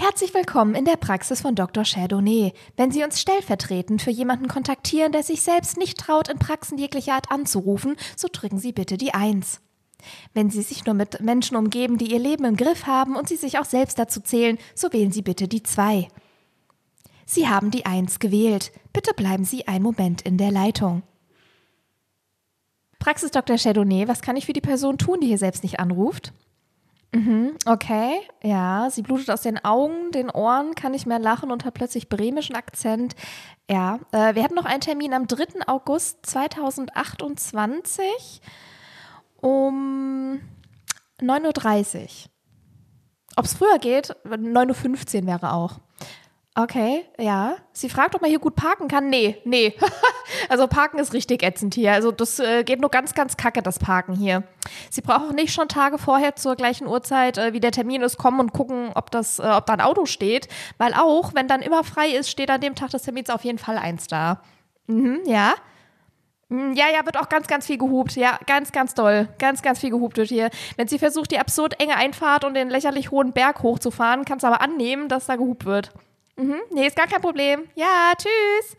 Herzlich 0.00 0.32
willkommen 0.32 0.76
in 0.76 0.84
der 0.84 0.94
Praxis 0.94 1.40
von 1.40 1.56
Dr. 1.56 1.82
Chardonnay. 1.82 2.52
Wenn 2.76 2.92
Sie 2.92 3.02
uns 3.02 3.20
stellvertretend 3.20 4.00
für 4.00 4.12
jemanden 4.12 4.46
kontaktieren, 4.46 5.10
der 5.10 5.24
sich 5.24 5.42
selbst 5.42 5.76
nicht 5.76 5.98
traut, 5.98 6.28
in 6.28 6.38
Praxen 6.38 6.78
jeglicher 6.78 7.14
Art 7.14 7.32
anzurufen, 7.32 7.96
so 8.14 8.28
drücken 8.30 8.60
Sie 8.60 8.70
bitte 8.70 8.96
die 8.96 9.12
Eins. 9.12 9.60
Wenn 10.34 10.50
Sie 10.50 10.62
sich 10.62 10.86
nur 10.86 10.94
mit 10.94 11.20
Menschen 11.20 11.56
umgeben, 11.56 11.98
die 11.98 12.12
ihr 12.12 12.20
Leben 12.20 12.44
im 12.44 12.56
Griff 12.56 12.86
haben 12.86 13.16
und 13.16 13.28
Sie 13.28 13.34
sich 13.34 13.58
auch 13.58 13.64
selbst 13.64 13.98
dazu 13.98 14.20
zählen, 14.20 14.58
so 14.76 14.92
wählen 14.92 15.10
Sie 15.10 15.22
bitte 15.22 15.48
die 15.48 15.64
Zwei. 15.64 16.06
Sie 17.26 17.48
haben 17.48 17.72
die 17.72 17.84
Eins 17.84 18.20
gewählt. 18.20 18.70
Bitte 18.92 19.14
bleiben 19.14 19.44
Sie 19.44 19.66
einen 19.66 19.82
Moment 19.82 20.22
in 20.22 20.38
der 20.38 20.52
Leitung. 20.52 21.02
Praxis 23.00 23.32
Dr. 23.32 23.58
Chardonnay, 23.58 24.06
was 24.06 24.22
kann 24.22 24.36
ich 24.36 24.46
für 24.46 24.52
die 24.52 24.60
Person 24.60 24.96
tun, 24.96 25.18
die 25.20 25.26
hier 25.26 25.38
selbst 25.38 25.64
nicht 25.64 25.80
anruft? 25.80 26.32
Mhm, 27.12 27.56
okay, 27.64 28.20
ja, 28.42 28.90
sie 28.90 29.00
blutet 29.00 29.30
aus 29.30 29.40
den 29.40 29.64
Augen, 29.64 30.12
den 30.12 30.30
Ohren, 30.30 30.74
kann 30.74 30.92
nicht 30.92 31.06
mehr 31.06 31.18
lachen 31.18 31.50
und 31.50 31.64
hat 31.64 31.72
plötzlich 31.72 32.10
bremischen 32.10 32.54
Akzent. 32.54 33.16
Ja, 33.70 33.98
äh, 34.12 34.34
wir 34.34 34.42
hatten 34.42 34.54
noch 34.54 34.66
einen 34.66 34.82
Termin 34.82 35.14
am 35.14 35.26
3. 35.26 35.66
August 35.66 36.26
2028 36.26 38.42
um 39.40 40.40
9.30 41.20 41.96
Uhr. 41.96 42.08
Ob 43.36 43.44
es 43.44 43.54
früher 43.54 43.78
geht, 43.78 44.16
9.15 44.26 45.20
Uhr 45.20 45.26
wäre 45.26 45.52
auch. 45.52 45.80
Okay, 46.58 47.04
ja. 47.20 47.54
Sie 47.70 47.88
fragt, 47.88 48.16
ob 48.16 48.20
man 48.20 48.30
hier 48.30 48.40
gut 48.40 48.56
parken 48.56 48.88
kann. 48.88 49.08
Nee, 49.08 49.36
nee. 49.44 49.74
also 50.48 50.66
parken 50.66 50.98
ist 50.98 51.12
richtig 51.12 51.44
ätzend 51.44 51.72
hier. 51.76 51.92
Also 51.92 52.10
das 52.10 52.40
äh, 52.40 52.64
geht 52.64 52.80
nur 52.80 52.90
ganz, 52.90 53.14
ganz 53.14 53.36
kacke, 53.36 53.62
das 53.62 53.78
Parken 53.78 54.12
hier. 54.12 54.42
Sie 54.90 55.00
braucht 55.00 55.28
auch 55.28 55.32
nicht 55.32 55.54
schon 55.54 55.68
Tage 55.68 55.98
vorher 55.98 56.34
zur 56.34 56.56
gleichen 56.56 56.88
Uhrzeit, 56.88 57.38
äh, 57.38 57.52
wie 57.52 57.60
der 57.60 57.70
Termin 57.70 58.02
ist, 58.02 58.18
kommen 58.18 58.40
und 58.40 58.52
gucken, 58.52 58.90
ob, 58.96 59.12
das, 59.12 59.38
äh, 59.38 59.42
ob 59.44 59.66
da 59.66 59.74
ein 59.74 59.80
Auto 59.80 60.04
steht. 60.04 60.48
Weil 60.78 60.94
auch, 60.94 61.32
wenn 61.32 61.46
dann 61.46 61.62
immer 61.62 61.84
frei 61.84 62.08
ist, 62.08 62.28
steht 62.28 62.50
an 62.50 62.60
dem 62.60 62.74
Tag 62.74 62.90
des 62.90 63.02
Termins 63.02 63.30
auf 63.30 63.44
jeden 63.44 63.58
Fall 63.58 63.78
eins 63.78 64.08
da. 64.08 64.42
Mhm, 64.88 65.20
ja. 65.26 65.54
Mm, 66.48 66.72
ja, 66.72 66.86
ja, 66.92 67.06
wird 67.06 67.20
auch 67.20 67.28
ganz, 67.28 67.46
ganz 67.46 67.66
viel 67.66 67.78
gehupt. 67.78 68.16
Ja, 68.16 68.36
ganz, 68.46 68.72
ganz 68.72 68.94
doll. 68.94 69.28
Ganz, 69.38 69.62
ganz 69.62 69.78
viel 69.78 69.90
gehupt 69.90 70.16
wird 70.16 70.28
hier. 70.28 70.50
Wenn 70.76 70.88
sie 70.88 70.98
versucht, 70.98 71.30
die 71.30 71.38
absurd 71.38 71.80
enge 71.80 71.94
Einfahrt 71.94 72.44
und 72.44 72.54
den 72.54 72.68
lächerlich 72.68 73.12
hohen 73.12 73.32
Berg 73.32 73.62
hochzufahren, 73.62 74.24
kannst 74.24 74.42
du 74.42 74.48
aber 74.48 74.60
annehmen, 74.60 75.08
dass 75.08 75.26
da 75.26 75.36
gehupt 75.36 75.64
wird. 75.64 75.92
Mhm. 76.38 76.60
Nee, 76.70 76.86
ist 76.86 76.96
gar 76.96 77.08
kein 77.08 77.20
Problem. 77.20 77.68
Ja, 77.74 78.12
tschüss. 78.16 78.76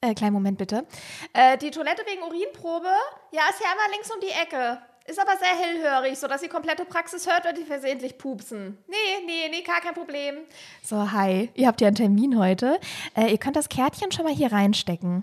Äh, 0.00 0.14
kleinen 0.14 0.32
Moment 0.32 0.58
bitte. 0.58 0.84
Äh, 1.32 1.56
die 1.58 1.70
Toilette 1.70 2.02
wegen 2.04 2.22
Urinprobe? 2.22 2.90
Ja, 3.30 3.42
ist 3.48 3.60
ja 3.60 3.70
einmal 3.70 3.90
links 3.92 4.10
um 4.10 4.20
die 4.20 4.30
Ecke. 4.30 4.82
Ist 5.06 5.20
aber 5.20 5.36
sehr 5.36 5.56
hellhörig, 5.56 6.18
sodass 6.18 6.42
die 6.42 6.48
komplette 6.48 6.84
Praxis 6.84 7.26
hört, 7.28 7.44
wenn 7.44 7.54
die 7.54 7.64
versehentlich 7.64 8.18
pupsen. 8.18 8.78
Nee, 8.88 9.24
nee, 9.26 9.48
nee, 9.48 9.62
gar 9.62 9.80
kein 9.80 9.94
Problem. 9.94 10.38
So, 10.82 11.12
hi. 11.12 11.50
Ihr 11.54 11.68
habt 11.68 11.80
ja 11.80 11.86
einen 11.86 11.96
Termin 11.96 12.36
heute. 12.38 12.80
Äh, 13.14 13.30
ihr 13.30 13.38
könnt 13.38 13.56
das 13.56 13.68
Kärtchen 13.68 14.10
schon 14.10 14.24
mal 14.24 14.34
hier 14.34 14.50
reinstecken. 14.50 15.22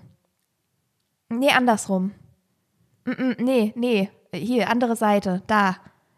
Nee, 1.28 1.50
andersrum. 1.50 2.14
Mm 3.04 3.10
-mm, 3.10 3.42
nee, 3.42 3.72
nee. 3.74 4.10
Hier, 4.32 4.68
andere 4.70 4.96
Seite. 4.96 5.42
Da. 5.46 5.76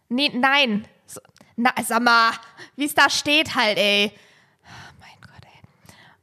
Nee, 0.09 0.31
nein. 0.33 0.87
So, 1.07 1.21
na, 1.57 1.71
sag 1.85 2.03
mal, 2.03 2.33
wie 2.77 2.87
es 2.87 2.95
da 2.95 3.11
steht 3.11 3.57
halt, 3.57 3.79
ey. 3.79 4.13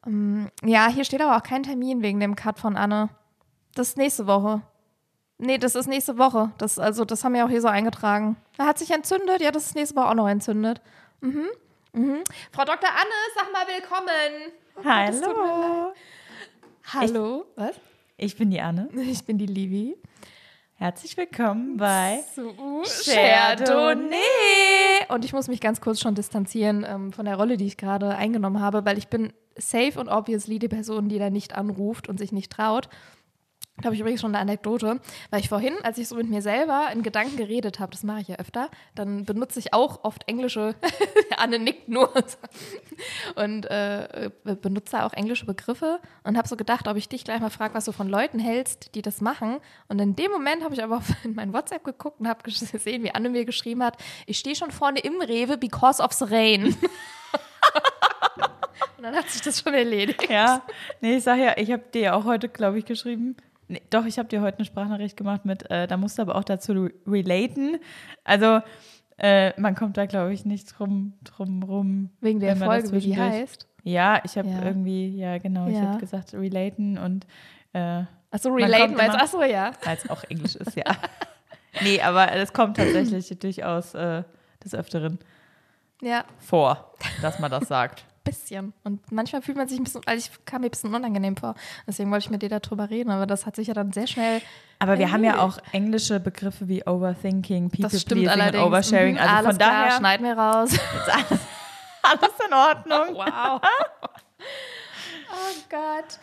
Ähm, 0.09 0.49
ja, 0.63 0.88
hier 0.88 1.05
steht 1.05 1.21
aber 1.21 1.38
auch 1.38 1.43
kein 1.43 1.63
Termin 1.63 2.02
wegen 2.02 2.19
dem 2.19 2.35
Cut 2.35 2.59
von 2.59 2.75
Anne. 2.75 3.09
Das 3.75 3.89
ist 3.89 3.97
nächste 3.97 4.27
Woche. 4.27 4.61
Nee, 5.38 5.57
das 5.57 5.75
ist 5.75 5.88
nächste 5.88 6.17
Woche. 6.17 6.52
Das, 6.57 6.79
also, 6.79 7.05
das 7.05 7.23
haben 7.23 7.33
wir 7.33 7.45
auch 7.45 7.49
hier 7.49 7.61
so 7.61 7.69
eingetragen. 7.69 8.35
Er 8.57 8.65
hat 8.65 8.77
sich 8.77 8.91
entzündet. 8.91 9.41
Ja, 9.41 9.52
das 9.52 9.67
ist 9.67 9.75
nächste 9.75 9.95
Woche 9.95 10.09
auch 10.09 10.15
noch 10.15 10.27
entzündet. 10.27 10.81
Mhm. 11.21 11.45
Mhm. 11.93 12.23
Frau 12.52 12.65
Dr. 12.65 12.89
Anne, 12.89 13.09
sag 13.35 13.52
mal 13.53 13.65
willkommen. 13.67 14.52
Oh, 14.75 14.83
Hallo. 14.83 15.93
Hallo. 16.93 17.45
Ich, 17.45 17.57
Was? 17.57 17.75
Ich 18.17 18.35
bin 18.37 18.52
die 18.52 18.59
Anne. 18.59 18.89
Ich 18.93 19.23
bin 19.23 19.37
die 19.37 19.45
Livi. 19.45 19.95
Herzlich 20.76 21.15
willkommen 21.17 21.77
bei 21.77 22.23
Chardonnay. 23.05 24.15
Und 25.09 25.26
ich 25.26 25.33
muss 25.33 25.47
mich 25.47 25.61
ganz 25.61 25.81
kurz 25.81 25.99
schon 25.99 26.15
distanzieren 26.15 26.86
ähm, 26.87 27.11
von 27.11 27.26
der 27.26 27.36
Rolle, 27.36 27.58
die 27.58 27.65
ich 27.65 27.76
gerade 27.77 28.15
eingenommen 28.15 28.61
habe, 28.61 28.86
weil 28.86 28.97
ich 28.97 29.09
bin 29.09 29.33
safe 29.59 29.99
und 29.99 30.09
obviously 30.09 30.59
die 30.59 30.67
Person, 30.67 31.09
die 31.09 31.20
da 31.20 31.30
nicht 31.30 31.55
anruft 31.55 32.09
und 32.09 32.17
sich 32.17 32.31
nicht 32.31 32.52
traut. 32.52 32.89
Da 33.81 33.86
habe 33.86 33.95
ich 33.95 34.02
übrigens 34.02 34.21
schon 34.21 34.36
eine 34.36 34.42
Anekdote, 34.42 34.99
weil 35.30 35.39
ich 35.39 35.47
vorhin, 35.47 35.73
als 35.83 35.97
ich 35.97 36.08
so 36.08 36.15
mit 36.15 36.30
mir 36.30 36.42
selber 36.42 36.89
in 36.93 37.02
Gedanken 37.02 37.37
geredet 37.37 37.80
habe, 37.80 37.92
das 37.92 38.03
mache 38.03 38.21
ich 38.21 38.27
ja 38.27 38.36
öfter, 38.36 38.70
dann 38.95 39.23
benutze 39.23 39.59
ich 39.59 39.73
auch 39.73 40.03
oft 40.03 40.27
englische, 40.27 40.75
Anne 41.37 41.59
nickt 41.59 41.87
nur, 41.87 42.11
und 43.36 43.65
äh, 43.67 44.31
benutze 44.61 45.05
auch 45.05 45.14
englische 45.14 45.45
Begriffe 45.45 45.99
und 46.23 46.37
habe 46.37 46.47
so 46.47 46.58
gedacht, 46.58 46.87
ob 46.87 46.97
ich 46.97 47.08
dich 47.08 47.23
gleich 47.23 47.39
mal 47.39 47.49
frage, 47.49 47.73
was 47.73 47.86
du 47.86 47.91
von 47.93 48.09
Leuten 48.09 48.39
hältst, 48.39 48.95
die 48.95 49.02
das 49.02 49.21
machen. 49.21 49.59
Und 49.87 49.99
in 49.99 50.15
dem 50.15 50.31
Moment 50.31 50.64
habe 50.64 50.73
ich 50.73 50.83
aber 50.83 51.02
in 51.23 51.33
mein 51.36 51.53
WhatsApp 51.53 51.83
geguckt 51.83 52.20
und 52.20 52.27
habe 52.27 52.43
gesehen, 52.43 53.03
wie 53.03 53.11
Anne 53.11 53.30
mir 53.30 53.45
geschrieben 53.45 53.83
hat, 53.83 53.97
ich 54.26 54.39
stehe 54.39 54.55
schon 54.55 54.71
vorne 54.71 54.99
im 54.99 55.21
Rewe 55.21 55.58
because 55.58 56.03
of 56.03 56.11
the 56.11 56.26
rain. 56.26 56.76
Und 58.97 59.03
dann 59.03 59.15
hat 59.15 59.29
sich 59.29 59.41
das 59.41 59.61
schon 59.61 59.73
erledigt. 59.73 60.29
Ja, 60.29 60.61
nee, 61.01 61.17
ich 61.17 61.23
sag 61.23 61.37
ja, 61.37 61.53
ich 61.57 61.71
habe 61.71 61.83
dir 61.93 62.01
ja 62.01 62.13
auch 62.13 62.25
heute, 62.25 62.49
glaube 62.49 62.79
ich, 62.79 62.85
geschrieben. 62.85 63.35
Nee, 63.67 63.81
doch, 63.89 64.05
ich 64.05 64.17
habe 64.17 64.27
dir 64.27 64.41
heute 64.41 64.57
eine 64.57 64.65
Sprachnachricht 64.65 65.15
gemacht 65.15 65.45
mit, 65.45 65.69
äh, 65.69 65.87
da 65.87 65.95
musst 65.95 66.17
du 66.17 66.23
aber 66.23 66.35
auch 66.35 66.43
dazu 66.43 66.89
relaten. 67.05 67.77
Also, 68.23 68.61
äh, 69.17 69.59
man 69.59 69.75
kommt 69.75 69.97
da, 69.97 70.05
glaube 70.05 70.33
ich, 70.33 70.45
nicht 70.45 70.77
drum, 70.77 71.13
drum 71.23 71.63
rum. 71.63 72.09
Wegen 72.19 72.39
der 72.39 72.55
Folge, 72.55 72.91
wie 72.91 72.99
die 72.99 73.17
heißt? 73.17 73.67
Ja, 73.83 74.21
ich 74.23 74.37
habe 74.37 74.49
ja. 74.49 74.63
irgendwie, 74.63 75.17
ja, 75.17 75.37
genau, 75.37 75.67
ja. 75.67 75.71
ich 75.71 75.79
habe 75.79 75.99
gesagt, 75.99 76.33
relaten 76.33 76.97
und. 76.97 77.25
Äh, 77.73 78.03
Achso, 78.31 78.49
relaten, 78.49 78.97
weil 78.97 79.09
es, 79.09 79.15
achso, 79.15 79.43
ja. 79.43 79.71
Weil 79.83 79.97
es 79.97 80.09
auch 80.09 80.23
Englisch 80.25 80.55
ist, 80.55 80.75
ja. 80.75 80.83
nee, 81.81 82.01
aber 82.01 82.31
es 82.33 82.53
kommt 82.53 82.77
tatsächlich 82.77 83.27
durchaus 83.39 83.95
äh, 83.95 84.23
des 84.63 84.75
Öfteren 84.75 85.19
ja. 86.01 86.23
vor, 86.37 86.93
dass 87.21 87.39
man 87.39 87.49
das 87.49 87.67
sagt 87.67 88.05
bisschen. 88.29 88.73
Und 88.83 89.11
manchmal 89.11 89.41
fühlt 89.41 89.57
man 89.57 89.67
sich 89.67 89.79
ein 89.79 89.83
bisschen, 89.83 90.01
also 90.05 90.17
ich 90.29 90.45
kam 90.45 90.61
mir 90.61 90.67
ein 90.67 90.71
bisschen 90.71 90.93
unangenehm 90.93 91.35
vor. 91.35 91.55
Deswegen 91.87 92.11
wollte 92.11 92.25
ich 92.25 92.29
mit 92.29 92.41
dir 92.41 92.49
darüber 92.49 92.89
reden, 92.89 93.09
aber 93.09 93.25
das 93.25 93.45
hat 93.45 93.55
sich 93.55 93.67
ja 93.67 93.73
dann 93.73 93.91
sehr 93.91 94.07
schnell. 94.07 94.41
Aber 94.79 94.97
wir 94.97 95.11
haben 95.11 95.23
ja 95.23 95.39
auch 95.39 95.57
englische 95.71 96.19
Begriffe 96.19 96.67
wie 96.67 96.85
Overthinking, 96.85 97.69
People 97.69 97.89
das 97.89 98.01
stimmt 98.01 98.23
Pleasing 98.23 98.41
und 98.41 98.55
Oversharing. 98.55 99.17
Also 99.17 99.35
alles 99.35 99.47
von 99.47 99.57
klar, 99.57 99.71
daher. 99.71 99.97
Schneid 99.97 100.21
mir 100.21 100.37
raus. 100.37 100.71
Alles, 101.07 101.41
alles 102.01 102.33
in 102.47 102.53
Ordnung. 102.53 103.15
wow. 103.15 103.61
oh 105.31 105.55
Gott. 105.69 106.19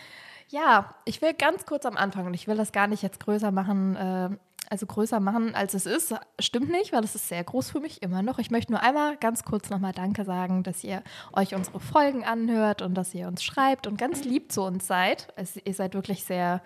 Ja, 0.48 0.94
ich 1.04 1.20
will 1.20 1.34
ganz 1.34 1.66
kurz 1.66 1.84
am 1.84 1.96
Anfang 1.96 2.26
und 2.26 2.34
ich 2.34 2.46
will 2.46 2.56
das 2.56 2.72
gar 2.72 2.86
nicht 2.86 3.02
jetzt 3.02 3.20
größer 3.20 3.50
machen, 3.50 3.96
äh, 3.96 4.30
also 4.71 4.87
größer 4.87 5.21
machen, 5.21 5.54
als 5.54 5.75
es 5.75 5.87
ist. 5.87 6.15
Stimmt 6.38 6.71
nicht, 6.71 6.93
weil 6.93 7.04
es 7.04 7.15
ist 7.15 7.28
sehr 7.28 7.43
groß 7.43 7.71
für 7.71 7.81
mich 7.81 8.03
immer 8.03 8.22
noch. 8.22 8.38
Ich 8.38 8.50
möchte 8.50 8.72
nur 8.72 8.82
einmal 8.82 9.16
ganz 9.16 9.44
kurz 9.44 9.71
nochmal 9.71 9.93
Danke 9.93 10.25
sagen, 10.25 10.62
dass 10.62 10.84
ihr 10.84 11.03
euch 11.32 11.54
unsere 11.54 11.81
Folgen 11.81 12.25
anhört 12.25 12.82
und 12.82 12.94
dass 12.94 13.15
ihr 13.15 13.28
uns 13.28 13.43
schreibt 13.43 13.87
und 13.87 13.99
ganz 13.99 14.25
lieb 14.25 14.53
zu 14.53 14.62
uns 14.62 14.87
seid. 14.87 15.28
Es, 15.37 15.56
ihr 15.56 15.75
seid 15.75 15.94
wirklich 15.94 16.25
sehr, 16.25 16.62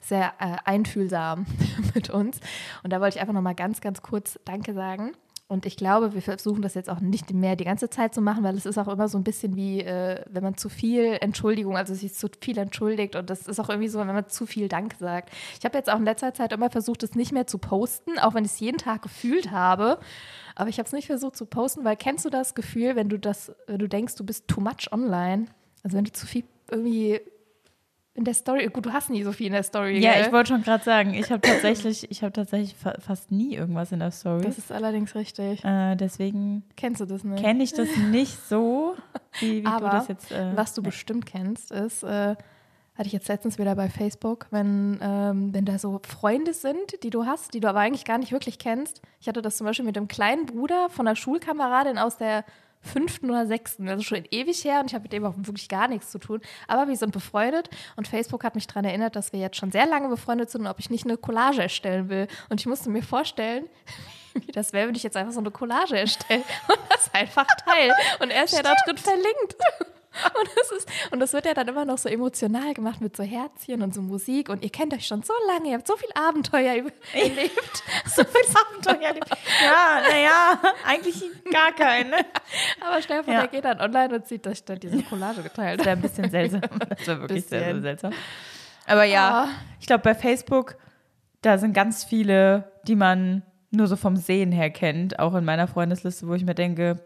sehr 0.00 0.32
äh, 0.38 0.56
einfühlsam 0.64 1.46
mit 1.94 2.10
uns. 2.10 2.40
Und 2.82 2.92
da 2.92 3.00
wollte 3.00 3.16
ich 3.16 3.20
einfach 3.20 3.34
nochmal 3.34 3.54
ganz, 3.54 3.80
ganz 3.80 4.02
kurz 4.02 4.38
Danke 4.44 4.74
sagen. 4.74 5.12
Und 5.50 5.64
ich 5.64 5.78
glaube, 5.78 6.12
wir 6.12 6.20
versuchen 6.20 6.60
das 6.60 6.74
jetzt 6.74 6.90
auch 6.90 7.00
nicht 7.00 7.32
mehr 7.32 7.56
die 7.56 7.64
ganze 7.64 7.88
Zeit 7.88 8.14
zu 8.14 8.20
machen, 8.20 8.44
weil 8.44 8.54
es 8.54 8.66
ist 8.66 8.76
auch 8.76 8.86
immer 8.86 9.08
so 9.08 9.16
ein 9.16 9.24
bisschen 9.24 9.56
wie, 9.56 9.80
äh, 9.80 10.22
wenn 10.28 10.42
man 10.42 10.58
zu 10.58 10.68
viel 10.68 11.16
Entschuldigung, 11.22 11.74
also 11.74 11.94
sich 11.94 12.12
zu 12.12 12.28
viel 12.38 12.58
entschuldigt. 12.58 13.16
Und 13.16 13.30
das 13.30 13.48
ist 13.48 13.58
auch 13.58 13.70
irgendwie 13.70 13.88
so, 13.88 13.98
wenn 13.98 14.08
man 14.08 14.28
zu 14.28 14.44
viel 14.44 14.68
Dank 14.68 14.94
sagt. 14.98 15.30
Ich 15.58 15.64
habe 15.64 15.78
jetzt 15.78 15.88
auch 15.88 15.98
in 15.98 16.04
letzter 16.04 16.34
Zeit 16.34 16.52
immer 16.52 16.68
versucht, 16.68 17.02
es 17.02 17.14
nicht 17.14 17.32
mehr 17.32 17.46
zu 17.46 17.56
posten, 17.56 18.18
auch 18.18 18.34
wenn 18.34 18.44
ich 18.44 18.52
es 18.52 18.60
jeden 18.60 18.76
Tag 18.76 19.00
gefühlt 19.00 19.50
habe. 19.50 19.98
Aber 20.54 20.68
ich 20.68 20.78
habe 20.78 20.86
es 20.86 20.92
nicht 20.92 21.06
versucht 21.06 21.36
zu 21.36 21.46
posten, 21.46 21.82
weil 21.82 21.96
kennst 21.96 22.26
du 22.26 22.30
das 22.30 22.54
Gefühl, 22.54 22.94
wenn 22.94 23.08
du 23.08 23.18
das, 23.18 23.50
wenn 23.66 23.78
du 23.78 23.88
denkst, 23.88 24.16
du 24.16 24.26
bist 24.26 24.48
too 24.48 24.60
much 24.60 24.92
online? 24.92 25.46
Also 25.82 25.96
wenn 25.96 26.04
du 26.04 26.12
zu 26.12 26.26
viel 26.26 26.44
irgendwie 26.70 27.22
in 28.18 28.24
der 28.24 28.34
Story. 28.34 28.66
Gut, 28.66 28.84
du 28.84 28.92
hast 28.92 29.10
nie 29.10 29.22
so 29.22 29.30
viel 29.30 29.46
in 29.46 29.52
der 29.52 29.62
Story. 29.62 30.00
Ja, 30.00 30.14
gell? 30.14 30.26
ich 30.26 30.32
wollte 30.32 30.48
schon 30.48 30.62
gerade 30.62 30.82
sagen, 30.82 31.14
ich 31.14 31.30
habe 31.30 31.40
tatsächlich, 31.40 32.10
ich 32.10 32.22
habe 32.22 32.32
tatsächlich 32.32 32.74
fa 32.74 32.94
fast 32.98 33.30
nie 33.30 33.54
irgendwas 33.54 33.92
in 33.92 34.00
der 34.00 34.10
Story. 34.10 34.42
Das 34.42 34.58
ist 34.58 34.72
allerdings 34.72 35.14
richtig. 35.14 35.64
Äh, 35.64 35.94
deswegen 35.94 36.64
kennst 36.76 37.00
du 37.00 37.06
das 37.06 37.22
nicht. 37.22 37.40
Kenne 37.42 37.62
ich 37.62 37.72
das 37.72 37.88
nicht 38.10 38.36
so, 38.48 38.96
wie, 39.38 39.62
wie 39.62 39.66
Aber 39.66 39.90
du 39.90 39.96
das 39.96 40.08
jetzt. 40.08 40.32
Äh, 40.32 40.56
was 40.56 40.74
du 40.74 40.82
ja. 40.82 40.86
bestimmt 40.86 41.26
kennst, 41.26 41.70
ist, 41.70 42.02
äh, 42.02 42.34
hatte 42.96 43.06
ich 43.06 43.12
jetzt 43.12 43.28
letztens 43.28 43.56
wieder 43.56 43.76
bei 43.76 43.88
Facebook, 43.88 44.48
wenn, 44.50 44.98
ähm, 45.00 45.54
wenn 45.54 45.64
da 45.64 45.78
so 45.78 46.00
Freunde 46.04 46.54
sind, 46.54 47.04
die 47.04 47.10
du 47.10 47.24
hast, 47.24 47.54
die 47.54 47.60
du 47.60 47.68
aber 47.68 47.78
eigentlich 47.78 48.04
gar 48.04 48.18
nicht 48.18 48.32
wirklich 48.32 48.58
kennst. 48.58 49.00
Ich 49.20 49.28
hatte 49.28 49.42
das 49.42 49.56
zum 49.56 49.64
Beispiel 49.64 49.86
mit 49.86 49.94
dem 49.94 50.08
kleinen 50.08 50.46
Bruder 50.46 50.88
von 50.90 51.06
einer 51.06 51.14
Schulkameradin 51.14 51.98
aus 51.98 52.16
der 52.16 52.44
fünften 52.88 53.30
oder 53.30 53.46
sechsten, 53.46 53.88
also 53.88 54.02
schon 54.02 54.24
ewig 54.30 54.64
her 54.64 54.80
und 54.80 54.86
ich 54.86 54.94
habe 54.94 55.02
mit 55.02 55.12
dem 55.12 55.24
auch 55.24 55.34
wirklich 55.36 55.68
gar 55.68 55.88
nichts 55.88 56.10
zu 56.10 56.18
tun. 56.18 56.40
Aber 56.66 56.88
wir 56.88 56.96
sind 56.96 57.12
befreundet 57.12 57.70
und 57.96 58.08
Facebook 58.08 58.44
hat 58.44 58.54
mich 58.54 58.66
daran 58.66 58.84
erinnert, 58.84 59.16
dass 59.16 59.32
wir 59.32 59.40
jetzt 59.40 59.56
schon 59.56 59.70
sehr 59.70 59.86
lange 59.86 60.08
befreundet 60.08 60.50
sind 60.50 60.62
und 60.62 60.66
ob 60.66 60.78
ich 60.78 60.90
nicht 60.90 61.04
eine 61.04 61.16
Collage 61.16 61.62
erstellen 61.62 62.08
will. 62.08 62.26
Und 62.48 62.60
ich 62.60 62.66
musste 62.66 62.90
mir 62.90 63.02
vorstellen, 63.02 63.66
wie 64.34 64.52
das 64.52 64.72
wäre, 64.72 64.88
wenn 64.88 64.94
ich 64.94 65.02
jetzt 65.02 65.16
einfach 65.16 65.32
so 65.32 65.40
eine 65.40 65.50
Collage 65.50 65.98
erstelle 65.98 66.44
und 66.68 66.78
das 66.90 67.12
einfach 67.12 67.46
teile. 67.64 67.94
Und 68.20 68.30
er 68.30 68.44
ist 68.44 68.54
ja 68.54 68.62
da 68.62 68.74
drin 68.84 68.98
verlinkt. 68.98 69.56
Und 70.40 70.48
das, 70.56 70.70
ist, 70.72 70.88
und 71.12 71.20
das 71.20 71.32
wird 71.32 71.46
ja 71.46 71.54
dann 71.54 71.68
immer 71.68 71.84
noch 71.84 71.98
so 71.98 72.08
emotional 72.08 72.74
gemacht 72.74 73.00
mit 73.00 73.16
so 73.16 73.22
Herzchen 73.22 73.82
und 73.82 73.94
so 73.94 74.02
Musik. 74.02 74.48
Und 74.48 74.62
ihr 74.62 74.70
kennt 74.70 74.92
euch 74.94 75.06
schon 75.06 75.22
so 75.22 75.32
lange, 75.48 75.68
ihr 75.70 75.74
habt 75.76 75.86
so 75.86 75.96
viel 75.96 76.08
Abenteuer 76.14 76.72
erlebt. 77.14 77.82
So 78.06 78.24
viel 78.24 78.56
Abenteuer 78.56 79.08
erlebt. 79.08 79.28
Ja, 79.62 80.00
naja, 80.08 80.60
eigentlich 80.86 81.22
gar 81.52 81.72
keine. 81.72 82.16
Aber 82.80 83.00
stell 83.02 83.18
dir 83.18 83.24
vor, 83.24 83.34
Ja. 83.34 83.40
der 83.40 83.48
geht 83.48 83.64
dann 83.64 83.80
online 83.80 84.14
und 84.16 84.26
sieht, 84.26 84.44
dass 84.46 84.54
ich 84.54 84.64
dann 84.64 84.78
diese 84.80 85.02
Collage 85.04 85.42
geteilt 85.42 85.80
Das 85.80 85.86
habe. 85.86 85.86
wäre 85.86 85.96
ein 85.96 86.02
bisschen 86.02 86.30
seltsam. 86.30 86.60
Das 86.88 87.06
wäre 87.06 87.20
wirklich 87.20 87.46
sehr, 87.46 87.58
sehr 87.60 87.68
Bisschen. 87.68 87.82
seltsam. 87.82 88.12
Aber 88.86 89.04
ja, 89.04 89.44
Ah. 89.44 89.48
ich 89.80 89.86
glaube, 89.86 90.02
bei 90.02 90.14
Facebook, 90.14 90.76
da 91.42 91.58
sind 91.58 91.72
ganz 91.74 92.04
viele, 92.04 92.72
die 92.86 92.96
man 92.96 93.42
nur 93.70 93.86
so 93.86 93.96
vom 93.96 94.16
Sehen 94.16 94.50
her 94.52 94.70
kennt, 94.70 95.18
auch 95.18 95.34
in 95.34 95.44
meiner 95.44 95.68
Freundesliste, 95.68 96.26
wo 96.26 96.34
ich 96.34 96.44
mir 96.44 96.54
denke, 96.54 97.04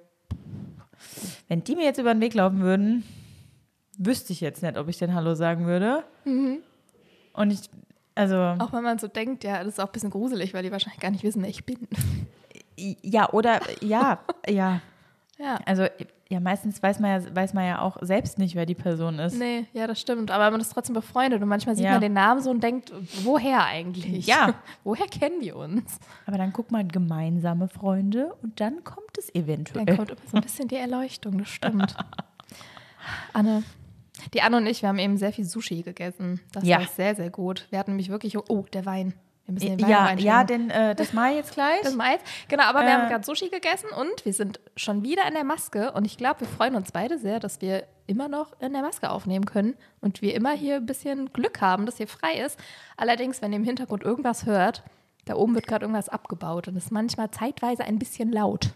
wenn 1.53 1.65
die 1.65 1.77
mir 1.77 1.85
jetzt 1.85 1.99
über 1.99 2.15
den 2.15 2.23
Weg 2.23 2.33
laufen 2.33 2.61
würden, 2.61 3.05
wüsste 3.99 4.33
ich 4.33 4.41
jetzt 4.41 4.63
nicht, 4.63 4.79
ob 4.79 4.89
ich 4.89 4.97
den 4.97 5.13
Hallo 5.13 5.35
sagen 5.35 5.67
würde. 5.67 6.03
Und 7.35 7.51
ich, 7.51 7.69
also, 8.15 8.37
Auch 8.37 8.73
wenn 8.73 8.83
man 8.83 8.99
so 8.99 9.07
denkt, 9.07 9.45
ja, 9.45 9.59
das 9.59 9.75
ist 9.75 9.79
auch 9.79 9.89
ein 9.89 9.93
bisschen 9.93 10.09
gruselig, 10.09 10.55
weil 10.55 10.63
die 10.63 10.73
wahrscheinlich 10.73 10.99
gar 11.03 11.11
nicht 11.11 11.25
wissen, 11.25 11.43
wer 11.43 11.51
ich 11.51 11.67
bin. 11.67 11.77
ja, 12.79 13.31
oder, 13.33 13.61
ja, 13.83 14.21
ja. 14.49 14.81
Ja. 15.39 15.59
Also, 15.67 15.89
ja, 16.33 16.41
meistens 16.41 16.83
weiß 16.83 16.99
man 16.99 17.23
ja, 17.23 17.35
weiß 17.37 17.53
man 17.55 17.67
ja 17.67 17.81
auch 17.83 17.99
selbst 18.01 18.39
nicht, 18.39 18.55
wer 18.55 18.65
die 18.67 18.75
Person 18.75 19.19
ist. 19.19 19.39
Nee, 19.39 19.67
ja, 19.75 19.87
das 19.87 20.01
stimmt. 20.01 20.31
Aber 20.31 20.51
man 20.51 20.61
ist 20.61 20.71
trotzdem 20.73 20.95
befreundet 20.95 21.43
und 21.43 21.49
manchmal 21.49 21.77
sieht 21.77 21.85
Ja. 21.85 21.93
man 21.93 22.01
den 22.01 22.15
Namen 22.15 22.41
so 22.41 22.51
und 22.51 22.63
denkt, 22.63 22.93
woher 23.23 23.65
eigentlich? 23.67 24.27
Ja. 24.27 24.55
woher 24.85 25.07
kennen 25.07 25.41
die 25.43 25.53
uns? 25.53 25.99
Aber 26.27 26.39
dann 26.39 26.53
guckt 26.53 26.73
man 26.73 26.89
gemeinsame 26.89 27.69
Freunde 27.69 28.35
und 28.43 28.61
dann 28.61 28.83
kommt 28.83 29.19
es 29.19 29.33
eventuell. 29.35 29.85
Dann 29.85 29.97
kommt 29.97 30.11
immer 30.11 30.21
so 30.31 30.37
ein 30.39 30.43
bisschen 30.43 30.69
die 30.69 30.77
Erleuchtung, 30.77 31.39
das 31.39 31.49
stimmt. 31.49 31.95
Anne, 33.33 33.63
die 34.35 34.43
Anne 34.43 34.57
und 34.59 34.67
ich, 34.67 34.83
wir 34.83 34.89
haben 34.89 34.99
eben 34.99 35.17
sehr 35.19 35.33
viel 35.33 35.45
Sushi 35.45 35.83
gegessen. 35.83 36.41
Das 36.53 36.65
Ja. 36.65 36.79
war 36.81 36.87
sehr, 36.87 37.15
sehr 37.15 37.31
gut. 37.31 37.67
Wir 37.71 37.79
hatten 37.79 37.93
nämlich 37.93 38.09
wirklich, 38.09 38.39
oh, 38.39 38.65
der 38.73 38.87
Wein. 38.87 39.15
Wir 39.47 39.55
müssen 39.55 39.77
den 39.77 39.83
Wein 39.83 39.89
Ja, 39.91 40.15
ja, 40.15 40.45
denn 40.45 40.71
äh, 40.71 40.95
das 40.95 41.13
mache 41.13 41.31
ich 41.31 41.37
jetzt 41.37 41.53
gleich. 41.55 41.81
Das 41.83 41.95
Mais. 41.95 42.21
Genau, 42.49 42.63
aber 42.65 42.81
wir 42.83 42.89
Äh. 42.89 42.93
haben 42.93 43.09
gerade 43.09 43.25
Sushi 43.25 43.49
gegessen 43.49 43.89
und 43.99 44.25
wir 44.25 44.33
sind 44.33 44.61
schon 44.77 45.03
wieder 45.03 45.27
in 45.27 45.35
der 45.35 45.45
Maske. 45.45 45.93
Und 45.93 46.05
ich 46.05 46.17
glaube, 46.17 46.41
wir 46.41 46.49
freuen 46.49 46.75
uns 46.77 46.93
beide 46.93 47.19
sehr, 47.19 47.41
dass 47.41 47.61
wir 47.61 47.85
immer 48.07 48.29
noch 48.29 48.53
in 48.61 48.73
der 48.73 48.83
Maske 48.83 49.11
aufnehmen 49.11 49.45
können 49.47 49.75
und 50.01 50.23
wir 50.23 50.35
immer 50.35 50.53
hier 50.53 50.77
ein 50.77 50.87
bisschen 50.87 51.33
Glück 51.33 51.61
haben, 51.61 51.87
dass 51.87 51.97
hier 51.97 52.09
frei 52.09 52.35
ist. 52.45 52.59
Allerdings, 52.97 53.43
wenn 53.43 53.53
ihr 53.53 53.57
im 53.59 53.65
Hintergrund 53.65 54.03
irgendwas 54.05 54.47
hört, 54.47 54.83
da 55.25 55.35
oben 55.37 55.55
wird 55.55 55.67
gerade 55.67 55.85
irgendwas 55.85 56.09
abgebaut 56.09 56.67
und 56.69 56.77
ist 56.77 56.91
manchmal 56.91 57.31
zeitweise 57.31 57.85
ein 57.85 57.99
bisschen 57.99 58.33
laut. 58.33 58.71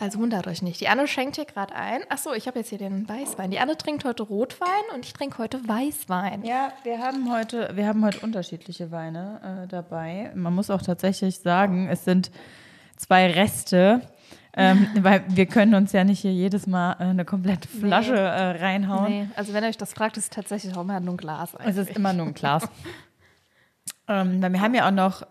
Also 0.00 0.18
wundert 0.18 0.46
euch 0.46 0.62
nicht. 0.62 0.80
Die 0.80 0.88
Anne 0.88 1.06
schenkt 1.06 1.36
hier 1.36 1.44
gerade 1.44 1.74
ein. 1.74 2.00
Achso, 2.08 2.32
ich 2.32 2.46
habe 2.46 2.58
jetzt 2.58 2.68
hier 2.68 2.78
den 2.78 3.08
Weißwein. 3.08 3.50
Die 3.50 3.58
Anne 3.58 3.76
trinkt 3.76 4.04
heute 4.04 4.24
Rotwein 4.24 4.68
und 4.94 5.04
ich 5.04 5.12
trinke 5.12 5.38
heute 5.38 5.66
Weißwein. 5.66 6.44
Ja, 6.44 6.72
wir 6.82 6.98
haben 6.98 7.32
heute, 7.32 7.70
wir 7.74 7.86
haben 7.86 8.04
heute 8.04 8.20
unterschiedliche 8.20 8.90
Weine 8.90 9.64
äh, 9.64 9.68
dabei. 9.68 10.32
Man 10.34 10.54
muss 10.54 10.70
auch 10.70 10.82
tatsächlich 10.82 11.38
sagen, 11.38 11.88
es 11.88 12.04
sind 12.04 12.30
zwei 12.96 13.30
Reste, 13.30 14.00
ähm, 14.56 14.88
weil 15.00 15.24
wir 15.28 15.46
können 15.46 15.74
uns 15.74 15.92
ja 15.92 16.04
nicht 16.04 16.20
hier 16.20 16.32
jedes 16.32 16.66
Mal 16.66 16.94
äh, 16.94 17.04
eine 17.04 17.24
komplette 17.24 17.68
Flasche 17.68 18.16
äh, 18.16 18.62
reinhauen. 18.62 19.10
Nee, 19.10 19.28
also 19.36 19.52
wenn 19.52 19.64
ihr 19.64 19.70
euch 19.70 19.78
das 19.78 19.92
fragt, 19.92 20.16
ist 20.16 20.24
es 20.24 20.30
tatsächlich 20.30 20.76
auch 20.76 20.82
immer 20.82 21.00
nur 21.00 21.14
ein 21.14 21.18
Glas. 21.18 21.54
Es 21.64 21.76
ist 21.76 21.90
immer 21.90 22.12
nur 22.12 22.26
ein 22.26 22.34
Glas. 22.34 22.68
ähm, 24.08 24.42
weil 24.42 24.52
wir 24.52 24.60
haben 24.60 24.74
ja 24.74 24.88
auch 24.88 24.92
noch, 24.92 25.26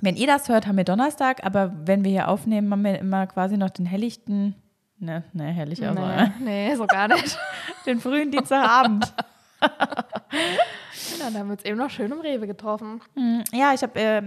wenn 0.00 0.16
ihr 0.16 0.26
das 0.26 0.48
hört, 0.48 0.66
haben 0.66 0.76
wir 0.76 0.84
Donnerstag, 0.84 1.44
aber 1.44 1.72
wenn 1.86 2.04
wir 2.04 2.10
hier 2.10 2.28
aufnehmen, 2.28 2.70
haben 2.70 2.84
wir 2.84 2.98
immer 2.98 3.26
quasi 3.26 3.56
noch 3.56 3.70
den 3.70 3.86
helllichten, 3.86 4.54
ne, 4.98 5.24
ne, 5.32 5.44
hellig 5.52 5.86
auch 5.86 5.94
Nee, 5.94 6.68
nee, 6.68 6.74
so 6.76 6.86
gar 6.86 7.08
nicht. 7.14 7.38
den 7.86 8.00
frühen 8.00 8.30
Dienstagabend. 8.30 9.12
Ja, 11.18 11.30
da 11.30 11.38
haben 11.38 11.48
wir 11.48 11.52
uns 11.52 11.64
eben 11.64 11.78
noch 11.78 11.90
schön 11.90 12.10
im 12.12 12.20
Rewe 12.20 12.46
getroffen. 12.46 13.00
Ja, 13.52 13.72
ich 13.72 13.82
habe 13.82 13.98
äh, 13.98 14.22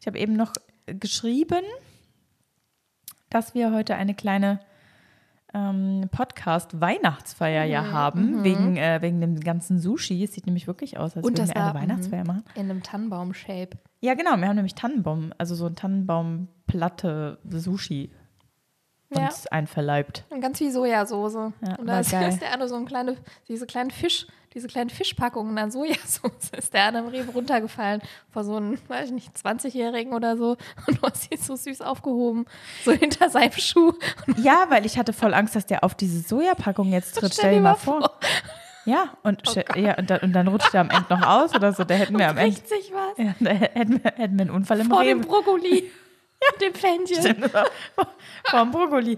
ich 0.00 0.06
hab 0.06 0.16
eben 0.16 0.34
noch 0.34 0.52
geschrieben, 0.86 1.62
dass 3.30 3.54
wir 3.54 3.72
heute 3.72 3.94
eine 3.94 4.14
kleine 4.14 4.60
ähm, 5.54 6.08
Podcast-Weihnachtsfeier 6.10 7.64
ja 7.64 7.90
haben, 7.92 8.42
wegen, 8.44 8.76
äh, 8.76 9.00
wegen 9.00 9.20
dem 9.20 9.38
ganzen 9.40 9.78
Sushi. 9.78 10.22
Es 10.24 10.34
sieht 10.34 10.46
nämlich 10.46 10.66
wirklich 10.66 10.98
aus, 10.98 11.16
als 11.16 11.24
Und 11.26 11.38
würden 11.38 11.48
wir 11.48 11.56
eine 11.56 11.64
war- 11.66 11.74
Weihnachtsfeier 11.80 12.24
machen. 12.26 12.44
In 12.54 12.70
einem 12.70 12.82
Tannenbaum-Shape. 12.82 13.70
Ja, 14.00 14.14
genau, 14.14 14.36
wir 14.36 14.48
haben 14.48 14.56
nämlich 14.56 14.74
Tannenbaum, 14.74 15.32
also 15.38 15.54
so 15.54 15.66
ein 15.66 15.76
Tannenbaumplatte 15.76 17.38
Sushi 17.48 18.10
Ja. 19.10 19.26
uns 19.26 19.46
einverleibt. 19.46 20.24
Und 20.30 20.40
ganz 20.40 20.60
wie 20.60 20.70
Sojasauce. 20.70 21.34
Ja, 21.34 21.76
und 21.78 21.86
da 21.86 22.00
ist, 22.00 22.12
ist 22.12 22.42
der 22.42 22.52
Anne 22.52 22.68
so 22.68 22.74
ein 22.76 22.84
kleine, 22.86 23.16
diese 23.48 23.66
kleinen 23.66 23.90
Fisch, 23.90 24.26
diese 24.54 24.68
kleinen 24.68 24.90
Fischpackungen 24.90 25.58
an 25.58 25.70
Sojasauce 25.70 26.50
ist 26.56 26.72
der 26.72 26.84
Anne 26.84 27.00
im 27.00 27.08
Rewe 27.08 27.30
runtergefallen 27.32 28.00
vor 28.32 28.44
so 28.44 28.56
einem, 28.56 28.78
weiß 28.88 29.06
ich 29.06 29.12
nicht, 29.12 29.36
20-Jährigen 29.36 30.12
oder 30.12 30.36
so. 30.36 30.56
Und 30.86 30.98
du 30.98 31.02
hast 31.02 31.28
sie 31.30 31.36
so 31.36 31.56
süß 31.56 31.80
aufgehoben, 31.80 32.46
so 32.84 32.92
hinter 32.92 33.28
seinem 33.30 33.52
Schuh. 33.52 33.92
Ja, 34.36 34.66
weil 34.68 34.86
ich 34.86 34.96
hatte 34.98 35.12
voll 35.12 35.34
Angst, 35.34 35.56
dass 35.56 35.66
der 35.66 35.82
auf 35.84 35.94
diese 35.94 36.20
Sojapackung 36.20 36.92
jetzt 36.92 37.16
tritt. 37.16 37.34
Stell 37.34 37.54
dir 37.54 37.60
mal 37.60 37.74
vor. 37.74 38.18
Ja, 38.86 39.14
und, 39.22 39.42
Oh 39.48 39.78
ja, 39.78 39.96
und, 39.96 40.10
dann, 40.10 40.20
und 40.20 40.32
dann 40.32 40.46
rutscht 40.46 40.74
er 40.74 40.82
am 40.82 40.90
Ende 40.90 41.06
noch 41.08 41.26
aus 41.26 41.54
oder 41.54 41.72
so. 41.72 41.84
Da 41.84 41.94
hätten 41.94 42.18
wir 42.18 42.28
am 42.28 42.36
Ende 42.36 42.56
sich 42.56 42.92
was 42.92 43.16
ja, 43.16 43.34
da 43.40 43.50
hätten, 43.50 44.04
wir, 44.04 44.12
hätten 44.14 44.38
wir 44.38 44.42
einen 44.42 44.50
Unfall 44.50 44.80
im 44.80 44.88
vor 44.88 45.02
dem 45.02 45.20
Rewe. 45.20 45.28
Brokkoli. 45.28 45.90
Ja, 46.42 46.58
dem 46.58 46.74
Fännchen. 46.74 47.22
Stimmt, 47.22 47.44
das 47.44 47.54
war 47.54 48.08
Vom 48.50 48.70
Brokkoli. 48.70 49.16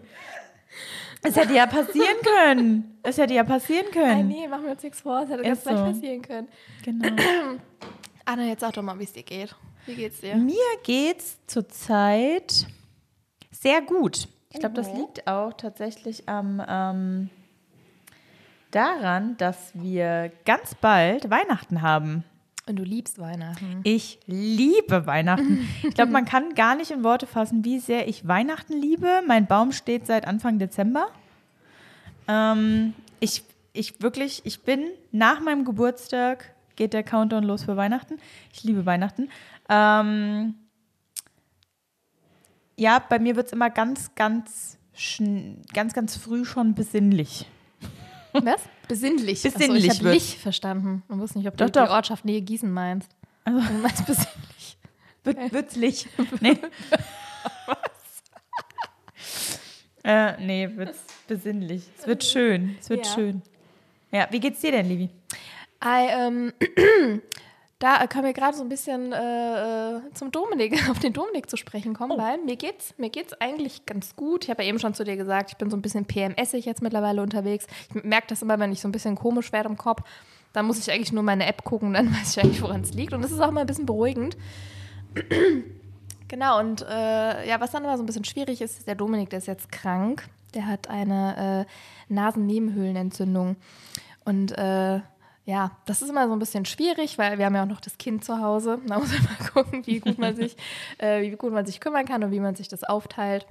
Es 1.22 1.34
hätte 1.36 1.54
ja 1.54 1.66
passieren 1.66 2.16
können. 2.22 2.98
Es 3.02 3.18
hätte 3.18 3.34
ja 3.34 3.42
passieren 3.44 3.86
Nein, 3.94 4.02
können. 4.04 4.28
nee, 4.28 4.46
machen 4.48 4.64
wir 4.64 4.72
uns 4.72 4.82
nichts 4.82 5.00
vor. 5.00 5.22
Es 5.22 5.30
hätte 5.30 5.42
ganz 5.42 5.64
leicht 5.64 5.78
so. 5.78 5.84
passieren 5.84 6.22
können. 6.22 6.48
Genau. 6.84 7.08
Anne, 8.24 8.48
jetzt 8.48 8.60
sag 8.60 8.72
doch 8.74 8.82
mal, 8.82 8.98
wie 8.98 9.04
es 9.04 9.12
dir 9.12 9.22
geht. 9.22 9.54
Wie 9.86 9.94
geht's 9.94 10.20
dir? 10.20 10.36
Mir 10.36 10.54
geht's 10.84 11.38
zurzeit 11.46 12.66
sehr 13.50 13.80
gut. 13.82 14.28
Ich 14.52 14.60
glaube, 14.60 14.74
das 14.74 14.92
Mhm. 14.92 14.98
liegt 15.00 15.26
auch 15.26 15.52
tatsächlich 15.52 16.28
am 16.28 16.62
ähm, 16.68 17.30
daran, 18.70 19.36
dass 19.36 19.70
wir 19.74 20.32
ganz 20.44 20.74
bald 20.74 21.30
Weihnachten 21.30 21.82
haben. 21.82 22.24
Und 22.68 22.76
du 22.76 22.82
liebst 22.82 23.20
Weihnachten. 23.20 23.80
Ich 23.84 24.18
liebe 24.26 25.06
Weihnachten. 25.06 25.68
Ich 25.84 25.94
glaube, 25.94 26.10
man 26.10 26.24
kann 26.24 26.54
gar 26.54 26.74
nicht 26.74 26.90
in 26.90 27.04
Worte 27.04 27.28
fassen, 27.28 27.64
wie 27.64 27.78
sehr 27.78 28.08
ich 28.08 28.26
Weihnachten 28.26 28.72
liebe. 28.72 29.22
Mein 29.26 29.46
Baum 29.46 29.70
steht 29.70 30.06
seit 30.06 30.26
Anfang 30.26 30.58
Dezember. 30.58 31.06
Ähm, 32.26 32.94
ich, 33.20 33.44
ich 33.72 34.02
wirklich, 34.02 34.42
ich 34.44 34.62
bin 34.62 34.84
nach 35.12 35.40
meinem 35.40 35.64
Geburtstag 35.64 36.56
geht 36.74 36.92
der 36.92 37.04
Countdown 37.04 37.44
los 37.44 37.64
für 37.64 37.76
Weihnachten. 37.76 38.18
Ich 38.52 38.64
liebe 38.64 38.84
Weihnachten. 38.84 39.30
Ähm, 39.68 40.54
ja, 42.76 42.98
bei 42.98 43.20
mir 43.20 43.36
wird 43.36 43.46
es 43.46 43.52
immer 43.52 43.70
ganz, 43.70 44.14
ganz, 44.16 44.76
ganz, 45.72 45.94
ganz 45.94 46.16
früh 46.16 46.44
schon 46.44 46.74
besinnlich. 46.74 47.46
Was? 48.42 48.60
Besinnlich. 48.88 49.42
Besinnlich 49.42 49.88
Achso, 49.90 50.00
ich 50.00 50.06
habe. 50.06 50.10
Lich 50.14 50.38
verstanden. 50.38 51.02
Man 51.08 51.20
wusste 51.20 51.38
nicht, 51.38 51.48
ob 51.48 51.56
du 51.56 51.64
Doch, 51.64 51.70
doch. 51.72 51.84
die 51.86 51.90
Ortschaft 51.90 52.24
Nähe 52.24 52.40
Gießen 52.42 52.70
meinst. 52.70 53.10
Also- 53.44 53.60
Du 53.60 53.72
meinst 53.74 54.06
besinnlich. 54.06 54.78
Wird, 55.24 55.52
wird's 55.52 55.76
Nee. 56.40 56.56
äh, 60.04 60.40
nee, 60.40 60.68
wird's 60.76 60.98
besinnlich. 61.26 61.82
Es 61.98 62.06
wird 62.06 62.22
schön. 62.24 62.76
Es 62.80 62.88
wird 62.90 63.06
Ja. 63.06 63.12
schön. 63.14 63.42
Ja, 64.12 64.28
wie 64.30 64.38
geht's 64.40 64.60
dir 64.60 64.70
denn, 64.70 64.88
Livi? 64.88 65.10
I, 65.84 66.06
ähm, 66.10 66.52
da 67.78 68.06
können 68.06 68.24
wir 68.24 68.32
gerade 68.32 68.56
so 68.56 68.62
ein 68.62 68.68
bisschen 68.68 69.12
äh, 69.12 69.96
äh, 69.96 70.00
zum 70.14 70.32
Dominik, 70.32 70.88
auf 70.90 70.98
den 70.98 71.12
Dominik 71.12 71.50
zu 71.50 71.56
sprechen 71.56 71.94
kommen, 71.94 72.12
Oh. 72.12 72.18
weil 72.18 72.38
mir 72.38 72.56
geht's, 72.56 72.94
mir 72.96 73.10
geht's 73.10 73.34
eigentlich 73.40 73.84
ganz 73.86 74.16
gut. 74.16 74.44
Ich 74.44 74.50
habe 74.50 74.62
ja 74.62 74.68
eben 74.68 74.78
schon 74.78 74.94
zu 74.94 75.04
dir 75.04 75.16
gesagt, 75.16 75.50
ich 75.50 75.56
bin 75.56 75.68
so 75.70 75.76
ein 75.76 75.82
bisschen 75.82 76.06
PMSig 76.06 76.64
jetzt 76.64 76.82
mittlerweile 76.82 77.20
unterwegs. 77.22 77.66
Ich 77.94 78.02
merke 78.04 78.28
das 78.28 78.42
immer, 78.42 78.58
wenn 78.58 78.72
ich 78.72 78.80
so 78.80 78.88
ein 78.88 78.92
bisschen 78.92 79.14
komisch 79.16 79.52
werde 79.52 79.68
im 79.68 79.76
Kopf, 79.76 80.02
dann 80.52 80.64
muss 80.66 80.78
ich 80.78 80.90
eigentlich 80.90 81.12
nur 81.12 81.22
meine 81.22 81.46
App 81.46 81.64
gucken, 81.64 81.92
dann 81.92 82.10
weiß 82.14 82.36
ich 82.36 82.42
eigentlich, 82.42 82.62
woran 82.62 82.80
es 82.80 82.94
liegt. 82.94 83.12
Und 83.12 83.22
das 83.22 83.30
ist 83.30 83.40
auch 83.40 83.50
mal 83.50 83.60
ein 83.60 83.66
bisschen 83.66 83.86
beruhigend. 83.86 84.36
Genau, 86.28 86.58
und 86.58 86.82
äh, 86.82 87.48
ja, 87.48 87.60
was 87.60 87.70
dann 87.70 87.84
immer 87.84 87.96
so 87.96 88.02
ein 88.02 88.06
bisschen 88.06 88.24
schwierig 88.24 88.60
ist, 88.60 88.78
ist 88.78 88.88
der 88.88 88.96
Dominik, 88.96 89.30
der 89.30 89.38
ist 89.38 89.46
jetzt 89.46 89.70
krank. 89.70 90.28
Der 90.54 90.66
hat 90.66 90.90
eine 90.90 91.66
äh, 91.68 92.12
Nasennebenhöhlenentzündung. 92.12 93.54
Und 94.24 94.50
äh, 94.58 95.00
ja, 95.46 95.70
das 95.86 96.02
ist 96.02 96.08
immer 96.10 96.26
so 96.26 96.32
ein 96.32 96.40
bisschen 96.40 96.64
schwierig, 96.64 97.18
weil 97.18 97.38
wir 97.38 97.46
haben 97.46 97.54
ja 97.54 97.62
auch 97.62 97.68
noch 97.68 97.80
das 97.80 97.98
Kind 97.98 98.24
zu 98.24 98.40
Hause. 98.40 98.80
Da 98.84 98.98
muss 98.98 99.12
man 99.12 99.22
mal 99.40 99.50
gucken, 99.52 99.86
wie 99.86 100.00
gut 100.00 100.18
man 100.18 100.34
sich, 100.34 100.56
äh, 100.98 101.22
wie 101.22 101.30
gut 101.30 101.52
man 101.52 101.64
sich 101.64 101.78
kümmern 101.78 102.04
kann 102.04 102.24
und 102.24 102.32
wie 102.32 102.40
man 102.40 102.56
sich 102.56 102.66
das 102.66 102.82
aufteilt. 102.82 103.46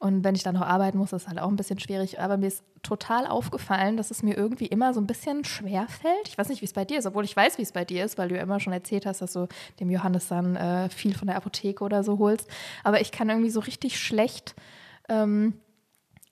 Und 0.00 0.24
wenn 0.24 0.34
ich 0.34 0.42
dann 0.42 0.56
noch 0.56 0.66
arbeiten 0.66 0.98
muss, 0.98 1.12
ist 1.12 1.28
halt 1.28 1.38
auch 1.38 1.48
ein 1.48 1.54
bisschen 1.54 1.78
schwierig. 1.78 2.20
Aber 2.20 2.36
mir 2.38 2.48
ist 2.48 2.64
total 2.82 3.24
aufgefallen, 3.24 3.96
dass 3.96 4.10
es 4.10 4.24
mir 4.24 4.36
irgendwie 4.36 4.66
immer 4.66 4.92
so 4.92 5.00
ein 5.00 5.06
bisschen 5.06 5.44
schwer 5.44 5.86
fällt. 5.86 6.26
Ich 6.26 6.36
weiß 6.36 6.48
nicht, 6.48 6.60
wie 6.60 6.66
es 6.66 6.72
bei 6.72 6.84
dir 6.84 6.98
ist, 6.98 7.06
obwohl 7.06 7.24
ich 7.24 7.36
weiß, 7.36 7.56
wie 7.58 7.62
es 7.62 7.72
bei 7.72 7.84
dir 7.84 8.04
ist, 8.04 8.18
weil 8.18 8.28
du 8.28 8.36
ja 8.36 8.42
immer 8.42 8.58
schon 8.58 8.72
erzählt 8.72 9.06
hast, 9.06 9.22
dass 9.22 9.32
du 9.32 9.46
dem 9.78 9.90
Johannes 9.90 10.26
dann 10.26 10.56
äh, 10.56 10.88
viel 10.88 11.16
von 11.16 11.28
der 11.28 11.36
Apotheke 11.36 11.84
oder 11.84 12.02
so 12.02 12.18
holst. 12.18 12.50
Aber 12.82 13.00
ich 13.00 13.12
kann 13.12 13.28
irgendwie 13.28 13.50
so 13.50 13.60
richtig 13.60 14.00
schlecht. 14.00 14.56
Ähm, 15.08 15.54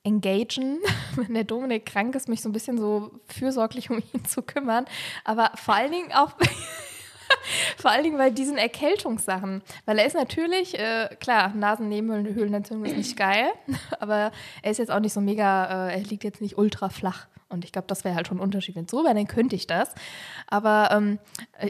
engagen, 0.07 0.79
wenn 1.17 1.35
der 1.35 1.45
Dominik 1.45 1.87
krank 1.87 2.15
ist, 2.15 2.29
mich 2.29 2.41
so 2.41 2.49
ein 2.49 2.53
bisschen 2.53 2.79
so 2.79 3.11
fürsorglich 3.27 3.91
um 3.91 3.99
ihn 3.99 4.25
zu 4.25 4.43
kümmern. 4.43 4.87
Aber 5.25 5.51
vor 5.57 5.75
allen 5.75 5.93
Dingen 5.93 6.13
auch. 6.13 6.33
Vor 7.77 7.91
allen 7.91 8.05
Dingen 8.05 8.19
bei 8.19 8.31
diesen 8.31 8.57
Erkältungssachen. 8.57 9.61
Weil 9.85 9.99
er 9.99 10.07
ist 10.07 10.15
natürlich, 10.15 10.79
äh, 10.79 11.09
klar, 11.19 11.53
Nasennebenhöhlenentzündung 11.55 12.87
ist 12.87 12.97
nicht 12.97 13.17
geil, 13.17 13.49
aber 13.99 14.31
er 14.63 14.71
ist 14.71 14.79
jetzt 14.79 14.93
auch 14.93 15.01
nicht 15.01 15.13
so 15.13 15.21
mega, 15.21 15.89
äh, 15.89 15.95
er 15.95 16.01
liegt 16.03 16.23
jetzt 16.23 16.41
nicht 16.41 16.57
ultra 16.57 16.89
flach. 16.89 17.27
Und 17.57 17.65
ich 17.65 17.73
glaube, 17.73 17.89
das 17.89 18.05
wäre 18.05 18.15
halt 18.15 18.29
schon 18.29 18.39
ein 18.39 18.41
Unterschied. 18.41 18.77
Wenn 18.77 18.85
es 18.85 18.91
so 18.91 19.03
wäre, 19.05 19.15
dann 19.15 19.27
könnte 19.27 19.57
ich 19.57 19.67
das. 19.67 19.93
Aber 20.47 20.91
ähm, 20.93 21.19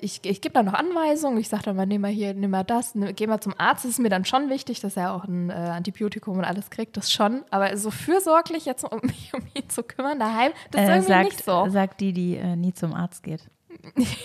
ich, 0.02 0.20
ich 0.24 0.40
gebe 0.40 0.52
dann 0.52 0.66
noch 0.66 0.74
Anweisungen. 0.74 1.38
Ich 1.38 1.48
sage 1.48 1.62
dann 1.64 1.76
mal, 1.76 1.86
nimm 1.86 2.02
mal 2.02 2.10
hier, 2.10 2.34
nimm 2.34 2.50
mal 2.50 2.64
das, 2.64 2.94
nimm, 2.94 3.14
geh 3.16 3.26
mal 3.26 3.40
zum 3.40 3.54
Arzt. 3.58 3.84
Das 3.84 3.92
ist 3.92 3.98
mir 4.00 4.10
dann 4.10 4.24
schon 4.24 4.50
wichtig, 4.50 4.80
dass 4.80 4.96
er 4.96 5.14
auch 5.14 5.24
ein 5.24 5.50
äh, 5.50 5.54
Antibiotikum 5.54 6.36
und 6.38 6.44
alles 6.44 6.68
kriegt. 6.70 6.96
Das 6.96 7.10
schon. 7.10 7.44
Aber 7.50 7.76
so 7.76 7.90
fürsorglich 7.90 8.66
jetzt, 8.66 8.84
um 8.84 9.00
mich 9.02 9.32
um 9.34 9.40
ihn 9.54 9.68
zu 9.70 9.82
kümmern 9.82 10.18
daheim, 10.18 10.52
das 10.72 10.82
ist 10.82 10.88
Äh, 10.88 10.92
irgendwie 10.92 11.08
sagt, 11.08 11.24
nicht 11.24 11.44
so. 11.44 11.68
sagt 11.70 12.00
die, 12.00 12.12
die 12.12 12.36
äh, 12.36 12.56
nie 12.56 12.74
zum 12.74 12.92
Arzt 12.92 13.22
geht. 13.22 13.42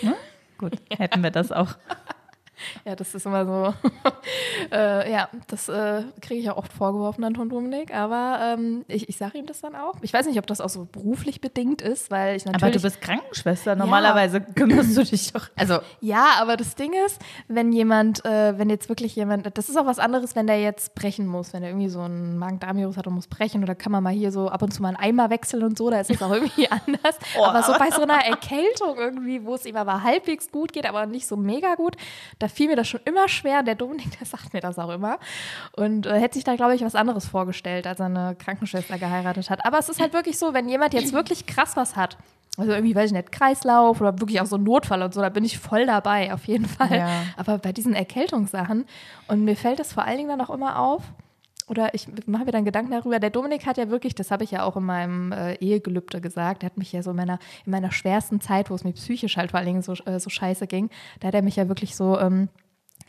Hm? 0.01 0.13
Gut, 0.57 0.73
hätten 0.97 1.23
wir 1.23 1.31
das 1.31 1.51
auch. 1.51 1.75
Ja, 2.85 2.95
das 2.95 3.13
ist 3.13 3.25
immer 3.25 3.45
so. 3.45 3.73
äh, 4.71 5.11
ja, 5.11 5.29
das 5.47 5.69
äh, 5.69 6.03
kriege 6.21 6.41
ich 6.41 6.49
auch 6.49 6.57
oft 6.57 6.73
vorgeworfen 6.73 7.23
an 7.23 7.33
Ton 7.33 7.49
Dominik, 7.49 7.93
aber 7.93 8.55
ähm, 8.57 8.85
ich, 8.87 9.07
ich 9.09 9.17
sage 9.17 9.37
ihm 9.37 9.45
das 9.45 9.61
dann 9.61 9.75
auch. 9.75 9.95
Ich 10.01 10.13
weiß 10.13 10.25
nicht, 10.25 10.39
ob 10.39 10.47
das 10.47 10.61
auch 10.61 10.69
so 10.69 10.87
beruflich 10.91 11.41
bedingt 11.41 11.81
ist, 11.81 12.09
weil 12.11 12.35
ich 12.35 12.45
natürlich. 12.45 12.63
Aber 12.63 12.71
du 12.71 12.81
bist 12.81 13.01
Krankenschwester. 13.01 13.75
Normalerweise 13.75 14.41
kümmerst 14.41 14.97
du 14.97 15.03
dich 15.03 15.31
doch. 15.31 15.49
Also, 15.55 15.79
Ja, 15.99 16.35
aber 16.39 16.57
das 16.57 16.75
Ding 16.75 16.93
ist, 17.05 17.19
wenn 17.47 17.71
jemand, 17.71 18.25
äh, 18.25 18.57
wenn 18.57 18.69
jetzt 18.69 18.89
wirklich 18.89 19.15
jemand, 19.15 19.57
das 19.57 19.69
ist 19.69 19.77
auch 19.77 19.85
was 19.85 19.99
anderes, 19.99 20.35
wenn 20.35 20.47
der 20.47 20.61
jetzt 20.61 20.95
brechen 20.95 21.27
muss, 21.27 21.53
wenn 21.53 21.63
er 21.63 21.69
irgendwie 21.69 21.89
so 21.89 22.01
ein 22.01 22.37
Magen-Darm-Virus 22.37 22.97
hat 22.97 23.07
und 23.07 23.15
muss 23.15 23.27
brechen 23.27 23.63
oder 23.63 23.75
kann 23.75 23.91
man 23.91 24.03
mal 24.03 24.13
hier 24.13 24.31
so 24.31 24.49
ab 24.49 24.61
und 24.61 24.71
zu 24.71 24.81
mal 24.81 24.89
einen 24.89 24.97
Eimer 24.97 25.29
wechseln 25.29 25.63
und 25.63 25.77
so, 25.77 25.89
da 25.89 25.99
ist 25.99 26.09
es 26.09 26.21
auch 26.21 26.31
irgendwie 26.33 26.69
anders. 26.69 27.17
Oh, 27.37 27.43
aber 27.43 27.63
so 27.63 27.73
bei 27.77 27.91
so 27.91 28.01
einer 28.01 28.25
Erkältung 28.25 28.97
irgendwie, 28.97 29.43
wo 29.43 29.55
es 29.55 29.65
ihm 29.65 29.75
aber 29.75 30.03
halbwegs 30.03 30.51
gut 30.51 30.73
geht, 30.73 30.85
aber 30.85 31.05
nicht 31.05 31.27
so 31.27 31.37
mega 31.37 31.75
gut, 31.75 31.95
da 32.39 32.47
fiel 32.51 32.67
mir 32.67 32.75
das 32.75 32.87
schon 32.87 33.01
immer 33.05 33.27
schwer. 33.27 33.63
Der 33.63 33.75
Dominik, 33.75 34.17
der 34.19 34.27
sagt 34.27 34.53
mir 34.53 34.61
das 34.61 34.77
auch 34.77 34.89
immer. 34.89 35.19
Und 35.73 36.05
äh, 36.05 36.19
hätte 36.19 36.35
sich 36.35 36.43
da, 36.43 36.55
glaube 36.55 36.75
ich, 36.75 36.83
was 36.83 36.95
anderes 36.95 37.27
vorgestellt, 37.27 37.87
als 37.87 37.99
er 37.99 38.07
eine 38.07 38.35
Krankenschwester 38.37 38.97
geheiratet 38.97 39.49
hat. 39.49 39.65
Aber 39.65 39.79
es 39.79 39.89
ist 39.89 39.99
halt 39.99 40.13
wirklich 40.13 40.37
so, 40.37 40.53
wenn 40.53 40.69
jemand 40.69 40.93
jetzt 40.93 41.13
wirklich 41.13 41.45
krass 41.45 41.75
was 41.75 41.95
hat, 41.95 42.17
also 42.57 42.73
irgendwie, 42.73 42.95
weiß 42.95 43.11
ich 43.11 43.15
nicht, 43.15 43.31
Kreislauf 43.31 44.01
oder 44.01 44.19
wirklich 44.19 44.41
auch 44.41 44.45
so 44.45 44.57
ein 44.57 44.63
Notfall 44.63 45.01
und 45.01 45.13
so, 45.13 45.21
da 45.21 45.29
bin 45.29 45.45
ich 45.45 45.57
voll 45.57 45.85
dabei, 45.85 46.33
auf 46.33 46.45
jeden 46.45 46.65
Fall. 46.65 46.97
Ja. 46.97 47.09
Aber 47.37 47.57
bei 47.57 47.71
diesen 47.71 47.93
Erkältungssachen, 47.93 48.85
und 49.27 49.45
mir 49.45 49.55
fällt 49.55 49.79
das 49.79 49.93
vor 49.93 50.03
allen 50.03 50.17
Dingen 50.17 50.29
dann 50.29 50.41
auch 50.41 50.49
immer 50.49 50.77
auf, 50.79 51.03
oder 51.71 51.93
ich 51.93 52.07
mache 52.27 52.43
mir 52.43 52.51
dann 52.51 52.65
Gedanken 52.65 52.91
darüber, 52.91 53.17
der 53.17 53.29
Dominik 53.29 53.65
hat 53.65 53.77
ja 53.77 53.89
wirklich, 53.89 54.13
das 54.13 54.29
habe 54.29 54.43
ich 54.43 54.51
ja 54.51 54.63
auch 54.63 54.75
in 54.75 54.83
meinem 54.83 55.31
äh, 55.31 55.53
Ehegelübde 55.55 56.19
gesagt, 56.19 56.63
der 56.63 56.69
hat 56.69 56.77
mich 56.77 56.91
ja 56.91 57.01
so 57.01 57.11
in 57.11 57.15
meiner, 57.15 57.39
in 57.65 57.71
meiner 57.71 57.93
schwersten 57.93 58.41
Zeit, 58.41 58.69
wo 58.69 58.75
es 58.75 58.83
mir 58.83 58.91
psychisch 58.91 59.37
halt 59.37 59.51
vor 59.51 59.59
allen 59.59 59.67
Dingen 59.67 59.81
so, 59.81 59.93
äh, 60.05 60.19
so 60.19 60.29
scheiße 60.29 60.67
ging, 60.67 60.89
da 61.21 61.29
hat 61.29 61.33
er 61.33 61.41
mich 61.41 61.55
ja 61.55 61.69
wirklich 61.69 61.95
so 61.95 62.19
ähm, 62.19 62.49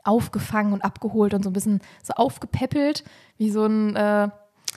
aufgefangen 0.04 0.72
und 0.72 0.84
abgeholt 0.84 1.34
und 1.34 1.42
so 1.42 1.50
ein 1.50 1.52
bisschen 1.52 1.80
so 2.04 2.14
aufgepäppelt, 2.14 3.02
wie 3.36 3.50
so 3.50 3.66
ein, 3.66 3.96
äh, 3.96 4.28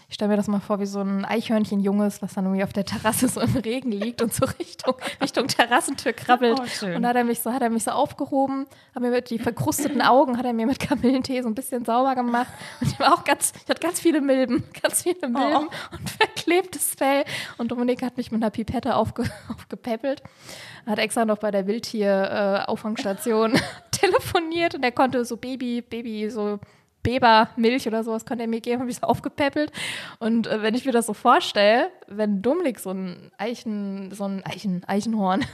ich 0.07 0.15
stelle 0.15 0.29
mir 0.29 0.37
das 0.37 0.47
mal 0.47 0.59
vor, 0.59 0.79
wie 0.79 0.85
so 0.85 1.01
ein 1.01 1.25
Eichhörnchen-Junges, 1.25 2.21
was 2.21 2.33
dann 2.35 2.45
irgendwie 2.45 2.63
auf 2.63 2.73
der 2.73 2.85
Terrasse 2.85 3.27
so 3.27 3.41
im 3.41 3.55
Regen 3.55 3.91
liegt 3.91 4.21
und 4.21 4.33
so 4.33 4.45
Richtung, 4.59 4.95
Richtung 5.21 5.47
Terrassentür 5.47 6.13
krabbelt. 6.13 6.59
Oh, 6.59 6.85
und 6.85 7.05
hat 7.05 7.15
er 7.15 7.23
mich 7.23 7.39
so, 7.39 7.51
hat 7.51 7.61
er 7.61 7.69
mich 7.69 7.83
so 7.83 7.91
aufgehoben, 7.91 8.67
hat 8.93 9.01
mir 9.01 9.09
mit 9.09 9.29
die 9.29 9.39
verkrusteten 9.39 10.01
Augen, 10.01 10.37
hat 10.37 10.45
er 10.45 10.53
mir 10.53 10.67
mit 10.67 10.79
Kamillentee 10.79 11.41
so 11.41 11.49
ein 11.49 11.55
bisschen 11.55 11.85
sauber 11.85 12.15
gemacht. 12.15 12.51
Und 12.81 12.91
ich 12.91 12.99
war 12.99 13.13
auch 13.13 13.23
ganz, 13.23 13.53
ich 13.63 13.69
hatte 13.69 13.81
ganz 13.81 13.99
viele 13.99 14.21
Milben, 14.21 14.63
ganz 14.81 15.03
viele 15.03 15.27
Milben 15.27 15.69
und 15.91 16.09
verklebtes 16.09 16.93
Fell. 16.95 17.25
Und 17.57 17.71
Dominik 17.71 18.03
hat 18.03 18.17
mich 18.17 18.31
mit 18.31 18.43
einer 18.43 18.51
Pipette 18.51 18.95
aufge, 18.95 19.23
aufgepäppelt. 19.53 20.21
Hat 20.85 20.99
extra 20.99 21.25
noch 21.25 21.39
bei 21.39 21.49
der 21.49 21.65
Wildtier-Auffangstation 21.65 23.59
telefoniert 23.91 24.75
und 24.75 24.83
er 24.83 24.91
konnte 24.91 25.25
so 25.25 25.37
Baby, 25.37 25.81
Baby, 25.81 26.29
so 26.29 26.59
Bebermilch 27.05 27.87
oder 27.87 28.03
sowas 28.03 28.25
konnte 28.25 28.43
er 28.43 28.49
mir 28.49 28.61
geben, 28.61 28.81
habe 28.81 28.89
ich 28.89 28.97
so 28.97 29.03
aufgepäppelt. 29.07 29.71
Und 30.19 30.47
äh, 30.47 30.61
wenn 30.61 30.73
ich 30.73 30.85
mir 30.85 30.91
das 30.91 31.05
so 31.05 31.13
vorstelle, 31.13 31.91
wenn 32.07 32.41
Dominik 32.41 32.79
so 32.79 32.89
ein 32.89 33.31
Eichen, 33.37 34.11
so 34.11 34.25
ein 34.25 34.43
Eichen, 34.43 34.83
Eichenhorn, 34.85 35.45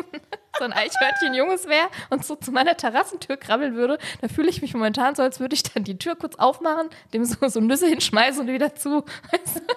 so 0.58 0.64
ein 0.64 0.72
Eichhörnchen-Junges 0.72 1.68
wäre 1.68 1.88
und 2.08 2.24
so 2.24 2.34
zu 2.34 2.50
meiner 2.50 2.76
Terrassentür 2.76 3.36
krabbeln 3.36 3.74
würde, 3.74 3.98
da 4.22 4.28
fühle 4.28 4.48
ich 4.48 4.62
mich 4.62 4.72
momentan 4.72 5.14
so, 5.14 5.22
als 5.22 5.38
würde 5.38 5.54
ich 5.54 5.62
dann 5.62 5.84
die 5.84 5.98
Tür 5.98 6.16
kurz 6.16 6.36
aufmachen, 6.36 6.88
dem 7.12 7.24
so, 7.26 7.46
so 7.46 7.60
Nüsse 7.60 7.86
hinschmeißen 7.86 8.40
und 8.40 8.48
wieder 8.48 8.74
zu. 8.74 9.04
Weißt 9.30 9.56
du? 9.56 9.74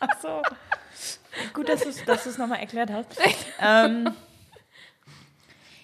ach 0.00 0.20
so. 0.20 0.42
Gut, 1.54 1.68
dass 1.68 1.82
du 1.82 1.88
es 1.88 2.04
dass 2.04 2.24
du's 2.24 2.36
nochmal 2.36 2.58
erklärt 2.58 2.90
hast. 2.90 3.18
ähm, 3.60 4.12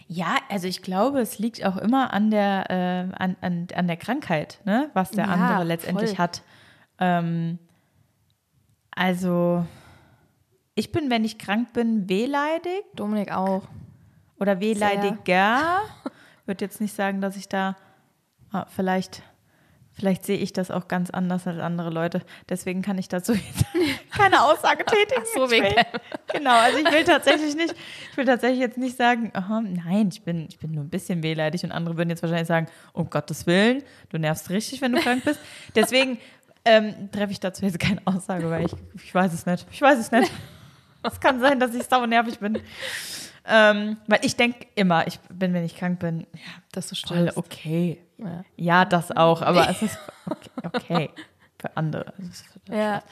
ja, 0.08 0.36
also 0.48 0.68
ich 0.68 0.82
glaube, 0.82 1.20
es 1.20 1.38
liegt 1.38 1.64
auch 1.64 1.76
immer 1.76 2.12
an 2.12 2.30
der, 2.30 2.70
äh, 2.70 3.22
an, 3.22 3.36
an, 3.40 3.66
an 3.74 3.86
der 3.86 3.96
Krankheit, 3.96 4.60
ne? 4.64 4.90
was 4.94 5.10
der 5.10 5.26
Ja, 5.26 5.32
andere 5.32 5.64
letztendlich 5.64 6.10
voll. 6.10 6.18
hat. 6.18 6.42
Ähm, 6.98 7.58
also, 8.92 9.66
ich 10.74 10.92
bin, 10.92 11.10
wenn 11.10 11.24
ich 11.24 11.38
krank 11.38 11.72
bin, 11.72 12.08
wehleidig 12.08 12.84
Dominik 12.94 13.32
auch. 13.32 13.62
oder 14.38 14.60
wehleidiger. 14.60 15.82
Würde 16.46 16.64
jetzt 16.64 16.80
nicht 16.80 16.94
sagen, 16.94 17.20
dass 17.20 17.36
ich 17.36 17.48
da 17.48 17.76
ah, 18.52 18.66
vielleicht, 18.68 19.22
vielleicht 19.98 20.24
sehe 20.24 20.36
ich 20.36 20.52
das 20.52 20.70
auch 20.70 20.88
ganz 20.88 21.10
anders 21.10 21.46
als 21.46 21.58
andere 21.58 21.90
Leute. 21.90 22.22
Deswegen 22.48 22.82
kann 22.82 22.98
ich 22.98 23.08
dazu 23.08 23.32
jetzt 23.32 23.64
keine 24.10 24.42
Aussage 24.42 24.84
tätigen. 24.84 25.22
Ach 25.22 25.26
so, 25.34 25.50
wegen 25.50 25.74
genau, 26.32 26.56
also 26.56 26.78
ich 26.78 26.92
will 26.92 27.04
tatsächlich 27.04 27.56
nicht, 27.56 27.74
ich 28.10 28.16
will 28.16 28.26
tatsächlich 28.26 28.60
jetzt 28.60 28.78
nicht 28.78 28.96
sagen, 28.96 29.30
aha, 29.34 29.62
nein, 29.62 30.10
ich 30.12 30.22
bin, 30.22 30.46
ich 30.48 30.58
bin 30.58 30.72
nur 30.72 30.84
ein 30.84 30.90
bisschen 30.90 31.22
wehleidig 31.22 31.64
und 31.64 31.72
andere 31.72 31.96
würden 31.96 32.10
jetzt 32.10 32.22
wahrscheinlich 32.22 32.48
sagen, 32.48 32.68
um 32.92 33.10
Gottes 33.10 33.46
Willen, 33.46 33.82
du 34.10 34.18
nervst 34.18 34.50
richtig, 34.50 34.80
wenn 34.82 34.92
du 34.92 35.00
krank 35.00 35.24
bist. 35.24 35.40
Deswegen 35.74 36.18
ähm, 36.64 37.10
treffe 37.12 37.32
ich 37.32 37.40
dazu 37.40 37.64
jetzt 37.64 37.78
keine 37.78 38.02
Aussage, 38.04 38.50
weil 38.50 38.66
ich, 38.66 38.72
ich 39.02 39.14
weiß 39.14 39.32
es 39.32 39.46
nicht. 39.46 39.66
Ich 39.70 39.80
weiß 39.80 39.98
es 39.98 40.12
nicht. 40.12 40.30
Es 41.02 41.20
kann 41.20 41.38
sein, 41.38 41.60
dass 41.60 41.72
ich 41.72 41.84
sau 41.84 42.04
nervig 42.04 42.40
bin. 42.40 42.60
Ähm, 43.48 43.96
weil 44.06 44.20
ich 44.24 44.36
denke 44.36 44.66
immer, 44.74 45.06
ich 45.06 45.20
bin, 45.30 45.54
wenn 45.54 45.64
ich 45.64 45.76
krank 45.76 46.00
bin, 46.00 46.20
ja, 46.32 46.38
Dass 46.72 46.88
du 46.88 46.94
voll 46.96 47.18
stirbst. 47.30 47.36
okay. 47.38 48.02
Ja. 48.18 48.44
Ja, 48.56 48.84
das 48.84 49.12
auch, 49.16 49.42
aber 49.42 49.68
es 49.70 49.82
ist 49.82 49.98
okay, 50.26 50.50
okay 50.62 51.10
für 51.58 51.76
andere. 51.76 52.12
Ja. 52.70 53.02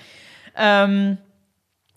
Ähm, 0.56 1.18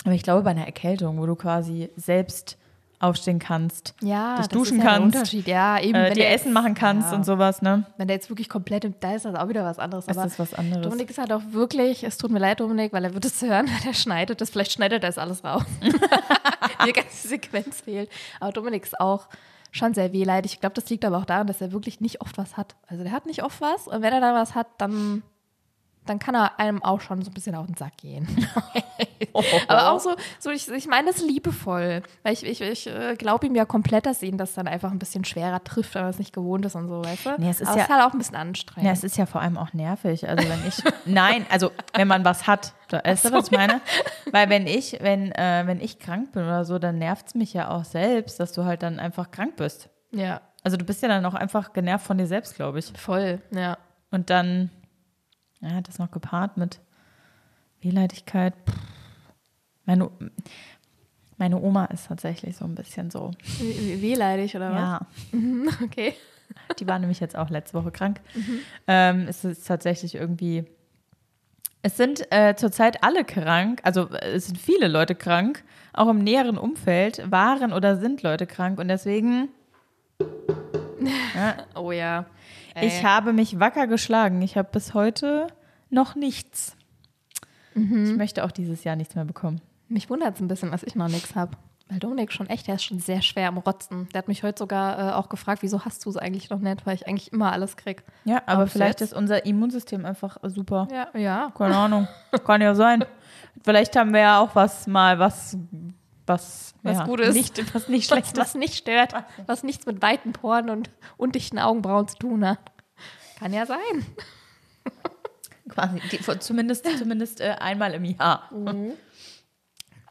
aber 0.06 0.14
ich 0.14 0.24
glaube, 0.24 0.44
bei 0.44 0.52
einer 0.52 0.66
Erkältung, 0.66 1.18
wo 1.18 1.26
du 1.26 1.36
quasi 1.36 1.90
selbst 1.96 2.58
aufstehen 3.00 3.38
kannst, 3.40 3.94
Ja, 4.02 4.38
dich 4.38 4.48
das 4.48 4.58
duschen 4.58 4.80
ja 4.80 4.84
kannst. 4.86 5.32
Ja, 5.34 5.80
eben. 5.80 5.96
äh, 5.96 6.04
wenn 6.06 6.14
dir 6.16 6.22
der 6.24 6.34
Essen 6.34 6.52
machen 6.54 6.74
kannst 6.74 7.14
und 7.14 7.24
sowas, 7.26 7.62
ne? 7.62 7.86
Wenn 7.98 8.08
der 8.08 8.16
jetzt 8.16 8.30
wirklich 8.30 8.50
komplett, 8.50 8.86
im- 8.86 8.96
da 9.00 9.14
ist 9.14 9.26
das 9.26 9.36
auch 9.36 9.48
wieder 9.50 9.64
was 9.64 9.78
anderes. 9.80 10.06
Ist 10.08 10.18
aber 10.18 10.24
das 10.28 10.40
was 10.40 10.54
anderes? 10.56 10.82
Dominik 10.84 11.10
ist 11.10 11.18
halt 11.20 11.32
auch 11.32 11.42
wirklich, 11.52 12.04
es 12.04 12.18
tut 12.18 12.32
mir 12.32 12.40
leid, 12.40 12.60
Dominik, 12.60 12.94
weil 12.94 13.04
er 13.04 13.14
wird 13.14 13.26
es 13.26 13.42
hören, 13.42 13.68
der 13.86 13.94
schneidet 13.94 14.42
das, 14.42 14.50
vielleicht 14.50 14.72
schneidet 14.72 15.04
er 15.04 15.10
das 15.10 15.18
alles 15.18 15.44
raus. 15.44 15.64
Die 16.88 16.94
ganze 16.94 17.28
Sequenz 17.28 17.82
fehlt. 17.82 18.10
Aber 18.40 18.52
Dominik 18.52 18.84
ist 18.84 19.00
auch 19.00 19.28
schon 19.72 19.94
sehr 19.94 20.12
wehleidig. 20.14 20.54
Ich 20.54 20.60
glaube, 20.60 20.74
das 20.76 20.90
liegt 20.90 21.06
aber 21.06 21.18
auch 21.18 21.26
daran, 21.26 21.46
dass 21.48 21.62
er 21.62 21.72
wirklich 21.72 22.00
nicht 22.02 22.22
oft 22.22 22.38
was 22.38 22.58
hat. 22.58 22.76
Also 22.88 23.04
der 23.04 23.12
hat 23.12 23.26
nicht 23.26 23.44
oft 23.44 23.62
was 23.62 23.88
und 23.88 24.02
wenn 24.02 24.14
er 24.14 24.22
dann 24.22 24.34
was 24.36 24.56
hat, 24.56 24.68
dann, 24.78 25.24
dann 26.10 26.20
kann 26.20 26.36
er 26.36 26.60
einem 26.60 26.84
auch 26.84 27.02
schon 27.02 27.22
so 27.22 27.30
ein 27.32 27.34
bisschen 27.34 27.56
auf 27.56 27.66
den 27.66 27.76
Sack 27.76 27.98
gehen. 27.98 28.28
Aber 29.68 29.92
auch 29.92 30.00
so, 30.00 30.16
so 30.40 30.50
ich, 30.50 30.68
ich 30.70 30.88
meine 30.88 31.08
das 31.08 31.22
liebevoll. 31.22 32.02
Weil 32.24 32.34
ich, 32.34 32.46
ich, 32.46 32.62
ich 32.62 32.88
äh, 32.88 33.16
glaube 33.16 33.46
ihm 33.48 33.56
ja 33.56 33.66
komplett, 33.66 34.06
dass 34.06 34.22
ihn 34.24 34.38
das 34.38 34.54
dann 34.54 34.68
einfach 34.68 34.92
ein 34.92 35.00
bisschen 35.00 35.26
schwerer 35.26 35.64
trifft, 35.64 35.96
wenn 35.96 36.04
er 36.04 36.10
es 36.10 36.20
nicht 36.20 36.34
gewohnt 36.34 36.66
ist 36.66 36.76
und 36.76 36.88
so, 36.88 37.04
weißt 37.04 37.26
du? 37.26 37.30
Nee, 37.38 37.50
es 37.50 37.62
ist 37.62 37.68
Aber 37.68 37.78
ja- 37.78 37.84
es 37.84 37.90
ist 37.90 37.96
halt 37.96 38.08
auch 38.08 38.14
ein 38.14 38.18
bisschen 38.18 38.36
anstrengend. 38.36 38.86
Ja, 38.88 38.94
es 38.94 39.04
ist 39.04 39.18
ja 39.18 39.26
vor 39.26 39.42
allem 39.42 39.58
auch 39.58 39.74
nervig. 39.74 40.28
Also 40.28 40.48
wenn 40.48 40.68
ich, 40.68 40.76
nein, 41.06 41.46
also 41.50 41.72
wenn 41.94 42.08
man 42.08 42.26
was 42.26 42.48
hat, 42.48 42.74
weißt 42.92 43.26
du, 43.26 43.32
was 43.32 43.46
ich 43.46 43.52
meine? 43.58 43.82
Weil 44.32 44.50
wenn 44.50 44.68
ich, 44.68 44.98
wenn, 45.02 45.32
äh, 45.34 45.64
wenn 45.66 45.80
ich 45.82 46.00
krank 46.00 46.32
bin 46.32 46.44
oder 46.44 46.66
so, 46.66 46.80
dann 46.80 46.98
nervt 46.98 47.28
es 47.28 47.36
mich 47.36 47.54
ja 47.54 47.70
auch 47.70 47.84
selbst, 47.86 48.40
dass 48.40 48.54
du 48.54 48.66
halt 48.66 48.84
dann 48.84 49.00
einfach 49.00 49.32
krank 49.32 49.56
bist. 49.56 49.90
Ja, 50.12 50.42
Also 50.64 50.78
du 50.78 50.86
bist 50.86 51.02
ja 51.02 51.10
dann 51.10 51.26
auch 51.26 51.34
einfach 51.34 51.74
genervt 51.74 52.06
von 52.06 52.18
dir 52.18 52.28
selbst, 52.28 52.56
glaube 52.56 52.80
ich. 52.80 52.92
voll, 52.98 53.42
ja. 53.52 53.78
Und 54.10 54.30
dann, 54.30 54.72
ja, 55.62 55.82
das 55.82 56.00
noch 56.00 56.12
gepaart 56.12 56.58
mit 56.58 56.80
Wehleidigkeit. 57.82 58.54
Meine, 59.86 60.10
Meine 61.38 61.62
Oma 61.62 61.86
ist 61.86 62.08
tatsächlich 62.08 62.56
so 62.58 62.66
ein 62.66 62.76
bisschen 62.76 63.10
so. 63.12 63.32
Wehleidig 63.60 64.56
oder 64.56 64.72
was? 64.72 64.78
Ja, 64.80 65.02
Mhm, 65.32 65.70
Okay. 65.84 66.14
die 66.80 66.88
war 66.88 66.98
nämlich 67.00 67.20
jetzt 67.20 67.36
auch 67.36 67.50
letzte 67.50 67.74
Woche 67.78 67.92
krank. 67.92 68.20
Ähm, 68.88 69.26
es 69.28 69.44
ist 69.46 69.68
tatsächlich 69.68 70.16
irgendwie. 70.16 70.66
Es 71.84 71.96
sind 71.96 72.26
äh, 72.32 72.56
zurzeit 72.56 73.04
alle 73.04 73.24
krank, 73.24 73.80
also 73.84 74.10
äh, 74.10 74.32
es 74.36 74.48
sind 74.48 74.58
viele 74.58 74.88
Leute 74.88 75.14
krank, 75.16 75.64
auch 75.94 76.10
im 76.10 76.18
näheren 76.20 76.58
Umfeld 76.58 77.30
waren 77.32 77.72
oder 77.72 77.98
sind 77.98 78.24
Leute 78.24 78.48
krank 78.48 78.80
und 78.80 78.88
deswegen. 78.88 79.50
Ja, 81.36 81.58
Oh 81.76 81.92
ja. 81.92 82.26
Ich 82.82 83.04
habe 83.04 83.34
mich 83.34 83.60
wacker 83.60 83.88
geschlagen. 83.88 84.42
Ich 84.42 84.58
habe 84.58 84.70
bis 84.72 84.94
heute 84.94 85.48
noch 85.90 86.16
nichts. 86.16 86.76
Ich 87.74 88.18
möchte 88.18 88.44
auch 88.44 88.52
dieses 88.52 88.84
Jahr 88.84 88.96
nichts 88.96 89.16
mehr 89.16 89.26
bekommen. 89.26 89.62
Mich 89.88 90.10
wundert 90.10 90.36
es 90.36 90.42
ein 90.42 90.48
bisschen, 90.48 90.72
dass 90.72 90.84
ich 90.84 90.96
noch 90.96 91.08
nichts 91.08 91.36
habe. 91.36 91.52
Weil 91.90 92.00
Dominik 92.00 92.34
schon 92.34 92.48
echt, 92.48 92.68
der 92.68 92.76
ist 92.76 92.84
schon 92.84 93.00
sehr 93.00 93.22
schwer 93.22 93.48
am 93.48 93.58
Rotzen. 93.58 94.10
Der 94.10 94.20
hat 94.20 94.28
mich 94.28 94.44
heute 94.44 94.60
sogar 94.60 95.00
äh, 95.00 95.14
auch 95.14 95.30
gefragt, 95.30 95.62
wieso 95.62 95.86
hast 95.86 96.06
du 96.06 96.10
es 96.10 96.18
eigentlich 96.18 96.50
noch 96.50 96.60
nicht, 96.60 96.86
weil 96.86 96.96
ich 96.96 97.08
eigentlich 97.08 97.32
immer 97.32 97.54
alles 97.54 97.78
krieg. 97.78 98.04
Ja, 98.26 98.42
aber 98.46 98.66
bis 98.66 98.74
vielleicht 98.74 99.00
ist 99.00 99.14
unser 99.14 99.46
Immunsystem 99.46 100.06
einfach 100.06 100.38
super. 100.44 100.88
Ja, 100.92 101.08
ja. 101.18 101.52
Keine 101.58 101.78
Ahnung. 101.78 102.08
Kann 102.46 102.62
ja 102.62 102.76
sein. 102.76 103.06
Vielleicht 103.64 103.96
haben 103.96 104.14
wir 104.14 104.20
ja 104.20 104.40
auch 104.40 104.54
was 104.54 104.86
mal, 104.88 105.18
was, 105.18 105.58
was, 106.28 106.74
Was 106.84 106.98
ja, 106.98 107.06
Gutes. 107.06 107.34
Nicht, 107.34 107.74
was 107.74 107.88
nicht 107.88 108.10
Was, 108.12 108.18
schlecht 108.18 108.38
was 108.38 108.56
nicht 108.56 108.76
stört, 108.76 109.14
was 109.46 109.64
nichts 109.64 109.86
mit 109.86 110.02
weiten 110.02 110.34
Poren 110.34 110.70
und 110.70 110.90
undichten 111.18 111.60
Augenbrauen 111.60 112.08
zu 112.08 112.18
tun 112.18 112.48
hat. 112.48 112.60
Kann 113.40 113.54
ja 113.54 113.66
sein. 113.66 113.80
Quasi, 115.70 116.02
die, 116.12 116.40
zumindest 116.40 116.88
zumindest 116.98 117.42
äh, 117.42 117.56
einmal 117.60 117.94
im 117.94 118.06
Jahr. 118.06 118.50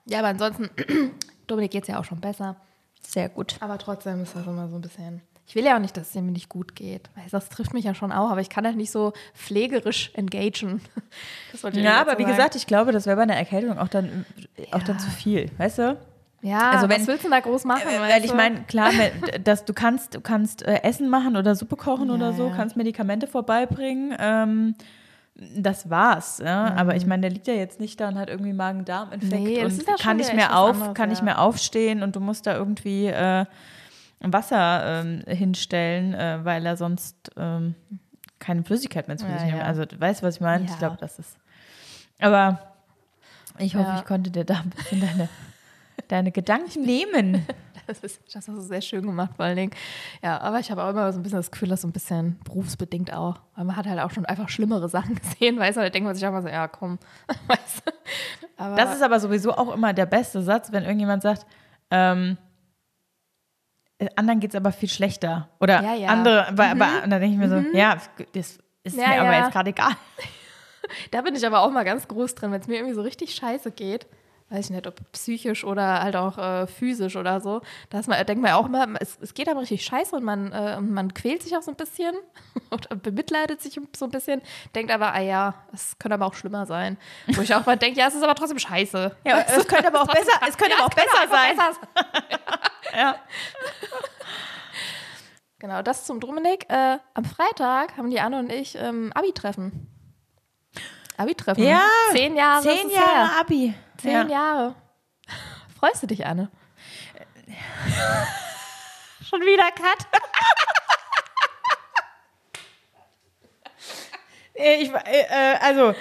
Ja, 0.04 0.20
aber 0.20 0.28
ansonsten, 0.28 0.70
Dominik 1.46 1.73
geht 1.73 1.82
es 1.82 1.88
ja 1.88 1.99
auch 1.99 2.04
schon 2.04 2.20
besser. 2.20 2.56
Sehr 3.00 3.28
gut. 3.28 3.56
Aber 3.61 3.78
trotzdem 3.78 4.23
ist 4.23 4.35
das 4.35 4.46
immer 4.46 4.68
so 4.68 4.76
ein 4.76 4.82
bisschen. 4.82 5.23
Ich 5.49 5.55
will 5.55 5.65
ja 5.65 5.76
auch 5.76 5.81
nicht, 5.81 5.97
dass 5.97 6.09
es 6.09 6.15
mir 6.17 6.23
nicht 6.23 6.49
gut 6.49 6.75
geht. 6.75 7.09
Weil 7.15 7.25
das 7.31 7.49
trifft 7.49 7.73
mich 7.73 7.85
ja 7.85 7.95
schon 7.95 8.11
auch, 8.11 8.31
aber 8.31 8.41
ich 8.41 8.49
kann 8.50 8.65
halt 8.67 8.76
nicht 8.76 8.91
so 8.91 9.12
pflegerisch 9.35 10.11
engagen. 10.15 10.81
Ja, 11.73 12.00
aber 12.00 12.19
wie 12.19 12.23
sagen. 12.23 12.37
gesagt, 12.37 12.55
ich 12.57 12.67
glaube, 12.67 12.93
das 12.93 13.07
wäre 13.07 13.17
bei 13.17 13.23
einer 13.23 13.37
Erkältung 13.37 13.79
auch 13.79 13.88
dann, 13.88 14.26
auch 14.73 14.83
dann 14.83 14.97
Ja. 14.97 15.03
zu 15.03 15.11
viel, 15.11 15.50
weißt 15.59 15.79
du? 15.79 15.97
Ja, 16.43 16.71
Also 16.71 16.88
wenn- 16.88 17.00
was 17.00 17.07
willst 17.09 17.25
du 17.25 17.31
da 17.31 17.41
groß 17.41 17.65
machen? 17.65 17.88
Äh, 17.88 18.00
Weil 18.00 18.25
ich 18.25 18.35
meine, 18.35 18.62
klar, 18.65 18.91
dass 19.43 19.65
du 19.65 19.73
kannst, 19.73 20.15
du 20.15 20.21
kannst 20.21 20.62
äh, 20.62 20.83
Essen 20.83 21.09
machen 21.09 21.37
oder 21.37 21.55
Suppe 21.55 21.76
kochen 21.76 22.09
Ja, 22.09 22.15
oder 22.15 22.33
so, 22.35 22.49
ja. 22.49 22.55
kannst 22.55 22.76
Medikamente 22.76 23.26
vorbeibringen. 23.26 24.15
Ähm, 24.19 24.75
das 25.35 25.88
war's. 25.91 26.38
Ja? 26.45 26.75
Aber 26.76 26.95
ich 26.97 27.07
meine, 27.07 27.23
der 27.23 27.31
liegt 27.31 27.47
ja 27.47 27.55
jetzt 27.55 27.81
nicht 27.81 28.00
da 28.00 28.09
und 28.09 28.19
hat 28.19 28.29
irgendwie 28.29 28.53
Magen-Darm-Infekt 28.53 29.33
Nee, 29.43 29.65
und 29.65 29.87
kann 29.99 30.19
nicht 30.19 30.35
mehr 30.35 30.59
auf, 30.59 30.75
anderes, 30.76 30.95
kann 30.95 31.09
nicht 31.09 31.23
mehr 31.23 31.41
aufstehen 31.41 32.03
und 32.03 32.15
du 32.17 32.21
musst 32.21 32.47
da 32.47 32.55
irgendwie 32.57 33.07
äh, 33.07 33.45
Wasser 34.33 35.02
ähm, 35.04 35.23
hinstellen, 35.26 36.14
äh, 36.14 36.40
weil 36.45 36.64
er 36.66 36.76
sonst 36.76 37.30
ähm, 37.37 37.75
keine 38.38 38.64
Flüssigkeit 38.64 39.09
mehr 39.09 39.16
zu 39.16 39.26
Ja, 39.26 39.38
sich 39.38 39.52
hat. 39.52 39.59
ja. 39.61 39.64
Also 39.64 39.85
du 39.85 39.99
weißt, 39.99 40.23
was 40.23 40.37
ich 40.37 40.40
meine? 40.40 40.64
Ich 40.64 40.71
Ja. 40.71 40.76
glaube, 40.76 40.97
das 40.99 41.18
ist. 41.18 41.37
Aber 42.21 42.59
ich 43.59 43.75
hoffe, 43.76 43.88
Ja. 43.90 43.97
ich 43.97 44.04
konnte 44.04 44.30
dir 44.30 44.45
da 44.45 44.61
ein 44.61 44.71
bisschen 44.71 45.00
deine, 45.00 45.28
deine 46.09 46.33
Gedanken 46.33 46.83
nehmen. 46.83 47.47
Das, 47.87 48.00
ist, 48.00 48.21
das 48.35 48.49
hast 48.49 48.49
du 48.49 48.61
sehr 48.62 48.80
schön 48.80 49.06
gemacht, 49.06 49.30
vor 49.37 49.45
allen 49.45 49.54
Dingen. 49.54 49.71
Ja, 50.21 50.40
aber 50.40 50.59
ich 50.59 50.73
habe 50.73 50.83
auch 50.83 50.90
immer 50.90 51.12
so 51.12 51.21
ein 51.21 51.23
bisschen 51.23 51.38
das 51.38 51.52
Gefühl, 51.52 51.68
dass 51.68 51.83
so 51.83 51.87
ein 51.87 51.92
bisschen 51.92 52.37
berufsbedingt 52.42 53.12
auch. 53.12 53.38
Weil 53.54 53.64
man 53.64 53.76
hat 53.76 53.87
halt 53.87 54.00
auch 54.00 54.11
schon 54.11 54.26
einfach 54.26 54.49
schlimmere 54.49 54.88
Sachen 54.88 55.14
gesehen, 55.14 55.56
weißt 55.56 55.76
du? 55.76 55.83
Da 55.83 55.90
denkt 55.90 56.04
man 56.04 56.12
sich 56.16 56.26
auch 56.26 56.33
mal 56.33 56.42
so, 56.42 56.49
ja, 56.49 56.66
komm, 56.66 56.99
weißt 57.47 57.83
du? 57.87 57.92
Aber 58.56 58.75
Das 58.75 58.92
ist 58.92 59.02
aber 59.02 59.21
sowieso 59.21 59.52
auch 59.56 59.73
immer 59.73 59.92
der 59.92 60.06
beste 60.06 60.42
Satz, 60.42 60.73
wenn 60.73 60.83
irgendjemand 60.83 61.23
sagt, 61.23 61.47
ähm, 61.92 62.37
äh, 62.40 62.46
anderen 64.17 64.41
geht 64.41 64.50
es 64.50 64.57
aber 64.57 64.73
viel 64.73 64.88
schlechter. 64.88 65.49
Oder 65.61 65.83
Ja, 65.83 65.95
ja. 65.95 66.09
andere, 66.09 66.53
bei, 66.55 66.75
bei, 66.75 67.03
und 67.03 67.11
dann 67.11 67.21
denke 67.21 67.35
ich 67.35 67.38
mir 67.38 67.49
so, 67.49 67.76
ja, 67.76 67.97
das 68.35 68.59
ist 68.85 68.97
Ja, 68.97 69.09
mir 69.09 69.21
aber 69.23 69.38
jetzt 69.38 69.53
gerade 69.53 69.71
egal. 69.71 69.93
Da 71.11 71.21
bin 71.23 71.35
ich 71.35 71.45
aber 71.45 71.62
auch 71.62 71.71
mal 71.73 71.85
ganz 71.85 72.07
groß 72.07 72.37
drin, 72.37 72.53
wenn 72.53 72.61
es 72.61 72.69
mir 72.69 72.76
irgendwie 72.76 72.95
so 72.95 73.03
richtig 73.03 73.35
scheiße 73.35 73.73
geht. 73.73 74.07
Weiß 74.49 74.67
ich 74.67 74.71
nicht, 74.71 74.87
ob 74.87 75.00
psychisch 75.11 75.65
oder 75.65 76.03
halt 76.05 76.15
auch 76.15 76.38
äh, 76.38 76.69
physisch 76.69 77.17
oder 77.17 77.41
so. 77.41 77.62
Da 77.91 78.00
man, 78.07 78.25
denkt 78.25 78.41
man 78.41 78.50
ja 78.50 78.57
auch 78.57 78.67
immer, 78.67 78.87
es, 79.00 79.19
es 79.21 79.35
geht 79.35 79.49
aber 79.49 79.61
richtig 79.61 79.85
scheiße 79.85 80.15
und 80.15 80.23
man, 80.23 80.53
äh, 80.53 80.81
man 80.81 81.12
quält 81.15 81.43
sich 81.43 81.57
auch 81.57 81.62
so 81.62 81.73
ein 81.73 81.76
bisschen 81.76 82.15
oder 82.71 82.95
bemitleidet 82.95 83.61
sich 83.61 83.81
so 83.97 84.05
ein 84.05 84.11
bisschen, 84.12 84.41
denkt 84.76 84.93
aber, 84.93 85.12
ah 85.15 85.21
ja, 85.21 85.55
es 85.73 85.99
könnte 85.99 86.15
aber 86.15 86.26
auch 86.26 86.35
schlimmer 86.35 86.65
sein. 86.65 86.97
Wo 87.26 87.43
ich 87.43 87.53
auch 87.57 87.67
mal 87.67 87.76
denke, 87.76 87.99
ja, 87.99 88.07
es 88.07 88.15
ist 88.15 88.23
aber 88.23 88.37
trotzdem 88.37 88.61
scheiße. 88.61 89.17
Ja, 89.25 89.45
es 89.49 89.67
könnte 89.69 89.88
aber 89.88 90.03
auch 90.03 90.07
besser, 90.15 90.38
es 90.49 90.57
könnte 90.57 90.76
aber 90.76 90.85
auch 90.87 90.95
besser 90.95 91.29
sein. 91.29 91.57
besser 91.57 91.73
sein. 91.73 92.05
Ja. 92.97 93.16
Genau, 95.59 95.83
das 95.83 96.07
zum 96.07 96.20
Dominik. 96.20 96.64
Äh, 96.70 96.99
am 97.14 97.25
Freitag 97.25 97.97
haben 97.97 98.11
die 98.11 98.20
Anne 98.20 98.38
und 98.38 98.51
ich 98.51 98.77
ähm, 98.77 99.11
Abi-Treffen. 99.14 99.95
Abi-Treffen. 101.16 101.62
Ja, 101.62 101.83
Zehn 102.12 102.37
Jahre. 102.37 102.62
Zehn 102.62 102.90
Jahre 102.90 103.11
her. 103.11 103.31
Abi. 103.40 103.74
Zehn 103.96 104.12
ja. 104.12 104.26
Jahre. 104.26 104.74
Freust 105.79 106.02
du 106.02 106.07
dich, 106.07 106.24
Anne? 106.26 106.50
Schon 109.29 109.40
wieder 109.40 109.70
Cut. 109.72 110.07
Äh, 114.59 114.83
ich, 114.83 114.90
äh, 114.90 115.59
also, 115.61 115.92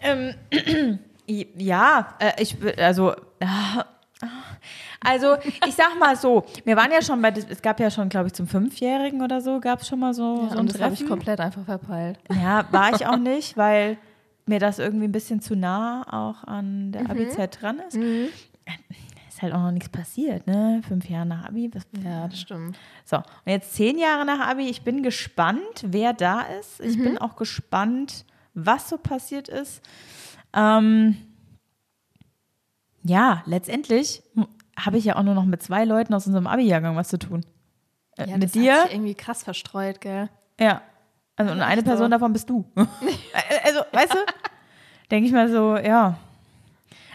ähm, 0.00 0.34
ja, 1.26 2.14
äh, 2.20 2.40
ich, 2.40 2.56
also, 2.78 3.12
äh, 3.40 3.46
also, 5.00 5.36
ich 5.66 5.74
sag 5.74 5.98
mal 5.98 6.16
so, 6.16 6.46
wir 6.64 6.76
waren 6.76 6.90
ja 6.90 7.02
schon 7.02 7.20
bei, 7.20 7.30
es 7.30 7.62
gab 7.62 7.78
ja 7.80 7.90
schon, 7.90 8.08
glaube 8.08 8.28
ich, 8.28 8.32
zum 8.32 8.46
Fünfjährigen 8.46 9.22
oder 9.22 9.40
so, 9.40 9.60
gab 9.60 9.80
es 9.80 9.88
schon 9.88 10.00
mal 10.00 10.14
so, 10.14 10.46
so 10.48 10.52
ein 10.52 10.58
und 10.58 10.74
das 10.74 10.80
habe 10.80 10.94
ich 10.94 11.00
Treffen. 11.00 11.10
komplett 11.10 11.40
einfach 11.40 11.64
verpeilt. 11.64 12.18
Ja, 12.30 12.64
war 12.70 12.94
ich 12.94 13.06
auch 13.06 13.16
nicht, 13.16 13.56
weil 13.56 13.98
mir 14.48 14.58
das 14.60 14.78
irgendwie 14.78 15.06
ein 15.06 15.12
bisschen 15.12 15.40
zu 15.40 15.56
nah 15.56 16.02
auch 16.10 16.44
an 16.44 16.92
der 16.92 17.10
Abi-Zeit 17.10 17.60
dran 17.60 17.80
ist. 17.80 17.96
Ist 19.28 19.42
halt 19.42 19.52
auch 19.52 19.60
noch 19.60 19.70
nichts 19.72 19.88
passiert, 19.90 20.46
ne? 20.46 20.80
Fünf 20.88 21.08
Jahre 21.10 21.26
nach 21.26 21.44
Abi. 21.44 21.70
Was, 21.74 21.86
Ja, 22.02 22.26
das 22.28 22.40
stimmt. 22.40 22.78
so, 23.04 23.16
und 23.18 23.24
jetzt 23.46 23.74
zehn 23.74 23.98
Jahre 23.98 24.24
nach 24.24 24.40
Abi. 24.48 24.68
Ich 24.70 24.82
bin 24.82 25.02
gespannt, 25.02 25.84
wer 25.84 26.12
da 26.14 26.40
ist. 26.42 26.80
Ich 26.80 26.96
bin 26.96 27.18
auch 27.18 27.36
gespannt, 27.36 28.24
was 28.54 28.88
so 28.88 28.96
passiert 28.96 29.48
ist. 29.48 29.82
Ähm, 30.54 31.16
ja, 33.02 33.42
letztendlich 33.46 34.22
habe 34.78 34.96
ich 34.98 35.04
ja 35.04 35.16
auch 35.16 35.22
nur 35.22 35.34
noch 35.34 35.44
mit 35.44 35.62
zwei 35.62 35.84
Leuten 35.84 36.14
aus 36.14 36.26
unserem 36.26 36.46
Abi-Jahrgang 36.46 36.96
was 36.96 37.08
zu 37.08 37.18
tun. 37.18 37.44
Äh, 38.16 38.30
Ja, 38.30 38.34
mit 38.34 38.44
das 38.44 38.52
dir? 38.52 38.74
Hat 38.74 38.82
sich 38.88 38.94
irgendwie 38.94 39.14
krass 39.14 39.42
verstreut, 39.44 40.00
gell? 40.00 40.28
Ja. 40.58 40.80
Also, 41.36 41.52
und 41.52 41.60
eine 41.60 41.82
so. 41.82 41.86
Person 41.86 42.10
davon 42.10 42.32
bist 42.32 42.48
du. 42.48 42.64
also, 42.74 43.80
weißt 43.92 44.14
du? 44.14 44.18
Denke 45.10 45.26
ich 45.26 45.32
mal 45.32 45.50
so, 45.50 45.76
ja. 45.76 46.18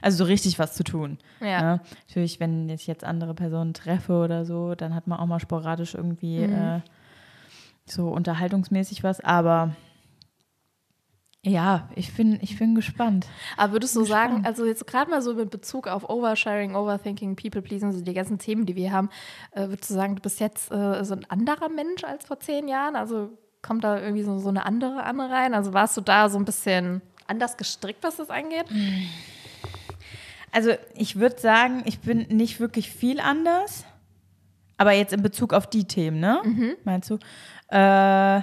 Also 0.02 0.20
so 0.20 0.24
richtig 0.24 0.58
was 0.58 0.74
zu 0.74 0.84
tun. 0.84 1.20
Ja. 1.42 1.80
Natürlich, 2.08 2.40
wenn 2.40 2.70
ich 2.70 2.88
jetzt 2.88 3.04
andere 3.04 3.36
Personen 3.36 3.74
treffe 3.74 4.14
oder 4.14 4.46
so, 4.46 4.74
dann 4.74 4.96
hat 4.96 5.08
man 5.08 5.20
auch 5.20 5.28
mal 5.28 5.40
sporadisch 5.40 5.94
irgendwie 5.94 6.44
äh, 6.44 6.80
so 7.86 8.10
unterhaltungsmäßig 8.10 9.04
was. 9.04 9.20
Aber 9.20 9.76
ja, 11.44 11.90
ich 11.96 12.16
bin, 12.16 12.40
ich 12.42 12.58
bin 12.58 12.76
gespannt. 12.76 13.28
Aber 13.58 13.74
würdest 13.74 13.96
du 13.96 14.04
sagen, 14.04 14.44
also 14.46 14.66
jetzt 14.66 14.86
gerade 14.86 15.10
mal 15.10 15.22
so 15.22 15.34
mit 15.34 15.50
Bezug 15.50 15.88
auf 15.88 16.08
Oversharing, 16.10 16.76
Overthinking, 16.76 17.36
People 17.36 17.62
Pleasing, 17.62 17.92
so 17.92 18.02
die 18.02 18.14
ganzen 18.14 18.38
Themen, 18.38 18.66
die 18.66 18.76
wir 18.76 18.92
haben, 18.92 19.10
äh, 19.52 19.68
würdest 19.68 19.90
du 19.90 19.96
sagen, 19.96 20.16
du 20.16 20.22
bist 20.22 20.40
jetzt 20.40 20.72
äh, 20.72 21.04
so 21.04 21.16
ein 21.16 21.26
anderer 21.30 21.70
Mensch 21.70 22.04
als 22.04 22.26
vor 22.26 22.40
zehn 22.40 22.68
Jahren? 22.68 22.96
Also 22.96 23.30
kommt 23.62 23.84
da 23.84 24.00
irgendwie 24.00 24.24
so, 24.24 24.38
so 24.40 24.50
eine 24.50 24.66
andere 24.66 25.04
Anne 25.04 25.30
rein? 25.30 25.54
Also 25.54 25.74
warst 25.74 25.96
du 25.98 26.02
da 26.02 26.30
so 26.30 26.38
ein 26.38 26.46
bisschen 26.46 27.02
anders 27.28 27.58
gestrickt, 27.58 28.04
was 28.04 28.18
das 28.18 28.30
angeht? 28.30 28.66
Also 30.52 30.72
ich 30.96 31.18
würde 31.18 31.40
sagen, 31.40 31.84
ich 31.86 32.00
bin 32.00 32.28
nicht 32.30 32.60
wirklich 32.60 32.92
viel 32.92 33.20
anders. 33.20 33.86
Aber 34.78 34.92
jetzt 34.94 35.14
in 35.14 35.22
Bezug 35.22 35.54
auf 35.54 35.68
die 35.68 35.86
Themen, 35.86 36.20
ne? 36.20 36.42
Meinst 36.84 37.10
du? 37.12 37.16
Äh, 37.68 38.42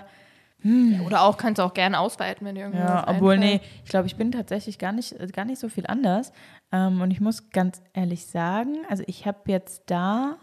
Oder 1.04 1.22
auch 1.22 1.36
kannst 1.36 1.58
du 1.58 1.62
auch 1.64 1.74
gerne 1.74 1.98
ausweiten, 1.98 2.46
wenn 2.46 2.54
dir 2.54 2.62
irgendwie 2.62 2.78
Ja, 2.80 3.04
obwohl, 3.08 3.38
nee, 3.38 3.54
einfällt. 3.54 3.70
ich 3.84 3.90
glaube, 3.90 4.06
ich 4.06 4.14
bin 4.16 4.30
tatsächlich 4.30 4.78
gar 4.78 4.92
nicht, 4.92 5.16
gar 5.32 5.44
nicht 5.44 5.58
so 5.58 5.68
viel 5.68 5.86
anders. 5.86 6.32
Ähm, 6.70 7.00
und 7.00 7.10
ich 7.10 7.20
muss 7.20 7.50
ganz 7.50 7.82
ehrlich 7.92 8.26
sagen, 8.26 8.76
also 8.88 9.02
ich 9.08 9.26
habe 9.26 9.38
jetzt 9.46 9.82
da 9.86 10.36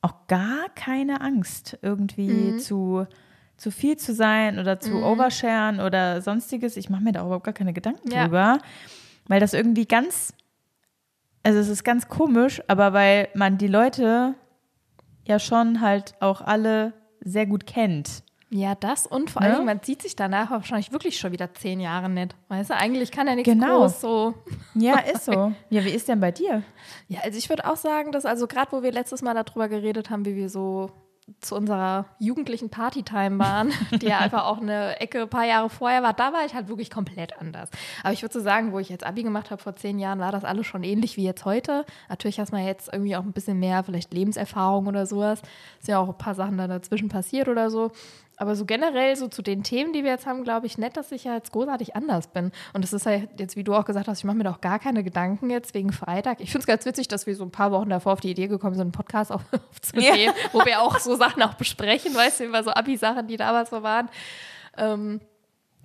auch 0.00 0.26
gar 0.28 0.68
keine 0.76 1.20
Angst, 1.22 1.76
irgendwie 1.82 2.52
Mhm. 2.52 2.58
zu, 2.58 3.06
zu 3.56 3.70
viel 3.70 3.96
zu 3.96 4.12
sein 4.14 4.58
oder 4.58 4.80
zu 4.80 5.02
oversharen 5.04 5.80
oder 5.80 6.20
sonstiges. 6.22 6.76
Ich 6.76 6.90
mache 6.90 7.02
mir 7.02 7.12
da 7.12 7.22
überhaupt 7.24 7.44
gar 7.44 7.54
keine 7.54 7.72
Gedanken 7.72 8.10
Ja. 8.10 8.24
drüber, 8.24 8.58
weil 9.28 9.40
das 9.40 9.54
irgendwie 9.54 9.86
ganz, 9.86 10.34
also 11.42 11.58
es 11.60 11.68
ist 11.68 11.84
ganz 11.84 12.08
komisch, 12.08 12.62
aber 12.68 12.92
weil 12.92 13.28
man 13.34 13.58
die 13.58 13.68
Leute 13.68 14.34
ja 15.26 15.38
schon 15.38 15.80
halt 15.80 16.14
auch 16.20 16.40
alle 16.40 16.92
sehr 17.20 17.46
gut 17.46 17.66
kennt. 17.66 18.22
Ja, 18.50 18.74
das 18.76 19.06
und 19.06 19.30
vor 19.30 19.42
Ne? 19.42 19.48
allem, 19.56 19.64
man 19.64 19.80
sieht 19.82 20.02
sich 20.02 20.14
danach 20.14 20.50
wahrscheinlich 20.50 20.92
wirklich 20.92 21.18
schon 21.18 21.32
wieder 21.32 21.52
zehn 21.54 21.80
Jahre 21.80 22.08
nicht. 22.08 22.36
Weißt 22.48 22.70
du, 22.70 22.76
eigentlich 22.76 23.10
kann 23.10 23.26
ja 23.26 23.34
nichts 23.34 23.50
Genau. 23.50 23.80
groß 23.80 24.00
so. 24.00 24.34
Ja, 24.74 24.98
ist 25.12 25.24
so. 25.24 25.52
Ja, 25.70 25.84
wie 25.84 25.90
ist 25.90 26.06
denn 26.08 26.20
bei 26.20 26.30
dir? 26.30 26.62
Ja, 27.08 27.20
also 27.22 27.36
ich 27.38 27.48
würde 27.48 27.68
auch 27.68 27.76
sagen, 27.76 28.12
dass, 28.12 28.26
also 28.26 28.46
gerade 28.46 28.70
wo 28.72 28.82
wir 28.82 28.92
letztes 28.92 29.22
Mal 29.22 29.34
darüber 29.34 29.68
geredet 29.68 30.10
haben, 30.10 30.24
wie 30.24 30.36
wir 30.36 30.48
so 30.50 30.90
zu 31.40 31.54
unserer 31.56 32.06
jugendlichen 32.18 32.68
Partytime 32.68 33.38
waren, 33.38 33.72
die 33.92 34.06
ja 34.06 34.18
einfach 34.18 34.44
auch 34.44 34.60
eine 34.60 35.00
Ecke 35.00 35.22
ein 35.22 35.28
paar 35.28 35.46
Jahre 35.46 35.70
vorher 35.70 36.02
war, 36.02 36.12
da 36.12 36.32
war 36.32 36.44
ich 36.44 36.54
halt 36.54 36.68
wirklich 36.68 36.90
komplett 36.90 37.38
anders. 37.38 37.70
Aber 38.02 38.12
ich 38.12 38.22
würde 38.22 38.34
so 38.34 38.40
sagen, 38.40 38.72
wo 38.72 38.78
ich 38.78 38.90
jetzt 38.90 39.04
Abi 39.04 39.22
gemacht 39.22 39.50
habe 39.50 39.62
vor 39.62 39.74
zehn 39.74 39.98
Jahren, 39.98 40.18
war 40.18 40.32
das 40.32 40.44
alles 40.44 40.66
schon 40.66 40.82
ähnlich 40.82 41.16
wie 41.16 41.24
jetzt 41.24 41.44
heute. 41.44 41.86
Natürlich 42.08 42.40
hast 42.40 42.52
man 42.52 42.64
jetzt 42.64 42.92
irgendwie 42.92 43.16
auch 43.16 43.22
ein 43.22 43.32
bisschen 43.32 43.58
mehr 43.58 43.82
vielleicht 43.84 44.12
Lebenserfahrung 44.12 44.86
oder 44.86 45.06
sowas. 45.06 45.40
Ist 45.80 45.88
ja 45.88 45.98
auch 45.98 46.08
ein 46.08 46.18
paar 46.18 46.34
Sachen 46.34 46.58
da 46.58 46.68
dazwischen 46.68 47.08
passiert 47.08 47.48
oder 47.48 47.70
so. 47.70 47.90
Aber 48.36 48.56
so 48.56 48.64
generell, 48.64 49.14
so 49.16 49.28
zu 49.28 49.42
den 49.42 49.62
Themen, 49.62 49.92
die 49.92 50.02
wir 50.02 50.10
jetzt 50.10 50.26
haben, 50.26 50.44
glaube 50.44 50.66
ich 50.66 50.78
nett, 50.78 50.96
dass 50.96 51.12
ich 51.12 51.24
ja 51.24 51.34
jetzt 51.34 51.52
großartig 51.52 51.94
anders 51.94 52.26
bin. 52.26 52.50
Und 52.72 52.82
das 52.82 52.92
ist 52.92 53.06
ja 53.06 53.20
jetzt, 53.38 53.56
wie 53.56 53.64
du 53.64 53.74
auch 53.74 53.84
gesagt 53.84 54.08
hast, 54.08 54.18
ich 54.18 54.24
mache 54.24 54.36
mir 54.36 54.44
doch 54.44 54.60
gar 54.60 54.78
keine 54.78 55.04
Gedanken 55.04 55.50
jetzt 55.50 55.74
wegen 55.74 55.92
Freitag. 55.92 56.40
Ich 56.40 56.50
finde 56.50 56.60
es 56.60 56.66
ganz 56.66 56.84
witzig, 56.84 57.08
dass 57.08 57.26
wir 57.26 57.36
so 57.36 57.44
ein 57.44 57.50
paar 57.50 57.70
Wochen 57.70 57.88
davor 57.88 58.14
auf 58.14 58.20
die 58.20 58.30
Idee 58.30 58.48
gekommen 58.48 58.74
sind, 58.74 58.82
einen 58.82 58.92
Podcast 58.92 59.30
auf, 59.30 59.42
aufzunehmen, 59.70 60.16
ja. 60.18 60.32
wo 60.52 60.64
wir 60.64 60.80
auch 60.80 60.98
so 60.98 61.16
Sachen 61.16 61.42
auch 61.42 61.54
besprechen, 61.54 62.14
weißt 62.14 62.40
du, 62.40 62.44
über 62.44 62.62
so 62.62 62.70
Abi-Sachen, 62.70 63.26
die 63.28 63.36
damals 63.36 63.70
so 63.70 63.82
waren. 63.82 64.08
Ähm, 64.76 65.20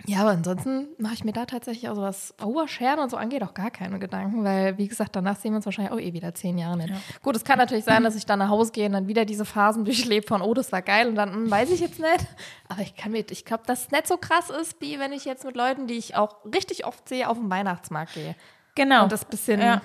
ja, 0.06 0.20
aber 0.20 0.30
ansonsten 0.30 0.88
mache 0.98 1.14
ich 1.14 1.24
mir 1.24 1.32
da 1.32 1.44
tatsächlich 1.44 1.88
auch 1.88 1.94
so 1.94 2.02
was 2.02 2.34
Auerscheren 2.40 2.98
und 3.00 3.10
so 3.10 3.16
angeht 3.16 3.42
auch 3.42 3.54
gar 3.54 3.70
keine 3.70 3.98
Gedanken, 3.98 4.44
weil, 4.44 4.78
wie 4.78 4.88
gesagt, 4.88 5.14
danach 5.16 5.36
sehen 5.36 5.52
wir 5.52 5.56
uns 5.56 5.66
wahrscheinlich 5.66 5.92
auch 5.92 6.00
eh 6.00 6.12
wieder 6.12 6.34
zehn 6.34 6.58
Jahre 6.58 6.76
nicht. 6.76 6.90
Ja. 6.90 6.96
Gut, 7.22 7.36
es 7.36 7.44
kann 7.44 7.58
natürlich 7.58 7.84
sein, 7.84 8.02
dass 8.04 8.16
ich 8.16 8.26
dann 8.26 8.38
nach 8.38 8.48
Hause 8.48 8.72
gehe 8.72 8.86
und 8.86 8.92
dann 8.92 9.08
wieder 9.08 9.24
diese 9.24 9.44
Phasen 9.44 9.84
durchlebe 9.86 10.26
von, 10.26 10.42
oh, 10.42 10.54
das 10.54 10.72
war 10.72 10.82
geil 10.82 11.08
und 11.08 11.14
dann, 11.14 11.32
hm, 11.32 11.50
weiß 11.50 11.70
ich 11.70 11.80
jetzt 11.80 12.00
nicht. 12.00 12.26
Aber 12.68 12.82
ich 12.82 12.96
kann 12.96 13.12
mit, 13.12 13.30
ich 13.30 13.44
glaube, 13.44 13.64
dass 13.66 13.86
es 13.86 13.90
nicht 13.90 14.06
so 14.06 14.16
krass 14.16 14.50
ist, 14.50 14.80
wie 14.80 14.98
wenn 14.98 15.12
ich 15.12 15.24
jetzt 15.24 15.44
mit 15.44 15.56
Leuten, 15.56 15.86
die 15.86 15.94
ich 15.94 16.16
auch 16.16 16.36
richtig 16.44 16.86
oft 16.86 17.08
sehe, 17.08 17.28
auf 17.28 17.38
den 17.38 17.50
Weihnachtsmarkt 17.50 18.14
gehe. 18.14 18.34
Genau. 18.74 19.04
Und 19.04 19.12
das 19.12 19.24
bisschen. 19.24 19.60
Ja. 19.60 19.82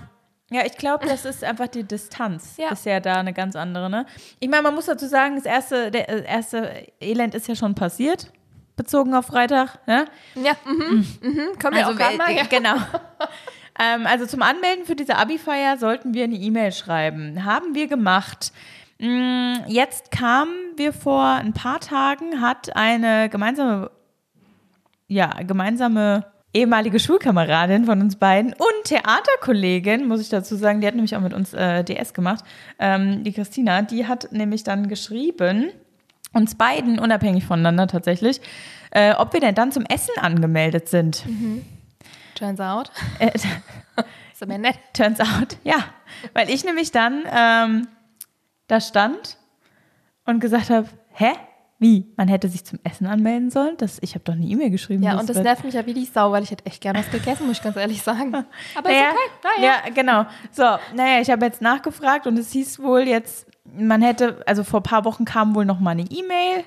Ja, 0.51 0.63
ich 0.63 0.78
glaube, 0.78 1.08
das 1.08 1.25
ist 1.25 1.43
einfach 1.43 1.67
die 1.67 1.84
Distanz. 1.84 2.58
Ja. 2.58 2.69
Ist 2.69 2.86
ja 2.86 2.99
da 2.99 3.15
eine 3.15 3.34
ganz 3.34 3.56
andere, 3.56 3.89
ne? 3.89 4.06
Ich 4.39 4.47
meine, 4.47 4.62
man 4.62 4.75
muss 4.75 4.86
dazu 4.86 5.08
sagen, 5.08 5.36
das 5.36 5.45
erste, 5.45 5.89
der 5.89 6.08
äh, 6.08 6.23
erste 6.23 6.88
Elend 7.01 7.34
ist 7.34 7.47
ja 7.47 7.56
schon 7.56 7.73
passiert 7.73 8.32
bezogen 8.75 9.13
auf 9.13 9.27
Freitag. 9.27 9.79
Ne? 9.88 10.05
Ja, 10.35 10.53
mhm, 10.65 11.05
mhm. 11.21 11.59
Können 11.59 11.75
wir 11.75 11.88
also, 11.88 12.03
auch 12.03 12.17
mal, 12.17 12.33
ja. 12.33 12.43
Genau. 12.49 12.75
ähm, 13.79 14.05
also 14.05 14.25
zum 14.25 14.41
Anmelden 14.41 14.85
für 14.85 14.95
diese 14.95 15.15
Abi-Feier 15.15 15.77
sollten 15.77 16.13
wir 16.13 16.25
eine 16.25 16.35
E-Mail 16.35 16.71
schreiben. 16.71 17.45
Haben 17.45 17.75
wir 17.75 17.88
gemacht. 17.88 18.51
Mm, 18.99 19.55
jetzt 19.67 20.11
kamen 20.11 20.53
wir 20.77 20.93
vor 20.93 21.25
ein 21.25 21.53
paar 21.53 21.79
Tagen, 21.79 22.41
hat 22.41 22.75
eine 22.75 23.29
gemeinsame, 23.29 23.91
ja, 25.07 25.27
gemeinsame 25.43 26.25
ehemalige 26.55 26.99
Schulkameradin 26.99 27.85
von 27.85 28.01
uns 28.01 28.15
beiden 28.15 28.53
und 28.53 28.85
Theaterkollegin, 28.85 30.07
muss 30.07 30.21
ich 30.21 30.29
dazu 30.29 30.55
sagen, 30.55 30.79
die 30.79 30.88
hat 30.88 30.95
nämlich 30.95 31.15
auch 31.15 31.21
mit 31.21 31.33
uns 31.33 31.53
äh, 31.53 31.83
DS 31.83 32.13
gemacht, 32.13 32.45
ähm, 32.79 33.25
die 33.25 33.33
Christina, 33.33 33.81
die 33.81 34.07
hat 34.07 34.31
nämlich 34.31 34.63
dann 34.63 34.88
geschrieben, 34.88 35.71
uns 36.36 36.56
beiden, 36.56 37.00
unabhängig 37.00 37.45
voneinander 37.45 37.88
tatsächlich, 37.88 38.41
äh, 38.91 39.13
ob 39.13 39.34
wir 39.34 39.39
denn 39.39 39.56
dann 39.56 39.71
zum 39.71 39.86
Essen 39.86 40.13
angemeldet 40.21 40.89
sind. 40.89 41.26
Mhm. 41.26 41.65
Turns 42.36 42.60
out. 42.60 42.91
Äh, 43.19 43.32
ist 44.34 44.43
aber 44.43 44.58
nett. 44.58 44.78
Turns 44.93 45.19
out, 45.19 45.58
ja. 45.63 45.76
Weil 46.34 46.50
ich 46.50 46.63
nämlich 46.65 46.91
dann 46.91 47.24
ähm, 47.34 47.88
da 48.67 48.82
stand 48.82 49.38
und 50.26 50.39
gesagt 50.39 50.69
habe, 50.69 50.88
hä? 51.12 51.32
Wie? 51.78 52.13
Man 52.15 52.30
hätte 52.30 52.48
sich 52.48 52.63
zum 52.63 52.80
Essen 52.84 53.06
anmelden 53.06 53.50
sollen? 53.52 53.76
Das, 53.78 53.98
ich 54.02 54.15
habe 54.15 54.24
doch 54.24 54.34
eine 54.34 54.45
E-Mail 54.45 54.69
geschrieben. 54.69 55.04
Ja, 55.04 55.19
und 55.19 55.30
das 55.30 55.38
nervt 55.38 55.65
mich 55.65 55.74
ja 55.74 55.86
wie 55.86 55.93
die 55.93 56.06
Sau, 56.06 56.32
weil 56.32 56.41
ich 56.41 56.52
hätte 56.52 56.65
echt 56.65 56.80
gerne 56.80 57.00
was 57.00 57.12
gegessen, 57.12 57.48
muss 57.48 57.58
ich 57.58 57.63
ganz 57.63 57.76
ehrlich 57.76 58.02
sagen. 58.02 58.34
Aber 58.76 58.89
naja, 58.89 59.10
ist 59.10 59.15
okay. 59.15 59.50
Naja. 59.58 59.74
Ja, 59.86 59.93
genau. 59.93 60.26
So, 60.52 60.63
naja, 60.95 61.19
ich 61.19 61.30
habe 61.30 61.45
jetzt 61.45 61.62
nachgefragt 61.62 62.28
und 62.28 62.39
es 62.39 62.52
hieß 62.54 62.80
wohl 62.82 63.02
jetzt, 63.02 63.45
man 63.77 64.01
hätte, 64.01 64.41
also 64.45 64.63
vor 64.63 64.79
ein 64.79 64.83
paar 64.83 65.05
Wochen 65.05 65.25
kam 65.25 65.55
wohl 65.55 65.65
noch 65.65 65.79
mal 65.79 65.91
eine 65.91 66.03
E-Mail, 66.03 66.63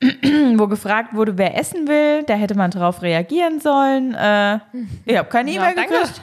wo 0.58 0.66
gefragt 0.66 1.14
wurde, 1.14 1.38
wer 1.38 1.58
essen 1.58 1.88
will. 1.88 2.24
Da 2.24 2.34
hätte 2.34 2.54
man 2.54 2.70
drauf 2.70 3.02
reagieren 3.02 3.60
sollen. 3.60 4.14
Äh, 4.14 4.58
ich 5.04 5.16
habe 5.16 5.28
keine 5.28 5.50
E-Mail 5.50 5.74
ja, 5.76 5.82
gekriegt. 5.82 6.20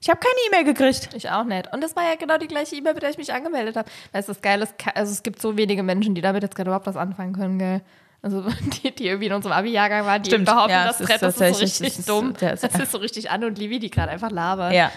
Ich 0.00 0.10
habe 0.10 0.20
keine 0.20 0.34
E-Mail 0.48 0.72
gekriegt. 0.72 1.14
Ich 1.14 1.30
auch 1.30 1.44
nicht. 1.44 1.72
Und 1.72 1.82
das 1.82 1.96
war 1.96 2.04
ja 2.04 2.14
genau 2.16 2.38
die 2.38 2.46
gleiche 2.46 2.76
E-Mail, 2.76 2.94
mit 2.94 3.02
der 3.02 3.10
ich 3.10 3.18
mich 3.18 3.32
angemeldet 3.32 3.76
habe. 3.76 3.88
Weißt 4.12 4.28
du, 4.28 4.32
das 4.32 4.42
Geile 4.42 4.64
ist, 4.64 4.74
also 4.94 5.10
es 5.10 5.22
gibt 5.22 5.40
so 5.40 5.56
wenige 5.56 5.82
Menschen, 5.82 6.14
die 6.14 6.20
damit 6.20 6.42
jetzt 6.42 6.54
gerade 6.54 6.68
überhaupt 6.70 6.86
was 6.86 6.96
anfangen 6.96 7.32
können, 7.32 7.58
gell? 7.58 7.80
Also 8.22 8.44
die, 8.82 8.94
die 8.94 9.06
irgendwie 9.06 9.26
in 9.26 9.32
unserem 9.32 9.52
Abi-Jahrgang 9.52 10.04
waren, 10.04 10.22
die 10.22 10.30
Stimmt. 10.30 10.46
behaupten, 10.46 10.72
ja, 10.72 10.86
das 10.86 10.98
Treff 10.98 11.22
ist 11.22 11.38
so 11.38 11.44
richtig 11.44 11.98
ist, 11.98 12.08
dumm. 12.08 12.34
Das 12.38 12.62
ist, 12.62 12.74
das 12.74 12.82
ist 12.82 12.92
so 12.92 12.98
richtig 12.98 13.30
an 13.30 13.44
und 13.44 13.58
Livi, 13.58 13.78
die 13.78 13.90
gerade 13.90 14.10
einfach 14.10 14.30
labern. 14.30 14.72
Ja, 14.72 14.90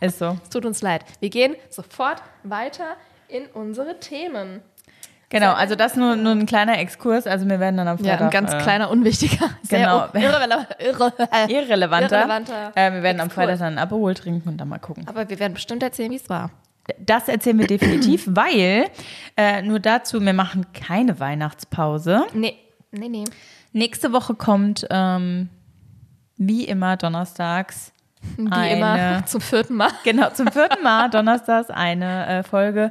ist 0.00 0.18
so. 0.18 0.36
es 0.42 0.50
tut 0.50 0.64
uns 0.64 0.82
leid. 0.82 1.04
Wir 1.20 1.30
gehen 1.30 1.56
sofort 1.68 2.22
weiter 2.42 2.96
in 3.28 3.46
unsere 3.46 3.98
Themen. 4.00 4.62
Genau, 5.28 5.54
also 5.54 5.74
das 5.74 5.96
nur, 5.96 6.14
nur 6.14 6.32
ein 6.32 6.46
kleiner 6.46 6.78
Exkurs. 6.78 7.26
Also 7.26 7.48
wir 7.48 7.58
werden 7.58 7.76
dann 7.76 7.88
am 7.88 7.98
Freitag... 7.98 8.20
Ja, 8.20 8.26
ein 8.26 8.30
ganz 8.30 8.52
äh, 8.52 8.58
kleiner, 8.58 8.90
unwichtiger, 8.90 9.50
genau. 9.68 10.06
sehr 10.12 10.22
irrele 10.22 10.66
irre 10.78 11.12
irrelevanter. 11.48 12.18
irrelevanter 12.18 12.72
äh, 12.76 12.92
wir 12.92 13.02
werden 13.02 13.16
Exkurs. 13.16 13.20
am 13.20 13.30
Freitag 13.30 13.58
dann 13.58 13.72
ein 13.74 13.78
Aperol 13.78 14.14
trinken 14.14 14.48
und 14.48 14.56
dann 14.58 14.68
mal 14.68 14.78
gucken. 14.78 15.06
Aber 15.08 15.28
wir 15.28 15.38
werden 15.40 15.54
bestimmt 15.54 15.82
erzählen, 15.82 16.10
wie 16.12 16.16
es 16.16 16.30
war. 16.30 16.50
Das 17.00 17.28
erzählen 17.28 17.58
wir 17.58 17.66
definitiv, 17.66 18.24
weil, 18.30 18.86
äh, 19.36 19.62
nur 19.62 19.80
dazu, 19.80 20.20
wir 20.20 20.32
machen 20.32 20.66
keine 20.72 21.18
Weihnachtspause. 21.18 22.24
Nee, 22.32 22.56
nee, 22.92 23.08
nee. 23.08 23.24
Nächste 23.72 24.12
Woche 24.12 24.34
kommt, 24.34 24.86
ähm, 24.90 25.48
wie 26.36 26.64
immer, 26.64 26.96
donnerstags 26.96 27.92
wie 28.36 28.52
eine, 28.52 28.76
immer 28.76 29.26
zum 29.26 29.40
vierten 29.40 29.74
Mal. 29.74 29.90
Genau, 30.04 30.30
zum 30.30 30.50
vierten 30.50 30.82
Mal 30.82 31.10
donnerstags 31.10 31.70
eine 31.70 32.26
äh, 32.26 32.42
Folge 32.42 32.88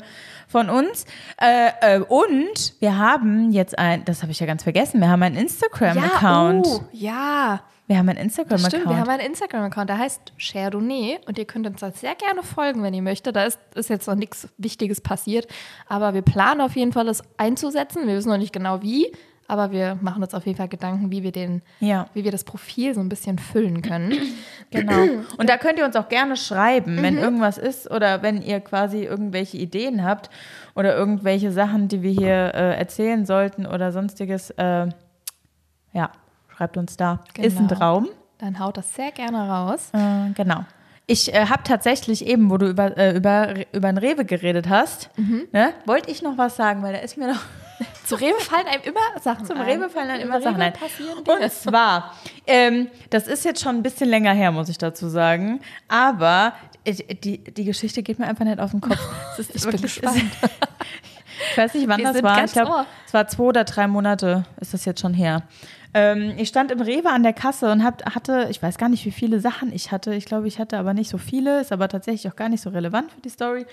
von 0.48 0.70
uns. 0.70 1.06
Äh, 1.42 1.98
äh, 1.98 2.00
und 2.00 2.74
wir 2.80 2.98
haben 2.98 3.52
jetzt 3.52 3.78
ein, 3.78 4.06
das 4.06 4.22
habe 4.22 4.32
ich 4.32 4.40
ja 4.40 4.46
ganz 4.46 4.64
vergessen, 4.64 5.00
wir 5.02 5.10
haben 5.10 5.24
einen 5.24 5.38
Instagram-Account. 5.38 6.68
Ja, 6.68 6.74
oh, 6.74 6.84
ja. 6.92 7.62
Wir 7.88 8.00
haben 8.00 8.10
einen 8.10 8.18
Instagram-Account. 8.18 8.74
Stimmt, 8.74 8.90
wir 8.90 8.98
haben 8.98 9.10
einen 9.10 9.28
Instagram-Account, 9.28 9.90
der 9.90 10.00
heißt 10.00 10.34
Chardonnay 10.40 11.20
und 11.28 11.38
ihr 11.38 11.46
könnt 11.46 11.68
uns 11.68 11.82
da 11.82 11.92
sehr 11.92 12.16
gerne 12.16 12.42
folgen, 12.42 12.82
wenn 12.82 12.96
ihr 12.96 13.04
möchtet. 13.04 13.36
Da 13.36 13.44
ist, 13.44 13.60
ist 13.76 13.90
jetzt 13.90 14.08
noch 14.08 14.16
nichts 14.16 14.48
Wichtiges 14.58 15.02
passiert, 15.02 15.48
aber 15.88 16.16
wir 16.16 16.24
planen 16.24 16.62
auf 16.62 16.76
jeden 16.76 16.94
Fall, 16.94 17.06
das 17.06 17.22
einzusetzen. 17.38 18.08
Wir 18.08 18.16
wissen 18.16 18.30
noch 18.30 18.38
nicht 18.38 18.54
genau 18.54 18.82
wie, 18.82 19.12
aber 19.48 19.72
wir 19.72 19.98
machen 20.02 20.24
uns 20.24 20.34
auf 20.34 20.46
jeden 20.46 20.58
Fall 20.58 20.68
Gedanken, 20.68 21.12
wie 21.12 21.24
wir 21.24 21.32
den, 21.32 21.62
ja. 21.80 22.08
wie 22.14 22.24
wir 22.24 22.32
das 22.32 22.44
Profil 22.44 22.96
so 22.96 23.02
ein 23.02 23.10
bisschen 23.10 23.40
füllen 23.40 23.82
können. 23.82 24.14
Genau. 24.72 25.24
Und 25.38 25.48
da 25.48 25.58
könnt 25.58 25.78
ihr 25.78 25.86
uns 25.86 25.96
auch 25.96 26.10
gerne 26.10 26.36
schreiben, 26.36 27.02
wenn 27.02 27.16
mhm. 27.16 27.22
irgendwas 27.22 27.58
ist 27.58 27.90
oder 27.90 28.24
wenn 28.24 28.42
ihr 28.42 28.60
quasi 28.60 29.04
irgendwelche 29.04 29.58
Ideen 29.58 30.04
habt 30.04 30.30
oder 30.74 30.98
irgendwelche 30.98 31.52
Sachen, 31.52 31.88
die 31.88 32.02
wir 32.02 32.12
hier 32.12 32.52
äh, 32.54 32.76
erzählen 32.76 33.26
sollten 33.26 33.68
oder 33.68 33.92
sonstiges. 33.92 34.50
Äh, 34.50 34.90
ja, 35.94 36.10
schreibt 36.50 36.78
uns 36.78 36.98
da. 36.98 37.24
Genau. 37.36 37.48
Ist 37.48 37.58
ein 37.58 37.68
genau. 37.68 37.80
Traum. 37.80 38.10
Dann 38.40 38.60
haut 38.60 38.76
das 38.76 38.94
sehr 38.94 39.12
gerne 39.12 39.48
raus. 39.48 39.92
Äh, 39.94 40.34
genau. 40.34 40.66
Ich 41.08 41.34
äh, 41.34 41.46
habe 41.46 41.64
tatsächlich 41.64 42.26
eben, 42.26 42.50
wo 42.50 42.58
du 42.58 42.68
über, 42.68 42.98
äh, 42.98 43.16
über, 43.16 43.54
über 43.72 43.88
ein 43.88 44.00
Rewe 44.00 44.26
geredet 44.26 44.68
hast, 44.68 45.12
mhm. 45.18 45.44
ne, 45.54 45.74
wollte 45.86 46.10
ich 46.10 46.22
noch 46.24 46.38
was 46.38 46.56
sagen, 46.56 46.82
weil 46.82 46.94
da 46.94 47.00
ist 47.00 47.18
mir 47.18 47.28
noch 47.28 47.42
Zu 48.06 48.16
Rewe 48.16 48.40
fallen 48.40 48.68
einem 48.68 48.84
immer 48.84 49.20
Sachen 49.22 49.46
Zum 49.46 49.60
ein. 49.60 49.66
Rewe 49.66 49.90
fallen 49.90 50.10
einem 50.10 50.24
immer 50.24 50.42
Sachen 50.42 50.62
ein. 50.62 50.74
Und 51.28 51.52
zwar, 51.52 52.14
ähm, 52.48 52.88
das 53.10 53.28
ist 53.28 53.46
jetzt 53.46 53.62
schon 53.62 53.76
ein 53.78 53.84
bisschen 53.84 54.10
länger 54.10 54.34
her, 54.34 54.52
muss 54.52 54.70
ich 54.70 54.78
dazu 54.78 55.10
sagen. 55.10 55.60
Aber 55.88 56.54
die, 56.86 57.44
die 57.44 57.66
Geschichte 57.66 58.04
geht 58.04 58.20
mir 58.20 58.28
einfach 58.28 58.46
nicht 58.46 58.60
auf 58.60 58.72
den 58.72 58.82
Kopf. 58.82 59.00
ich 59.54 59.64
bin 59.64 59.82
gespannt. 59.82 60.18
ich 61.52 61.58
weiß 61.58 61.74
nicht, 61.74 61.88
wann 61.88 62.00
Wir 62.00 62.14
das 62.14 62.24
war. 62.24 62.44
Ich 62.44 62.54
glaube, 62.54 62.86
es 63.08 63.14
war 63.14 63.28
zwei 63.28 63.44
oder 63.44 63.64
drei 63.64 63.88
Monate 63.88 64.46
ist 64.60 64.74
das 64.74 64.86
jetzt 64.86 65.02
schon 65.02 65.14
her. 65.14 65.44
Ähm, 65.94 66.34
ich 66.38 66.50
stand 66.50 66.72
im 66.72 66.82
Rewe 66.82 67.10
an 67.10 67.24
der 67.24 67.34
Kasse 67.34 67.72
und 67.72 67.84
hab, 67.84 68.04
hatte, 68.14 68.48
ich 68.50 68.62
weiß 68.62 68.78
gar 68.78 68.90
nicht, 68.90 69.06
wie 69.06 69.12
viele 69.12 69.40
Sachen 69.40 69.74
ich 69.74 69.92
hatte. 69.92 70.14
Ich 70.14 70.26
glaube, 70.26 70.48
ich 70.48 70.60
hatte 70.60 70.78
aber 70.78 70.94
nicht 70.94 71.10
so 71.10 71.18
viele, 71.18 71.62
ist 71.62 71.72
aber 71.72 71.88
tatsächlich 71.88 72.32
auch 72.32 72.36
gar 72.36 72.50
nicht 72.50 72.62
so 72.62 72.70
relevant 72.70 73.12
für 73.12 73.22
die 73.22 73.30
Story. 73.30 73.66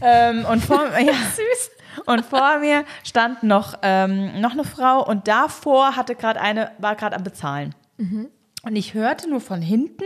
Ähm, 0.00 0.44
und 0.50 0.64
vor, 0.64 0.80
ja, 0.98 1.12
süß. 1.12 1.70
Und 2.06 2.24
vor 2.24 2.58
mir 2.58 2.84
stand 3.02 3.42
noch, 3.42 3.78
ähm, 3.82 4.40
noch 4.40 4.52
eine 4.52 4.64
Frau 4.64 5.06
und 5.06 5.28
davor 5.28 5.96
hatte 5.96 6.14
gerade 6.14 6.40
eine, 6.40 6.72
war 6.78 6.96
gerade 6.96 7.16
am 7.16 7.24
Bezahlen. 7.24 7.74
Mhm. 7.96 8.28
Und 8.64 8.76
ich 8.76 8.94
hörte 8.94 9.28
nur 9.28 9.40
von 9.40 9.60
hinten, 9.60 10.04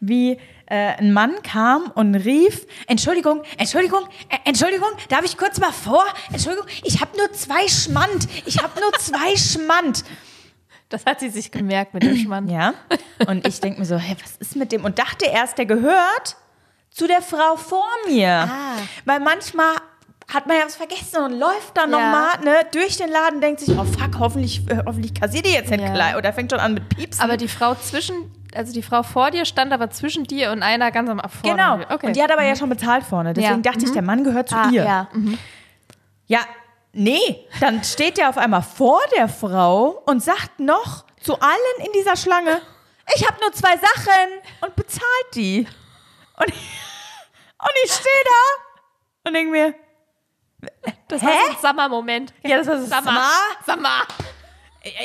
wie 0.00 0.32
äh, 0.66 0.96
ein 0.96 1.12
Mann 1.12 1.40
kam 1.42 1.92
und 1.94 2.14
rief, 2.16 2.66
Entschuldigung, 2.88 3.42
Entschuldigung, 3.58 4.00
äh, 4.28 4.38
Entschuldigung, 4.44 4.88
darf 5.08 5.24
ich 5.24 5.36
kurz 5.36 5.60
mal 5.60 5.72
vor? 5.72 6.04
Entschuldigung, 6.32 6.66
ich 6.82 7.00
habe 7.00 7.16
nur 7.16 7.32
zwei 7.32 7.68
Schmand. 7.68 8.26
Ich 8.44 8.60
habe 8.62 8.80
nur 8.80 8.92
zwei 8.98 9.36
Schmand. 9.36 10.04
Das 10.88 11.06
hat 11.06 11.20
sie 11.20 11.30
sich 11.30 11.50
gemerkt 11.50 11.94
mit 11.94 12.02
dem 12.02 12.16
Schmand. 12.16 12.50
Ja. 12.50 12.74
Und 13.26 13.46
ich 13.46 13.60
denke 13.60 13.78
mir 13.78 13.86
so, 13.86 13.96
hey, 13.96 14.16
was 14.22 14.36
ist 14.36 14.56
mit 14.56 14.72
dem? 14.72 14.84
Und 14.84 14.98
dachte 14.98 15.26
erst, 15.26 15.56
der 15.56 15.66
gehört 15.66 16.36
zu 16.90 17.06
der 17.06 17.22
Frau 17.22 17.56
vor 17.56 17.88
mir. 18.08 18.28
Ah. 18.28 18.76
Weil 19.04 19.20
manchmal 19.20 19.76
hat 20.28 20.46
man 20.46 20.56
ja 20.58 20.64
was 20.64 20.76
vergessen 20.76 21.22
und 21.22 21.38
läuft 21.38 21.76
dann 21.76 21.90
ja. 21.90 21.98
nochmal 21.98 22.38
ne, 22.44 22.66
durch 22.72 22.96
den 22.96 23.10
Laden, 23.10 23.40
denkt 23.40 23.60
sich, 23.60 23.70
oh 23.76 23.84
fuck, 23.84 24.18
hoffentlich, 24.18 24.68
äh, 24.68 24.82
hoffentlich 24.86 25.14
kassiert 25.14 25.46
die 25.46 25.52
jetzt 25.52 25.70
nicht 25.70 25.82
ja. 25.82 25.92
gleich. 25.92 26.16
Oder 26.16 26.32
fängt 26.32 26.50
schon 26.50 26.60
an 26.60 26.74
mit 26.74 26.88
Piepsen. 26.88 27.22
Aber 27.22 27.36
die 27.36 27.48
Frau 27.48 27.74
zwischen 27.74 28.30
also 28.54 28.72
die 28.72 28.82
Frau 28.82 29.02
vor 29.02 29.30
dir 29.30 29.44
stand 29.46 29.72
aber 29.72 29.88
zwischen 29.90 30.24
dir 30.24 30.52
und 30.52 30.62
einer 30.62 30.90
ganz 30.90 31.08
am 31.08 31.20
vorne. 31.20 31.56
Genau. 31.56 31.94
Okay. 31.94 32.08
Und 32.08 32.16
die 32.16 32.22
hat 32.22 32.30
aber 32.30 32.44
ja 32.44 32.54
schon 32.54 32.68
bezahlt 32.68 33.04
vorne. 33.04 33.32
Deswegen 33.32 33.62
Ja. 33.62 33.72
dachte 33.72 33.84
ich, 33.86 33.92
der 33.92 34.02
Mann 34.02 34.24
gehört 34.24 34.50
zu 34.50 34.56
ah, 34.56 34.68
ihr. 34.70 34.84
Ja. 34.84 35.08
Mhm. 35.12 35.38
Ja, 36.26 36.40
nee, 36.92 37.46
dann 37.60 37.82
steht 37.82 38.18
der 38.18 38.28
auf 38.28 38.38
einmal 38.38 38.62
vor 38.62 39.00
der 39.16 39.28
Frau 39.28 40.02
und 40.06 40.22
sagt 40.22 40.60
noch 40.60 41.04
zu 41.20 41.40
allen 41.40 41.86
in 41.86 41.92
dieser 41.92 42.16
Schlange, 42.16 42.60
ich 43.16 43.26
habe 43.26 43.38
nur 43.40 43.52
zwei 43.52 43.76
Sachen 43.76 44.40
und 44.60 44.76
bezahlt 44.76 45.02
die. 45.34 45.66
Und 46.38 46.48
ich, 46.48 46.54
und 47.58 47.72
ich 47.84 47.92
stehe 47.92 48.24
da 48.24 49.28
und 49.28 49.34
denke 49.34 49.50
mir, 49.50 49.74
Das 51.08 51.20
Hä? 51.22 51.26
war 51.26 51.32
so 51.32 51.50
ein 51.50 51.56
Sommermoment. 51.60 52.32
ja, 52.42 52.62
das 52.62 52.88
Sag 52.88 53.04
mal. 53.04 53.30
Sag 53.66 53.80
mal. 53.80 54.02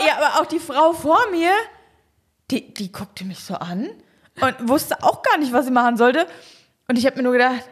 Ja, 0.05 0.17
aber 0.17 0.41
auch 0.41 0.45
die 0.45 0.59
Frau 0.59 0.93
vor 0.93 1.19
mir, 1.31 1.51
die, 2.49 2.73
die 2.73 2.91
guckte 2.91 3.25
mich 3.25 3.39
so 3.39 3.55
an 3.55 3.89
und 4.41 4.69
wusste 4.69 5.03
auch 5.03 5.21
gar 5.21 5.37
nicht, 5.37 5.53
was 5.53 5.65
sie 5.65 5.71
machen 5.71 5.97
sollte. 5.97 6.27
Und 6.87 6.97
ich 6.97 7.05
habe 7.05 7.17
mir 7.17 7.23
nur 7.23 7.33
gedacht, 7.33 7.63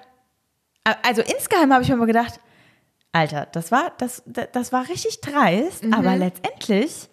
also 1.01 1.21
insgeheim 1.21 1.73
habe 1.73 1.83
ich 1.83 1.89
mir 1.89 1.95
immer 1.95 2.05
gedacht, 2.05 2.39
Alter, 3.11 3.47
das 3.53 3.71
war, 3.71 3.93
das, 3.97 4.21
das 4.25 4.49
das 4.51 4.71
war 4.73 4.89
richtig 4.89 5.21
dreist, 5.21 5.85
aber 5.91 6.17
letztendlich, 6.17 7.07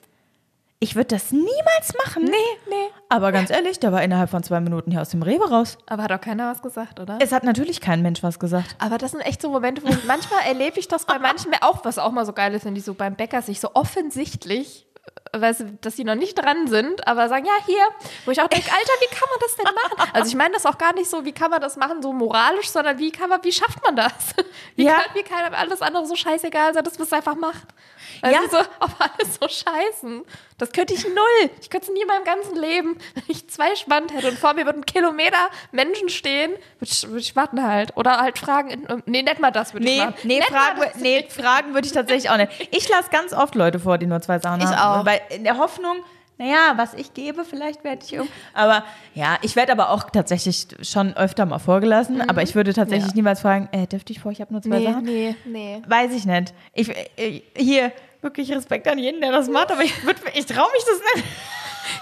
ich 0.83 0.97
würde 0.97 1.14
das 1.14 1.31
niemals 1.31 1.95
machen. 2.05 2.25
Nee, 2.25 2.33
nee. 2.68 2.88
Aber 3.09 3.31
ganz 3.31 3.51
ehrlich, 3.51 3.79
der 3.79 3.92
war 3.92 4.03
innerhalb 4.03 4.31
von 4.31 4.42
zwei 4.42 4.59
Minuten 4.59 4.90
hier 4.90 5.01
aus 5.01 5.11
dem 5.11 5.23
Rewe 5.23 5.49
raus. 5.49 5.79
Aber 5.87 6.03
hat 6.03 6.11
auch 6.12 6.21
keiner 6.21 6.51
was 6.51 6.61
gesagt, 6.61 6.99
oder? 6.99 7.18
Es 7.21 7.31
hat 7.31 7.45
natürlich 7.45 7.81
kein 7.81 8.03
Mensch 8.03 8.23
was 8.25 8.40
gesagt. 8.40 8.75
Aber 8.81 8.99
das 8.99 9.12
sind 9.12 9.21
echt 9.21 9.40
so 9.40 9.49
Momente, 9.51 9.83
wo 9.85 9.95
manchmal 10.09 10.40
erlebe 10.45 10.81
ich 10.81 10.88
das 10.88 11.05
bei 11.05 11.21
manchen 11.21 11.53
auch, 11.61 11.85
was 11.85 11.99
auch 11.99 12.11
mal 12.11 12.27
so 12.27 12.33
geil 12.33 12.53
ist, 12.55 12.64
wenn 12.64 12.75
die 12.75 12.81
so 12.81 12.95
beim 12.95 13.14
Bäcker 13.14 13.42
sich 13.42 13.61
so 13.61 13.71
offensichtlich, 13.75 14.87
äh, 15.33 15.40
weißt 15.40 15.61
du, 15.61 15.64
dass 15.83 15.95
sie 15.95 16.03
noch 16.05 16.16
nicht 16.16 16.35
dran 16.35 16.66
sind, 16.66 17.07
aber 17.07 17.29
sagen, 17.29 17.47
ja, 17.47 17.53
hier, 17.64 17.85
wo 18.25 18.33
ich 18.33 18.40
auch 18.40 18.49
denke, 18.49 18.71
Alter, 18.73 18.92
wie 19.01 19.14
kann 19.14 19.29
man 19.31 19.38
das 19.40 19.55
denn 19.57 19.64
machen? 19.66 20.11
Also 20.14 20.29
ich 20.29 20.35
meine 20.35 20.55
das 20.55 20.66
auch 20.66 20.79
gar 20.79 20.92
nicht 20.95 21.09
so, 21.09 21.25
wie 21.25 21.33
kann 21.33 21.51
man 21.53 21.61
das 21.61 21.77
machen, 21.77 22.03
so 22.03 22.12
moralisch, 22.12 22.71
sondern 22.71 22.99
wie 22.99 23.12
kann 23.12 23.29
man, 23.31 23.42
wie 23.45 23.53
schafft 23.53 23.81
man 23.85 23.95
das? 23.95 24.12
Wie, 24.77 24.85
Ja. 24.87 24.95
kann, 24.95 25.14
wie 25.14 25.23
kann 25.23 25.55
alles 25.55 25.81
andere 25.81 26.07
so 26.07 26.16
scheißegal 26.16 26.75
sein, 26.75 26.83
dass 26.83 26.99
man 26.99 27.07
es 27.07 27.12
einfach 27.12 27.37
macht? 27.37 27.68
Weil 28.20 28.33
Ja. 28.33 28.40
sie 28.42 28.51
so 28.51 28.57
auf 28.81 28.90
alles 28.98 29.38
so 29.40 29.48
scheißen. 29.48 30.22
Das 30.59 30.70
könnte 30.72 30.94
ich 30.94 31.05
null. 31.05 31.51
Ich 31.61 31.70
könnte 31.70 31.88
es 31.88 31.92
nie 31.92 32.03
in 32.03 32.07
meinem 32.07 32.25
ganzen 32.25 32.57
Leben. 32.57 32.96
Wenn 33.14 33.25
ich 33.29 33.48
zwei 33.48 33.75
Spannend 33.75 34.12
hätte 34.12 34.29
und 34.29 34.38
vor 34.38 34.55
mir 34.55 34.64
würden 34.66 34.85
Kilometer 34.87 35.48
Menschen 35.72 36.09
stehen, 36.09 36.53
würde 36.79 36.92
ich, 36.92 37.09
würd 37.09 37.20
ich 37.22 37.35
warten 37.37 37.62
halt. 37.66 37.96
Oder 37.96 38.18
halt 38.20 38.38
fragen, 38.38 38.87
nee, 39.07 39.22
nicht 39.22 39.40
mal 39.40 39.51
das 39.51 39.72
würde 39.75 39.87
ich 39.87 39.92
Nee, 39.92 40.05
machen. 40.05 40.14
nee, 40.25 40.37
Nicht 40.38 40.48
fragen, 40.51 40.81
nee, 41.01 41.27
fragen 41.29 41.75
würde 41.75 41.87
ich 41.87 41.92
tatsächlich 41.92 42.31
auch 42.31 42.37
nicht. 42.37 42.51
Ich 42.70 42.88
lasse 42.88 43.11
ganz 43.11 43.33
oft 43.33 43.55
Leute 43.55 43.79
vor, 43.79 43.98
die 43.98 44.07
nur 44.07 44.20
zwei 44.20 44.38
Sachen 44.38 44.61
Ich 44.61 44.66
haben. 44.66 45.01
auch. 45.03 45.07
Weil 45.07 45.20
in 45.31 45.44
der 45.44 45.59
Hoffnung, 45.59 45.96
naja, 46.38 46.73
was 46.77 46.95
ich 46.95 47.14
gebe, 47.14 47.45
vielleicht 47.45 47.85
werde 47.85 48.05
ich 48.05 48.12
irgendwie. 48.12 48.33
Aber 48.55 48.85
ja, 49.14 49.38
ich 49.42 49.55
werde 49.57 49.73
aber 49.73 49.90
auch 49.90 50.05
tatsächlich 50.11 50.66
schon 50.83 51.14
öfter 51.16 51.47
mal 51.47 51.59
vorgelassen. 51.59 52.21
Aber 52.29 52.42
ich 52.42 52.55
würde 52.55 52.73
tatsächlich 52.75 53.05
Mhm. 53.07 53.11
Ja. 53.11 53.14
niemals 53.16 53.40
fragen, 53.40 53.68
äh, 53.73 53.87
dürfte 53.87 54.12
ich 54.12 54.21
vor, 54.21 54.33
ich 54.33 54.40
habe 54.40 54.53
nur 54.53 54.62
zwei 54.62 54.79
Nee, 54.79 54.85
Sachen. 54.87 55.05
nee, 55.05 55.37
nee. 55.45 55.83
Weiß 55.87 56.12
ich 56.12 56.25
nicht. 56.27 56.53
Ich, 56.75 56.88
äh, 57.16 57.42
hier, 57.57 57.92
wirklich 58.21 58.51
Respekt 58.53 58.87
an 58.88 58.99
jeden, 58.99 59.21
der 59.21 59.33
das 59.33 59.49
macht, 59.49 59.71
aber 59.73 59.83
ich, 59.83 59.92
ich 60.35 60.47
traue 60.47 60.71
mich 60.73 60.85
das 60.85 61.01
nicht. 61.14 61.27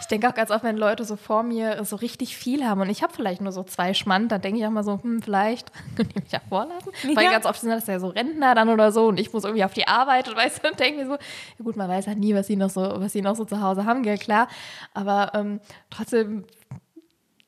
Ich 0.00 0.06
denke 0.06 0.28
auch 0.28 0.34
ganz 0.34 0.50
oft, 0.50 0.64
wenn 0.64 0.76
Leute 0.76 1.04
so 1.04 1.16
vor 1.16 1.42
mir 1.42 1.84
so 1.84 1.96
richtig 1.96 2.36
viel 2.36 2.64
haben 2.66 2.80
und 2.80 2.90
ich 2.90 3.02
habe 3.02 3.12
vielleicht 3.12 3.40
nur 3.40 3.52
so 3.52 3.62
zwei 3.62 3.94
Schmand, 3.94 4.30
dann 4.32 4.40
denke 4.40 4.60
ich 4.60 4.66
auch 4.66 4.70
mal 4.70 4.84
so, 4.84 5.02
hm, 5.02 5.22
vielleicht 5.22 5.72
könnte 5.96 6.12
ich 6.16 6.22
mich 6.24 6.32
ja 6.32 6.40
vorlassen. 6.48 6.92
Weil 7.14 7.24
Ja. 7.24 7.30
ganz 7.32 7.46
oft 7.46 7.60
sind 7.60 7.70
das 7.70 7.86
ja 7.86 7.98
so 8.00 8.08
Rentner 8.08 8.54
dann 8.54 8.68
oder 8.68 8.92
so 8.92 9.06
und 9.08 9.18
ich 9.20 9.32
muss 9.32 9.44
irgendwie 9.44 9.64
auf 9.64 9.74
die 9.74 9.86
Arbeit 9.88 10.28
und 10.28 10.36
weißt 10.36 10.64
du, 10.64 10.68
und 10.70 10.78
denke 10.80 11.00
mir 11.00 11.06
so, 11.06 11.12
ja 11.14 11.64
gut, 11.64 11.76
man 11.76 11.88
weiß 11.88 12.06
halt 12.06 12.18
nie, 12.18 12.34
was 12.34 12.46
sie 12.46 12.56
noch 12.56 12.70
so, 12.70 12.80
was 12.80 13.12
sie 13.12 13.22
noch 13.22 13.36
so 13.36 13.44
zu 13.44 13.60
Hause 13.60 13.84
haben, 13.84 14.02
gell, 14.02 14.18
klar. 14.18 14.48
Aber 14.94 15.32
ähm, 15.34 15.60
trotzdem 15.90 16.44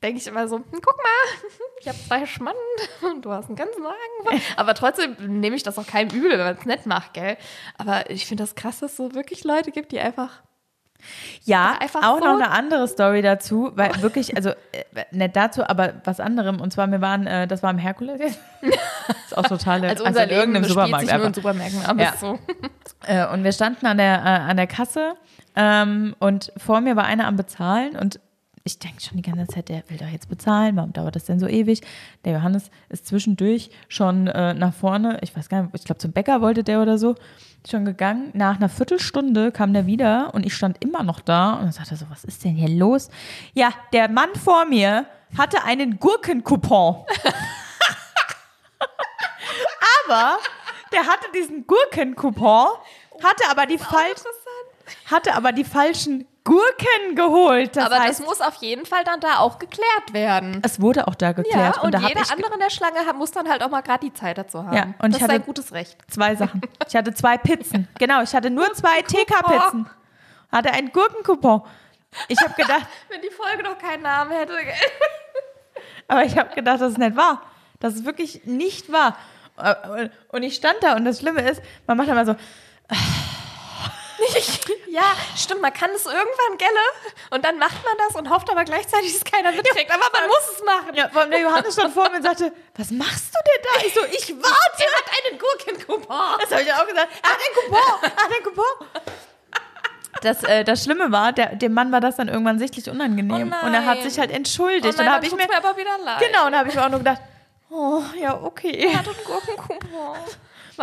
denke 0.02 0.18
ich 0.20 0.26
immer 0.26 0.48
so, 0.48 0.56
hm, 0.56 0.64
guck 0.72 0.96
mal, 0.96 1.48
ich 1.80 1.88
habe 1.88 1.98
zwei 1.98 2.26
Schmand 2.26 2.56
und 3.02 3.24
du 3.24 3.30
hast 3.30 3.46
einen 3.46 3.56
ganzen 3.56 3.82
Wagen. 3.84 4.42
Aber 4.56 4.74
trotzdem 4.74 5.16
nehme 5.40 5.54
ich 5.56 5.62
das 5.62 5.78
auch 5.78 5.86
keinem 5.86 6.10
übel, 6.10 6.30
wenn 6.32 6.38
man 6.40 6.56
es 6.56 6.64
nett 6.66 6.86
macht, 6.86 7.14
gell. 7.14 7.36
Aber 7.78 8.10
ich 8.10 8.26
finde 8.26 8.42
das 8.42 8.54
krass, 8.54 8.80
dass 8.80 8.92
es 8.92 8.96
so 8.96 9.14
wirklich 9.14 9.44
Leute 9.44 9.70
gibt, 9.70 9.92
die 9.92 10.00
einfach 10.00 10.42
Ja, 11.44 11.76
Einfach 11.80 12.02
auch 12.04 12.18
so- 12.18 12.24
noch 12.24 12.34
eine 12.34 12.50
andere 12.50 12.86
Story 12.88 13.22
dazu, 13.22 13.72
weil 13.74 13.90
wirklich, 14.02 14.36
also 14.36 14.50
äh, 14.50 14.54
nicht 15.10 15.34
dazu, 15.36 15.64
aber 15.68 15.94
was 16.04 16.20
anderem. 16.20 16.60
Und 16.60 16.72
zwar, 16.72 16.90
wir 16.90 17.00
waren, 17.00 17.26
äh, 17.26 17.46
das 17.46 17.62
war 17.62 17.70
im 17.70 17.78
Herkules 17.78 18.20
jetzt. 18.20 18.38
ist 19.26 19.36
auch 19.36 19.42
total 19.42 19.84
Also 19.84 20.04
unser 20.04 20.22
in 20.24 20.28
Leben 20.28 20.38
irgendeinem 20.40 20.64
Supermarkt 20.64 21.06
sich 21.06 21.14
nur 21.16 21.26
in. 21.26 21.34
Supermärkten, 21.34 21.84
aber 21.86 22.02
Ja. 22.02 22.12
so. 22.18 22.38
Äh, 23.04 23.26
und 23.32 23.42
wir 23.42 23.50
standen 23.50 23.84
an 23.86 23.96
der, 23.98 24.14
äh, 24.18 24.50
an 24.50 24.56
der 24.56 24.68
Kasse 24.68 25.14
ähm, 25.56 26.14
und 26.20 26.52
vor 26.56 26.80
mir 26.80 26.94
war 26.94 27.02
einer 27.04 27.26
am 27.26 27.34
Bezahlen 27.36 27.96
und 27.96 28.20
ich 28.64 28.78
denke 28.78 29.00
schon 29.00 29.16
die 29.16 29.22
ganze 29.22 29.46
Zeit, 29.46 29.68
der 29.68 29.82
will 29.88 29.96
doch 29.96 30.06
jetzt 30.06 30.28
bezahlen, 30.28 30.76
warum 30.76 30.92
dauert 30.92 31.16
das 31.16 31.24
denn 31.24 31.40
so 31.40 31.48
ewig? 31.48 31.80
Der 32.24 32.34
Johannes 32.34 32.70
ist 32.88 33.06
zwischendurch 33.06 33.70
schon 33.88 34.28
äh, 34.28 34.54
nach 34.54 34.72
vorne, 34.72 35.18
ich 35.22 35.36
weiß 35.36 35.48
gar 35.48 35.62
nicht, 35.62 35.74
ich 35.74 35.84
glaube 35.84 35.98
zum 35.98 36.12
Bäcker 36.12 36.40
wollte 36.40 36.62
der 36.62 36.80
oder 36.80 36.98
so, 36.98 37.16
schon 37.68 37.84
gegangen. 37.84 38.30
Nach 38.34 38.56
einer 38.56 38.68
Viertelstunde 38.68 39.52
kam 39.52 39.72
der 39.72 39.86
wieder 39.86 40.32
und 40.34 40.46
ich 40.46 40.54
stand 40.54 40.82
immer 40.82 41.02
noch 41.02 41.20
da 41.20 41.54
und 41.54 41.62
dann 41.64 41.72
sagte 41.72 41.96
so, 41.96 42.06
was 42.08 42.24
ist 42.24 42.44
denn 42.44 42.54
hier 42.54 42.68
los? 42.68 43.08
Ja, 43.54 43.70
der 43.92 44.08
Mann 44.08 44.34
vor 44.34 44.64
mir 44.64 45.06
hatte 45.36 45.64
einen 45.64 45.98
Gurkenkupon. 45.98 47.04
aber 50.08 50.38
der 50.92 51.00
hatte 51.06 51.26
diesen 51.34 51.66
Gurkenkupon, 51.66 52.68
hatte 53.22 53.44
aber 53.50 53.66
die 53.66 53.78
falschen 53.78 54.26
hatte 55.06 55.34
aber 55.34 55.52
die 55.52 55.64
falschen 55.64 56.26
Gurken 56.44 57.14
geholt. 57.14 57.76
Das 57.76 57.86
aber 57.86 58.00
heißt, 58.00 58.20
das 58.20 58.26
muss 58.26 58.40
auf 58.40 58.54
jeden 58.56 58.84
Fall 58.84 59.04
dann 59.04 59.20
da 59.20 59.38
auch 59.38 59.58
geklärt 59.58 60.12
werden. 60.12 60.60
es 60.64 60.80
wurde 60.80 61.06
auch 61.06 61.14
da 61.14 61.32
geklärt. 61.32 61.76
Ja, 61.76 61.82
und, 61.82 61.92
da 61.94 62.02
hab 62.02 62.08
jeder 62.08 62.22
andere 62.32 62.52
in 62.54 62.58
der 62.60 62.70
Schlange 62.70 62.98
muss 63.16 63.30
dann 63.30 63.48
halt 63.48 63.62
auch 63.62 63.70
mal 63.70 63.80
gerade 63.82 64.04
die 64.06 64.12
Zeit 64.12 64.38
dazu 64.38 64.64
haben. 64.64 64.76
Ja, 64.76 64.82
und 64.82 64.94
das 65.00 65.08
ich 65.10 65.16
ist 65.16 65.22
hatte- 65.22 65.32
ein 65.34 65.44
gutes 65.44 65.72
Recht. 65.72 65.96
zwei 66.10 66.34
Sachen. 66.34 66.60
Ich 66.88 66.96
hatte 66.96 67.14
zwei 67.14 67.38
Pizzen. 67.38 67.86
Genau, 67.98 68.22
ich 68.22 68.34
hatte 68.34 68.50
nur 68.50 68.72
zwei 68.74 69.02
TK-Pizzen. 69.02 69.88
Hatte 70.50 70.72
einen 70.72 70.90
Gurkenkupon. 70.92 71.62
Ich 72.28 72.40
habe 72.40 72.54
gedacht, 72.54 72.86
Wenn 73.08 73.22
die 73.22 73.30
Folge 73.30 73.62
noch 73.62 73.78
keinen 73.78 74.02
Namen 74.02 74.32
hätte. 74.32 74.52
aber 76.08 76.24
ich 76.24 76.36
habe 76.36 76.54
gedacht, 76.54 76.80
das 76.80 76.92
ist 76.92 76.98
nicht 76.98 77.16
wahr. 77.16 77.42
Das 77.80 77.94
ist 77.94 78.04
wirklich 78.04 78.44
nicht 78.44 78.90
wahr. 78.92 79.16
Äh, 79.56 80.08
Und 80.30 80.42
ich 80.42 80.54
stand 80.56 80.76
da 80.82 80.96
und 80.96 81.04
das 81.04 81.20
Schlimme 81.20 81.42
ist, 81.48 81.62
man 81.86 81.96
macht 81.96 82.08
immer 82.08 82.26
so, 82.26 82.34
ja, 84.88 85.04
stimmt, 85.36 85.60
man 85.60 85.72
kann 85.72 85.90
es 85.90 86.06
irgendwann, 86.06 86.58
gelle? 86.58 86.70
Und 87.30 87.44
dann 87.44 87.58
macht 87.58 87.84
man 87.84 87.94
das 88.06 88.16
und 88.16 88.30
hofft 88.30 88.50
aber 88.50 88.64
gleichzeitig, 88.64 89.12
dass 89.12 89.24
keiner 89.24 89.52
mitkriegt. 89.52 89.90
Aber 89.90 90.04
man 90.12 90.28
muss 90.28 90.56
es 90.56 90.64
machen. 90.64 90.94
ja, 90.94 91.08
vor 91.08 91.22
allem 91.22 91.30
der 91.30 91.40
Johannes 91.40 91.74
stand 91.74 91.94
vor 91.94 92.08
mir 92.10 92.16
und 92.16 92.22
sagte, 92.22 92.52
was 92.76 92.90
machst 92.90 93.34
du 93.34 93.38
denn 93.46 93.62
da? 93.62 93.86
Ich 93.86 93.94
so, 93.94 94.00
ich 94.04 94.36
warte. 94.42 94.82
Er 94.82 94.92
hat 94.96 95.10
einen 95.30 95.38
Gurkenkupon. 95.38 96.38
Das 96.40 96.50
habe 96.50 96.62
ich 96.62 96.72
auch 96.72 96.86
gesagt. 96.86 97.08
Er 97.22 97.30
hat 97.30 97.38
einen 97.38 97.54
Coupon. 97.54 98.02
Er 98.02 98.24
hat 98.24 98.32
einen 98.32 98.44
Coupon. 98.44 98.88
Das, 100.20 100.44
äh, 100.44 100.62
das 100.62 100.84
Schlimme 100.84 101.10
war, 101.10 101.32
der, 101.32 101.56
dem 101.56 101.72
Mann 101.72 101.90
war 101.90 102.00
das 102.00 102.16
dann 102.16 102.28
irgendwann 102.28 102.58
sichtlich 102.58 102.88
unangenehm. 102.88 103.52
Oh 103.60 103.66
und 103.66 103.74
er 103.74 103.86
hat 103.86 103.98
nein. 103.98 104.08
sich 104.08 104.18
halt 104.18 104.30
entschuldigt. 104.30 104.84
Und 104.84 104.90
und 104.90 104.98
dann 104.98 105.06
da 105.06 105.12
habe 105.14 105.26
ich 105.26 105.32
mir. 105.32 105.48
mir 105.48 105.56
aber 105.56 105.76
wieder 105.76 105.98
leid. 105.98 106.20
Genau, 106.20 106.46
und 106.46 106.52
da 106.52 106.58
habe 106.58 106.68
ich 106.68 106.74
mir 106.74 106.84
auch 106.84 106.90
nur 106.90 106.98
gedacht, 106.98 107.20
oh, 107.70 108.02
ja, 108.20 108.40
okay. 108.40 108.70
Er 108.70 108.98
hat 108.98 109.06
einen 109.08 109.24
Gurkenkupon. 109.24 110.18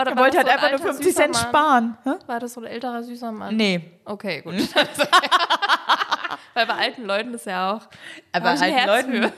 War, 0.05 0.07
Er 0.07 0.17
wollte 0.17 0.37
halt 0.37 0.47
so 0.47 0.53
ein 0.53 0.59
einfach 0.59 0.69
nur 0.79 0.79
alter, 0.89 0.93
50 0.93 1.15
Cent 1.15 1.33
Mann? 1.33 1.43
sparen. 1.43 1.97
Hä? 2.03 2.09
War 2.27 2.39
das 2.39 2.53
so 2.53 2.61
ein 2.61 2.67
älterer, 2.67 3.03
süßer 3.03 3.31
Mann? 3.31 3.55
Nee. 3.55 3.91
Okay, 4.05 4.41
gut. 4.41 4.55
Weil 6.53 6.65
bei 6.65 6.73
alten 6.73 7.05
Leuten 7.05 7.33
ist 7.33 7.45
ja 7.45 7.73
auch. 7.73 7.81
Aber 8.31 8.49
ein 8.49 8.61
alten 8.61 9.13
Leuten, 9.17 9.33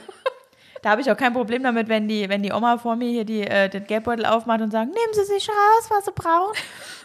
da 0.81 0.89
habe 0.91 1.01
ich 1.01 1.11
auch 1.11 1.17
kein 1.17 1.33
Problem 1.33 1.63
damit, 1.63 1.89
wenn 1.89 2.07
die, 2.07 2.27
wenn 2.29 2.41
die 2.43 2.51
Oma 2.51 2.77
vor 2.77 2.95
mir 2.95 3.09
hier 3.09 3.25
die, 3.25 3.41
äh, 3.41 3.69
den 3.69 3.85
Geldbeutel 3.85 4.25
aufmacht 4.25 4.61
und 4.61 4.71
sagt, 4.71 4.87
nehmen 4.87 5.13
Sie 5.13 5.25
sich 5.25 5.47
raus, 5.49 5.89
was 5.89 6.05
Sie 6.05 6.11
brauchen. 6.11 6.55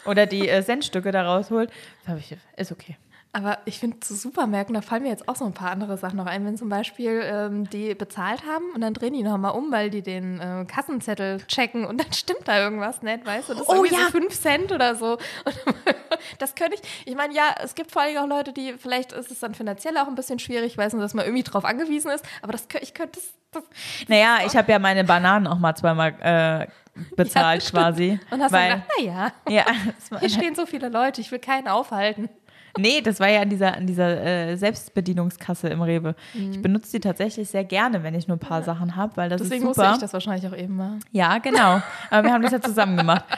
Oder 0.06 0.26
die 0.26 0.48
äh, 0.48 0.62
Centstücke 0.62 1.12
da 1.12 1.22
rausholt. 1.24 1.70
Da 2.04 2.10
habe 2.12 2.20
ich, 2.20 2.34
ist 2.56 2.72
okay. 2.72 2.96
Aber 3.36 3.58
ich 3.66 3.78
finde, 3.78 4.00
zu 4.00 4.14
Supermärkten, 4.14 4.72
da 4.74 4.80
fallen 4.80 5.02
mir 5.02 5.10
jetzt 5.10 5.28
auch 5.28 5.36
so 5.36 5.44
ein 5.44 5.52
paar 5.52 5.70
andere 5.70 5.98
Sachen 5.98 6.16
noch 6.16 6.24
ein. 6.24 6.46
Wenn 6.46 6.56
zum 6.56 6.70
Beispiel 6.70 7.20
ähm, 7.22 7.68
die 7.68 7.94
bezahlt 7.94 8.46
haben 8.46 8.64
und 8.74 8.80
dann 8.80 8.94
drehen 8.94 9.12
die 9.12 9.22
nochmal 9.22 9.52
um, 9.52 9.70
weil 9.70 9.90
die 9.90 10.00
den 10.00 10.40
äh, 10.40 10.64
Kassenzettel 10.64 11.42
checken 11.46 11.84
und 11.84 12.00
dann 12.00 12.10
stimmt 12.14 12.46
da 12.48 12.58
irgendwas 12.58 13.02
nicht, 13.02 13.26
weißt 13.26 13.50
du? 13.50 13.52
Das 13.52 13.62
ist 13.64 13.68
Oh, 13.68 13.74
irgendwie 13.84 13.94
ja. 13.94 14.06
so 14.06 14.12
5 14.12 14.40
Cent 14.40 14.72
oder 14.72 14.94
so. 14.94 15.18
Und 15.44 15.54
das 16.38 16.54
könnte 16.54 16.76
ich, 16.80 17.02
ich 17.04 17.14
meine, 17.14 17.34
ja, 17.34 17.54
es 17.62 17.74
gibt 17.74 17.90
vor 17.90 18.00
allem 18.00 18.16
auch 18.16 18.26
Leute, 18.26 18.54
die, 18.54 18.72
vielleicht 18.78 19.12
ist 19.12 19.30
es 19.30 19.40
dann 19.40 19.54
finanziell 19.54 19.98
auch 19.98 20.06
ein 20.08 20.14
bisschen 20.14 20.38
schwierig, 20.38 20.78
weiß 20.78 20.94
nicht, 20.94 21.04
dass 21.04 21.12
man 21.12 21.26
irgendwie 21.26 21.42
drauf 21.44 21.66
angewiesen 21.66 22.10
ist, 22.12 22.24
aber 22.40 22.52
das, 22.52 22.66
ich 22.80 22.94
könnte 22.94 23.20
das, 23.20 23.34
das 23.52 24.08
Naja, 24.08 24.38
ich 24.46 24.56
habe 24.56 24.72
ja 24.72 24.78
meine 24.78 25.04
Bananen 25.04 25.46
auch 25.46 25.58
mal 25.58 25.74
zweimal 25.74 26.14
äh, 26.20 26.68
bezahlt 27.16 27.62
Ja, 27.64 27.70
quasi. 27.82 28.18
und 28.30 28.42
hast 28.42 28.52
weil, 28.52 28.70
dann 28.70 28.80
gedacht, 28.80 29.32
naja, 29.46 29.64
ja, 30.10 30.18
hier 30.20 30.30
stehen 30.30 30.54
so 30.54 30.64
viele 30.64 30.88
Leute, 30.88 31.20
ich 31.20 31.30
will 31.30 31.38
keinen 31.38 31.68
aufhalten. 31.68 32.30
Nee, 32.78 33.00
das 33.00 33.20
war 33.20 33.28
ja 33.28 33.42
an 33.42 33.50
dieser, 33.50 33.76
an 33.76 33.86
dieser 33.86 34.22
äh, 34.22 34.56
Selbstbedienungskasse 34.56 35.68
im 35.68 35.82
Rewe. 35.82 36.14
Ich 36.34 36.60
benutze 36.60 36.92
die 36.92 37.00
tatsächlich 37.00 37.48
sehr 37.48 37.64
gerne, 37.64 38.02
wenn 38.02 38.14
ich 38.14 38.28
nur 38.28 38.36
ein 38.36 38.40
paar 38.40 38.62
Sachen 38.62 38.96
habe, 38.96 39.16
weil 39.16 39.28
das 39.28 39.42
Deswegen 39.42 39.62
ist 39.62 39.68
musste 39.68 39.82
super. 39.82 39.94
ich 39.94 40.00
das 40.00 40.12
wahrscheinlich 40.12 40.46
auch 40.50 40.56
eben 40.56 40.76
mal. 40.76 40.98
Ja, 41.12 41.38
genau. 41.38 41.82
Aber 42.10 42.24
wir 42.24 42.32
haben 42.32 42.42
das 42.42 42.52
ja 42.52 42.60
zusammen 42.60 42.96
gemacht. 42.96 43.24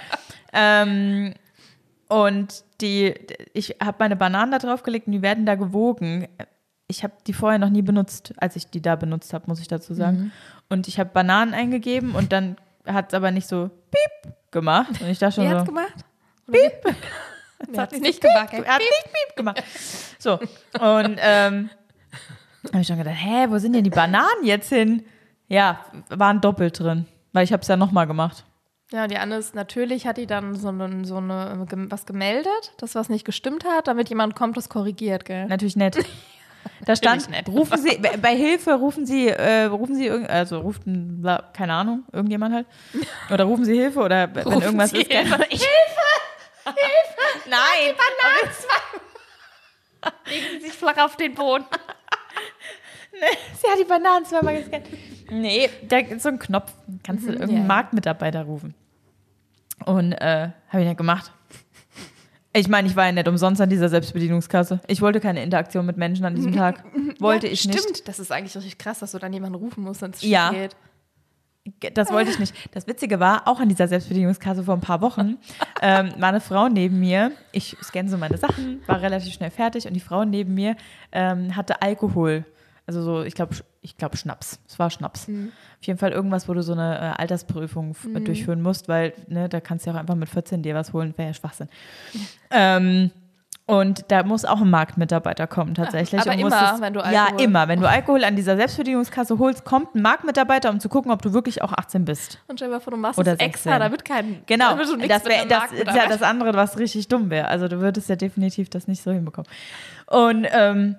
Ähm, 0.51 1.35
und 2.09 2.65
die, 2.81 3.15
ich 3.53 3.77
habe 3.83 3.97
meine 3.99 4.17
Bananen 4.17 4.51
da 4.51 4.59
draufgelegt 4.59 5.07
und 5.07 5.13
die 5.13 5.21
werden 5.21 5.45
da 5.45 5.57
gewogen. 5.57 6.27
ich 6.87 7.05
habe 7.05 7.13
die 7.27 7.35
vorher 7.35 7.59
noch 7.59 7.69
nie 7.69 7.83
benutzt, 7.83 8.33
als 8.39 8.57
ich 8.57 8.71
die 8.71 8.81
da 8.81 8.97
benutzt 8.97 9.35
habe, 9.35 9.45
muss 9.47 9.61
ich 9.61 9.69
dazu 9.69 9.93
sagen. 9.93 10.17
Mhm. 10.17 10.31
Und 10.71 10.89
ich 10.89 10.99
habe 10.99 11.11
Bananen 11.13 11.53
eingegeben 11.53 12.15
und 12.15 12.33
dann 12.33 12.57
hat 12.87 13.09
es 13.09 13.15
aber 13.15 13.31
nicht 13.31 13.47
so 13.47 13.71
piep 13.91 14.35
gemacht. 14.51 15.01
Und 15.03 15.09
ich 15.09 15.19
dachte 15.19 15.43
Wie 15.43 15.47
schon 15.47 15.51
hat's 15.51 15.67
so, 15.67 15.75
gemacht? 15.75 16.05
Piep. 16.51 16.97
Er 17.73 17.83
hat 17.83 17.93
nicht 17.93 18.21
gemacht. 18.21 18.53
er 18.53 18.67
hat 18.75 18.79
nicht 18.81 19.05
piep 19.05 19.37
gemacht. 19.37 19.63
So, 20.21 20.33
und 20.33 21.17
ähm, 21.21 21.71
habe 22.73 22.81
ich 22.81 22.87
schon 22.89 22.99
gedacht, 22.99 23.15
hä, 23.17 23.47
wo 23.51 23.59
sind 23.59 23.73
denn 23.73 23.85
die 23.85 23.91
Bananen 23.91 24.43
jetzt 24.45 24.69
hin? 24.69 25.05
Ja, 25.47 25.85
waren 26.09 26.41
doppelt 26.41 26.81
drin, 26.81 27.07
weil 27.33 27.45
ich 27.45 27.53
habe 27.53 27.63
es 27.63 27.69
ja 27.69 27.77
nochmal 27.77 28.07
gemacht. 28.09 28.45
Ja, 28.91 29.07
die 29.07 29.17
Anne 29.17 29.37
ist 29.37 29.55
natürlich, 29.55 30.07
hat 30.09 30.17
die 30.17 30.27
dann 30.27 30.57
so 30.57 30.69
eine, 30.69 31.05
so 31.05 31.19
eine 31.19 31.67
was 31.91 32.05
gemeldet, 32.05 32.73
das 32.79 32.97
was 32.97 33.09
nicht 33.09 33.25
gestimmt 33.25 33.65
hat, 33.65 33.87
damit 33.87 34.09
jemand 34.09 34.35
kommt, 34.35 34.57
das 34.57 34.69
korrigiert, 34.69 35.25
gell? 35.25 35.47
Natürlich 35.47 35.77
nett. 35.77 35.97
Da 36.85 36.97
stand, 36.97 37.31
nett. 37.31 37.49
rufen 37.49 37.79
Sie, 37.79 37.99
bei 38.21 38.37
Hilfe 38.37 38.75
rufen 38.75 39.07
Sie, 39.07 39.29
äh, 39.29 39.65
rufen 39.65 39.95
Sie, 39.95 40.07
irgend- 40.07 40.29
also 40.29 40.59
ruft, 40.59 40.83
keine 41.53 41.73
Ahnung, 41.73 42.03
irgendjemand 42.13 42.55
halt. 42.55 42.67
Oder 43.33 43.45
rufen 43.45 43.65
Sie 43.65 43.75
Hilfe 43.79 44.01
oder 44.01 44.35
wenn 44.35 44.43
Rufen 44.45 44.63
irgendwas 44.63 44.91
Sie 44.91 44.99
ist. 45.03 45.11
keine- 45.11 45.45
Hilfe. 45.45 45.65
Hilfe! 46.75 47.49
Nein! 47.51 47.95
Legen 50.27 50.47
Sie 50.61 50.67
sich 50.67 50.73
flach 50.73 50.97
auf 50.99 51.17
den 51.17 51.35
Boden. 51.35 51.65
Sie 53.61 53.69
hat 53.69 53.79
die 53.79 53.85
Bananen 53.85 54.25
zweimal 54.25 54.57
gescannt. 54.59 54.87
Nee, 55.31 55.69
da 55.89 55.99
ist 55.99 56.23
so 56.23 56.29
ein 56.29 56.39
Knopf. 56.39 56.73
Kannst 57.03 57.25
du 57.25 57.31
irgendeinen 57.33 57.53
ja, 57.57 57.61
ja. 57.63 57.67
Marktmitarbeiter 57.67 58.43
rufen. 58.45 58.75
Und 59.85 60.13
äh, 60.13 60.51
habe 60.69 60.83
ich 60.83 60.87
nicht 60.89 60.97
gemacht. 60.99 61.33
Ich 62.53 62.69
meine, 62.69 62.89
ich 62.89 62.97
war 62.97 63.07
ja 63.07 63.13
nicht 63.13 63.29
umsonst 63.29 63.61
an 63.61 63.69
dieser 63.69 63.89
Selbstbedienungskasse. 63.89 64.81
Ich 64.87 65.01
wollte 65.01 65.21
keine 65.21 65.43
Interaktion 65.43 65.85
mit 65.87 65.97
Menschen 65.97 66.25
an 66.25 66.35
diesem 66.35 66.55
Tag. 66.55 66.83
Wollte 67.21 67.47
ja, 67.47 67.53
ich 67.53 67.61
stimmt. 67.61 67.89
nicht. 67.89 68.09
das 68.09 68.19
ist 68.19 68.33
eigentlich 68.33 68.57
richtig 68.57 68.79
krass, 68.79 69.01
dass 69.01 69.13
du 69.13 69.19
dann 69.19 69.33
jemanden 69.33 69.57
rufen 69.57 69.85
musst, 69.85 70.01
wenn 70.03 70.13
es 70.13 70.23
Ja. 70.23 70.51
geht. 70.51 70.75
Das 71.95 72.11
wollte 72.13 72.31
ich 72.31 72.39
nicht. 72.39 72.55
Das 72.75 72.87
Witzige 72.87 73.21
war, 73.21 73.47
auch 73.49 73.61
an 73.61 73.69
dieser 73.69 73.89
Selbstbedienungskasse 73.89 74.65
vor 74.65 74.75
ein 74.75 74.81
paar 74.81 75.01
Wochen, 75.01 75.37
ähm, 75.83 76.13
war 76.19 76.29
eine 76.31 76.41
Frau 76.41 76.69
neben 76.69 77.01
mir. 77.01 77.33
Ich 77.53 77.77
scanne 77.83 78.09
so 78.09 78.17
meine 78.19 78.37
Sachen, 78.39 78.81
war 78.87 79.01
relativ 79.01 79.33
schnell 79.33 79.51
fertig 79.51 79.87
und 79.87 79.95
die 79.95 80.01
Frau 80.01 80.25
neben 80.25 80.55
mir 80.55 80.77
ähm, 81.13 81.55
hatte 81.57 81.83
Alkohol. 81.83 82.45
Also 82.87 83.03
so, 83.03 83.23
ich 83.23 83.35
glaube, 83.35 83.55
ich 83.83 83.97
glaube 83.99 84.17
Schnaps. 84.17 84.61
Es 84.67 84.79
war 84.79 84.89
Schnaps. 84.91 85.29
Auf 85.29 85.87
jeden 85.87 85.99
Fall 85.99 86.13
irgendwas, 86.13 86.49
wo 86.49 86.55
du 86.55 86.63
so 86.63 86.73
eine 86.73 86.97
äh, 86.97 87.21
Altersprüfung 87.21 87.91
f- 87.91 88.07
durchführen 88.25 88.63
musst, 88.63 88.89
weil 88.89 89.13
ne, 89.29 89.49
da 89.51 89.61
kannst 89.61 89.85
du 89.85 89.91
ja 89.91 89.97
auch 89.97 90.01
einfach 90.01 90.15
mit 90.15 90.29
14 90.31 90.63
dir 90.63 90.75
was 90.75 90.93
holen, 90.95 91.13
wäre 91.19 91.29
ja 91.29 91.35
Schwachsinn. 91.35 91.69
Ähm, 92.51 93.11
und 93.69 94.07
da 94.11 94.23
muss 94.23 94.45
auch 94.47 94.63
ein 94.63 94.71
Marktmitarbeiter 94.71 95.47
kommen 95.47 95.75
tatsächlich. 95.75 96.21
aber 96.21 96.33
immer, 96.33 96.49
das- 96.51 96.81
wenn 96.81 96.95
du 96.95 97.01
Ja, 97.01 97.27
Alkohol- 97.27 97.41
immer. 97.43 97.69
Wenn 97.69 97.81
du 97.81 97.89
Alkohol 97.89 98.25
an 98.25 98.35
dieser 98.35 98.57
Selbstbedienungskasse 98.57 99.39
holst, 99.39 99.65
kommt 99.65 99.95
ein 99.95 100.01
Marktmitarbeiter, 100.03 100.71
um 100.71 100.81
zu 100.81 100.89
gucken, 100.89 101.13
ob 101.13 101.21
du 101.21 101.35
wirklich 101.35 101.61
auch 101.63 101.73
18 101.75 102.07
bist. 102.07 102.39
Und 102.49 102.57
stell 102.59 102.69
dir 102.69 102.75
mal 102.77 102.81
vor, 102.81 102.93
du 102.93 102.97
machst 102.97 103.19
Oder 103.19 103.35
es 103.35 103.39
extra, 103.41 103.71
16. 103.73 103.81
damit 103.81 104.05
kein 104.07 104.43
Genau, 104.47 104.71
damit 104.71 104.87
das, 105.11 105.23
mit 105.23 105.29
wär, 105.33 105.41
einem 105.41 105.49
das 105.51 105.73
ist 105.73 105.95
ja 105.95 106.07
das 106.09 106.23
andere, 106.23 106.55
was 106.55 106.79
richtig 106.79 107.09
dumm 107.09 107.29
wäre. 107.29 107.49
Also 107.49 107.69
du 107.69 107.79
würdest 107.81 108.09
ja 108.09 108.17
definitiv 108.17 108.71
das 108.71 108.89
nicht 108.89 109.03
so 109.03 109.13
hinbekommen. 109.13 109.49
Und 110.07 110.47
ähm, 110.51 110.97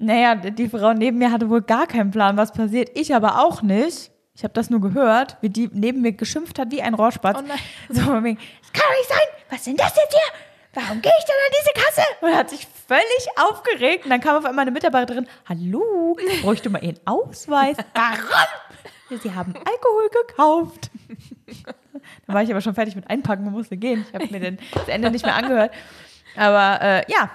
naja, 0.00 0.34
die 0.34 0.68
Frau 0.68 0.92
neben 0.94 1.18
mir 1.18 1.30
hatte 1.30 1.48
wohl 1.48 1.62
gar 1.62 1.86
keinen 1.86 2.10
Plan, 2.10 2.36
was 2.36 2.50
passiert. 2.52 2.90
Ich 2.94 3.14
aber 3.14 3.44
auch 3.44 3.62
nicht. 3.62 4.10
Ich 4.34 4.42
habe 4.44 4.54
das 4.54 4.70
nur 4.70 4.80
gehört, 4.80 5.36
wie 5.40 5.50
die 5.50 5.68
neben 5.72 6.00
mir 6.00 6.12
geschimpft 6.12 6.58
hat 6.58 6.70
wie 6.72 6.82
ein 6.82 6.94
Rohrspatz. 6.94 7.38
Oh 7.40 7.44
nein. 7.46 7.58
So 7.88 8.00
das 8.00 8.02
kann 8.02 8.12
doch 8.20 8.22
nicht 8.22 9.08
sein. 9.08 9.18
Was 9.50 9.58
ist 9.58 9.66
denn 9.68 9.76
das 9.76 9.94
jetzt 9.96 10.12
hier? 10.12 10.32
Warum 10.80 11.02
gehe 11.02 11.12
ich 11.18 11.24
denn 11.24 11.34
an 11.34 11.52
diese 11.60 11.84
Kasse? 11.84 12.02
Und 12.20 12.36
hat 12.36 12.50
sich 12.50 12.66
völlig 12.86 13.28
aufgeregt. 13.36 14.04
Und 14.04 14.10
dann 14.10 14.20
kam 14.20 14.36
auf 14.36 14.44
einmal 14.44 14.62
eine 14.62 14.70
Mitarbeiterin. 14.70 15.26
Hallo, 15.48 16.16
bräuchte 16.42 16.70
mal 16.70 16.82
Ihren 16.84 17.00
Ausweis. 17.04 17.76
Warum? 17.94 19.20
Sie 19.20 19.34
haben 19.34 19.54
Alkohol 19.56 20.08
gekauft. 20.26 20.90
Dann 22.26 22.34
war 22.34 22.42
ich 22.42 22.50
aber 22.50 22.60
schon 22.60 22.74
fertig 22.74 22.94
mit 22.94 23.08
Einpacken 23.10 23.46
und 23.46 23.54
musste 23.54 23.76
gehen. 23.76 24.04
Ich 24.08 24.14
habe 24.14 24.26
mir 24.30 24.38
den, 24.38 24.58
das 24.74 24.86
Ende 24.88 25.10
nicht 25.10 25.24
mehr 25.24 25.34
angehört. 25.34 25.72
Aber 26.36 26.80
äh, 26.80 27.10
ja, 27.10 27.30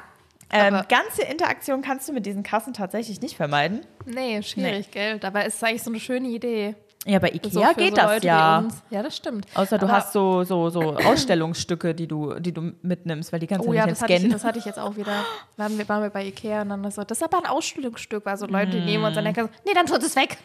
ähm, 0.52 0.76
Aber- 0.76 0.86
ganze 0.88 1.24
Interaktion 1.24 1.82
kannst 1.82 2.08
du 2.08 2.14
mit 2.14 2.26
diesen 2.26 2.44
Kassen 2.44 2.74
tatsächlich 2.74 3.20
nicht 3.22 3.36
vermeiden. 3.36 3.86
Nee, 4.06 4.42
schwierig, 4.44 4.92
gell? 4.92 5.18
Dabei 5.20 5.46
ist 5.48 5.56
es 5.56 5.64
eigentlich 5.64 5.84
so 5.84 5.90
eine 5.90 6.00
schöne 6.00 6.28
Idee. 6.30 6.76
Ja, 7.06 7.20
bei 7.20 7.28
So 7.44 7.60
Ikea 7.60 7.68
für 7.70 7.74
geht 7.76 7.90
so 7.90 7.96
das 8.02 8.12
Leute 8.14 8.28
ja. 8.28 8.64
Ja, 8.90 9.04
das 9.04 9.18
stimmt. 9.18 9.46
Außer 9.56 9.78
du 9.78 9.86
Aber- 9.86 9.96
hast 9.96 10.14
so, 10.14 10.44
so, 10.44 10.70
so 10.70 10.96
Ausstellungsstücke, 11.06 11.94
die 11.94 12.08
du, 12.08 12.34
die 12.40 12.54
du 12.54 12.72
mitnimmst, 12.82 13.34
weil 13.34 13.40
die 13.42 13.48
kannst 13.48 13.66
Oh 13.68 13.72
du 13.72 13.78
ja, 13.78 13.86
nicht 13.86 13.94
das 13.98 14.02
hatte, 14.04 14.14
ich, 14.14 14.20
scannen. 14.20 14.32
das 14.34 14.44
hatte 14.46 14.60
ich 14.60 14.66
jetzt 14.66 14.80
auch 14.80 14.96
wieder. 14.96 15.26
Waren 15.58 15.78
wir, 15.78 15.88
waren 15.90 16.02
wir 16.04 16.10
bei 16.10 16.26
Ikea 16.26 16.62
und 16.62 16.70
dann 16.70 16.90
so, 16.92 17.04
das 17.04 17.18
ist 17.18 17.24
aber 17.24 17.40
ein 17.40 17.46
Ausstellungsstück, 17.46 18.26
weil 18.26 18.38
so 18.38 18.46
Leute, 18.46 18.72
die 18.72 18.80
nehmen 18.86 19.04
uns 19.04 19.18
an 19.18 19.26
der 19.26 19.34
Kasse, 19.34 19.50
nee, 19.66 19.74
dann 19.74 19.86
tut 19.86 20.02
es 20.02 20.16
weg. 20.16 20.38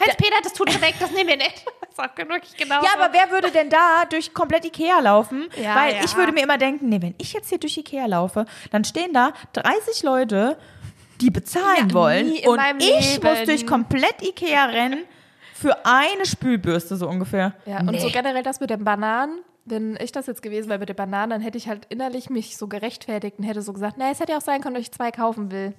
Heinz-Peter, 0.00 0.34
das 0.42 0.52
tut 0.52 0.68
es 0.70 0.80
weg, 0.80 0.94
das 0.98 1.10
nehmen 1.12 1.28
wir 1.28 1.36
nicht. 1.36 1.64
Das 1.96 2.06
ist 2.08 2.12
auch 2.12 2.28
wirklich 2.28 2.56
genau 2.56 2.82
Ja, 2.82 2.88
so. 2.96 3.00
aber 3.04 3.12
wer 3.12 3.30
würde 3.30 3.52
denn 3.52 3.70
da 3.70 4.04
durch 4.10 4.34
komplett 4.34 4.64
Ikea 4.64 4.98
laufen? 4.98 5.48
Ja, 5.62 5.76
Weil 5.76 5.94
ja. 5.94 6.00
ich 6.04 6.16
würde 6.16 6.32
mir 6.32 6.42
immer 6.42 6.58
denken, 6.58 6.88
nee, 6.88 7.00
wenn 7.00 7.14
ich 7.18 7.32
jetzt 7.32 7.50
hier 7.50 7.58
durch 7.58 7.76
Ikea 7.78 8.06
laufe, 8.06 8.46
dann 8.72 8.82
stehen 8.82 9.12
da 9.12 9.32
30 9.52 10.02
Leute, 10.02 10.56
die 11.20 11.30
bezahlen 11.30 11.90
Ja, 11.90 11.94
wollen 11.94 12.32
und 12.48 12.60
ich 12.80 13.22
muss 13.22 13.34
Leben. 13.34 13.46
durch 13.46 13.64
komplett 13.64 14.20
Ikea 14.22 14.64
rennen 14.64 15.04
für 15.54 15.86
eine 15.86 16.26
Spülbürste 16.26 16.96
so 16.96 17.08
ungefähr. 17.08 17.54
Ja, 17.64 17.78
und 17.78 17.92
Nee. 17.92 18.00
so 18.00 18.08
generell 18.10 18.42
das 18.42 18.58
mit 18.60 18.70
den 18.70 18.82
Bananen, 18.84 19.38
wenn 19.64 19.96
ich 20.00 20.12
das 20.12 20.26
jetzt 20.26 20.42
gewesen 20.42 20.68
wäre 20.68 20.78
mit 20.80 20.88
den 20.88 20.96
Bananen, 20.96 21.30
dann 21.30 21.40
hätte 21.40 21.56
ich 21.56 21.68
halt 21.68 21.86
innerlich 21.88 22.28
mich 22.28 22.56
so 22.58 22.66
gerechtfertigt 22.66 23.38
und 23.38 23.44
hätte 23.44 23.62
so 23.62 23.72
gesagt, 23.72 23.94
na, 23.96 24.10
es 24.10 24.20
hätte 24.20 24.32
ja 24.32 24.38
auch 24.38 24.42
sein 24.42 24.60
können, 24.60 24.74
dass 24.74 24.82
ich 24.82 24.92
zwei 24.92 25.10
kaufen 25.10 25.50
will. 25.50 25.74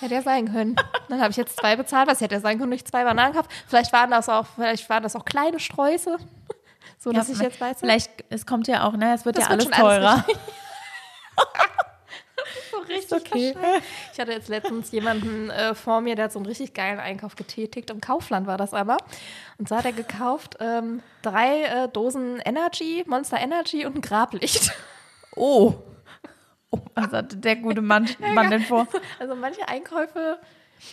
Hätte 0.00 0.14
ja 0.14 0.22
sein 0.22 0.52
können. 0.52 0.74
Dann 1.08 1.20
habe 1.20 1.30
ich 1.30 1.36
jetzt 1.36 1.56
zwei 1.60 1.76
bezahlt, 1.76 2.08
was 2.08 2.20
hätte 2.20 2.34
ja 2.34 2.40
sein 2.40 2.58
können, 2.58 2.72
dass 2.72 2.80
ich 2.80 2.84
zwei 2.86 3.04
Bananen 3.04 3.32
kaufe. 3.34 3.48
Vielleicht 3.68 3.92
waren 3.92 4.10
das 4.10 4.28
auch, 4.28 4.46
vielleicht 4.56 4.90
waren 4.90 5.02
das 5.04 5.14
auch 5.14 5.24
kleine 5.24 5.60
Sträuße. 5.60 6.16
So, 6.98 7.12
dass 7.12 7.28
Ja, 7.28 7.34
ich 7.34 7.40
jetzt 7.40 7.60
weiß, 7.60 7.78
Vielleicht, 7.80 8.10
es 8.28 8.44
kommt 8.44 8.66
ja 8.66 8.84
auch, 8.86 8.94
ne, 8.96 9.14
es 9.14 9.24
wird 9.24 9.36
Das 9.38 9.44
ja 9.44 9.50
wird 9.50 9.60
alles 9.72 9.76
schon 9.76 9.86
alles 9.86 10.24
teurer. 10.24 10.24
so 12.70 12.78
richtig 12.78 13.12
okay. 13.12 13.54
Ich 14.12 14.20
hatte 14.20 14.32
jetzt 14.32 14.48
letztens 14.48 14.90
jemanden 14.92 15.50
äh, 15.50 15.74
vor 15.74 16.00
mir, 16.00 16.14
der 16.14 16.26
hat 16.26 16.32
so 16.32 16.38
einen 16.38 16.46
richtig 16.46 16.74
geilen 16.74 17.00
Einkauf 17.00 17.36
getätigt. 17.36 17.90
Im 17.90 18.00
Kaufland 18.00 18.46
war 18.46 18.58
das 18.58 18.74
aber. 18.74 18.96
Und 19.58 19.68
so 19.68 19.76
hat 19.76 19.84
er 19.84 19.92
gekauft 19.92 20.56
ähm, 20.60 21.02
drei 21.22 21.62
äh, 21.64 21.88
Dosen 21.88 22.40
Energy, 22.40 23.04
Monster 23.06 23.38
Energy 23.40 23.86
und 23.86 23.96
ein 23.96 24.00
Grablicht. 24.00 24.72
Oh. 25.34 25.74
oh. 26.70 26.78
Was 26.94 27.12
hatte 27.12 27.36
der 27.36 27.56
gute 27.56 27.80
Mann, 27.80 28.08
Mann 28.34 28.50
denn 28.50 28.62
vor? 28.62 28.86
Also 29.18 29.34
manche 29.34 29.66
Einkäufe. 29.68 30.38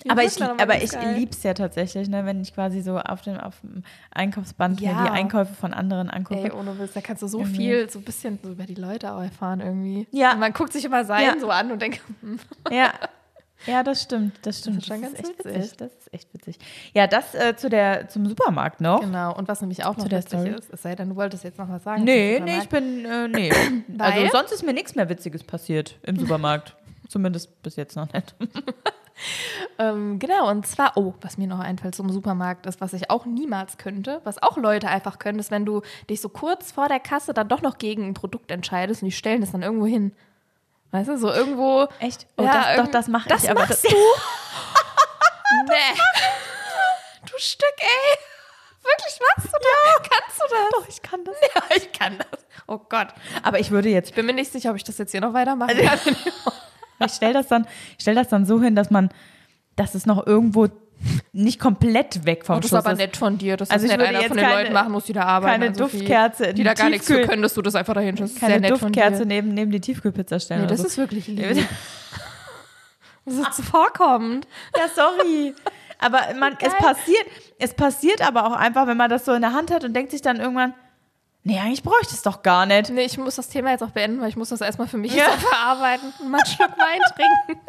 Die 0.04 0.10
Aber 0.10 0.24
ich, 0.24 0.42
aber 0.42 0.82
ich 0.82 0.92
geil. 0.92 1.16
lieb's 1.16 1.44
ja 1.44 1.54
tatsächlich, 1.54 2.08
ne, 2.10 2.26
wenn 2.26 2.42
ich 2.42 2.54
quasi 2.54 2.82
so 2.82 2.98
auf 3.00 3.22
dem, 3.22 3.38
auf 3.38 3.60
dem 3.62 3.84
Einkaufsband 4.12 4.80
mir 4.82 4.88
Ja. 4.92 5.04
die 5.04 5.10
Einkäufe 5.10 5.54
von 5.54 5.74
anderen 5.74 6.10
angucke. 6.10 6.42
Ey, 6.42 6.52
ohne 6.52 6.78
Witz, 6.80 6.94
da 6.94 7.02
kannst 7.02 7.22
du 7.24 7.28
so 7.28 7.40
Irgendwie. 7.40 7.58
viel, 7.58 7.90
so 7.90 8.00
ein 8.00 8.06
bisschen 8.06 8.40
so 8.44 8.52
über 8.52 8.66
die 8.66 8.76
Leute 8.76 9.12
auch 9.14 9.22
erfahren 9.22 9.60
irgendwie. 9.60 10.08
Ja. 10.12 10.34
Und 10.34 10.40
man 10.40 10.54
guckt 10.54 10.74
sich 10.74 10.86
immer 10.86 11.06
sein 11.06 11.24
Ja. 11.24 11.40
so 11.40 11.50
an 11.50 11.72
und 11.72 11.82
denkt, 11.82 12.02
hm, 12.22 12.40
Ja. 12.72 12.92
Ja, 13.66 13.84
das 13.84 14.02
stimmt, 14.02 14.38
das 14.44 14.60
stimmt. 14.60 14.78
ist 14.78 14.86
schon 14.88 15.02
das 15.02 15.12
ganz 15.12 15.20
ist 15.22 15.30
echt 15.32 15.40
witzig. 15.46 15.56
witzig. 15.64 15.78
Das 15.78 15.92
ist 15.94 16.14
echt 16.14 16.34
witzig. 16.34 16.60
Ja, 16.94 17.08
das 17.08 17.36
äh, 17.36 17.58
zu 17.58 17.70
der, 17.70 18.08
zum 18.08 18.26
Supermarkt 18.26 18.80
noch. 18.80 19.02
genau. 19.02 19.36
Und 19.36 19.50
was 19.50 19.60
nämlich 19.60 19.84
auch 19.84 19.98
noch 19.98 20.04
Zu 20.04 20.10
der 20.10 20.20
witzig 20.20 20.40
Story? 20.40 20.56
ist, 20.58 20.70
es 20.74 20.82
sei 20.82 20.96
denn, 20.96 21.10
du 21.10 21.18
wolltest 21.18 21.44
jetzt 21.44 21.58
noch 21.60 21.68
was 21.68 21.84
sagen. 21.84 22.06
Nee, 22.06 22.40
nee, 22.42 22.60
ich 22.60 22.70
bin, 22.70 23.04
äh, 23.04 23.28
nee. 23.28 23.52
also 23.98 24.28
sonst 24.32 24.54
ist 24.54 24.64
mir 24.66 24.72
nichts 24.72 24.96
mehr 24.96 25.10
Witziges 25.10 25.44
passiert 25.44 26.00
im 26.04 26.18
Supermarkt. 26.18 26.78
Zumindest 27.10 27.62
bis 27.62 27.76
jetzt 27.76 27.98
noch 27.98 28.08
nicht. 28.14 28.34
Ähm, 29.78 30.20
genau, 30.20 30.50
und 30.50 30.66
zwar, 30.68 30.94
oh, 30.96 31.14
was 31.22 31.38
mir 31.38 31.48
noch 31.48 31.60
einfällt 31.60 31.96
zum 31.96 32.10
Supermarkt 32.12 32.66
ist, 32.66 32.82
was 32.82 32.94
ich 32.94 33.10
auch 33.10 33.26
niemals 33.26 33.78
könnte, 33.78 34.22
was 34.24 34.42
auch 34.42 34.58
Leute 34.58 34.88
einfach 34.88 35.20
können, 35.20 35.40
ist, 35.40 35.52
wenn 35.52 35.66
du 35.66 35.82
dich 36.10 36.22
so 36.22 36.30
kurz 36.30 36.72
vor 36.72 36.88
der 36.88 37.00
Kasse 37.00 37.34
dann 37.34 37.48
doch 37.50 37.62
noch 37.62 37.78
gegen 37.78 38.06
ein 38.08 38.14
Produkt 38.14 38.52
entscheidest 38.52 39.02
und 39.02 39.08
die 39.08 39.12
stellen 39.12 39.42
das 39.42 39.52
dann 39.52 39.62
irgendwo 39.62 39.86
hin. 39.86 40.14
Weißt 40.92 41.08
du, 41.10 41.18
so 41.18 41.32
irgendwo. 41.32 41.88
Echt? 42.00 42.26
Oh, 42.38 42.44
Ja, 42.44 42.76
das, 42.76 42.86
doch, 42.86 42.92
das 42.92 43.08
mache 43.10 43.30
das 43.30 43.44
ich. 43.44 43.50
Aber 43.52 43.60
machst 43.62 43.84
das, 43.86 43.92
du? 43.92 43.98
nee. 45.68 46.00
Du 47.26 47.34
Stück, 47.38 47.74
ey. 47.78 48.18
Wirklich 48.82 49.20
machst 49.36 49.54
du 49.54 49.58
das? 49.60 50.10
Kannst 50.10 50.40
du 50.40 50.44
das? 50.50 50.70
Doch, 50.72 50.88
ich 50.88 51.02
kann 51.02 51.24
das. 51.26 51.36
Ja, 51.56 51.76
ich 51.76 51.92
kann 51.92 52.18
das. 52.18 52.46
Oh 52.68 52.80
Gott. 52.90 53.10
Aber 53.44 53.60
ich 53.60 53.72
würde 53.72 53.90
jetzt 53.90 54.10
Ich 54.10 54.16
bin 54.16 54.26
mir 54.26 54.34
nicht 54.34 54.52
sicher, 54.52 54.72
ob 54.72 54.78
ich 54.78 54.84
das 54.84 54.98
jetzt 54.98 55.12
hier 55.12 55.22
noch 55.22 55.34
weitermachen 55.34 55.78
Also, 55.78 56.12
kann. 56.12 56.16
Ich 57.06 57.14
stelle 57.14 57.34
das, 57.34 57.48
dann- 57.48 57.66
ich 57.98 58.02
stell 58.02 58.16
das 58.16 58.28
dann 58.30 58.46
so 58.46 58.62
hin, 58.62 58.76
dass 58.76 58.90
man, 58.92 59.10
dass 59.76 59.96
es 59.96 60.06
noch 60.06 60.26
irgendwo 60.28 60.68
nicht 61.32 61.60
komplett 61.62 62.26
weg 62.26 62.46
vom 62.46 62.58
Oh, 62.58 62.60
das 62.60 62.66
ist 62.66 62.70
Schuss 62.72 62.80
aber 62.86 62.92
ist. 62.92 62.98
nett 62.98 63.16
von 63.16 63.38
dir, 63.38 63.56
dass 63.56 63.70
Also 63.70 63.86
das 63.88 63.94
ich 63.94 63.98
nicht 63.98 64.08
einer 64.10 64.20
jetzt 64.20 64.28
von 64.28 64.36
den 64.38 64.46
keine- 64.46 64.62
Leuten 64.64 64.74
machen 64.74 64.92
muss, 64.92 65.06
die 65.06 65.14
da 65.14 65.24
arbeiten. 65.24 65.62
keine. 65.62 65.72
Duftkerze 65.72 66.46
in 66.48 66.56
Die 66.58 66.64
da 66.64 66.74
gar 66.74 66.90
nichts 66.90 67.08
für 67.08 67.22
können, 67.22 67.42
dass 67.42 67.54
du 67.54 67.62
das 67.62 67.76
einfach 67.76 67.94
dahin 67.94 68.18
stellst. 68.18 68.38
Keine 68.42 68.68
Duftkerze 68.68 69.26
neben, 69.26 69.54
neben 69.54 69.72
die 69.72 69.80
Tiefkühlpizza 69.80 70.40
stellen. 70.42 70.62
Nee, 70.64 70.68
das 70.68 70.80
so. 70.82 70.88
ist 70.88 70.98
wirklich 70.98 71.28
lieb. 71.28 71.66
Das 73.26 73.36
ist 73.36 73.54
zuvorkommend. 73.54 74.48
Ja, 74.76 74.84
sorry. 74.94 75.54
Aber 76.00 76.20
man, 76.40 76.58
es 76.62 76.74
passiert, 76.76 77.26
es 77.60 77.74
passiert 77.74 78.22
aber 78.26 78.46
auch 78.48 78.54
einfach, 78.56 78.88
wenn 78.88 78.98
man 78.98 79.10
das 79.10 79.26
so 79.26 79.34
in 79.34 79.42
der 79.42 79.54
Hand 79.54 79.72
hat 79.72 79.84
und 79.84 79.94
denkt 79.94 80.12
sich 80.12 80.22
dann 80.22 80.38
irgendwann, 80.40 80.74
Nee, 81.44 81.58
eigentlich 81.60 81.84
bräuchte 81.84 82.08
ich 82.10 82.16
es 82.18 82.22
doch 82.22 82.42
gar 82.44 82.66
nicht. 82.66 82.90
Nee, 82.90 83.06
ich 83.06 83.18
muss 83.18 83.36
das 83.36 83.48
Thema 83.48 83.72
jetzt 83.72 83.82
auch 83.84 83.92
beenden, 83.92 84.20
weil 84.22 84.28
ich 84.30 84.36
muss 84.36 84.50
das 84.50 84.62
erstmal 84.62 84.88
für 84.88 84.98
mich 84.98 85.14
Ja. 85.14 85.30
verarbeiten 85.32 86.14
und 86.20 86.30
mal 86.30 86.40
einen 86.40 86.46
Schluck 86.48 86.72
Wein 86.78 87.00
trinken. 87.48 87.62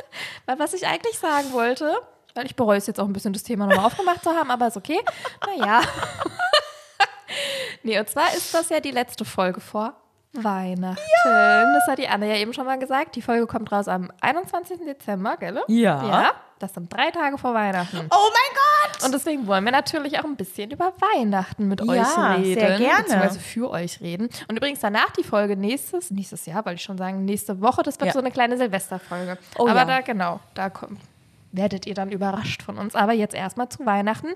Weil 0.46 0.58
was 0.58 0.74
ich 0.74 0.86
eigentlich 0.86 1.18
sagen 1.18 1.52
wollte, 1.52 1.96
weil 2.34 2.46
ich 2.46 2.56
bereue 2.56 2.78
es 2.78 2.86
jetzt 2.88 2.98
auch 3.00 3.06
ein 3.06 3.12
bisschen, 3.12 3.32
das 3.32 3.42
Thema 3.44 3.66
nochmal 3.66 3.84
aufgemacht 3.86 4.22
zu 4.24 4.30
haben, 4.30 4.50
aber 4.50 4.66
ist 4.66 4.76
okay. 4.76 5.00
Naja. 5.46 5.82
nee, 7.82 7.98
und 7.98 8.08
zwar 8.08 8.32
ist 8.34 8.52
das 8.54 8.68
ja 8.68 8.80
die 8.80 8.90
letzte 8.90 9.24
Folge 9.24 9.60
vor 9.60 9.94
Weihnachten. 10.32 11.00
Das 11.24 11.86
hat 11.88 11.98
die 11.98 12.08
Anne 12.08 12.28
ja 12.28 12.36
eben 12.36 12.52
schon 12.52 12.66
mal 12.66 12.78
gesagt. 12.78 13.16
Die 13.16 13.22
Folge 13.22 13.46
kommt 13.46 13.70
raus 13.72 13.88
am 13.88 14.12
21. 14.20 14.78
Dezember, 14.84 15.36
gell? 15.36 15.60
Ja. 15.68 16.06
Ja, 16.06 16.34
das 16.62 16.74
sind 16.74 16.92
drei 16.92 17.11
Tage 17.11 17.38
vor 17.38 17.54
Weihnachten. 17.54 17.96
Oh 17.98 18.00
mein 18.00 18.92
Gott! 18.92 19.04
Und 19.04 19.12
deswegen 19.14 19.46
wollen 19.46 19.64
wir 19.64 19.72
natürlich 19.72 20.18
auch 20.18 20.24
ein 20.24 20.36
bisschen 20.36 20.70
über 20.70 20.92
Weihnachten 21.14 21.66
mit 21.68 21.80
Ja, 21.80 21.86
euch 21.86 22.38
reden. 22.38 22.61
sehr 22.61 22.78
gerne. 22.78 23.02
Beziehungsweise 23.02 23.40
für 23.40 23.70
euch 23.70 24.00
reden. 24.00 24.28
Und 24.48 24.56
übrigens 24.56 24.80
danach 24.80 25.11
die 25.12 25.24
Folge 25.24 25.56
nächstes, 25.56 26.11
nächstes 26.11 26.46
Jahr, 26.46 26.64
wollte 26.64 26.76
ich 26.76 26.82
schon 26.82 26.98
sagen, 26.98 27.24
nächste 27.24 27.61
Woche, 27.61 27.82
das 27.82 27.98
wird 27.98 28.08
Ja. 28.08 28.12
so 28.12 28.18
eine 28.20 28.30
kleine 28.30 28.56
Silvesterfolge. 28.58 29.38
Oh 29.58 29.66
Aber 29.68 29.80
ja. 29.80 29.84
da, 29.86 30.00
genau, 30.02 30.40
da 30.54 30.70
kommt, 30.70 31.00
werdet 31.52 31.86
ihr 31.86 31.94
dann 31.94 32.11
überrascht 32.12 32.62
von 32.62 32.78
uns. 32.78 32.94
Aber 32.94 33.12
jetzt 33.12 33.34
erstmal 33.34 33.68
zu 33.68 33.84
Weihnachten. 33.86 34.28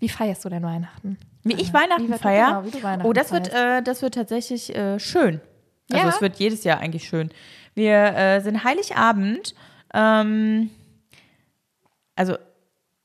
Wie 0.00 0.08
feierst 0.08 0.44
du 0.44 0.48
denn 0.48 0.62
Weihnachten? 0.62 1.18
Wie 1.44 1.54
ich 1.54 1.70
Wie 1.70 1.74
Weihnachten 1.74 2.08
wird- 2.08 2.20
feier? 2.20 2.46
genau, 2.46 2.64
wie 2.64 2.70
du 2.70 2.82
Weihnachten 2.82 3.08
oh, 3.08 3.12
das 3.12 3.32
wird, 3.32 3.48
feierst. 3.48 3.80
äh, 3.80 3.82
das 3.82 4.02
wird 4.02 4.14
tatsächlich 4.14 4.74
äh, 4.74 4.98
schön. 4.98 5.40
Also 5.92 6.04
Ja? 6.06 6.08
es 6.14 6.20
wird 6.20 6.36
jedes 6.36 6.64
Jahr 6.64 6.78
eigentlich 6.78 7.08
schön. 7.08 7.30
Wir 7.74 7.94
äh, 8.16 8.40
sind 8.40 8.64
Heiligabend. 8.64 9.54
Ähm, 9.94 10.70
also 12.18 12.36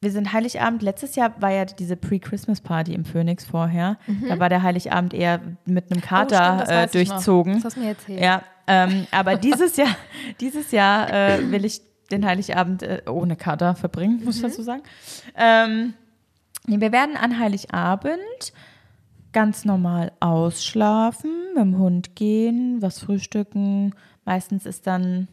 wir 0.01 0.11
sind 0.11 0.33
Heiligabend. 0.33 0.81
Letztes 0.81 1.15
Jahr 1.15 1.33
war 1.41 1.51
ja 1.51 1.63
diese 1.63 1.95
Pre-Christmas-Party 1.95 2.93
im 2.93 3.05
Phoenix 3.05 3.45
vorher. 3.45 3.97
Da 4.27 4.37
war 4.37 4.49
der 4.49 4.61
Heiligabend 4.61 5.13
eher 5.13 5.39
mit 5.65 5.89
einem 5.91 6.01
Kater 6.01 6.55
Mhm. 6.55 6.59
Oh, 6.59 6.63
stimmt, 6.65 6.71
äh, 6.71 6.87
durchzogen. 7.05 7.53
Das 7.53 7.63
hast 7.65 7.77
du 7.77 7.79
mir 7.79 7.89
erzählt. 7.89 8.19
Ja, 8.21 8.43
ähm, 8.67 9.07
aber 9.11 9.37
dieses 9.37 9.77
Jahr, 9.77 9.95
dieses 10.41 10.71
Jahr 10.71 11.09
äh, 11.09 11.51
will 11.51 11.63
ich 11.63 11.81
den 12.11 12.25
Heiligabend 12.25 12.83
äh, 12.83 13.01
ohne 13.07 13.37
Kater 13.37 13.75
verbringen, 13.75 14.21
muss 14.25 14.35
ich 14.35 14.41
dazu 14.41 14.61
sagen. 14.61 14.83
Ähm, 15.37 15.93
nee, 16.67 16.81
wir 16.81 16.91
werden 16.91 17.15
an 17.15 17.39
Heiligabend 17.39 18.53
ganz 19.31 19.63
normal 19.63 20.11
ausschlafen, 20.19 21.31
mit 21.55 21.63
dem 21.63 21.77
Hund 21.77 22.15
gehen, 22.15 22.81
was 22.81 22.99
frühstücken. 22.99 23.95
Meistens 24.25 24.65
ist 24.65 24.85
dann 24.85 25.27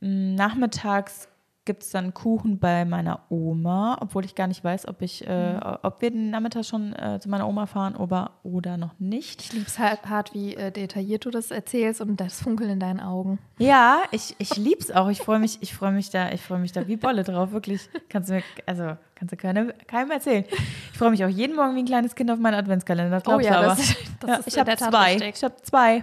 mh, 0.00 0.36
nachmittags 0.36 1.28
gibt 1.64 1.84
es 1.84 1.90
dann 1.90 2.12
Kuchen 2.12 2.58
bei 2.58 2.84
meiner 2.84 3.20
Oma, 3.28 3.96
obwohl 4.00 4.24
ich 4.24 4.34
gar 4.34 4.48
nicht 4.48 4.64
weiß, 4.64 4.88
ob 4.88 5.00
ich, 5.00 5.26
äh, 5.26 5.60
ob 5.82 6.02
wir 6.02 6.10
den 6.10 6.30
Nachmittag 6.30 6.64
schon 6.64 6.92
äh, 6.94 7.20
zu 7.20 7.28
meiner 7.28 7.46
Oma 7.48 7.66
fahren 7.66 7.94
oder, 7.94 8.32
oder 8.42 8.76
noch 8.76 8.98
nicht. 8.98 9.42
Ich 9.42 9.52
lieb's 9.52 9.78
halt 9.78 10.06
hart, 10.06 10.34
wie 10.34 10.56
äh, 10.56 10.72
detailliert 10.72 11.24
du 11.24 11.30
das 11.30 11.52
erzählst 11.52 12.00
und 12.00 12.20
das 12.20 12.42
Funkeln 12.42 12.68
in 12.70 12.80
deinen 12.80 12.98
Augen. 13.00 13.38
Ja, 13.58 14.02
ich, 14.10 14.34
ich 14.38 14.56
lieb's 14.56 14.90
auch. 14.90 15.08
Ich 15.08 15.18
freue 15.18 15.38
mich, 15.38 15.58
ich 15.60 15.72
freue 15.74 15.92
mich 15.92 16.10
da, 16.10 16.32
ich 16.32 16.40
freue 16.40 16.58
mich 16.58 16.72
da 16.72 16.88
wie 16.88 16.96
Bolle 16.96 17.22
drauf, 17.22 17.52
wirklich. 17.52 17.88
Kannst 18.08 18.30
du 18.30 18.34
mir, 18.34 18.42
also 18.66 18.96
kannst 19.14 19.32
du 19.32 19.36
keine, 19.36 19.72
keinem 19.86 20.10
erzählen. 20.10 20.44
Ich 20.92 20.98
freue 20.98 21.10
mich 21.10 21.24
auch 21.24 21.28
jeden 21.28 21.54
Morgen 21.54 21.76
wie 21.76 21.80
ein 21.80 21.86
kleines 21.86 22.16
Kind 22.16 22.30
auf 22.30 22.40
meinen 22.40 22.54
Adventskalender. 22.54 23.10
Das 23.18 23.22
glaubst 23.22 23.48
du 23.48 23.56
aber. 23.56 23.66
Oh 23.72 23.76
das, 23.76 24.44
das 24.44 24.54
ja, 24.54 24.62
ich 24.64 24.70
habe 24.72 24.76
zwei. 24.76 25.16
Ich 25.16 25.44
habe 25.44 25.56
zwei, 25.62 26.02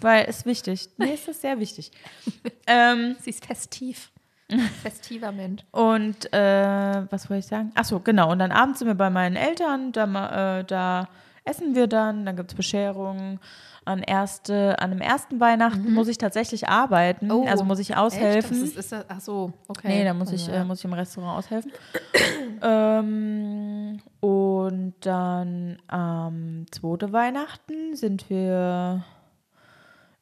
weil 0.00 0.24
es 0.28 0.46
wichtig. 0.46 0.88
Mir 0.96 1.12
ist 1.12 1.28
das 1.28 1.42
sehr 1.42 1.60
wichtig. 1.60 1.92
ähm, 2.66 3.16
Sie 3.20 3.30
ist 3.30 3.44
festiv. 3.44 4.10
Festiver 4.82 5.32
Mensch. 5.32 5.62
und 5.70 6.32
äh, 6.32 7.02
was 7.10 7.30
wollte 7.30 7.38
ich 7.40 7.46
sagen? 7.46 7.72
Ach 7.74 7.84
so, 7.84 8.00
genau. 8.00 8.30
Und 8.30 8.38
dann 8.40 8.52
abends 8.52 8.78
sind 8.80 8.88
wir 8.88 8.94
bei 8.94 9.10
meinen 9.10 9.36
Eltern. 9.36 9.92
Da, 9.92 10.58
äh, 10.60 10.64
da 10.64 11.08
essen 11.44 11.74
wir 11.74 11.86
dann. 11.86 12.26
Dann 12.26 12.36
gibt's 12.36 12.54
Bescherungen. 12.54 13.40
An, 13.86 14.02
erste, 14.02 14.78
an 14.80 14.90
dem 14.92 15.02
ersten 15.02 15.40
Weihnachten 15.40 15.92
muss 15.92 16.08
ich 16.08 16.16
tatsächlich 16.16 16.68
arbeiten. 16.68 17.30
Oh, 17.30 17.44
also 17.46 17.64
muss 17.64 17.78
ich 17.78 17.90
Echt? 17.90 17.98
aushelfen. 17.98 18.60
Das 18.60 18.68
ist, 18.70 18.76
ist 18.78 18.92
das, 18.92 19.04
ach 19.08 19.20
so, 19.20 19.52
okay. 19.68 19.88
Nee, 19.88 20.04
da 20.04 20.14
muss 20.14 20.32
ich, 20.32 20.46
Ja. 20.46 20.54
äh, 20.54 20.64
muss 20.64 20.78
ich 20.78 20.86
im 20.86 20.94
Restaurant 20.94 21.36
aushelfen. 21.38 21.70
ähm, 22.62 24.00
und 24.20 24.94
dann 25.00 25.76
am 25.88 26.64
zweiten 26.70 27.12
Weihnachten 27.12 27.94
sind 27.94 28.30
wir 28.30 29.04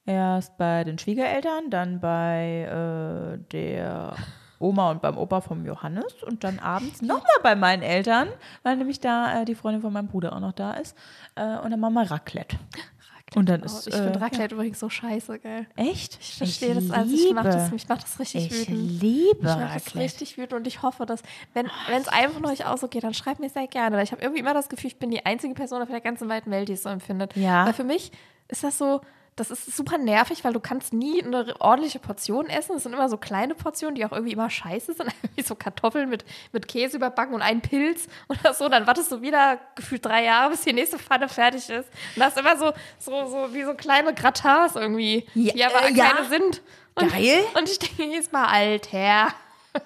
erst 0.07 0.57
bei 0.57 0.85
den 0.85 0.99
Schwiegereltern, 0.99 1.71
dann 1.71 2.01
bei 2.01 3.37
äh, 3.37 3.39
der 3.53 4.17
Oma 4.59 4.91
und 4.93 5.03
beim 5.03 5.19
Opa 5.19 5.41
vom 5.41 5.65
Johannes 5.67 6.23
und 6.25 6.45
dann 6.45 6.59
abends 6.59 7.03
nochmal 7.03 7.37
bei 7.43 7.55
meinen 7.57 7.83
Eltern, 7.83 8.29
weil 8.63 8.77
nämlich 8.77 9.01
da 9.01 9.43
äh, 9.43 9.45
die 9.45 9.55
Freundin 9.55 9.83
von 9.83 9.93
meinem 9.93 10.09
Bruder 10.09 10.35
auch 10.35 10.41
noch 10.41 10.53
da 10.53 10.73
ist. 10.75 10.97
Äh, 11.35 11.59
und 11.59 11.71
dann 11.71 11.81
machen 11.81 11.95
wir 11.95 12.11
Raclette. 12.11 12.57
Raclette. 12.57 13.39
Und 13.39 13.49
dann 13.49 13.63
Oh, 13.63 13.67
ist, 13.67 13.89
ich 13.89 13.95
äh, 13.95 14.03
finde 14.03 14.21
Raclette 14.21 14.55
übrigens 14.55 14.79
so 14.79 14.89
scheiße, 14.89 15.39
gell? 15.41 15.67
Echt? 15.77 16.19
Ich 16.21 16.37
verstehe 16.37 16.75
das 16.75 16.91
also 16.91 17.15
ich 17.15 17.33
macht 17.33 17.47
das, 17.47 17.71
mich 17.71 17.89
macht 17.89 18.03
das 18.05 18.21
richtig 18.21 18.53
ich 18.53 18.69
wütend. 18.69 19.03
liebe 19.03 19.39
Ich 19.41 19.43
mache 19.43 19.75
das 19.75 19.97
richtig 19.97 20.37
wütend 20.39 20.53
und 20.55 20.67
ich 20.67 20.83
hoffe, 20.83 21.07
dass, 21.07 21.23
wenn 21.55 21.67
es 22.01 22.09
einem 22.09 22.33
von 22.33 22.45
euch 22.47 22.67
auch 22.67 22.77
so 22.79 22.89
geht, 22.89 23.03
dann 23.05 23.15
schreibt 23.15 23.41
mir 23.41 23.49
sehr 23.51 23.67
gerne. 23.67 23.97
Weil 23.97 24.05
ich 24.05 24.13
habe 24.13 24.23
irgendwie 24.23 24.41
immer 24.41 24.55
das 24.55 24.69
Gefühl, 24.69 24.89
ich 24.89 24.99
bin 24.99 25.11
die 25.11 25.25
einzige 25.27 25.55
Person 25.55 25.83
auf 25.83 25.89
der 25.89 26.01
ganzen 26.01 26.29
weiten 26.29 26.51
Welt, 26.51 26.69
die 26.69 26.75
es 26.75 26.83
so 26.83 26.89
empfindet. 26.89 27.35
Ja. 27.37 27.67
Weil 27.67 27.73
für 27.73 27.85
mich 27.85 28.13
ist 28.49 28.63
das 28.63 28.77
so, 28.79 29.01
das 29.37 29.51
ist 29.51 29.75
super 29.75 29.97
nervig, 29.97 30.45
weil 30.45 30.53
du 30.53 30.61
kannst 30.61 30.93
nie 30.93 31.23
eine 31.23 31.59
ordentliche 31.59 31.99
Portion 31.99 32.51
essen. 32.51 32.77
Es 32.77 32.83
sind 32.83 32.93
immer 32.93 33.09
so 33.09 33.17
kleine 33.17 33.55
Portionen, 33.55 33.95
die 33.95 34.05
auch 34.05 34.13
irgendwie 34.13 34.33
immer 34.33 34.51
scheiße 34.51 34.93
sind. 34.93 35.11
Wie 35.37 35.43
so 35.43 35.55
Kartoffeln 35.55 36.11
mit, 36.11 36.25
mit 36.53 36.69
Käse 36.69 36.99
überbacken 36.99 37.35
und 37.35 37.41
ein 37.41 37.63
Pilz 37.63 38.09
oder 38.29 38.53
so. 38.53 38.69
Dann 38.69 38.87
wartest 38.87 39.11
du 39.11 39.23
wieder 39.23 39.59
gefühlt 39.75 40.05
drei 40.05 40.25
Jahre, 40.25 40.51
bis 40.51 40.61
die 40.63 40.75
nächste 40.75 40.99
Pfanne 40.99 41.31
fertig 41.31 41.71
ist. 41.71 41.89
Und 42.15 42.23
hast 42.23 42.37
immer 42.37 42.59
so, 42.59 42.73
so, 42.99 43.27
so 43.27 43.55
wie 43.55 43.65
so 43.65 43.73
kleine 43.73 44.13
Gratins 44.13 44.77
irgendwie, 44.77 45.27
Ja, 45.35 45.53
die 45.55 45.65
aber 45.65 45.89
äh, 45.89 45.93
ja. 45.95 46.11
keine 46.11 46.29
sind. 46.29 46.61
Und, 46.95 47.11
Geil. 47.11 47.43
Und 47.57 47.71
ich 47.71 47.79
denke 47.79 48.05
jedes 48.05 48.33
Mal, 48.33 48.45
Alter. 48.47 49.29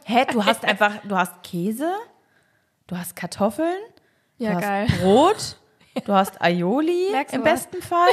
Hä, 0.05 0.27
du 0.33 0.45
hast 0.45 0.65
einfach, 0.65 0.93
du 1.05 1.17
hast 1.17 1.45
Käse, 1.45 1.93
du 2.89 2.97
hast 2.99 3.15
Kartoffeln, 3.15 3.79
Ja, 4.39 4.51
du 4.51 4.57
hast 4.57 4.63
geil. 4.63 4.87
Brot, 5.01 5.57
du 6.05 6.13
hast 6.13 6.43
Aioli 6.43 7.11
Merkst 7.13 7.35
im 7.35 7.45
besten 7.45 7.81
Fall. 7.81 8.11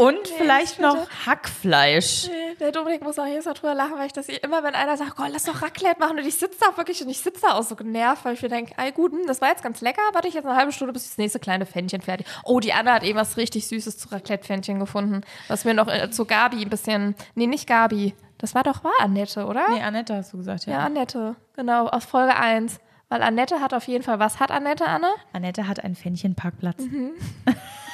Und 0.00 0.28
vielleicht 0.28 0.72
ich 0.74 0.78
noch 0.78 1.08
Hackfleisch. 1.26 2.28
Nee, 2.28 2.54
Der 2.58 2.72
Dominik 2.72 3.02
muss 3.02 3.18
auch 3.18 3.26
jedes 3.26 3.44
Mal 3.44 3.54
drüber 3.54 3.74
lachen, 3.74 3.98
weil 3.98 4.06
ich 4.06 4.12
das 4.12 4.26
hier 4.26 4.42
immer, 4.42 4.62
wenn 4.62 4.74
einer 4.74 4.96
sagt, 4.96 5.14
oh, 5.18 5.24
lass 5.30 5.44
doch 5.44 5.62
Raclette 5.62 6.00
machen 6.00 6.18
und 6.18 6.26
ich 6.26 6.36
sitze 6.36 6.58
da 6.60 6.76
wirklich 6.76 7.02
und 7.02 7.08
ich 7.08 7.20
sitze 7.20 7.42
da 7.42 7.54
auch 7.54 7.62
so 7.62 7.76
genervt, 7.76 8.24
weil 8.24 8.34
ich 8.34 8.42
mir 8.42 8.48
denke, 8.48 8.72
ey 8.76 8.92
gut, 8.92 9.12
hm, 9.12 9.26
das 9.26 9.40
war 9.40 9.48
jetzt 9.48 9.62
ganz 9.62 9.80
lecker, 9.80 10.02
warte 10.12 10.28
ich 10.28 10.34
jetzt 10.34 10.46
eine 10.46 10.56
halbe 10.56 10.72
Stunde, 10.72 10.92
bis 10.92 11.08
das 11.08 11.18
nächste 11.18 11.38
kleine 11.38 11.66
Pfännchen 11.66 12.00
fertig. 12.00 12.26
Oh, 12.44 12.60
die 12.60 12.72
Anna 12.72 12.94
hat 12.94 13.02
eben 13.02 13.18
was 13.18 13.36
richtig 13.36 13.68
Süßes 13.68 13.98
zu 13.98 14.08
Raclette-Pfännchen 14.10 14.78
gefunden, 14.80 15.22
was 15.48 15.64
mir 15.64 15.74
noch 15.74 15.88
äh, 15.88 16.10
zu 16.10 16.24
Gabi 16.24 16.62
ein 16.62 16.70
bisschen, 16.70 17.14
nee, 17.34 17.46
nicht 17.46 17.66
Gabi, 17.66 18.14
das 18.38 18.54
war 18.54 18.62
doch, 18.62 18.82
war 18.84 18.92
Annette, 19.00 19.44
oder? 19.44 19.68
Nee, 19.68 19.82
Annette 19.82 20.16
hast 20.16 20.32
du 20.32 20.38
gesagt, 20.38 20.64
ja. 20.66 20.72
Ja, 20.72 20.78
Annette, 20.80 21.36
genau, 21.54 21.86
aus 21.88 22.06
Folge 22.06 22.34
1. 22.34 22.78
Weil 23.10 23.22
Annette 23.22 23.60
hat 23.60 23.74
auf 23.74 23.88
jeden 23.88 24.04
Fall, 24.04 24.18
was 24.20 24.38
hat 24.38 24.52
Annette, 24.52 24.86
Anne? 24.86 25.08
Annette 25.32 25.66
hat 25.66 25.82
einen 25.82 25.96
Fähnchenparkplatz. 25.96 26.78
Mhm. 26.78 27.10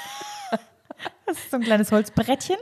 das 1.27 1.37
ist 1.39 1.51
so 1.51 1.57
ein 1.57 1.63
kleines 1.63 1.93
Holzbrettchen. 1.93 2.57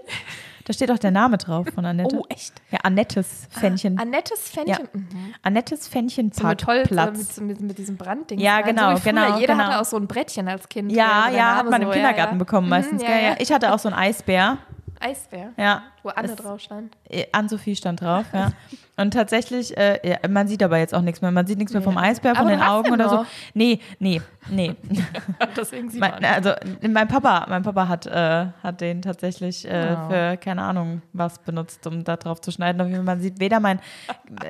Da 0.66 0.72
steht 0.72 0.90
auch 0.90 0.98
der 0.98 1.10
Name 1.10 1.36
drauf 1.36 1.66
von 1.74 1.84
Annette. 1.84 2.16
Oh, 2.16 2.24
echt? 2.30 2.54
Ja, 2.70 2.78
Annettes 2.84 3.48
Fännchen. 3.50 3.98
Annettes 3.98 4.50
ja. 4.54 4.62
Fännchen. 4.64 4.88
Mhm. 4.94 5.34
Annettes 5.42 5.90
So 5.90 6.46
mit 6.46 6.66
Holz, 6.66 6.90
mit, 6.90 7.40
mit, 7.40 7.60
mit 7.60 7.78
diesem 7.78 7.98
Brandding. 7.98 8.38
Ja, 8.40 8.56
rein. 8.56 8.64
genau, 8.64 8.96
so 8.96 9.02
genau, 9.04 9.38
Jeder 9.38 9.52
genau. 9.54 9.64
hatte 9.66 9.80
auch 9.80 9.84
so 9.84 9.98
ein 9.98 10.06
Brettchen 10.06 10.48
als 10.48 10.66
Kind. 10.68 10.90
Ja, 10.90 11.28
ja, 11.30 11.56
hat 11.56 11.68
man 11.70 11.82
im 11.82 11.88
so, 11.88 11.92
Kindergarten 11.92 12.18
ja, 12.18 12.32
ja. 12.32 12.38
bekommen 12.38 12.68
meistens. 12.70 13.02
Mhm, 13.02 13.08
ja, 13.08 13.18
ja. 13.18 13.34
Ich 13.38 13.52
hatte 13.52 13.74
auch 13.74 13.78
so 13.78 13.88
einen 13.90 13.98
Eisbär. 13.98 14.56
Eisbär, 15.00 15.52
Ja. 15.58 15.82
wo 16.02 16.08
Anne 16.08 16.28
Es- 16.28 16.36
drauf 16.36 16.60
stand. 16.60 16.96
Ann-Sophie 17.32 17.76
stand 17.76 18.00
drauf, 18.00 18.24
ja. 18.32 18.52
Und 18.96 19.12
tatsächlich, 19.12 19.76
äh, 19.76 19.98
ja, 20.08 20.28
man 20.28 20.46
sieht 20.46 20.62
aber 20.62 20.78
jetzt 20.78 20.94
auch 20.94 21.00
nichts 21.00 21.20
mehr. 21.20 21.30
Man 21.32 21.46
sieht 21.46 21.58
nichts 21.58 21.72
mehr 21.72 21.82
vom 21.82 21.98
Eisbär, 21.98 22.34
von 22.34 22.46
Aber 22.46 22.50
den 22.50 22.62
Augen 22.62 22.92
oder 22.92 23.08
so. 23.08 23.26
Nee, 23.52 23.80
nee, 23.98 24.22
nee. 24.48 24.74
Deswegen 25.56 25.90
sieht 25.90 26.00
mein, 26.00 26.12
man. 26.12 26.24
also 26.24 26.52
mein 26.88 27.08
Papa, 27.08 27.46
mein 27.48 27.62
Papa 27.62 27.88
hat, 27.88 28.06
äh, 28.06 28.46
hat 28.62 28.80
den 28.80 29.02
tatsächlich 29.02 29.64
äh, 29.68 29.96
Oh. 29.96 30.08
für 30.10 30.36
keine 30.36 30.62
Ahnung 30.62 31.02
was 31.12 31.38
benutzt, 31.40 31.86
um 31.86 32.04
da 32.04 32.16
drauf 32.16 32.40
zu 32.40 32.50
schneiden. 32.50 33.04
Man 33.04 33.20
sieht 33.20 33.40
weder 33.40 33.60
mein, 33.60 33.80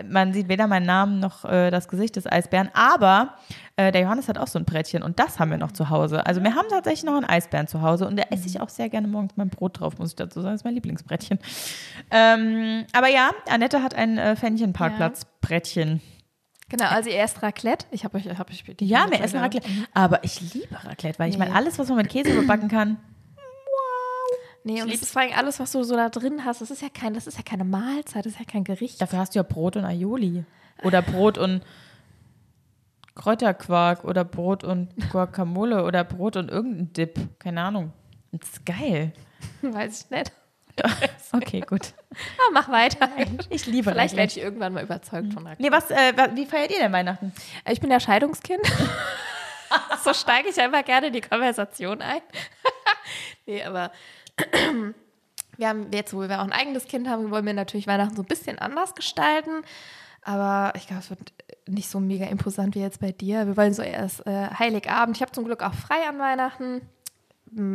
man 0.09 0.33
sieht 0.33 0.49
weder 0.49 0.67
meinen 0.67 0.87
Namen 0.87 1.21
noch 1.21 1.45
äh, 1.45 1.71
das 1.71 1.89
Gesicht 1.89 2.17
des 2.17 2.31
Eisbären. 2.31 2.71
Aber 2.75 3.35
äh, 3.77 3.91
der 3.93 4.03
Johannes 4.03 4.29
hat 4.29 4.39
auch 4.39 4.47
so 4.47 4.59
ein 4.59 4.65
Brettchen 4.65 5.03
und 5.03 5.19
das 5.19 5.39
haben 5.41 5.51
wir 5.51 5.59
noch 5.59 5.73
zu 5.73 5.91
Hause. 5.91 6.25
Also 6.27 6.43
wir 6.43 6.55
haben 6.55 6.69
tatsächlich 6.71 7.05
noch 7.05 7.15
einen 7.17 7.25
Eisbären 7.25 7.67
zu 7.67 7.83
Hause 7.83 8.07
und 8.07 8.17
da 8.17 8.25
esse 8.31 8.47
ich 8.47 8.61
auch 8.61 8.69
sehr 8.69 8.89
gerne 8.89 9.09
morgens 9.09 9.33
mein 9.37 9.49
Brot 9.49 9.81
drauf, 9.81 9.99
muss 9.99 10.11
ich 10.11 10.17
dazu 10.17 10.41
sagen. 10.41 10.53
Das 10.55 10.61
ist 10.61 10.65
mein 10.65 10.75
Lieblingsbrettchen. 10.75 11.39
Ähm, 12.11 12.85
aber 12.93 13.09
ja, 13.09 13.31
Annette 13.51 13.83
hat 13.83 13.95
ein 13.95 14.19
äh, 14.35 14.41
Fähnchenparkplatzbrettchen. 14.41 16.01
Genau, 16.69 16.87
also 16.87 17.11
ihr 17.11 17.21
esst 17.21 17.43
Raclette. 17.43 17.87
Ich 17.91 18.05
habe 18.05 18.17
euch, 18.17 18.27
hab 18.27 18.51
ich 18.51 18.65
die 18.65 18.87
Ja, 18.87 19.11
wir 19.11 19.21
essen 19.21 19.39
Raclette. 19.39 19.69
Aber 19.93 20.25
ich 20.25 20.55
liebe 20.55 20.83
Raclette, 20.85 21.19
weil 21.19 21.31
ich 21.31 21.39
meine, 21.39 21.55
alles, 21.55 21.79
was 21.79 21.89
man 21.89 21.99
mit 21.99 22.09
Käse 22.09 22.33
überbacken 22.33 22.69
kann, 22.69 22.99
Nee, 24.67 24.81
und 24.81 24.91
das 24.91 25.03
ist 25.03 25.13
vor 25.13 25.21
allem 25.21 25.33
alles, 25.37 25.61
was 25.61 25.73
du 25.73 25.83
so 25.83 25.95
da 25.95 26.09
drin 26.09 26.47
hast. 26.47 26.63
Das 26.63 26.71
ist 26.71 26.81
ja 26.81 26.89
kein, 26.89 27.13
das 27.13 27.27
ist 27.27 27.37
ja 27.37 27.43
keine 27.45 27.65
Mahlzeit, 27.65 28.25
das 28.25 28.33
ist 28.33 28.39
ja 28.39 28.47
kein 28.47 28.65
Gericht. 28.65 29.01
dafür 29.01 29.19
hast 29.19 29.35
du 29.35 29.39
ja 29.39 29.43
Brot 29.43 29.77
und 29.77 29.85
Aioli. 29.85 30.45
Oder 30.83 31.03
Brot 31.03 31.37
und 31.37 31.63
Kräuterquark 33.15 34.05
oder 34.05 34.25
Brot 34.25 34.65
und 34.65 34.89
Guacamole 35.11 35.85
oder 35.85 36.03
Brot 36.03 36.37
und 36.37 36.51
irgendein 36.51 36.93
Dip. 36.95 37.21
Keine 37.39 37.61
Ahnung. 37.61 37.93
Das 38.33 38.49
ist 38.49 38.67
geil. 38.67 39.13
Weiß 39.63 40.07
ich 40.07 40.11
nicht. 40.11 40.33
Okay, 41.35 41.61
gut. 41.61 41.95
Aber 42.11 42.53
mach 42.53 42.69
weiter. 42.69 43.09
Ich 43.51 43.67
liebe 43.67 43.91
Vielleicht 43.91 44.17
werde 44.17 44.31
ich 44.31 44.39
irgendwann 44.39 44.73
mal 44.73 44.85
überzeugt 44.85 45.33
von 45.33 45.47
Raclette. 45.47 45.63
Nee, 45.63 45.73
was, 45.73 45.91
äh, 45.91 46.37
wie 46.37 46.47
feiert 46.47 46.71
ihr 46.71 46.79
denn 46.79 46.93
Weihnachten? 46.93 47.33
Ich 47.69 47.81
bin 47.81 47.91
ja 47.91 47.99
Scheidungskind. 47.99 48.61
so 50.05 50.15
steige 50.15 50.49
ich 50.49 50.61
einfach 50.61 50.85
gerne 50.85 51.09
in 51.09 51.13
die 51.13 51.21
Konversation 51.21 52.03
ein. 52.03 52.21
nee, 53.47 53.65
aber 53.65 53.91
wir 55.57 55.69
haben 55.69 55.89
jetzt, 55.93 56.15
wo 56.15 56.21
wir 56.21 56.41
auch 56.41 56.45
ein 56.45 56.53
eigenes 56.53 56.87
Kind 56.87 57.09
haben, 57.09 57.31
wollen 57.31 57.47
wir 57.47 57.55
natürlich 57.55 57.87
Weihnachten 57.87 58.15
so 58.15 58.23
ein 58.23 58.29
bisschen 58.29 58.59
anders 58.59 58.95
gestalten. 58.95 59.63
Aber 60.23 60.73
ich 60.77 60.87
glaube, 60.87 61.03
es 61.03 61.11
wird 61.11 61.33
nicht 61.67 61.91
so 61.91 62.01
mega 62.01 62.27
imposant 62.27 62.75
wie 62.75 62.81
jetzt 62.81 63.01
bei 63.01 63.13
dir. 63.13 63.47
Wir 63.47 63.57
wollen 63.57 63.75
so 63.75 63.83
erst 63.83 64.27
äh, 64.27 64.49
Heiligabend. 64.59 65.17
Ich 65.17 65.23
habe 65.23 65.33
zum 65.33 65.45
Glück 65.45 65.63
auch 65.63 65.75
frei 65.75 66.09
an 66.09 66.19
Weihnachten. 66.19 66.81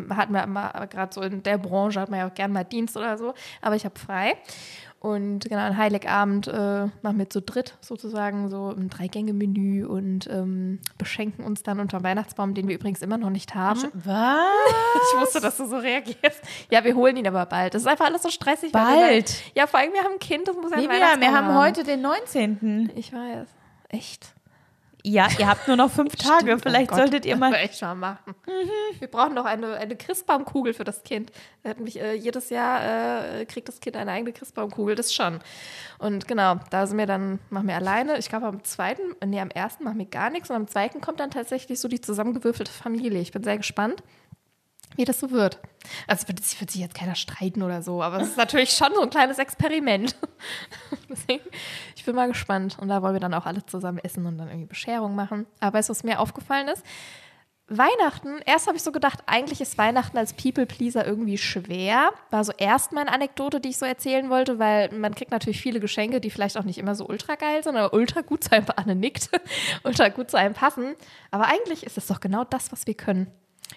Hatten 0.09 0.33
wir 0.33 0.43
immer, 0.43 0.71
gerade 0.89 1.13
so 1.13 1.21
in 1.21 1.43
der 1.43 1.57
Branche 1.57 1.99
hat 2.01 2.09
man 2.09 2.19
ja 2.19 2.27
auch 2.27 2.33
gerne 2.33 2.53
mal 2.53 2.63
Dienst 2.63 2.95
oder 2.97 3.17
so. 3.17 3.33
Aber 3.61 3.75
ich 3.75 3.85
habe 3.85 3.97
frei. 3.99 4.35
Und 5.01 5.45
genau, 5.45 5.61
an 5.61 5.77
Heiligabend 5.77 6.49
äh, 6.49 6.87
machen 7.01 7.17
wir 7.19 7.29
zu 7.29 7.41
dritt 7.41 7.77
sozusagen 7.79 8.49
so 8.49 8.71
ein 8.71 8.89
Drei-Gänge-Menü 8.89 9.85
und 9.85 10.27
ähm, 10.29 10.79
beschenken 10.97 11.45
uns 11.45 11.63
dann 11.63 11.79
unter 11.79 11.99
dem 11.99 12.03
Weihnachtsbaum, 12.03 12.53
den 12.53 12.67
wir 12.67 12.75
übrigens 12.75 13.01
immer 13.01 13.17
noch 13.17 13.29
nicht 13.29 13.55
haben. 13.55 13.79
Was? 13.93 14.39
Ich 15.13 15.21
wusste, 15.21 15.39
dass 15.39 15.55
du 15.55 15.67
so 15.67 15.77
reagierst. 15.77 16.41
Ja, 16.69 16.83
wir 16.83 16.95
holen 16.95 17.15
ihn 17.15 17.25
aber 17.27 17.45
bald. 17.45 17.75
Das 17.75 17.83
ist 17.83 17.87
einfach 17.87 18.07
alles 18.07 18.23
so 18.23 18.29
stressig. 18.29 18.73
Bald? 18.73 18.99
halt- 18.99 19.43
ja, 19.55 19.67
vor 19.67 19.79
allem, 19.79 19.93
wir 19.93 20.03
haben 20.03 20.13
ein 20.15 20.19
Kind, 20.19 20.49
das 20.49 20.55
muss 20.57 20.71
ja 20.71 20.77
ein 20.77 20.89
Weihnachtsbaum 20.89 21.21
wir 21.21 21.33
haben 21.33 21.55
heute 21.55 21.83
den 21.85 22.01
19. 22.01 22.91
Ich 22.95 23.13
weiß. 23.13 23.47
Echt? 23.87 24.33
Ja, 25.03 25.27
ihr 25.37 25.47
habt 25.47 25.67
nur 25.67 25.77
noch 25.77 25.89
fünf 25.89 26.15
Tage. 26.17 26.45
Stimmt, 26.45 26.61
oh 26.61 26.63
Vielleicht 26.63 26.89
Gott, 26.89 26.99
solltet 26.99 27.25
ihr 27.25 27.33
das 27.33 27.39
mal. 27.39 27.51
wir 27.51 27.59
echt 27.59 27.81
mal 27.81 27.95
machen. 27.95 28.35
Wir 28.99 29.07
brauchen 29.07 29.33
noch 29.33 29.45
eine, 29.45 29.75
eine 29.75 29.95
Christbaumkugel 29.95 30.73
für 30.73 30.83
das 30.83 31.03
Kind. 31.03 31.31
Hatten 31.65 31.83
mich, 31.83 31.99
äh, 31.99 32.13
jedes 32.13 32.49
Jahr 32.49 33.39
äh, 33.39 33.45
kriegt 33.45 33.67
das 33.67 33.79
Kind 33.79 33.95
eine 33.95 34.11
eigene 34.11 34.33
Christbaumkugel, 34.33 34.95
das 34.95 35.13
schon. 35.13 35.39
Und 35.99 36.27
genau, 36.27 36.55
da 36.69 36.85
sind 36.85 36.97
wir 36.97 37.05
dann, 37.05 37.39
machen 37.49 37.67
wir 37.67 37.75
alleine. 37.75 38.17
Ich 38.17 38.29
glaube, 38.29 38.47
am 38.47 38.63
zweiten, 38.63 39.15
nee, 39.25 39.39
am 39.39 39.51
ersten 39.51 39.83
machen 39.83 39.99
wir 39.99 40.05
gar 40.05 40.29
nichts 40.29 40.49
und 40.49 40.55
am 40.55 40.67
zweiten 40.67 40.99
kommt 41.01 41.19
dann 41.19 41.31
tatsächlich 41.31 41.79
so 41.79 41.87
die 41.87 42.01
zusammengewürfelte 42.01 42.71
Familie. 42.71 43.21
Ich 43.21 43.31
bin 43.31 43.43
sehr 43.43 43.57
gespannt, 43.57 44.03
wie 44.95 45.05
das 45.05 45.19
so 45.19 45.31
wird. 45.31 45.59
Also, 46.07 46.25
es 46.27 46.59
wird, 46.59 46.71
sich 46.71 46.81
jetzt 46.81 46.95
keiner 46.95 47.15
streiten 47.15 47.63
oder 47.63 47.81
so, 47.81 48.03
aber 48.03 48.19
es 48.19 48.29
ist 48.29 48.37
natürlich 48.37 48.71
schon 48.71 48.93
so 48.93 49.01
ein 49.01 49.09
kleines 49.09 49.39
Experiment. 49.39 50.15
Deswegen, 51.09 51.43
ich 51.95 52.03
bin 52.03 52.15
mal 52.15 52.27
gespannt. 52.27 52.77
Und 52.79 52.89
da 52.89 53.01
wollen 53.01 53.13
wir 53.13 53.19
dann 53.19 53.33
auch 53.33 53.45
alle 53.45 53.65
zusammen 53.65 53.99
essen 53.99 54.25
und 54.25 54.37
dann 54.37 54.49
irgendwie 54.49 54.67
Bescherung 54.67 55.15
machen. 55.15 55.45
Aber 55.59 55.77
weißt 55.77 55.89
du, 55.89 55.91
was 55.91 56.03
mir 56.03 56.19
aufgefallen 56.19 56.67
ist? 56.67 56.83
Weihnachten, 57.69 58.39
erst 58.45 58.65
habe 58.65 58.77
ich 58.77 58.83
so 58.83 58.91
gedacht, 58.91 59.19
eigentlich 59.27 59.61
ist 59.61 59.77
Weihnachten 59.77 60.17
als 60.17 60.33
People-Pleaser 60.33 61.05
irgendwie 61.05 61.37
schwer. 61.37 62.09
War 62.31 62.43
so 62.43 62.51
erst 62.57 62.93
meine 62.93 63.11
Anekdote, 63.11 63.59
die 63.59 63.69
ich 63.69 63.77
so 63.77 63.85
erzählen 63.85 64.29
wollte, 64.29 64.57
weil 64.57 64.91
man 64.91 65.13
kriegt 65.13 65.29
natürlich 65.29 65.61
viele 65.61 65.79
Geschenke, 65.79 66.19
die 66.19 66.31
vielleicht 66.31 66.57
auch 66.57 66.63
nicht 66.63 66.79
immer 66.79 66.95
so 66.95 67.07
ultra 67.07 67.35
geil 67.35 67.63
sind, 67.63 67.77
aber 67.77 67.93
ultra 67.93 68.21
gut 68.21 68.43
zu 68.43 68.53
einem, 68.53 68.65
Anne 68.75 68.95
nickt, 68.95 69.29
ultra 69.83 70.09
gut 70.09 70.31
zu 70.31 70.37
einem 70.37 70.55
passen. 70.55 70.95
Aber 71.29 71.45
eigentlich 71.45 71.85
ist 71.85 71.97
es 71.97 72.07
doch 72.07 72.19
genau 72.19 72.43
das, 72.43 72.71
was 72.71 72.87
wir 72.87 72.95
können. 72.95 73.27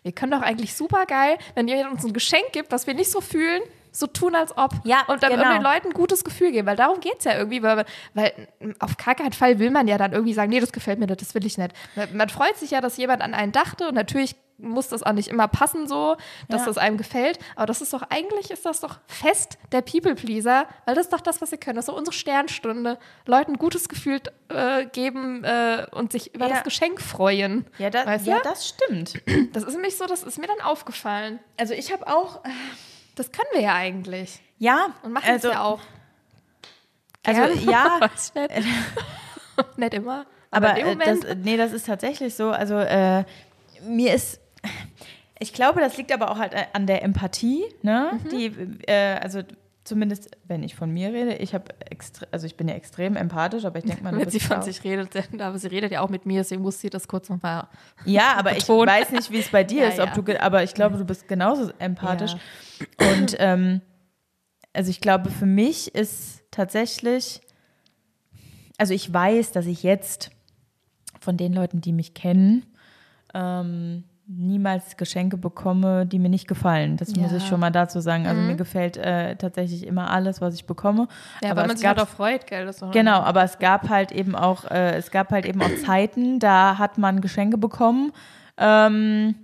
Wir 0.02 0.12
können 0.12 0.32
doch 0.32 0.42
eigentlich 0.42 0.74
super 0.74 1.06
geil, 1.06 1.38
wenn 1.54 1.68
jemand 1.68 1.92
uns 1.92 2.04
ein 2.04 2.12
Geschenk 2.12 2.52
gibt, 2.52 2.72
was 2.72 2.86
wir 2.86 2.94
nicht 2.94 3.10
so 3.10 3.20
fühlen, 3.20 3.62
so 3.92 4.06
tun, 4.06 4.34
als 4.34 4.56
ob. 4.56 4.72
Ja, 4.84 5.04
und 5.06 5.22
dann 5.22 5.32
genau. 5.32 5.44
irgendwie 5.44 5.62
Leuten 5.62 5.88
ein 5.88 5.92
gutes 5.92 6.24
Gefühl 6.24 6.50
geben, 6.50 6.66
weil 6.66 6.76
darum 6.76 7.00
geht 7.00 7.18
es 7.18 7.24
ja 7.24 7.36
irgendwie, 7.36 7.62
weil, 7.62 7.84
weil 8.14 8.48
auf 8.78 8.96
gar 8.96 9.14
keinen 9.14 9.32
Fall 9.32 9.58
will 9.58 9.70
man 9.70 9.86
ja 9.86 9.98
dann 9.98 10.12
irgendwie 10.12 10.32
sagen, 10.32 10.50
nee, 10.50 10.60
das 10.60 10.72
gefällt 10.72 10.98
mir 10.98 11.06
nicht, 11.06 11.20
das 11.20 11.34
will 11.34 11.44
ich 11.44 11.58
nicht. 11.58 11.72
Man 12.12 12.28
freut 12.30 12.56
sich 12.56 12.70
ja, 12.70 12.80
dass 12.80 12.96
jemand 12.96 13.20
an 13.20 13.34
einen 13.34 13.52
dachte 13.52 13.88
und 13.88 13.94
natürlich 13.94 14.34
muss 14.62 14.88
das 14.88 15.02
auch 15.02 15.12
nicht 15.12 15.28
immer 15.28 15.48
passen 15.48 15.86
so, 15.86 16.16
dass 16.48 16.62
Ja. 16.62 16.66
das 16.68 16.78
einem 16.78 16.96
gefällt, 16.96 17.38
aber 17.56 17.66
das 17.66 17.82
ist 17.82 17.92
doch, 17.92 18.02
eigentlich 18.08 18.50
ist 18.50 18.64
das 18.64 18.80
doch 18.80 18.98
fest 19.06 19.58
der 19.72 19.82
People-Pleaser, 19.82 20.66
weil 20.86 20.94
das 20.94 21.04
ist 21.06 21.12
doch 21.12 21.20
das, 21.20 21.40
was 21.42 21.50
wir 21.50 21.58
können, 21.58 21.76
das 21.76 21.84
ist 21.84 21.90
so 21.90 21.96
unsere 21.96 22.14
Sternstunde, 22.14 22.98
Leuten 23.26 23.52
ein 23.52 23.58
gutes 23.58 23.88
Gefühl 23.88 24.20
äh, 24.48 24.86
geben 24.86 25.44
äh, 25.44 25.86
und 25.92 26.12
sich 26.12 26.34
über 26.34 26.46
Ja. 26.46 26.54
das 26.54 26.64
Geschenk 26.64 27.00
freuen. 27.00 27.66
Ja, 27.78 27.90
da, 27.90 28.14
ja 28.16 28.40
das 28.42 28.68
stimmt. 28.68 29.20
Das 29.52 29.64
ist 29.64 29.74
nämlich 29.74 29.96
so, 29.98 30.06
das 30.06 30.22
ist 30.22 30.38
mir 30.38 30.46
dann 30.46 30.60
aufgefallen. 30.64 31.38
Also 31.58 31.74
ich 31.74 31.92
habe 31.92 32.06
auch. 32.06 32.40
Das 33.16 33.30
können 33.32 33.48
wir 33.52 33.60
ja 33.60 33.74
eigentlich. 33.74 34.40
Ja, 34.58 34.86
Und 35.02 35.12
machen 35.12 35.28
also, 35.28 35.48
es 35.48 35.54
ja 35.54 35.62
auch. 35.62 35.80
Also 37.24 37.42
ja, 37.70 37.98
Weiß 38.00 38.32
ich 38.34 38.34
nicht. 38.34 38.66
nicht 39.76 39.94
immer. 39.94 40.26
aber 40.50 40.72
dem 40.72 41.00
äh, 41.00 41.04
das, 41.04 41.36
nee, 41.42 41.56
das 41.56 41.72
ist 41.72 41.86
tatsächlich 41.86 42.34
so. 42.34 42.50
Also 42.50 42.76
äh, 42.76 43.24
mir 43.84 44.14
ist, 44.14 44.40
ich 45.38 45.52
glaube, 45.52 45.80
das 45.80 45.96
liegt 45.96 46.12
aber 46.12 46.30
auch 46.30 46.38
halt 46.38 46.54
äh, 46.54 46.64
an 46.72 46.86
der 46.86 47.02
Empathie, 47.02 47.64
ne? 47.82 48.12
Mhm. 48.24 48.28
Die, 48.30 48.46
äh, 48.86 49.18
also 49.20 49.42
zumindest, 49.84 50.30
wenn 50.46 50.62
ich 50.62 50.76
von 50.76 50.90
mir 50.92 51.12
rede, 51.12 51.34
ich 51.34 51.54
habe 51.54 51.64
also 52.30 52.46
ich 52.46 52.56
bin 52.56 52.68
ja 52.68 52.74
extrem 52.74 53.16
empathisch, 53.16 53.64
aber 53.64 53.78
ich 53.78 53.84
denke 53.84 54.04
mal, 54.04 54.16
wenn 54.16 54.30
sie 54.30 54.38
von 54.38 54.58
auch. 54.58 54.62
sich 54.62 54.84
redet, 54.84 55.12
denn- 55.14 55.40
aber 55.40 55.58
sie 55.58 55.66
redet 55.66 55.90
ja 55.90 56.00
auch 56.02 56.08
mit 56.08 56.24
mir, 56.26 56.38
deswegen 56.40 56.62
muss 56.62 56.80
sie 56.80 56.88
das 56.90 57.08
kurz 57.08 57.28
nochmal. 57.28 57.66
Ja, 58.04 58.34
aber 58.36 58.56
ich 58.56 58.68
weiß 58.68 59.10
nicht, 59.10 59.32
wie 59.32 59.38
es 59.40 59.48
bei 59.48 59.64
dir 59.64 59.82
Ja, 59.82 59.88
ist, 59.88 59.98
ob 59.98 60.14
ja. 60.16 60.22
du, 60.22 60.40
aber 60.40 60.62
ich 60.62 60.74
glaube, 60.74 60.98
du 60.98 61.04
bist 61.04 61.26
genauso 61.26 61.72
empathisch. 61.80 62.34
Und 63.00 63.34
ähm, 63.40 63.80
also 64.72 64.90
ich 64.90 65.00
glaube, 65.00 65.30
für 65.30 65.46
mich 65.46 65.92
ist 65.96 66.44
tatsächlich, 66.52 67.40
also 68.78 68.94
ich 68.94 69.12
weiß, 69.12 69.50
dass 69.50 69.66
ich 69.66 69.82
jetzt 69.82 70.30
von 71.20 71.36
den 71.36 71.52
Leuten, 71.52 71.80
die 71.80 71.92
mich 71.92 72.14
kennen, 72.14 72.64
ähm, 73.34 74.04
niemals 74.26 74.96
Geschenke 74.96 75.36
bekomme, 75.36 76.06
die 76.06 76.18
mir 76.18 76.28
nicht 76.28 76.46
gefallen. 76.48 76.96
Das 76.96 77.14
muss 77.16 77.30
Ja. 77.32 77.36
ich 77.38 77.46
schon 77.46 77.60
mal 77.60 77.70
dazu 77.70 78.00
sagen. 78.00 78.26
Also 78.26 78.40
mir 78.40 78.54
gefällt 78.56 78.96
äh, 78.96 79.36
tatsächlich 79.36 79.86
immer 79.86 80.10
alles, 80.10 80.40
was 80.40 80.54
ich 80.54 80.64
bekomme. 80.66 81.08
Ja, 81.42 81.50
aber 81.50 81.62
weil 81.62 81.66
man 81.68 81.74
es 81.74 81.80
sich 81.80 81.88
gab 81.88 81.98
halt 81.98 82.08
auch 82.08 82.12
freut, 82.12 82.46
gell? 82.46 82.70
Genau, 82.92 83.20
aber 83.20 83.42
es 83.42 83.58
gab 83.58 83.88
halt 83.88 84.12
eben 84.12 84.34
auch, 84.36 84.64
äh, 84.70 84.94
es 84.96 85.10
gab 85.10 85.30
halt 85.32 85.44
eben 85.44 85.60
auch 85.60 85.74
Zeiten, 85.84 86.38
da 86.38 86.78
hat 86.78 86.98
man 86.98 87.20
Geschenke 87.20 87.58
bekommen, 87.58 88.12
ähm, 88.58 89.34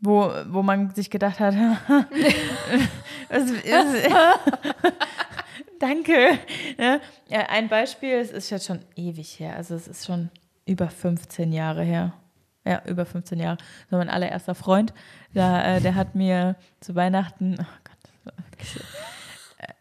wo, 0.00 0.30
wo 0.48 0.62
man 0.62 0.90
sich 0.94 1.10
gedacht 1.10 1.38
hat, 1.40 1.54
was 3.28 3.50
ist, 3.50 3.64
danke. 5.80 6.38
Ne? 6.78 7.00
Ja, 7.28 7.40
ein 7.50 7.68
Beispiel, 7.68 8.14
es 8.14 8.30
ist 8.30 8.50
jetzt 8.50 8.66
schon 8.66 8.80
ewig 8.96 9.38
her, 9.40 9.56
also 9.56 9.74
es 9.74 9.86
ist 9.88 10.06
schon 10.06 10.30
über 10.66 10.88
15 10.88 11.52
Jahre 11.52 11.82
her. 11.82 12.12
Ja, 12.68 12.82
über 12.86 13.06
15 13.06 13.38
Jahre. 13.40 13.56
So 13.90 13.96
mein 13.96 14.10
allererster 14.10 14.54
Freund, 14.54 14.92
da, 15.32 15.76
äh, 15.76 15.80
der 15.80 15.94
hat 15.94 16.14
mir 16.14 16.56
zu 16.80 16.94
Weihnachten, 16.94 17.56
oh 17.58 17.64
Gott, 17.84 18.84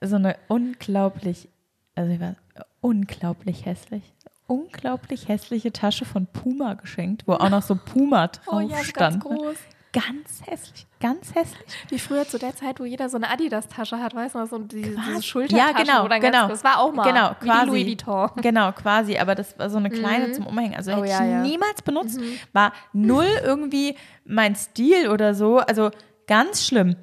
so 0.01 0.15
eine 0.15 0.35
unglaublich, 0.47 1.49
also 1.95 2.11
ich 2.13 2.19
war 2.19 2.35
unglaublich 2.81 3.65
hässlich, 3.65 4.03
unglaublich 4.47 5.27
hässliche 5.27 5.71
Tasche 5.73 6.05
von 6.05 6.27
Puma 6.27 6.75
geschenkt, 6.75 7.23
wo 7.27 7.33
auch 7.33 7.49
noch 7.49 7.61
so 7.63 7.75
Puma 7.75 8.27
drauf 8.27 8.53
Oh 8.53 8.59
ja, 8.61 8.77
stand. 8.83 9.21
ganz 9.21 9.23
groß. 9.23 9.57
Ganz 10.01 10.41
hässlich, 10.45 10.85
ganz 10.99 11.33
hässlich. 11.33 11.65
Wie 11.89 11.97
früher 11.99 12.27
zu 12.27 12.37
der 12.37 12.55
Zeit, 12.55 12.79
wo 12.79 12.83
jeder 12.85 13.09
so 13.09 13.17
eine 13.17 13.29
Adidas-Tasche 13.29 13.97
hat, 13.99 14.13
weißt 14.15 14.35
du, 14.35 14.45
so 14.45 14.59
diese, 14.59 14.89
diese 14.91 15.11
Ja, 15.15 15.21
Schultertasche. 15.21 15.73
genau, 15.85 16.03
wo 16.03 16.07
dann 16.07 16.21
genau. 16.21 16.47
Ganz, 16.47 16.61
das 16.61 16.63
war 16.63 16.79
auch 16.79 16.93
mal. 16.93 17.03
Genau, 17.03 17.31
wie 17.41 17.45
quasi. 17.47 17.65
die 17.65 17.67
Louis 17.69 17.85
Vuitton. 17.87 18.29
Genau, 18.41 18.71
quasi, 18.73 19.17
aber 19.17 19.35
das 19.35 19.57
war 19.57 19.69
so 19.69 19.77
eine 19.77 19.89
kleine 19.89 20.31
zum 20.33 20.45
Umhängen. 20.45 20.75
Also 20.75 20.91
Oh, 20.91 20.97
hätte 20.97 21.07
ja, 21.09 21.23
ich 21.25 21.31
ja. 21.31 21.41
niemals 21.41 21.81
benutzt. 21.81 22.19
War 22.53 22.73
null 22.93 23.27
irgendwie 23.43 23.95
mein 24.25 24.55
Stil 24.55 25.09
oder 25.09 25.33
so. 25.33 25.57
Also 25.59 25.89
ganz 26.27 26.65
schlimm. 26.67 26.95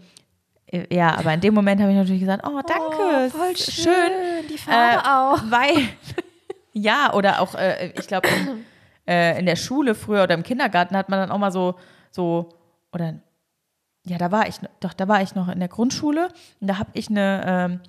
Äh, 0.67 0.95
Ja, 0.95 1.17
aber 1.17 1.35
in 1.35 1.41
dem 1.41 1.55
Moment 1.55 1.81
habe 1.81 1.91
ich 1.91 1.97
natürlich 1.97 2.21
gesagt, 2.21 2.47
oh, 2.47 2.61
danke, 2.67 2.97
Oh, 2.99 3.29
voll 3.31 3.57
schön. 3.57 3.85
schön. 3.85 4.49
Die 4.51 4.59
Farbe 4.59 5.03
Äh, 5.03 5.09
auch. 5.09 5.43
Weil, 5.51 5.89
ja, 6.73 7.13
oder 7.13 7.41
auch, 7.41 7.55
äh, 7.55 7.93
ich 7.99 8.07
glaube, 8.07 8.29
in, 8.29 8.65
äh, 9.07 9.39
in 9.39 9.47
der 9.47 9.57
Schule 9.57 9.95
früher 9.95 10.23
oder 10.25 10.35
im 10.35 10.43
Kindergarten 10.43 10.97
hat 10.97 11.09
man 11.09 11.19
dann 11.21 11.31
auch 11.31 11.39
mal 11.39 11.51
so, 11.53 11.75
so, 12.11 12.49
oder, 12.95 13.15
ja, 14.07 14.19
da 14.19 14.31
war 14.33 14.47
ich, 14.49 14.63
noch- 14.63 14.71
doch, 14.81 14.93
da 14.93 15.09
war 15.09 15.21
ich 15.23 15.35
noch 15.35 15.49
in 15.49 15.59
der 15.61 15.69
Grundschule 15.69 16.29
und 16.61 16.67
da 16.69 16.79
habe 16.79 16.91
ich 16.95 17.09
eine, 17.11 17.43
ähm, 17.47 17.81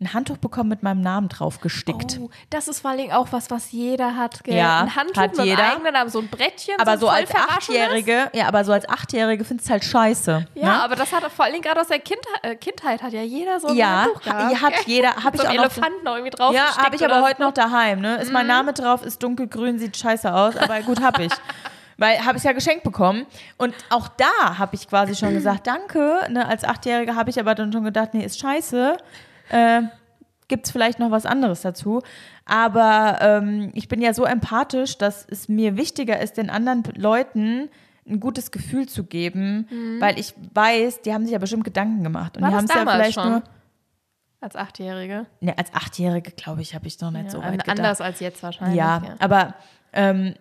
ein 0.00 0.12
Handtuch 0.12 0.36
bekommen 0.38 0.68
mit 0.68 0.82
meinem 0.82 1.00
Namen 1.00 1.28
drauf 1.28 1.60
gestickt. 1.60 2.18
Oh, 2.20 2.28
das 2.50 2.66
ist 2.68 2.80
vor 2.80 2.90
allem 2.90 3.10
auch 3.12 3.28
was, 3.30 3.50
was 3.50 3.70
jeder 3.70 4.16
hat. 4.16 4.42
Gell? 4.44 4.56
Ja, 4.56 4.80
ein 4.80 4.94
Handtuch 4.96 5.22
hat 5.22 5.36
mit 5.36 5.46
jeder. 5.46 5.70
eigenen 5.72 5.92
Namen, 5.94 6.10
so 6.10 6.18
ein 6.18 6.28
Brettchen. 6.28 6.74
aber 6.78 6.98
so 6.98 7.08
als. 7.08 7.30
Achtjährige, 7.34 8.28
ja, 8.34 8.48
aber 8.48 8.64
so 8.64 8.72
als 8.72 8.86
Achtjährige 8.88 9.44
findest 9.44 9.68
du 9.68 9.72
halt 9.72 9.84
scheiße. 9.84 10.46
Ja, 10.56 10.64
ne? 10.66 10.82
aber 10.82 10.96
das 10.96 11.12
hat 11.12 11.22
vor 11.32 11.44
allem 11.46 11.62
gerade 11.62 11.80
aus 11.80 11.86
der 11.86 12.00
Kind 12.00 12.20
äh, 12.42 12.56
Kindheit 12.56 13.02
hat 13.02 13.12
ja 13.12 13.22
jeder 13.22 13.60
so 13.60 13.68
ein 13.68 13.76
ja, 13.76 14.02
Handtuch 14.02 14.20
gehabt. 14.22 14.42
ha- 14.42 14.60
hat 14.62 14.72
gell? 14.74 14.82
jeder, 14.86 15.10
habe 15.14 15.24
Mit 15.24 15.34
ich 15.36 15.40
so 15.40 15.46
auch 15.46 15.50
einem 15.50 15.56
noch. 15.58 15.64
Elefanten 15.72 16.04
noch 16.04 16.12
irgendwie 16.16 16.30
drauf 16.30 16.54
Ja, 16.54 16.76
habe 16.76 16.96
ich 16.96 17.04
aber 17.04 17.22
heute 17.22 17.40
noch 17.40 17.52
daheim. 17.52 18.00
Ne? 18.00 18.16
Ist 18.16 18.26
Mhm. 18.26 18.32
mein 18.34 18.46
Name 18.48 18.72
drauf, 18.74 19.04
ist 19.06 19.22
dunkelgrün, 19.22 19.78
sieht 19.78 19.96
scheiße 19.96 20.34
aus, 20.34 20.56
aber 20.56 20.80
gut, 20.82 21.00
hab 21.02 21.18
ich. 21.20 21.32
Weil 21.98 22.24
habe 22.24 22.38
ich 22.38 22.44
ja 22.44 22.52
geschenkt 22.52 22.82
bekommen. 22.84 23.26
Und 23.56 23.74
auch 23.90 24.08
da 24.08 24.58
habe 24.58 24.74
ich 24.74 24.88
quasi 24.88 25.14
schon 25.14 25.32
gesagt, 25.34 25.66
danke. 25.66 26.20
Ne? 26.30 26.46
Als 26.46 26.64
Achtjährige 26.64 27.14
habe 27.14 27.30
ich 27.30 27.38
aber 27.38 27.54
dann 27.54 27.72
schon 27.72 27.84
gedacht, 27.84 28.14
nee, 28.14 28.24
ist 28.24 28.40
scheiße. 28.40 28.96
Äh, 29.50 29.82
gibt 30.48 30.66
es 30.66 30.72
vielleicht 30.72 30.98
noch 30.98 31.10
was 31.10 31.24
anderes 31.26 31.62
dazu. 31.62 32.02
Aber 32.44 33.18
ähm, 33.20 33.70
ich 33.74 33.88
bin 33.88 34.02
ja 34.02 34.12
so 34.12 34.24
empathisch, 34.24 34.98
dass 34.98 35.26
es 35.28 35.48
mir 35.48 35.76
wichtiger 35.76 36.20
ist, 36.20 36.36
den 36.36 36.50
anderen 36.50 36.82
Leuten 36.96 37.70
ein 38.06 38.20
gutes 38.20 38.50
Gefühl 38.50 38.86
zu 38.86 39.04
geben, 39.04 39.66
weil 39.98 40.18
ich 40.18 40.34
weiß, 40.52 41.00
die 41.00 41.14
haben 41.14 41.24
sich 41.24 41.32
ja 41.32 41.38
bestimmt 41.38 41.64
Gedanken 41.64 42.02
gemacht. 42.02 42.36
Und 42.36 42.42
Mhm. 42.42 42.44
War 42.44 42.50
die 42.50 42.56
haben 42.56 42.64
es 42.66 42.74
ja 42.74 42.80
vielleicht 42.82 43.14
schon? 43.14 43.30
nur. 43.30 43.42
Als 44.42 44.56
Achtjährige. 44.56 45.24
Ne, 45.40 45.56
als 45.56 45.72
Achtjährige, 45.72 46.32
glaube 46.32 46.60
ich, 46.60 46.74
habe 46.74 46.86
ich 46.86 47.00
noch 47.00 47.10
nicht 47.10 47.30
so 47.30 47.38
weit 47.42 47.52
gedacht. 47.52 47.70
Anders 47.70 48.02
als 48.02 48.20
jetzt 48.20 48.42
wahrscheinlich. 48.42 48.76
Ja, 48.76 49.00
aber 49.20 49.54
ähm, 49.94 50.34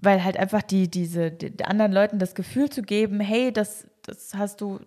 weil 0.00 0.22
halt 0.24 0.36
einfach 0.36 0.62
die, 0.62 0.88
diese, 0.88 1.30
die, 1.30 1.64
anderen 1.64 1.92
Leuten 1.92 2.18
das 2.18 2.34
Gefühl 2.34 2.70
zu 2.70 2.82
geben, 2.82 3.20
hey, 3.20 3.52
das, 3.52 3.86
das 4.04 4.34
hast 4.34 4.60
du, 4.60 4.80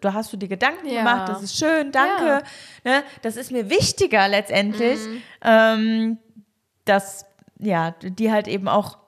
da 0.00 0.12
hast 0.14 0.32
du 0.32 0.36
dir 0.36 0.48
Gedanken 0.48 0.86
Ja. 0.88 0.98
gemacht, 0.98 1.28
das 1.28 1.42
ist 1.42 1.56
schön, 1.58 1.90
danke. 1.92 2.42
Ne, 2.84 3.02
das 3.22 3.36
ist 3.36 3.50
mir 3.52 3.68
wichtiger 3.70 4.28
letztendlich, 4.28 5.00
Mhm. 5.08 5.22
ähm, 5.42 6.18
dass 6.84 7.26
ja, 7.58 7.92
die 8.02 8.32
halt 8.32 8.48
eben 8.48 8.66
auch 8.68 8.98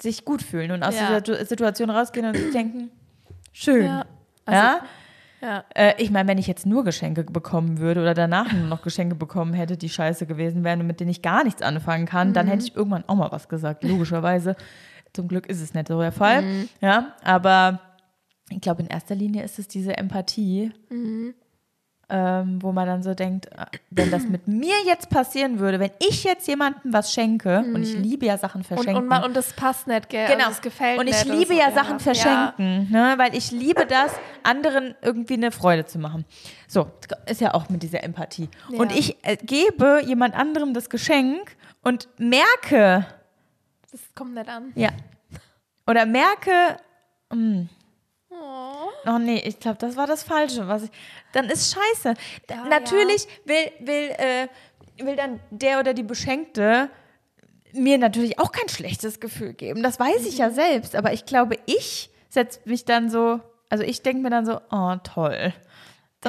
sich 0.00 0.24
gut 0.24 0.42
fühlen 0.42 0.70
und 0.72 0.82
aus 0.82 0.94
Ja. 0.98 1.20
dieser 1.20 1.44
Situation 1.46 1.90
rausgehen 1.90 2.26
und 2.26 2.36
sich 2.36 2.52
denken, 2.52 2.90
schön. 3.52 3.86
Ja. 3.86 4.06
Ja, 4.50 4.72
Also, 4.76 4.84
Ja. 5.40 5.64
äh, 5.74 5.94
ich 6.02 6.10
meine, 6.10 6.28
wenn 6.28 6.38
ich 6.38 6.46
jetzt 6.46 6.64
nur 6.66 6.84
Geschenke 6.84 7.22
bekommen 7.24 7.78
würde 7.78 8.00
oder 8.02 8.14
danach 8.14 8.52
nur 8.52 8.66
noch 8.66 8.82
Geschenke 8.82 9.14
bekommen 9.14 9.52
hätte, 9.54 9.76
die 9.76 9.88
scheiße 9.88 10.26
gewesen 10.26 10.64
wären 10.64 10.80
und 10.80 10.86
mit 10.86 11.00
denen 11.00 11.10
ich 11.10 11.22
gar 11.22 11.44
nichts 11.44 11.60
anfangen 11.62 12.06
kann, 12.06 12.32
dann 12.32 12.46
hätte 12.46 12.64
ich 12.64 12.74
irgendwann 12.76 13.04
auch 13.08 13.14
mal 13.16 13.30
was 13.32 13.48
gesagt, 13.48 13.84
logischerweise. 13.84 14.56
Zum 15.14 15.28
Glück 15.28 15.46
ist 15.46 15.62
es 15.62 15.72
nicht 15.72 15.88
so 15.88 15.98
der 16.00 16.12
Fall. 16.12 16.44
Ja, 16.80 17.14
aber 17.22 17.80
ich 18.50 18.60
glaube, 18.60 18.82
in 18.82 18.88
erster 18.88 19.14
Linie 19.14 19.42
ist 19.44 19.58
es 19.58 19.68
diese 19.68 19.96
Empathie, 19.96 20.72
ähm, 22.10 22.58
wo 22.60 22.72
man 22.72 22.86
dann 22.86 23.02
so 23.02 23.14
denkt, 23.14 23.46
äh, 23.46 23.64
wenn 23.90 24.10
das 24.10 24.24
mit 24.26 24.46
mir 24.46 24.74
jetzt 24.86 25.08
passieren 25.08 25.58
würde, 25.58 25.80
wenn 25.80 25.90
ich 26.06 26.24
jetzt 26.24 26.46
jemandem 26.46 26.92
was 26.92 27.12
schenke, 27.12 27.60
und 27.60 27.82
ich 27.82 27.96
liebe 27.96 28.26
ja 28.26 28.36
Sachen 28.36 28.58
Und, 28.60 28.66
verschenken. 28.66 28.96
und, 29.02 29.08
man, 29.08 29.24
und 29.24 29.34
das 29.34 29.54
passt 29.54 29.86
nicht, 29.86 30.10
gell? 30.10 30.26
Genau. 30.26 30.44
Und 30.44 30.50
das 30.50 30.60
gefällt 30.60 30.98
Und 30.98 31.06
ich 31.08 31.24
liebe 31.24 31.54
so. 31.54 31.58
ja 31.58 31.72
Sachen 31.72 32.00
verschenken, 32.00 32.90
ne? 32.90 33.14
weil 33.16 33.34
ich 33.34 33.50
liebe 33.50 33.86
das, 33.86 34.12
anderen 34.42 34.94
irgendwie 35.00 35.34
eine 35.34 35.50
Freude 35.50 35.86
zu 35.86 35.98
machen. 35.98 36.26
So, 36.68 36.90
ist 37.26 37.40
ja 37.40 37.54
auch 37.54 37.68
mit 37.70 37.82
dieser 37.82 38.04
Empathie. 38.04 38.48
Ja. 38.68 38.78
Und 38.80 38.92
ich 38.92 39.16
äh, 39.24 39.36
gebe 39.36 40.02
jemand 40.04 40.34
anderem 40.34 40.74
das 40.74 40.90
Geschenk 40.90 41.56
und 41.82 42.08
merke, 42.18 43.06
Das 43.94 44.14
kommt 44.16 44.34
nicht 44.34 44.48
an. 44.48 44.72
ja, 44.74 44.88
oder 45.86 46.04
merke, 46.04 46.78
mm, 47.32 47.62
Oh. 48.30 48.88
oh 49.06 49.18
nee, 49.18 49.38
ich 49.46 49.60
glaube, 49.60 49.78
das 49.78 49.94
war 49.96 50.08
das 50.08 50.24
Falsche, 50.24 50.66
was 50.66 50.82
ich, 50.82 50.90
dann 51.32 51.48
ist 51.48 51.72
scheiße. 51.72 52.14
Ja, 52.50 52.64
natürlich 52.64 53.28
will, 53.44 53.70
will, 53.78 54.10
äh, 54.18 54.48
will 54.98 55.14
dann 55.14 55.38
der 55.50 55.78
oder 55.78 55.94
die 55.94 56.02
Beschenkte 56.02 56.90
mir 57.72 57.96
natürlich 57.98 58.40
auch 58.40 58.50
kein 58.50 58.68
schlechtes 58.68 59.20
Gefühl 59.20 59.52
geben. 59.52 59.84
Das 59.84 60.00
weiß 60.00 60.26
ich 60.26 60.38
ja 60.38 60.48
Mhm. 60.48 60.54
selbst. 60.54 60.96
Aber 60.96 61.12
ich 61.12 61.26
glaube, 61.26 61.58
ich 61.66 62.10
setze 62.28 62.58
mich 62.64 62.84
dann 62.84 63.08
so, 63.08 63.40
also 63.70 63.84
ich 63.84 64.02
denke 64.02 64.22
mir 64.22 64.30
dann 64.30 64.46
so, 64.46 64.60
oh 64.72 64.96
toll. 65.04 65.52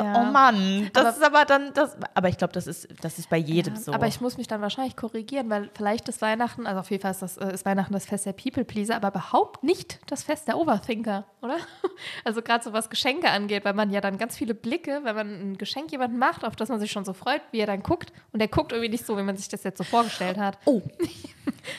Ja. 0.03 0.21
Oh 0.21 0.31
Mann, 0.31 0.89
das 0.93 1.05
Aber- 1.05 1.15
ist 1.17 1.23
aber 1.23 1.45
dann, 1.45 1.73
das, 1.73 1.95
aber 2.13 2.29
ich 2.29 2.37
glaube, 2.37 2.53
das 2.53 2.67
ist, 2.67 2.87
das 3.01 3.17
ist 3.19 3.29
bei 3.29 3.37
jedem 3.37 3.75
Ja, 3.75 3.79
so. 3.79 3.93
Aber 3.93 4.07
ich 4.07 4.21
muss 4.21 4.37
mich 4.37 4.47
dann 4.47 4.61
wahrscheinlich 4.61 4.95
korrigieren, 4.95 5.49
weil 5.49 5.69
vielleicht 5.73 6.07
ist 6.09 6.21
Weihnachten, 6.21 6.67
also 6.67 6.79
auf 6.81 6.89
jeden 6.91 7.01
Fall 7.01 7.11
ist, 7.11 7.21
das, 7.21 7.37
äh, 7.37 7.53
ist 7.53 7.65
Weihnachten 7.65 7.93
das 7.93 8.05
Fest 8.05 8.25
der 8.25 8.33
People-Pleaser, 8.33 8.95
aber 8.95 9.07
überhaupt 9.09 9.63
nicht 9.63 9.99
das 10.07 10.23
Fest 10.23 10.47
der 10.47 10.57
Overthinker, 10.57 11.25
oder? 11.41 11.57
Also 12.23 12.41
gerade 12.41 12.63
so 12.63 12.73
was 12.73 12.89
Geschenke 12.89 13.29
angeht, 13.29 13.63
weil 13.65 13.73
man 13.73 13.89
ja 13.91 14.01
dann 14.01 14.17
ganz 14.17 14.35
viele 14.37 14.53
Blicke, 14.53 15.01
wenn 15.03 15.15
man 15.15 15.27
ein 15.51 15.57
Geschenk 15.57 15.91
jemandem 15.91 16.19
macht, 16.19 16.43
auf 16.43 16.55
das 16.55 16.69
man 16.69 16.79
sich 16.79 16.91
schon 16.91 17.05
so 17.05 17.13
freut, 17.13 17.41
wie 17.51 17.59
er 17.59 17.67
dann 17.67 17.83
guckt 17.83 18.11
und 18.33 18.39
der 18.39 18.47
guckt 18.47 18.71
irgendwie 18.71 18.89
nicht 18.89 19.05
so, 19.05 19.17
wie 19.17 19.23
man 19.23 19.37
sich 19.37 19.47
das 19.47 19.63
jetzt 19.63 19.77
so 19.77 19.83
vorgestellt 19.83 20.37
hat. 20.37 20.57
oh. 20.65 20.81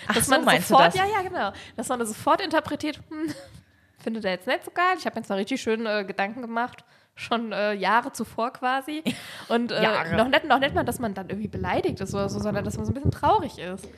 Ach 0.09 0.15
dass 0.15 0.27
so, 0.27 0.31
man 0.33 0.45
meinst 0.45 0.69
sofort, 0.69 0.95
du 0.95 0.99
das? 0.99 1.07
ja, 1.09 1.13
ja, 1.15 1.23
genau, 1.29 1.53
dass 1.77 1.89
man 1.89 1.99
das 1.99 2.09
sofort 2.09 2.41
interpretiert, 2.41 2.99
hm, 3.09 3.33
findet 3.99 4.25
er 4.25 4.33
jetzt 4.33 4.47
nicht 4.47 4.65
so 4.65 4.71
geil. 4.73 4.95
Ich 4.99 5.07
habe 5.07 5.19
mir 5.19 5.25
zwar 5.27 5.37
richtig 5.37 5.61
schön 5.61 5.85
äh, 5.87 6.05
Gedanken 6.05 6.43
gemacht, 6.43 6.85
schon 7.17 7.51
äh, 7.53 7.73
Jahre 7.73 8.13
zuvor 8.13 8.53
quasi. 8.53 9.03
Und 9.49 9.73
äh, 9.73 10.17
noch, 10.17 10.29
nicht, 10.29 10.45
noch 10.45 10.59
nicht 10.61 10.75
mal, 10.75 10.85
dass 10.85 10.99
man 11.01 11.15
dann 11.15 11.29
irgendwie 11.29 11.49
beleidigt 11.49 12.01
ist 12.01 12.15
oder 12.15 12.29
so, 12.29 12.39
sondern 12.39 12.65
dass 12.65 12.77
man 12.77 12.87
so 12.87 12.93
ein 12.93 12.95
bisschen 12.95 13.11
traurig 13.11 13.59
ist. 13.59 13.89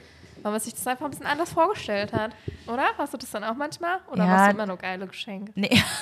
Weil 0.43 0.53
man 0.53 0.61
sich 0.61 0.73
das 0.73 0.87
einfach 0.87 1.05
ein 1.07 1.11
bisschen 1.11 1.27
anders 1.27 1.53
vorgestellt 1.53 2.13
hat. 2.13 2.31
Oder? 2.69 2.85
Hast 2.97 3.13
du 3.13 3.19
das 3.19 3.29
dann 3.33 3.43
auch 3.43 3.57
manchmal? 3.57 3.99
Oder 4.09 4.25
Ja. 4.25 4.31
machst 4.31 4.47
du 4.47 4.51
immer 4.55 4.67
nur 4.67 4.77
geile 4.77 5.07
Geschenke? 5.07 5.53
Nee. 5.55 5.83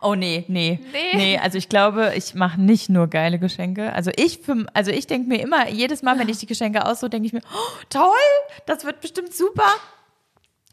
Oh 0.00 0.14
nee, 0.14 0.44
nee. 0.48 0.78
Nee. 0.92 1.16
Nee, 1.16 1.38
also 1.38 1.56
ich 1.56 1.70
glaube, 1.70 2.12
ich 2.16 2.34
mache 2.34 2.60
nicht 2.60 2.90
nur 2.90 3.06
geile 3.08 3.38
Geschenke. 3.38 3.94
Also 3.94 4.10
ich 4.14 4.40
für, 4.40 4.66
also 4.74 4.90
ich 4.90 5.06
denke 5.06 5.26
mir 5.28 5.40
immer, 5.40 5.70
jedes 5.70 6.02
Mal, 6.02 6.18
wenn 6.18 6.28
ich 6.28 6.36
die 6.36 6.44
Geschenke 6.46 6.84
aussuche, 6.84 7.08
denke 7.08 7.26
ich 7.28 7.32
mir, 7.32 7.40
oh, 7.50 7.82
toll, 7.88 8.10
das 8.66 8.84
wird 8.84 9.00
bestimmt 9.00 9.32
super. 9.32 9.64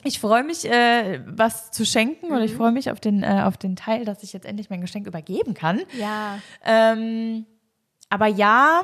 Ich 0.03 0.19
freue 0.19 0.43
mich, 0.43 0.65
äh, 0.65 1.21
was 1.25 1.71
zu 1.71 1.85
schenken 1.85 2.27
oder 2.27 2.43
ich 2.43 2.55
freue 2.55 2.71
mich 2.71 2.89
auf 2.91 2.99
den, 2.99 3.23
äh, 3.23 3.43
auf 3.45 3.57
den 3.57 3.75
Teil, 3.75 4.05
dass 4.05 4.23
ich 4.23 4.33
jetzt 4.33 4.45
endlich 4.45 4.69
mein 4.69 4.81
Geschenk 4.81 5.07
übergeben 5.07 5.53
kann. 5.53 5.81
Ja. 5.97 6.39
Ähm, 6.65 7.45
aber 8.09 8.27
ja, 8.27 8.83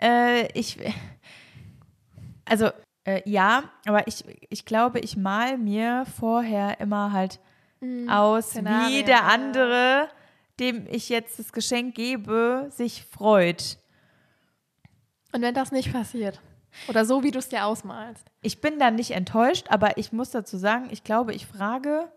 äh, 0.00 0.46
ich, 0.58 0.78
also 2.44 2.70
äh, 3.04 3.22
ja, 3.28 3.64
aber 3.86 4.06
ich, 4.08 4.24
ich 4.48 4.64
glaube, 4.64 5.00
ich 5.00 5.16
mal 5.16 5.58
mir 5.58 6.04
vorher 6.18 6.80
immer 6.80 7.12
halt 7.12 7.38
aus, 8.08 8.46
wie 8.46 8.50
Szenarien, 8.50 9.06
der 9.06 9.24
andere, 9.24 10.08
dem 10.58 10.86
ich 10.90 11.10
jetzt 11.10 11.38
das 11.38 11.52
Geschenk 11.52 11.94
gebe, 11.94 12.68
sich 12.70 13.04
freut. 13.04 13.78
Und 15.32 15.42
wenn 15.42 15.54
das 15.54 15.70
nicht 15.70 15.92
passiert? 15.92 16.40
Oder 16.88 17.04
so, 17.04 17.22
wie 17.22 17.30
du 17.30 17.38
es 17.38 17.48
dir 17.48 17.64
ausmalst? 17.64 18.26
Ich 18.42 18.60
bin 18.60 18.78
dann 18.78 18.96
nicht 18.96 19.12
enttäuscht, 19.12 19.66
aber 19.70 19.96
ich 19.96 20.12
muss 20.12 20.30
dazu 20.30 20.56
sagen, 20.56 20.88
ich 20.90 21.04
glaube, 21.04 21.32
ich 21.34 21.46
frage 21.46 22.10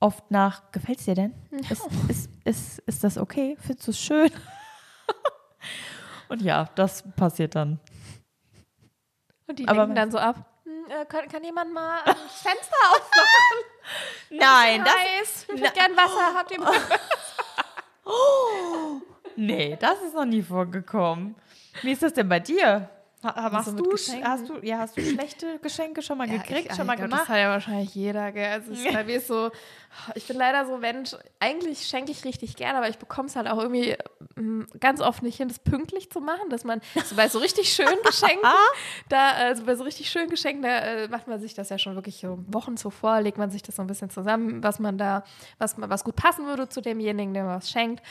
oft 0.00 0.30
nach, 0.30 0.70
gefällt 0.72 0.98
es 0.98 1.04
dir 1.06 1.14
denn? 1.14 1.34
Ist, 1.70 1.86
ist, 2.08 2.30
ist, 2.44 2.78
ist 2.80 3.04
das 3.04 3.16
okay? 3.16 3.56
Findest 3.60 3.86
du 3.86 3.90
es 3.92 3.98
schön? 4.00 4.30
Und 6.28 6.42
ja, 6.42 6.68
das 6.74 7.04
passiert 7.16 7.54
dann. 7.54 7.80
Und 9.46 9.58
die 9.58 9.68
Aber 9.68 9.86
dann 9.86 10.10
so 10.10 10.18
ab. 10.18 10.36
Hm, 10.64 10.90
äh, 10.90 11.04
kann, 11.06 11.28
kann 11.28 11.44
jemand 11.44 11.72
mal 11.72 12.00
das 12.04 12.16
Fenster 12.42 12.76
aufmachen? 12.90 13.58
Nein, 14.30 14.84
das, 14.84 14.94
heiß. 14.94 15.46
Ich 15.54 15.72
gern 15.72 15.96
Wasser. 15.96 16.34
Habt 16.34 16.50
ihr 16.50 16.60
mal? 16.60 16.74
nee, 19.36 19.76
das 19.80 20.02
ist 20.02 20.14
noch 20.14 20.24
nie 20.24 20.42
vorgekommen. 20.42 21.34
Wie 21.82 21.92
ist 21.92 22.02
das 22.02 22.12
denn 22.12 22.28
bei 22.28 22.40
dir? 22.40 22.88
Machst 23.24 23.68
Also 23.68 23.76
du, 23.76 23.90
Geschenken? 23.90 24.28
hast 24.28 24.48
du, 24.48 24.58
ja, 24.62 24.78
hast 24.78 24.96
du 24.96 25.00
schlechte 25.14 25.58
Geschenke 25.60 26.02
schon 26.02 26.18
mal 26.18 26.28
gekriegt, 26.28 26.70
ich, 26.70 26.76
schon 26.76 26.86
mal 26.86 26.96
glaub, 26.96 27.08
gemacht? 27.08 27.22
Das 27.22 27.28
hat 27.30 27.38
ja 27.38 27.48
wahrscheinlich 27.48 27.94
jeder, 27.94 28.30
gell? 28.32 28.46
Also 28.52 28.72
es, 28.72 28.84
bei 28.92 29.04
mir 29.04 29.16
ist 29.16 29.26
so, 29.28 29.50
ich 30.14 30.26
bin 30.26 30.36
leider 30.36 30.66
so 30.66 30.76
Mensch, 30.78 31.16
eigentlich 31.40 31.86
schenke 31.86 32.12
ich 32.12 32.24
richtig 32.24 32.56
gerne, 32.56 32.78
aber 32.78 32.88
ich 32.88 32.98
bekomme 32.98 33.28
es 33.28 33.36
halt 33.36 33.48
auch 33.48 33.58
irgendwie 33.58 33.96
mm, 34.36 34.62
ganz 34.80 35.00
oft 35.00 35.22
nicht 35.22 35.36
hin, 35.36 35.48
das 35.48 35.58
pünktlich 35.58 36.10
zu 36.10 36.20
machen, 36.20 36.50
dass 36.50 36.64
man 36.64 36.80
so 37.04 37.16
bei 37.16 37.28
so 37.28 37.38
richtig 37.38 37.72
schönen 37.72 38.02
Geschenken, 38.04 38.46
da, 39.08 39.30
also 39.32 39.64
bei 39.64 39.74
so 39.76 39.84
richtig 39.84 40.10
schönen 40.10 40.30
Geschenken, 40.30 40.62
da 40.62 40.78
äh, 40.78 41.08
macht 41.08 41.26
man 41.26 41.40
sich 41.40 41.54
das 41.54 41.68
ja 41.70 41.78
schon 41.78 41.94
wirklich 41.94 42.16
so 42.20 42.38
Wochen 42.48 42.76
zuvor, 42.76 43.20
legt 43.20 43.38
man 43.38 43.50
sich 43.50 43.62
das 43.62 43.76
so 43.76 43.82
ein 43.82 43.86
bisschen 43.86 44.10
zusammen, 44.10 44.62
was 44.62 44.78
man 44.78 44.98
da, 44.98 45.24
was, 45.58 45.76
was 45.78 46.04
gut 46.04 46.16
passen 46.16 46.46
würde 46.46 46.68
zu 46.68 46.80
demjenigen, 46.80 47.32
der 47.34 47.44
man 47.44 47.56
was 47.56 47.70
schenkt. 47.70 48.02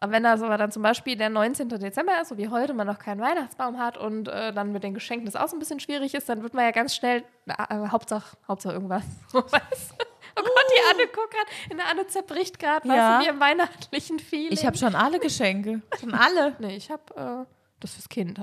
Und 0.00 0.12
wenn 0.12 0.22
das 0.22 0.42
aber 0.42 0.56
dann 0.58 0.70
zum 0.70 0.82
Beispiel 0.82 1.16
der 1.16 1.28
19. 1.28 1.68
Dezember 1.70 2.20
ist, 2.20 2.28
so 2.28 2.38
wie 2.38 2.48
heute, 2.48 2.72
man 2.72 2.86
noch 2.86 2.98
keinen 3.00 3.20
Weihnachtsbaum 3.20 3.78
hat 3.78 3.98
und 3.98 4.28
äh, 4.28 4.52
dann 4.52 4.70
mit 4.72 4.84
den 4.84 4.94
Geschenken 4.94 5.26
das 5.26 5.34
auch 5.34 5.48
so 5.48 5.56
ein 5.56 5.58
bisschen 5.58 5.80
schwierig 5.80 6.14
ist, 6.14 6.28
dann 6.28 6.42
wird 6.42 6.54
man 6.54 6.64
ja 6.64 6.70
ganz 6.70 6.94
schnell, 6.94 7.24
na, 7.46 7.54
äh, 7.68 7.88
Hauptsache, 7.88 8.36
Hauptsache 8.46 8.74
irgendwas. 8.74 9.02
So, 9.32 9.38
weißt 9.42 9.90
du? 9.98 10.04
Oh 10.38 10.42
Gott, 10.42 10.64
die 10.70 10.94
Anne 10.94 11.08
guckt 11.08 11.32
gerade, 11.32 11.50
in 11.70 11.76
der 11.78 11.88
Anne 11.88 12.06
zerbricht 12.06 12.60
gerade, 12.60 12.86
Ja. 12.86 13.16
was 13.16 13.20
in 13.22 13.26
ihrem 13.26 13.40
weihnachtlichen 13.40 14.20
Feeling. 14.20 14.52
Ich 14.52 14.64
habe 14.64 14.78
schon 14.78 14.94
alle 14.94 15.18
Geschenke. 15.18 15.82
Schon 15.98 16.14
alle. 16.14 16.54
Nee, 16.60 16.76
ich 16.76 16.92
habe 16.92 17.46
äh, 17.46 17.52
das 17.80 17.94
fürs 17.94 18.08
Kind. 18.08 18.40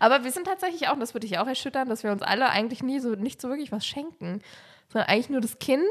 Aber 0.00 0.24
wir 0.24 0.30
sind 0.32 0.46
tatsächlich 0.46 0.88
auch, 0.88 0.94
und 0.94 1.00
das 1.00 1.12
würde 1.12 1.26
ich 1.26 1.38
auch 1.38 1.46
erschüttern, 1.46 1.90
dass 1.90 2.04
wir 2.04 2.10
uns 2.12 2.22
alle 2.22 2.48
eigentlich 2.48 2.82
nie 2.82 3.00
so, 3.00 3.10
nicht 3.10 3.42
so 3.42 3.50
wirklich 3.50 3.70
was 3.70 3.84
schenken, 3.84 4.40
sondern 4.88 5.10
eigentlich 5.10 5.28
nur 5.28 5.42
das 5.42 5.58
Kind. 5.58 5.82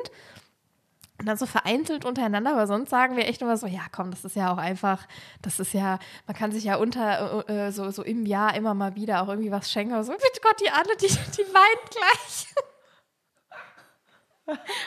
Und 1.17 1.27
dann 1.27 1.37
so 1.37 1.45
vereinzelt 1.45 2.03
untereinander, 2.03 2.51
aber 2.51 2.67
sonst 2.67 2.89
sagen 2.89 3.15
wir 3.15 3.25
echt 3.27 3.41
immer 3.41 3.55
so, 3.55 3.67
ja 3.67 3.83
komm, 3.91 4.11
das 4.11 4.25
ist 4.25 4.35
ja 4.35 4.51
auch 4.51 4.57
einfach, 4.57 5.07
das 5.41 5.61
ist 5.61 5.73
ja, 5.73 5.99
man 6.27 6.35
kann 6.35 6.51
sich 6.51 6.65
ja 6.65 6.75
unter, 6.75 7.45
äh, 7.47 7.67
äh, 7.67 7.71
so, 7.71 7.89
so 7.91 8.03
im 8.03 8.25
Jahr 8.25 8.53
immer 8.55 8.73
mal 8.73 8.95
wieder 8.95 9.23
auch 9.23 9.29
irgendwie 9.29 9.51
was 9.51 9.71
schenken. 9.71 9.93
Aber 9.93 10.03
so, 10.03 10.11
bitte 10.11 10.41
Gott, 10.41 10.59
die 10.61 10.69
Anne, 10.69 10.95
die, 10.99 11.07
die 11.07 11.53
weint 11.53 11.91
gleich. 11.91 12.47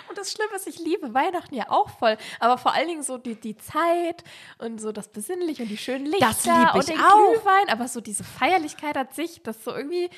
Und 0.09 0.17
das 0.17 0.31
Schlimme 0.33 0.55
ist, 0.55 0.69
ich 0.69 0.79
liebe 0.79 1.15
Weihnachten 1.15 1.55
ja 1.55 1.71
auch 1.71 1.89
voll, 1.91 2.17
aber 2.39 2.59
vor 2.59 2.75
allen 2.75 2.87
Dingen 2.89 3.03
so 3.03 3.19
die, 3.19 3.35
die 3.35 3.57
Zeit 3.57 4.23
und 4.59 4.81
so 4.81 4.93
das 4.93 5.09
Besinnliche 5.09 5.65
und 5.65 5.69
die 5.69 5.77
schönen 5.77 6.07
Lichter 6.07 6.75
und 6.75 6.89
den 6.89 7.01
auch. 7.01 7.33
Glühwein, 7.33 7.69
aber 7.69 7.89
so 7.89 8.01
diese 8.01 8.23
Feierlichkeit 8.23 8.97
an 8.97 9.09
sich, 9.13 9.43
das 9.43 9.65
so 9.65 9.75
irgendwie, 9.75 10.11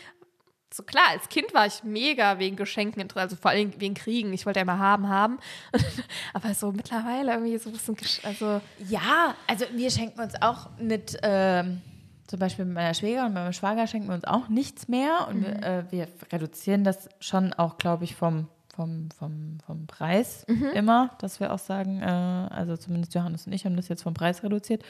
so 0.73 0.83
klar, 0.85 1.05
als 1.11 1.29
Kind 1.29 1.53
war 1.53 1.66
ich 1.66 1.83
mega 1.83 2.39
wegen 2.39 2.57
Geschenken 2.57 3.01
interessiert, 3.01 3.31
also 3.31 3.37
vor 3.37 3.53
Dingen 3.53 3.75
wegen 3.79 3.95
Kriegen, 3.95 4.33
ich 4.33 4.47
wollte 4.47 4.61
ja 4.61 4.62
immer 4.62 4.79
haben, 4.79 5.09
haben, 5.09 5.39
aber 6.35 6.55
so 6.55 6.71
mittlerweile 6.73 7.33
irgendwie 7.33 7.59
so 7.59 7.71
ein 7.71 7.97
bisschen, 7.97 8.25
also 8.25 8.61
Ja, 8.89 9.35
also 9.47 9.64
wir 9.75 9.91
schenken 9.91 10.21
uns 10.21 10.41
auch 10.41 10.68
mit, 10.79 11.18
ähm, 11.23 11.81
zum 12.29 12.39
Beispiel 12.39 12.64
mit 12.64 12.75
meiner 12.75 12.95
Schwäger 12.95 13.27
und 13.27 13.35
meinem 13.35 13.53
Schwager 13.53 13.89
schenken 13.89 14.09
wir 14.09 14.14
uns 14.14 14.25
auch 14.25 14.49
nichts 14.49 14.87
mehr. 14.87 15.27
Und 15.29 15.45
wir, 15.45 15.62
äh, 15.62 15.85
wir 15.91 16.09
reduzieren 16.33 16.85
das 16.85 17.09
schon 17.18 17.53
auch, 17.53 17.77
glaube 17.77 18.05
ich, 18.05 18.14
vom, 18.14 18.47
vom, 18.73 19.09
vom, 19.18 19.59
vom 19.66 19.89
Preis 19.89 20.45
immer, 20.75 21.11
dass 21.18 21.41
wir 21.41 21.53
auch 21.53 21.59
sagen, 21.59 22.01
äh, 22.01 22.05
also 22.05 22.77
zumindest 22.77 23.14
Johannes 23.14 23.49
und 23.49 23.53
ich 23.53 23.64
haben 23.64 23.75
das 23.75 23.89
jetzt 23.89 24.05
vom 24.05 24.14
Preis 24.14 24.45
reduziert. 24.45 24.85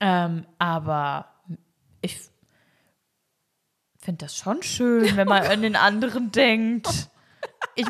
Ähm, 0.00 0.44
aber 0.58 1.26
ich 2.02 2.18
finde 4.02 4.24
das 4.24 4.36
schon 4.36 4.62
schön, 4.62 5.16
wenn 5.16 5.28
man 5.28 5.44
an 5.44 5.62
den 5.62 5.76
anderen 5.76 6.32
denkt. 6.32 7.08
Ich, 7.74 7.86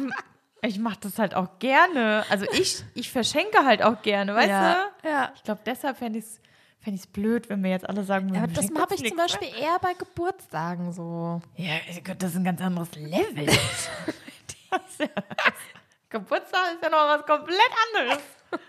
ich 0.63 0.79
mache 0.79 0.99
das 1.01 1.19
halt 1.19 1.35
auch 1.35 1.59
gerne. 1.59 2.25
Also 2.29 2.47
ich, 2.53 2.85
ich 2.95 3.11
verschenke 3.11 3.65
halt 3.65 3.83
auch 3.83 4.03
gerne, 4.03 4.35
weißt 4.35 4.49
ja. 4.49 4.91
du? 5.03 5.09
Ja. 5.09 5.33
Ich 5.35 5.43
glaube, 5.43 5.61
deshalb 5.65 5.99
fände 5.99 6.19
ich 6.19 6.27
es 6.27 6.41
fänd 6.83 6.97
ich's 6.97 7.07
blöd, 7.07 7.49
wenn 7.49 7.63
wir 7.63 7.71
jetzt 7.71 7.89
alle 7.89 8.05
sagen, 8.05 8.33
wir 8.33 8.41
Ja, 8.41 8.47
das 8.47 8.65
schenken 8.65 8.81
habe 8.81 8.95
ich 8.95 9.07
zum 9.07 9.17
Beispiel 9.17 9.49
eher 9.49 9.79
bei 9.81 9.95
Geburtstagen 9.95 10.93
so. 10.93 11.41
mehr. 11.57 11.81
Ja, 11.89 12.01
Gott, 12.05 12.17
das 12.21 12.31
ist 12.31 12.37
ein 12.37 12.45
ganz 12.45 12.61
anderes 12.61 12.93
Level. 12.97 13.47
das 14.71 14.99
ja, 14.99 15.07
Geburtstag 16.09 16.75
ist 16.75 16.83
ja 16.83 16.91
noch 16.91 17.07
was 17.09 17.27
komplett 17.27 17.71
anderes. 17.95 18.23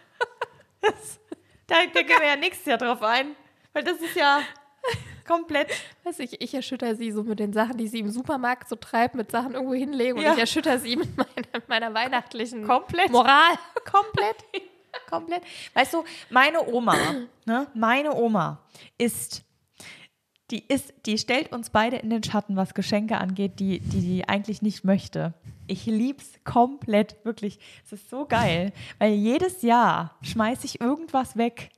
Das, 0.85 1.17
da, 1.65 1.75
da 1.93 2.01
gehen 2.01 2.19
wir 2.19 2.27
ja 2.27 2.35
nächstes 2.35 2.65
Jahr 2.65 2.77
drauf 2.77 3.01
ein, 3.01 3.37
weil 3.71 3.85
das 3.85 4.01
ist 4.01 4.17
ja 4.17 4.41
komplett 5.26 5.69
Weiß 6.03 6.19
ich, 6.19 6.41
ich 6.41 6.53
erschütter 6.53 6.95
sie 6.95 7.11
so 7.11 7.24
mit 7.24 7.39
den 7.39 7.53
Sachen, 7.53 7.78
die 7.78 7.88
sie 7.88 7.99
im 7.99 8.09
Supermarkt 8.09 8.67
so 8.69 8.76
treibt, 8.76 9.15
mit 9.15 9.32
Sachen 9.32 9.53
irgendwo 9.53 9.74
hinlegen 9.74 10.17
und 10.17 10.24
Ja. 10.24 10.34
ich 10.34 10.39
erschütter 10.39 10.80
sie 10.80 10.95
mit 10.97 11.15
meiner, 11.17 11.63
meiner 11.67 11.93
weihnachtlichen 11.93 12.65
Komplett. 12.65 13.11
Moral. 13.11 13.53
Komplett. 13.89 14.38
Komplett. 15.09 15.41
Weißt 15.74 15.93
du, 15.93 16.03
meine 16.30 16.67
Oma, 16.67 16.95
ne, 17.45 17.67
meine 17.74 18.13
Oma 18.13 18.59
ist, 18.97 19.43
die 20.51 20.63
ist, 20.67 20.93
die 21.05 21.17
stellt 21.17 21.51
uns 21.51 21.69
beide 21.71 21.97
in 21.97 22.09
den 22.11 22.24
Schatten, 22.24 22.55
was 22.55 22.74
Geschenke 22.76 23.17
angeht, 23.17 23.59
die, 23.59 23.80
die 23.80 24.01
die 24.01 24.30
eigentlich 24.30 24.61
nicht 24.61 24.84
möchte. 24.84 25.34
Ich 25.65 25.86
lieb's 25.86 26.34
komplett, 26.43 27.15
wirklich. 27.24 27.57
Es 27.86 27.93
ist 27.93 28.09
so 28.09 28.26
geil, 28.26 28.71
weil 28.99 29.13
jedes 29.13 29.61
Jahr 29.61 30.15
schmeiße 30.21 30.65
ich 30.65 30.80
irgendwas 30.82 31.38
weg. 31.38 31.69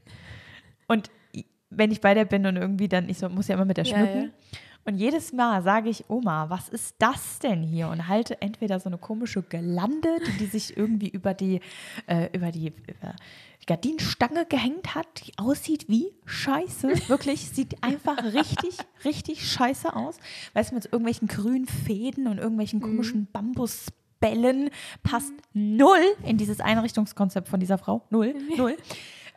Und 0.88 1.10
wenn 1.78 1.92
ich 1.92 2.02
bei 2.02 2.14
der 2.14 2.26
bin 2.26 2.46
und 2.46 2.56
irgendwie 2.56 2.88
dann, 2.88 3.10
ich 3.10 3.18
so, 3.18 3.30
muss 3.30 3.48
ja 3.48 3.56
immer 3.56 3.66
mit 3.66 3.78
der 3.78 3.86
Ja, 3.86 3.98
schmücken. 3.98 4.22
ja. 4.24 4.30
Und 4.88 4.98
jedes 5.00 5.34
Mal 5.34 5.64
sage 5.64 5.90
ich, 5.90 6.08
Oma, 6.12 6.48
was 6.52 6.70
ist 6.70 6.96
das 7.00 7.40
denn 7.40 7.64
hier? 7.64 7.88
Und 7.88 8.08
halte 8.08 8.40
entweder 8.44 8.80
so 8.80 8.88
eine 8.88 9.00
komische 9.00 9.42
Gelande, 9.42 10.10
die, 10.40 10.46
sich 10.46 10.78
irgendwie 10.78 11.10
über 11.10 11.34
die, 11.34 11.60
äh, 12.06 12.30
über 12.34 12.52
die 12.52 12.68
über 12.68 13.16
die 13.62 13.66
Gardinenstange 13.66 14.46
gehängt 14.46 14.94
hat, 14.94 15.08
die 15.26 15.32
aussieht 15.40 15.90
wie 15.90 16.14
Scheiße. 16.26 16.90
Wirklich, 17.10 17.50
sieht 17.50 17.84
einfach 17.84 18.24
richtig, 18.26 18.78
richtig 19.04 19.52
scheiße 19.52 19.96
aus. 19.96 20.18
Weißt 20.54 20.70
du, 20.70 20.76
mit 20.76 20.84
so 20.84 20.90
irgendwelchen 20.92 21.28
grünen 21.28 21.66
Fäden 21.66 22.28
und 22.28 22.38
irgendwelchen 22.38 22.80
komischen 22.80 23.26
Bambusbällen 23.32 24.70
passt 25.02 25.34
null 25.54 25.98
in 26.24 26.38
dieses 26.38 26.60
Einrichtungskonzept 26.60 27.48
von 27.48 27.60
dieser 27.60 27.80
Frau. 27.80 28.04
Null, 28.12 28.36
null. 28.56 28.78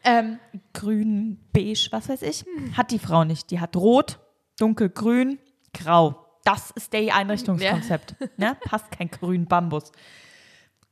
Ähm, 0.05 0.39
grün, 0.73 1.39
beige, 1.53 1.89
was 1.91 2.09
weiß 2.09 2.23
ich. 2.23 2.45
Hat 2.77 2.91
die 2.91 2.99
Frau 2.99 3.25
nicht. 3.25 3.51
Die 3.51 3.61
hat 3.61 3.77
rot, 3.77 4.19
dunkelgrün, 4.59 5.39
grau. 5.73 6.25
Das 6.45 6.71
ist 6.71 6.93
der 6.93 7.15
Einrichtungskonzept. 7.15 8.15
Ne? 8.39 8.57
Passt 8.65 8.91
kein 8.91 9.11
grün 9.11 9.47
Bambus. 9.47 9.93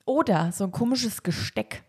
Oder 0.04 0.52
so 0.52 0.64
ein 0.64 0.72
komisches 0.72 1.22
Gesteck. 1.22 1.82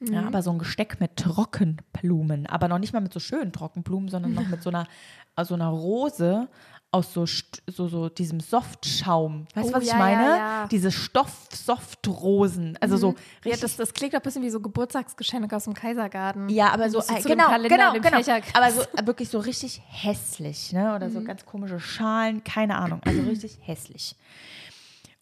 Ja, 0.00 0.26
aber 0.26 0.42
so 0.42 0.50
ein 0.50 0.58
Gesteck 0.58 1.00
mit 1.00 1.16
Trockenblumen. 1.16 2.46
Aber 2.46 2.68
noch 2.68 2.78
nicht 2.78 2.92
mal 2.92 3.00
mit 3.00 3.12
so 3.12 3.20
schönen 3.20 3.52
Trockenblumen, 3.52 4.08
sondern 4.08 4.34
noch 4.34 4.46
mit 4.46 4.62
so 4.62 4.68
einer, 4.68 4.86
also 5.34 5.54
einer 5.54 5.68
Rose 5.68 6.48
aus 6.92 7.12
so, 7.12 7.26
so, 7.26 7.88
so 7.88 8.08
diesem 8.08 8.40
Softschaum. 8.40 9.46
Weißt 9.54 9.68
du, 9.68 9.72
Oh, 9.72 9.76
was 9.76 9.84
ich 9.84 9.90
ja, 9.90 9.96
meine? 9.96 10.22
ja, 10.22 10.36
ja. 10.36 10.66
Diese 10.68 10.90
Stoff-Softrosen. 10.90 12.78
Also 12.80 12.96
so 12.96 13.08
Ja, 13.08 13.14
richtig 13.44 13.60
das, 13.60 13.76
das 13.76 13.92
klingt 13.92 14.14
doch 14.14 14.20
ein 14.20 14.22
bisschen 14.22 14.42
wie 14.42 14.50
so 14.50 14.60
Geburtstagsgeschenke 14.60 15.54
aus 15.54 15.64
dem 15.64 15.74
Kaisergarten. 15.74 16.48
Ja, 16.48 16.68
aber 16.72 16.88
so, 16.90 16.98
äh, 17.00 17.02
zu 17.20 17.28
dem 17.28 17.38
genau, 17.38 17.50
genau, 17.62 17.92
genau. 17.92 18.40
Aber 18.54 18.70
so 18.72 18.82
äh, 18.96 19.06
wirklich 19.06 19.28
so 19.28 19.38
richtig 19.38 19.82
hässlich, 19.88 20.72
ne? 20.72 20.94
Oder 20.94 21.10
so 21.10 21.22
ganz 21.22 21.44
komische 21.44 21.80
Schalen, 21.80 22.42
keine 22.44 22.76
Ahnung. 22.76 23.00
Also 23.04 23.20
richtig 23.22 23.58
hässlich. 23.62 24.16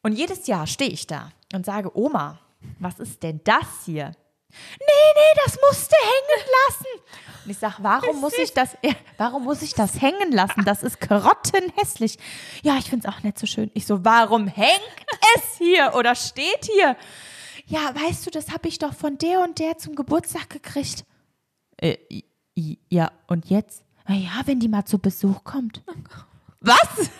Und 0.02 0.12
jedes 0.12 0.46
Jahr 0.46 0.66
stehe 0.66 0.90
ich 0.90 1.06
da 1.06 1.30
und 1.54 1.64
sage, 1.64 1.96
Oma, 1.98 2.38
was 2.78 2.98
ist 2.98 3.22
denn 3.22 3.40
das 3.44 3.84
hier? 3.86 4.12
Nee, 4.78 5.12
nee, 5.14 5.40
das 5.44 5.58
musst 5.68 5.90
du 5.90 5.96
hängen 5.96 6.50
lassen. 6.68 7.24
Und 7.44 7.50
ich 7.50 7.58
sage, 7.58 7.76
warum 7.80 8.20
muss 8.20 8.38
ich 8.38 8.52
das, 8.54 8.76
warum 9.18 9.44
muss 9.44 9.62
ich 9.62 9.74
das 9.74 10.00
hängen 10.00 10.32
lassen? 10.32 10.64
Das 10.64 10.82
ist 10.82 11.00
grottenhässlich. 11.00 12.18
Ja, 12.62 12.76
ich 12.78 12.88
finde 12.88 13.06
es 13.06 13.14
auch 13.14 13.22
nicht 13.22 13.38
so 13.38 13.46
schön. 13.46 13.70
Ich 13.74 13.86
so, 13.86 14.04
warum 14.04 14.46
hängt 14.48 15.06
es 15.36 15.58
hier 15.58 15.92
oder 15.94 16.14
steht 16.14 16.64
hier? 16.64 16.96
Ja, 17.66 17.94
weißt 17.94 18.26
du, 18.26 18.30
das 18.30 18.50
habe 18.50 18.68
ich 18.68 18.78
doch 18.78 18.94
von 18.94 19.18
der 19.18 19.40
und 19.40 19.58
der 19.58 19.78
zum 19.78 19.94
Geburtstag 19.94 20.50
gekriegt. 20.50 21.04
Äh, 21.76 21.96
ja, 22.88 23.10
und 23.26 23.50
jetzt? 23.50 23.84
Na 24.06 24.14
ja, 24.14 24.42
wenn 24.44 24.60
die 24.60 24.68
mal 24.68 24.84
zu 24.84 24.98
Besuch 24.98 25.44
kommt. 25.44 25.82
Was? 26.60 27.10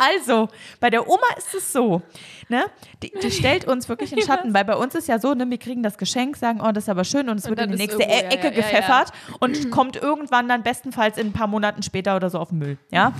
Also, 0.00 0.48
bei 0.80 0.90
der 0.90 1.08
Oma 1.08 1.26
ist 1.36 1.52
es 1.54 1.72
so, 1.72 2.02
ne? 2.48 2.66
Die, 3.02 3.10
die 3.10 3.30
stellt 3.32 3.66
uns 3.66 3.88
wirklich 3.88 4.12
in 4.12 4.22
Schatten, 4.26 4.54
weil 4.54 4.64
bei 4.64 4.76
uns 4.76 4.94
ist 4.94 5.08
ja 5.08 5.18
so, 5.18 5.34
ne, 5.34 5.48
wir 5.50 5.58
kriegen 5.58 5.82
das 5.82 5.98
Geschenk, 5.98 6.36
sagen, 6.36 6.60
oh, 6.62 6.70
das 6.70 6.84
ist 6.84 6.88
aber 6.88 7.04
schön 7.04 7.28
und 7.28 7.38
es 7.38 7.48
wird 7.48 7.58
in 7.60 7.72
die 7.72 7.76
nächste 7.78 8.02
irgendwo, 8.02 8.16
E- 8.18 8.22
ja, 8.24 8.30
Ecke 8.30 8.46
ja, 8.46 8.52
ja, 8.52 8.56
ja. 8.56 8.62
gepfeffert 8.62 9.12
und 9.40 9.70
kommt 9.72 9.96
irgendwann 9.96 10.48
dann 10.48 10.62
bestenfalls 10.62 11.18
in 11.18 11.28
ein 11.28 11.32
paar 11.32 11.48
Monaten 11.48 11.82
später 11.82 12.14
oder 12.16 12.30
so 12.30 12.38
auf 12.38 12.50
den 12.50 12.58
Müll, 12.58 12.78
ja? 12.90 13.12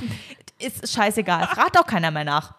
Ist 0.60 0.88
scheißegal, 0.92 1.46
fragt 1.54 1.78
auch 1.78 1.86
keiner 1.86 2.10
mehr 2.12 2.24
nach. 2.24 2.54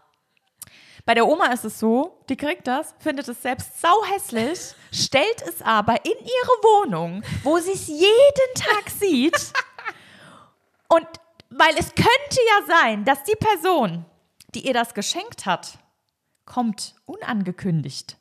Bei 1.05 1.13
der 1.15 1.25
Oma 1.27 1.47
ist 1.47 1.65
es 1.65 1.79
so, 1.79 2.19
die 2.29 2.35
kriegt 2.35 2.67
das, 2.67 2.93
findet 2.99 3.27
es 3.29 3.41
selbst 3.41 3.81
sauhässlich, 3.81 4.59
stellt 4.93 5.41
es 5.47 5.61
aber 5.61 5.95
in 6.05 6.11
ihre 6.11 6.83
Wohnung, 6.83 7.23
wo 7.43 7.57
sie 7.57 7.71
es 7.71 7.87
jeden 7.87 8.53
Tag 8.55 8.89
sieht. 8.89 9.53
Und 10.89 11.07
weil 11.49 11.73
es 11.79 11.95
könnte 11.95 12.07
ja 12.47 12.75
sein, 12.81 13.05
dass 13.05 13.23
die 13.23 13.35
Person, 13.39 14.05
die 14.55 14.65
ihr 14.65 14.73
das 14.73 14.93
geschenkt 14.93 15.45
hat, 15.45 15.79
kommt 16.45 16.95
unangekündigt 17.05 18.19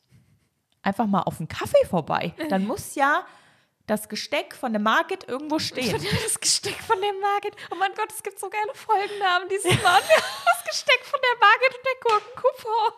einfach 0.89 1.07
mal 1.07 1.23
auf 1.23 1.39
einen 1.39 1.49
Kaffee 1.49 1.85
vorbei. 1.89 2.35
Dann 2.49 2.67
muss 2.67 2.95
ja 2.95 3.25
das 3.87 4.09
Gesteck 4.09 4.55
von 4.55 4.73
der 4.73 4.81
Margit 4.81 5.29
irgendwo 5.29 5.59
stehen. 5.59 6.01
Das 6.25 6.41
Gesteck 6.41 6.77
von 6.77 7.01
der 7.01 7.13
Margit. 7.15 7.55
Oh 7.71 7.77
mein 7.77 7.93
Gott, 7.95 8.13
es 8.13 8.23
gibt 8.23 8.39
so 8.39 8.49
geile 8.49 8.75
Folgennamen 8.75 9.49
dieses 9.49 9.83
Mal. 9.83 10.01
Das 10.11 10.65
Gesteck 10.65 11.05
von 11.05 11.21
der 11.23 11.39
Margit 11.41 11.77
und 11.77 11.87
der 11.87 12.11
Gurkenkuhfrau. 12.11 12.93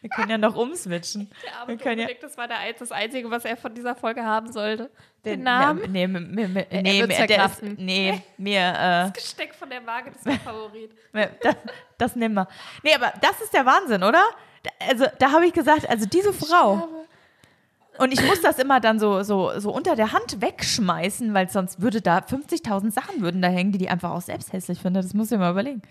Wir 0.00 0.10
können 0.10 0.30
ja 0.30 0.38
noch 0.38 0.56
umswitchen. 0.56 1.30
Der 1.44 1.56
arme 1.56 1.68
Wir 1.68 1.76
können 1.76 2.00
ja 2.00 2.08
das 2.20 2.36
war 2.36 2.48
der, 2.48 2.72
das 2.72 2.90
Einzige, 2.92 3.30
was 3.30 3.44
er 3.44 3.56
von 3.56 3.74
dieser 3.74 3.94
Folge 3.94 4.24
haben 4.24 4.50
sollte. 4.50 4.90
Den, 5.24 5.42
Namen. 5.42 5.82
Nee, 5.92 6.06
nee, 6.06 6.18
nee, 6.18 6.46
nee, 6.48 6.66
Er 6.70 6.82
nee, 6.82 7.06
mir- 7.06 7.26
der 7.26 7.44
ist, 7.46 7.62
nee 7.62 8.22
mir, 8.38 8.58
äh, 8.58 8.72
Das 9.04 9.12
Gesteck 9.12 9.54
von 9.54 9.68
der 9.68 9.80
Margit 9.82 10.14
ist 10.16 10.24
mein 10.24 10.40
Favorit. 10.44 10.90
das, 11.42 11.56
das 11.98 12.16
nehmen 12.16 12.34
wir. 12.36 12.48
Nee, 12.82 12.94
aber 12.94 13.12
das 13.20 13.40
ist 13.42 13.52
der 13.52 13.66
Wahnsinn, 13.66 14.02
oder? 14.02 14.22
Da- 14.62 14.70
Also, 14.88 15.06
da 15.18 15.32
habe 15.32 15.46
ich 15.46 15.52
gesagt, 15.52 15.88
also 15.88 16.06
diese 16.06 16.32
Frau. 16.32 16.88
Und 17.98 18.12
ich 18.12 18.22
muss 18.24 18.40
das 18.40 18.58
immer 18.58 18.80
dann 18.80 18.98
so, 18.98 19.22
so, 19.22 19.58
so 19.60 19.70
unter 19.72 19.94
der 19.94 20.12
Hand 20.12 20.40
wegschmeißen, 20.40 21.34
weil 21.34 21.50
sonst 21.50 21.82
würde 21.82 22.00
da 22.00 22.18
50.000 22.20 22.90
Sachen 22.90 23.20
würden 23.20 23.42
da 23.42 23.48
hängen, 23.48 23.72
die 23.72 23.78
die 23.78 23.90
einfach 23.90 24.12
auch 24.12 24.22
selbst 24.22 24.54
hässlich 24.54 24.80
finde. 24.80 25.02
Das 25.02 25.12
muss 25.12 25.26
ich 25.26 25.32
mir 25.32 25.44
mal 25.44 25.50
überlegen. 25.50 25.82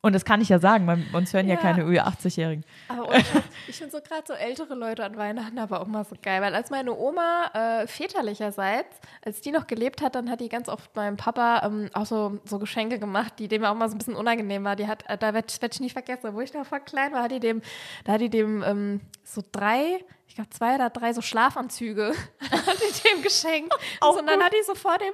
Und 0.00 0.14
das 0.14 0.24
kann 0.24 0.40
ich 0.40 0.48
ja 0.48 0.60
sagen, 0.60 0.86
weil 0.86 1.02
uns 1.12 1.32
hören 1.32 1.48
ja, 1.48 1.56
Ja. 1.56 1.60
keine 1.60 1.82
Ü80-Jährigen. 1.82 2.64
Aber 2.86 3.12
Scheiß, 3.14 3.24
ich 3.68 3.76
finde 3.76 3.90
so 3.90 4.00
gerade 4.00 4.22
so 4.26 4.32
ältere 4.32 4.74
Leute 4.74 5.04
an 5.04 5.16
Weihnachten 5.16 5.58
aber 5.58 5.80
auch 5.80 5.88
mal 5.88 6.04
so 6.04 6.14
geil, 6.22 6.40
weil 6.40 6.54
als 6.54 6.70
meine 6.70 6.96
Oma 6.96 7.50
äh, 7.52 7.86
väterlicherseits, 7.88 9.00
als 9.24 9.40
die 9.40 9.50
noch 9.50 9.66
gelebt 9.66 10.00
hat, 10.00 10.14
dann 10.14 10.30
hat 10.30 10.40
die 10.40 10.48
ganz 10.48 10.68
oft 10.68 10.94
meinem 10.94 11.16
Papa 11.16 11.62
ähm, 11.64 11.90
auch 11.94 12.06
so, 12.06 12.38
so 12.44 12.60
Geschenke 12.60 13.00
gemacht, 13.00 13.34
die 13.40 13.48
dem 13.48 13.64
auch 13.64 13.74
mal 13.74 13.88
so 13.88 13.96
ein 13.96 13.98
bisschen 13.98 14.14
unangenehm 14.14 14.62
war. 14.62 14.76
Die 14.76 14.86
hat, 14.86 15.02
äh, 15.08 15.18
da 15.18 15.34
werde 15.34 15.52
werd 15.60 15.74
ich 15.74 15.80
nie 15.80 15.90
vergessen, 15.90 16.32
wo 16.32 16.40
ich 16.40 16.54
noch 16.54 16.64
voll 16.64 16.80
klein 16.80 17.12
war, 17.12 17.24
hat 17.24 17.32
die 17.32 17.40
dem, 17.40 17.60
da 18.04 18.12
hat 18.12 18.20
die 18.20 18.30
dem 18.30 18.62
ähm, 18.62 19.00
so 19.24 19.42
drei, 19.50 19.98
ich 20.28 20.34
glaube 20.34 20.50
zwei 20.50 20.74
oder 20.76 20.90
drei 20.90 21.12
so 21.12 21.22
Schlafanzüge 21.22 22.14
hat 22.50 22.76
die 22.80 23.08
dem 23.08 23.22
geschenkt. 23.22 23.74
Auch 24.00 24.16
und 24.18 24.26
dann 24.26 24.40
hat 24.42 24.52
die 24.52 24.62
so 24.64 24.74
vor 24.74 24.96
dem, 24.98 25.12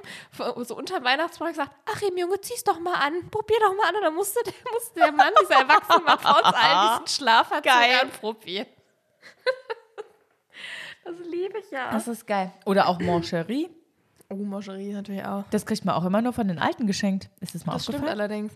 so 0.65 0.75
unter 0.77 1.03
Weihnachtsbaum 1.03 1.47
gesagt, 1.47 1.71
Achim, 1.85 2.15
Junge, 2.17 2.39
zieh's 2.41 2.63
doch 2.63 2.79
mal 2.79 2.93
an, 2.95 3.29
probier 3.31 3.57
doch 3.61 3.73
mal 3.75 3.87
an. 3.89 3.95
Und 3.95 4.01
dann 4.03 4.13
musste 4.15 4.39
der, 4.43 4.53
musste 4.73 4.99
der 4.99 5.11
Mann, 5.11 5.31
dieser 5.41 5.61
erwachsene 5.61 6.03
Mann, 6.03 6.19
vor 6.19 6.35
uns 6.37 6.53
allen 6.53 6.99
diesen 7.03 7.07
Schlafanzug 7.17 7.63
Geil. 7.63 7.99
anprobieren. 8.01 8.67
das 11.05 11.15
liebe 11.29 11.59
ich 11.59 11.71
ja. 11.71 11.91
Das 11.91 12.07
ist 12.07 12.27
geil. 12.27 12.51
Oder 12.65 12.87
auch 12.87 12.99
Moncherie. 12.99 13.69
oh, 14.29 14.35
Moscherie 14.35 14.91
natürlich 14.91 15.23
auch. 15.25 15.45
Das 15.51 15.65
kriegt 15.65 15.85
man 15.85 15.95
auch 15.95 16.03
immer 16.05 16.21
nur 16.21 16.33
von 16.33 16.47
den 16.47 16.59
Alten 16.59 16.87
geschenkt. 16.87 17.29
Ist 17.39 17.55
das 17.55 17.65
mal 17.65 17.73
Das 17.73 17.83
stimmt 17.83 17.99
aufgefallen? 17.99 18.19
allerdings. 18.21 18.53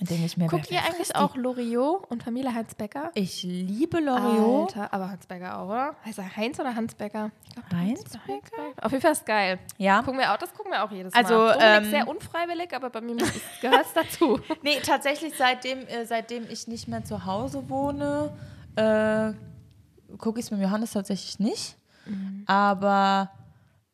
Denke 0.00 0.24
ich 0.24 0.36
mir, 0.36 0.48
Guckt 0.48 0.70
ihr 0.70 0.80
eigentlich 0.82 1.14
auch 1.14 1.36
Loriot 1.36 2.10
und 2.10 2.22
Familie 2.24 2.52
Heinz 2.52 2.74
Becker? 2.74 3.12
Ich 3.14 3.42
liebe 3.44 4.00
Loriot. 4.00 4.76
Alter, 4.76 4.92
aber 4.92 5.10
Hans 5.10 5.26
Becker 5.26 5.58
auch, 5.58 5.68
oder? 5.68 5.94
Heißt 6.04 6.18
er 6.18 6.36
Heinz 6.36 6.58
oder 6.58 6.74
Hans 6.74 6.94
Becker? 6.94 7.30
Ich 7.46 7.52
glaub, 7.54 7.70
Heinz 7.72 8.00
Heinz 8.00 8.18
Becker. 8.26 8.62
Auf 8.82 8.90
jeden 8.90 9.02
Fall 9.02 9.12
ist 9.12 9.26
geil. 9.26 9.58
Ja. 9.78 10.02
Gucken 10.02 10.18
wir 10.18 10.32
auch, 10.32 10.38
das 10.38 10.52
gucken 10.54 10.72
wir 10.72 10.82
auch 10.82 10.90
jedes 10.90 11.14
Also, 11.14 11.34
Mal. 11.34 11.52
Dominik 11.52 11.84
ähm, 11.84 11.90
sehr 11.90 12.08
unfreiwillig, 12.08 12.74
aber 12.74 12.90
bei 12.90 13.00
mir 13.00 13.14
gehört 13.60 13.86
es 13.86 13.92
dazu. 13.94 14.40
Nee, 14.62 14.80
tatsächlich, 14.84 15.34
seitdem, 15.36 15.86
äh, 15.86 16.04
seitdem 16.04 16.48
ich 16.50 16.66
nicht 16.66 16.88
mehr 16.88 17.04
zu 17.04 17.24
Hause 17.24 17.68
wohne, 17.68 18.32
äh, 18.76 19.34
gucke 20.16 20.40
ich 20.40 20.46
es 20.46 20.50
mit 20.50 20.60
Johannes 20.60 20.92
tatsächlich 20.92 21.38
nicht. 21.38 21.76
Aber 22.46 23.30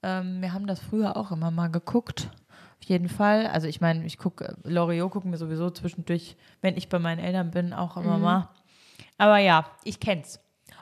ähm, 0.03 0.41
wir 0.41 0.55
haben 0.55 0.67
das 0.67 0.81
früher 0.81 1.17
auch 1.19 1.31
immer 1.33 1.51
mal 1.51 1.69
geguckt. 1.69 2.31
Jeden 2.89 3.11
Fall. 3.11 3.47
Also 3.47 3.67
ich 3.67 3.83
meine, 3.83 4.07
ich 4.07 4.17
gucke, 4.17 4.57
Loriot 4.65 5.11
gucken 5.11 5.31
wir 5.31 5.37
sowieso 5.39 5.69
zwischendurch, 5.69 6.37
wenn 6.63 6.77
ich 6.77 6.89
bei 6.89 6.99
meinen 6.99 7.19
Eltern 7.19 7.51
bin, 7.51 7.75
auch 7.75 7.99
immer 7.99 8.17
mal. 8.17 8.49
Aber 9.19 9.37
ja, 9.39 9.67
ich 9.85 10.01
kenn's. 10.01 10.41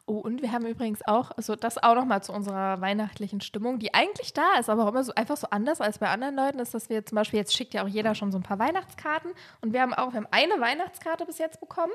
Oh, 0.08 0.18
und 0.18 0.40
wir 0.40 0.52
haben 0.52 0.64
übrigens 0.66 1.04
auch, 1.04 1.32
also 1.36 1.56
das 1.56 1.82
auch 1.82 1.96
nochmal 1.96 2.22
zu 2.22 2.32
unserer 2.32 2.80
weihnachtlichen 2.80 3.40
Stimmung, 3.40 3.80
die 3.80 3.92
eigentlich 3.92 4.32
da 4.32 4.54
ist, 4.60 4.70
aber 4.70 4.84
auch 4.84 4.88
immer 4.88 5.02
so 5.02 5.12
einfach 5.16 5.36
so 5.36 5.48
anders 5.50 5.80
als 5.80 5.98
bei 5.98 6.08
anderen 6.08 6.36
Leuten, 6.36 6.60
ist, 6.60 6.74
dass 6.74 6.88
wir 6.88 7.04
zum 7.04 7.16
Beispiel, 7.16 7.40
jetzt 7.40 7.56
schickt 7.56 7.74
ja 7.74 7.82
auch 7.82 7.88
jeder 7.88 8.14
schon 8.14 8.30
so 8.30 8.38
ein 8.38 8.44
paar 8.44 8.60
Weihnachtskarten 8.60 9.32
und 9.62 9.72
wir 9.72 9.82
haben 9.82 9.92
auch, 9.94 10.12
wir 10.12 10.18
haben 10.18 10.28
eine 10.30 10.60
Weihnachtskarte 10.60 11.26
bis 11.26 11.38
jetzt 11.38 11.58
bekommen 11.58 11.90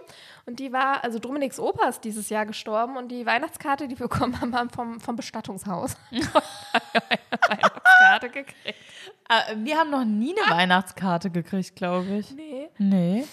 und 0.45 0.59
die 0.59 0.73
war, 0.73 1.05
also 1.05 1.19
Dominiks 1.19 1.57
Opa 1.57 1.87
ist 1.87 2.03
dieses 2.03 2.29
Jahr 2.29 2.45
gestorben 2.45 2.97
und 2.97 3.07
die 3.07 3.25
Weihnachtskarte, 3.25 3.87
die 3.87 3.97
wir 3.97 4.09
bekommen 4.09 4.41
haben, 4.41 4.53
haben 4.57 4.69
vom, 4.69 4.99
vom 4.99 5.15
Bestattungshaus. 5.15 5.95
Weihnachtskarte 6.11 8.29
gekriegt. 8.29 8.57
Äh, 9.29 9.55
wir 9.55 9.77
haben 9.77 9.89
noch 9.89 10.03
nie 10.03 10.35
eine 10.37 10.53
Weihnachtskarte 10.53 11.29
gekriegt, 11.29 11.77
glaube 11.77 12.17
ich. 12.17 12.31
Nee. 12.31 12.67
Nee. 12.77 13.23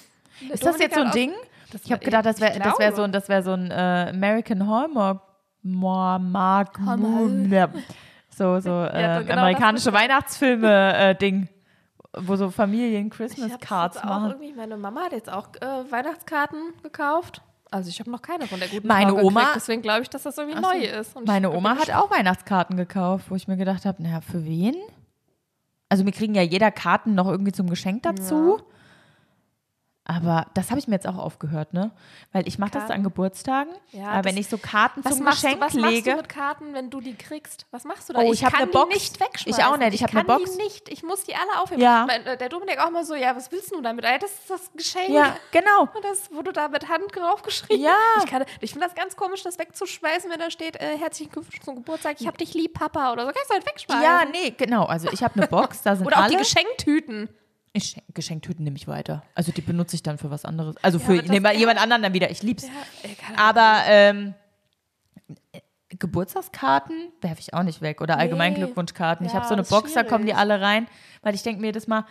Ist 0.48 0.64
das 0.64 0.76
Dominik 0.76 0.82
jetzt 0.82 0.94
so 0.94 1.00
ein 1.00 1.10
Ding? 1.10 1.32
Das 1.72 1.84
Ich 1.84 1.92
habe 1.92 2.04
gedacht, 2.04 2.24
das 2.26 2.40
wäre 2.40 2.58
das 2.58 2.78
wär 2.78 2.94
so, 2.94 3.02
ein- 3.02 3.12
das 3.12 3.28
wär 3.28 3.42
so 3.42 3.52
ein 3.52 3.70
äh, 3.70 4.10
American 4.10 4.66
Hallmark 4.66 5.20
Mar- 5.62 6.18
Mark 6.18 6.78
Hallmark. 6.80 7.50
ja. 7.50 7.68
so 8.30 8.60
so 8.60 8.70
Ja, 8.70 9.20
äh, 9.20 9.24
genau 9.24 9.38
amerikanische 9.40 9.90
das 9.90 9.94
Weihnachtsfilme 10.00 10.94
äh, 11.20 11.42
wo 12.16 12.36
so 12.36 12.50
Familien 12.50 13.10
Christmas 13.10 13.58
Cards 13.60 13.98
auch 13.98 14.04
machen. 14.04 14.30
irgendwie, 14.30 14.52
meine 14.54 14.76
Mama 14.76 15.02
hat 15.02 15.12
jetzt 15.12 15.30
auch 15.30 15.48
äh, 15.60 15.90
Weihnachtskarten 15.90 16.58
gekauft. 16.82 17.42
Also 17.70 17.90
ich 17.90 18.00
habe 18.00 18.10
noch 18.10 18.22
keine 18.22 18.46
von 18.46 18.58
der 18.58 18.68
guten 18.68 18.86
Meine 18.88 19.10
Frau 19.12 19.24
Oma- 19.24 19.40
gekriegt, 19.40 19.56
deswegen 19.56 19.82
glaube 19.82 20.02
ich, 20.02 20.08
dass 20.08 20.22
das 20.22 20.38
irgendwie 20.38 20.56
so. 20.56 20.62
neu 20.62 20.78
ist. 20.78 21.14
Und 21.14 21.26
Meine 21.26 21.50
Oma 21.50 21.76
hat 21.76 21.90
auch 21.92 22.10
Weihnachtskarten 22.10 22.76
gekauft, 22.78 23.26
wo 23.28 23.34
ich 23.34 23.46
mir 23.46 23.58
gedacht 23.58 23.84
habe, 23.84 24.02
naja, 24.02 24.22
für 24.22 24.42
wen? 24.46 24.74
Also 25.90 26.04
wir 26.06 26.12
kriegen 26.12 26.34
ja 26.34 26.42
jeder 26.42 26.70
Karten 26.70 27.14
noch 27.14 27.28
irgendwie 27.28 27.52
zum 27.52 27.68
Geschenk 27.68 28.04
dazu. 28.04 28.58
Aber 30.10 30.46
das 30.54 30.70
habe 30.70 30.78
ich 30.80 30.88
mir 30.88 30.94
jetzt 30.94 31.06
auch 31.06 31.18
aufgehört, 31.18 31.74
ne? 31.74 31.90
Weil 32.32 32.48
ich 32.48 32.58
mache 32.58 32.70
das 32.70 32.88
an 32.90 33.02
Geburtstagen. 33.02 33.70
Ja, 33.92 34.06
aber 34.08 34.24
wenn 34.24 34.38
ich 34.38 34.48
so 34.48 34.56
Karten 34.56 35.04
Was 35.04 35.16
zum 35.16 35.24
machst, 35.24 35.42
Geschenk 35.42 35.60
du, 35.60 35.66
was 35.66 35.74
machst 35.74 35.90
lege. 35.94 36.10
du 36.12 36.16
mit 36.16 36.28
Karten, 36.30 36.72
wenn 36.72 36.88
du 36.88 37.02
die 37.02 37.14
kriegst? 37.14 37.66
Was 37.72 37.84
machst 37.84 38.08
du 38.08 38.14
da? 38.14 38.20
Oh, 38.20 38.32
ich 38.32 38.42
hab 38.42 38.52
kann 38.54 38.62
eine 38.62 38.70
Box. 38.70 38.88
die 38.88 38.94
nicht 38.94 39.20
wegschmeißen. 39.20 39.60
Ich 39.60 39.66
auch 39.66 39.76
nicht, 39.76 39.92
ich 39.92 40.02
hab 40.02 40.10
eine 40.14 40.24
kann 40.24 40.38
Box. 40.38 40.52
die 40.56 40.62
nicht. 40.62 40.88
Ich 40.88 41.02
muss 41.02 41.24
die 41.24 41.34
alle 41.34 41.60
aufheben. 41.62 41.82
Ja. 41.82 42.04
Mein, 42.06 42.24
äh, 42.24 42.38
der 42.38 42.48
Dominik 42.48 42.78
auch 42.82 42.90
mal 42.90 43.04
so, 43.04 43.14
ja, 43.14 43.36
was 43.36 43.52
willst 43.52 43.70
du 43.70 43.82
damit? 43.82 44.02
Das 44.06 44.22
ist 44.32 44.48
das 44.48 44.72
Geschenk. 44.74 45.10
Ja, 45.10 45.36
genau. 45.52 45.82
Und 45.82 46.02
das 46.02 46.32
wurde 46.32 46.54
da 46.54 46.68
mit 46.68 46.88
Hand 46.88 47.14
draufgeschrieben. 47.14 47.82
Ja. 47.84 47.94
Ich, 48.20 48.26
kann- 48.30 48.46
ich 48.62 48.70
finde 48.72 48.86
das 48.86 48.94
ganz 48.96 49.14
komisch, 49.14 49.42
das 49.42 49.58
wegzuschmeißen, 49.58 50.30
wenn 50.30 50.38
da 50.40 50.50
steht, 50.50 50.76
äh, 50.80 50.96
herzlichen 50.96 51.32
Glückwunsch 51.32 51.60
zum 51.60 51.74
Geburtstag, 51.76 52.16
ich 52.18 52.26
hab 52.26 52.38
dich 52.38 52.54
lieb, 52.54 52.72
Papa 52.72 53.12
oder 53.12 53.26
so. 53.26 53.32
Kannst 53.32 53.50
du 53.50 53.54
halt 53.56 53.66
wegschmeißen. 53.66 54.02
Ja, 54.02 54.22
nee, 54.24 54.54
genau. 54.56 54.86
Also 54.86 55.10
ich 55.12 55.22
habe 55.22 55.34
eine 55.34 55.46
Box, 55.48 55.82
da 55.82 55.96
sind 55.96 56.06
Oder 56.06 56.16
auch 56.16 56.22
alle. 56.22 56.30
die 56.30 56.36
Geschenktüten. 56.38 57.28
Ich 57.78 57.84
schenk- 57.90 58.04
Geschenktüten 58.14 58.64
nehme 58.64 58.76
ich 58.76 58.86
weiter. 58.88 59.22
Also 59.34 59.52
die 59.52 59.60
benutze 59.62 59.94
ich 59.96 60.02
dann 60.02 60.18
für 60.18 60.30
was 60.30 60.44
anderes. 60.44 60.76
Also 60.82 60.98
Ja, 60.98 61.04
für 61.04 61.12
nehme 61.30 61.52
ja. 61.52 61.58
jemand 61.58 61.80
anderen 61.80 62.02
dann 62.02 62.12
wieder. 62.12 62.30
Ich 62.30 62.42
lieb's. 62.42 62.66
keine 63.26 63.38
Aber 63.38 63.82
ähm, 63.86 64.34
äh, 65.52 65.60
Geburtstagskarten 65.98 67.12
werfe 67.20 67.40
ich 67.40 67.54
auch 67.54 67.62
nicht 67.62 67.80
weg 67.80 68.00
oder 68.00 68.18
allgemein 68.18 68.52
Nee. 68.52 68.58
Glückwunschkarten. 68.60 69.24
ich 69.26 69.32
Ja, 69.32 69.38
habe 69.38 69.48
so 69.48 69.54
eine 69.54 69.62
Box, 69.62 69.94
da 69.94 70.02
kommen 70.02 70.26
die 70.26 70.34
alle 70.34 70.60
rein, 70.60 70.86
weil 71.22 71.34
ich 71.34 71.42
denke 71.42 71.60
mir 71.60 71.68
jedes 71.68 71.86
Mal, 71.86 72.04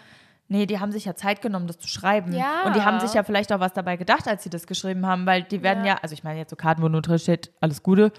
nee, 0.48 0.66
die 0.66 0.80
haben 0.80 0.92
sich 0.92 1.06
ja 1.06 1.16
Zeit 1.16 1.42
genommen, 1.42 1.68
das 1.68 1.78
zu 1.78 1.88
schreiben. 1.88 2.34
Ja. 2.34 2.64
Und 2.66 2.76
die 2.76 2.82
haben 2.82 3.00
sich 3.00 3.14
ja 3.14 3.24
vielleicht 3.24 3.52
auch 3.54 3.60
was 3.60 3.74
dabei 3.74 3.98
gedacht, 3.98 4.28
als 4.28 4.44
sie 4.44 4.50
das 4.50 4.66
geschrieben 4.66 5.06
haben, 5.06 5.26
weil 5.26 5.44
die 5.44 5.62
werden 5.62 5.84
ja, 5.86 5.94
Ja. 5.96 6.00
also 6.02 6.14
ich 6.14 6.24
meine 6.24 6.40
jetzt 6.40 6.50
so 6.50 6.56
Karten, 6.56 6.82
wo 6.82 6.88
nur 6.88 7.02
drin 7.02 7.20
steht, 7.20 7.52
alles 7.62 7.84
Gute, 7.84 8.12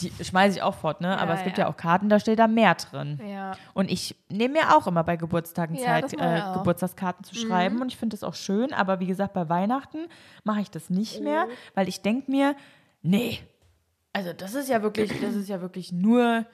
die 0.00 0.12
schmeiße 0.24 0.56
ich 0.56 0.62
auch 0.62 0.74
fort, 0.74 1.00
ne? 1.00 1.18
Aber 1.18 1.32
Ja, 1.32 1.38
es 1.38 1.44
gibt 1.44 1.58
ja. 1.58 1.64
ja. 1.64 1.70
auch 1.70 1.76
Karten, 1.76 2.08
da 2.08 2.20
steht 2.20 2.38
da 2.38 2.46
mehr 2.46 2.74
drin. 2.74 3.20
Ja. 3.28 3.52
Und 3.72 3.90
ich 3.90 4.14
nehme 4.28 4.54
mir 4.60 4.76
auch 4.76 4.86
immer 4.86 5.02
bei 5.04 5.16
Geburtstagen 5.16 5.78
Zeit, 5.78 6.12
äh. 6.12 6.40
Mhm. 6.48 6.52
Geburtstagskarten 6.54 7.24
zu 7.24 7.34
schreiben. 7.34 7.80
Und 7.80 7.88
ich 7.88 7.96
finde 7.96 8.14
das 8.16 8.22
auch 8.24 8.34
schön. 8.34 8.72
Aber 8.72 9.00
wie 9.00 9.06
gesagt, 9.06 9.32
bei 9.34 9.48
Weihnachten 9.48 10.06
mache 10.44 10.60
ich 10.60 10.70
das 10.70 10.90
nicht 10.90 11.18
Mhm. 11.18 11.24
mehr, 11.24 11.48
weil 11.74 11.88
ich 11.88 12.02
denke 12.02 12.30
mir, 12.30 12.54
nee, 13.02 13.38
also 14.12 14.32
das 14.32 14.54
ist 14.54 14.68
ja 14.68 14.80
wirklich, 14.82 15.10
das 15.20 15.34
ist 15.34 15.48
ja 15.48 15.60
wirklich 15.60 15.90
nur 15.90 16.46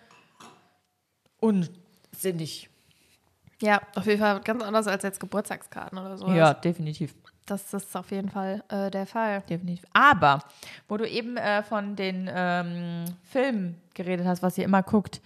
unsinnig. 1.41 2.69
ja, 3.63 3.81
auf 3.95 4.07
jeden 4.07 4.19
Fall 4.21 4.41
ganz 4.41 4.63
anders 4.63 4.87
als 4.87 5.03
jetzt 5.03 5.21
Geburtstagskarten 5.21 5.99
oder 5.99 6.17
so. 6.17 6.27
Ja, 6.29 6.55
definitiv. 6.55 7.15
Das 7.51 7.75
ist 7.75 7.97
auf 7.97 8.11
jeden 8.11 8.29
Fall 8.29 8.63
äh, 8.69 8.91
der 8.91 9.07
Fall. 9.07 9.43
Definitiv. 9.49 9.85
Aber, 9.93 10.41
wo 10.89 10.97
du 10.97 11.09
eben 11.09 11.37
äh, 11.37 11.63
von 11.63 11.97
den 11.97 12.31
ähm, 12.33 13.05
Filmen 13.25 13.81
geredet 13.95 14.27
hast, 14.27 14.43
was 14.43 14.57
ihr 14.59 14.65
immer 14.65 14.83
guckt. 14.83 15.21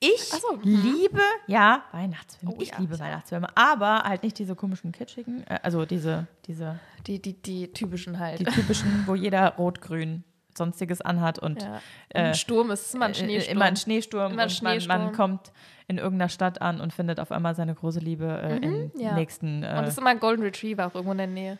Ich 0.00 0.22
so, 0.24 0.56
mhm. 0.56 0.62
liebe, 0.62 1.20
ja, 1.48 1.82
Weihnachtsfilme. 1.90 2.54
Oh 2.56 2.60
ich 2.62 2.70
ja, 2.70 2.78
liebe. 2.78 2.98
Weihnachtsfilme. 2.98 3.48
Aber 3.56 4.04
halt 4.04 4.22
nicht 4.22 4.38
diese 4.38 4.54
komischen 4.54 4.92
kitschigen, 4.92 5.44
äh, 5.48 5.58
also 5.62 5.84
diese, 5.86 6.26
diese 6.46 6.78
Die, 7.06 7.20
die, 7.20 7.34
die 7.34 7.72
typischen 7.72 8.18
halt. 8.20 8.38
Die 8.40 8.44
typischen, 8.44 9.04
wo 9.06 9.14
jeder 9.16 9.54
rot-grün 9.56 10.22
sonstiges 10.56 11.00
anhat 11.00 11.38
und 11.38 11.62
ja. 11.62 11.74
Und 11.74 11.80
äh, 12.10 12.18
ein 12.18 12.34
Sturm 12.34 12.70
ist 12.72 12.92
immer 12.94 13.06
ein 13.06 13.12
äh, 13.12 13.14
Schneesturm. 13.14 13.52
immer 13.56 13.64
ein 13.66 13.76
Schneesturm 13.76 14.32
Immer 14.32 14.42
ein 14.42 14.48
und 14.48 14.62
man, 14.62 14.72
man 14.72 14.80
Schneesturm. 14.80 15.12
kommt 15.12 15.52
in 15.86 15.98
irgendeiner 15.98 16.28
Stadt 16.28 16.60
an 16.60 16.80
und 16.80 16.92
findet 16.92 17.18
auf 17.20 17.30
einmal 17.32 17.54
seine 17.54 17.74
große 17.74 18.00
Liebe 18.00 18.26
äh, 18.42 18.56
im 18.58 18.70
Mhm, 18.70 18.92
ja. 18.98 19.14
nächsten. 19.14 19.58
Und 19.58 19.64
Äh, 19.64 19.82
es 19.82 19.88
ist 19.90 19.98
immer 19.98 20.10
ein 20.10 20.20
Golden 20.20 20.42
Retriever 20.42 20.86
auch 20.86 20.94
irgendwo 20.94 21.12
in 21.12 21.18
der 21.18 21.26
Nähe. 21.28 21.58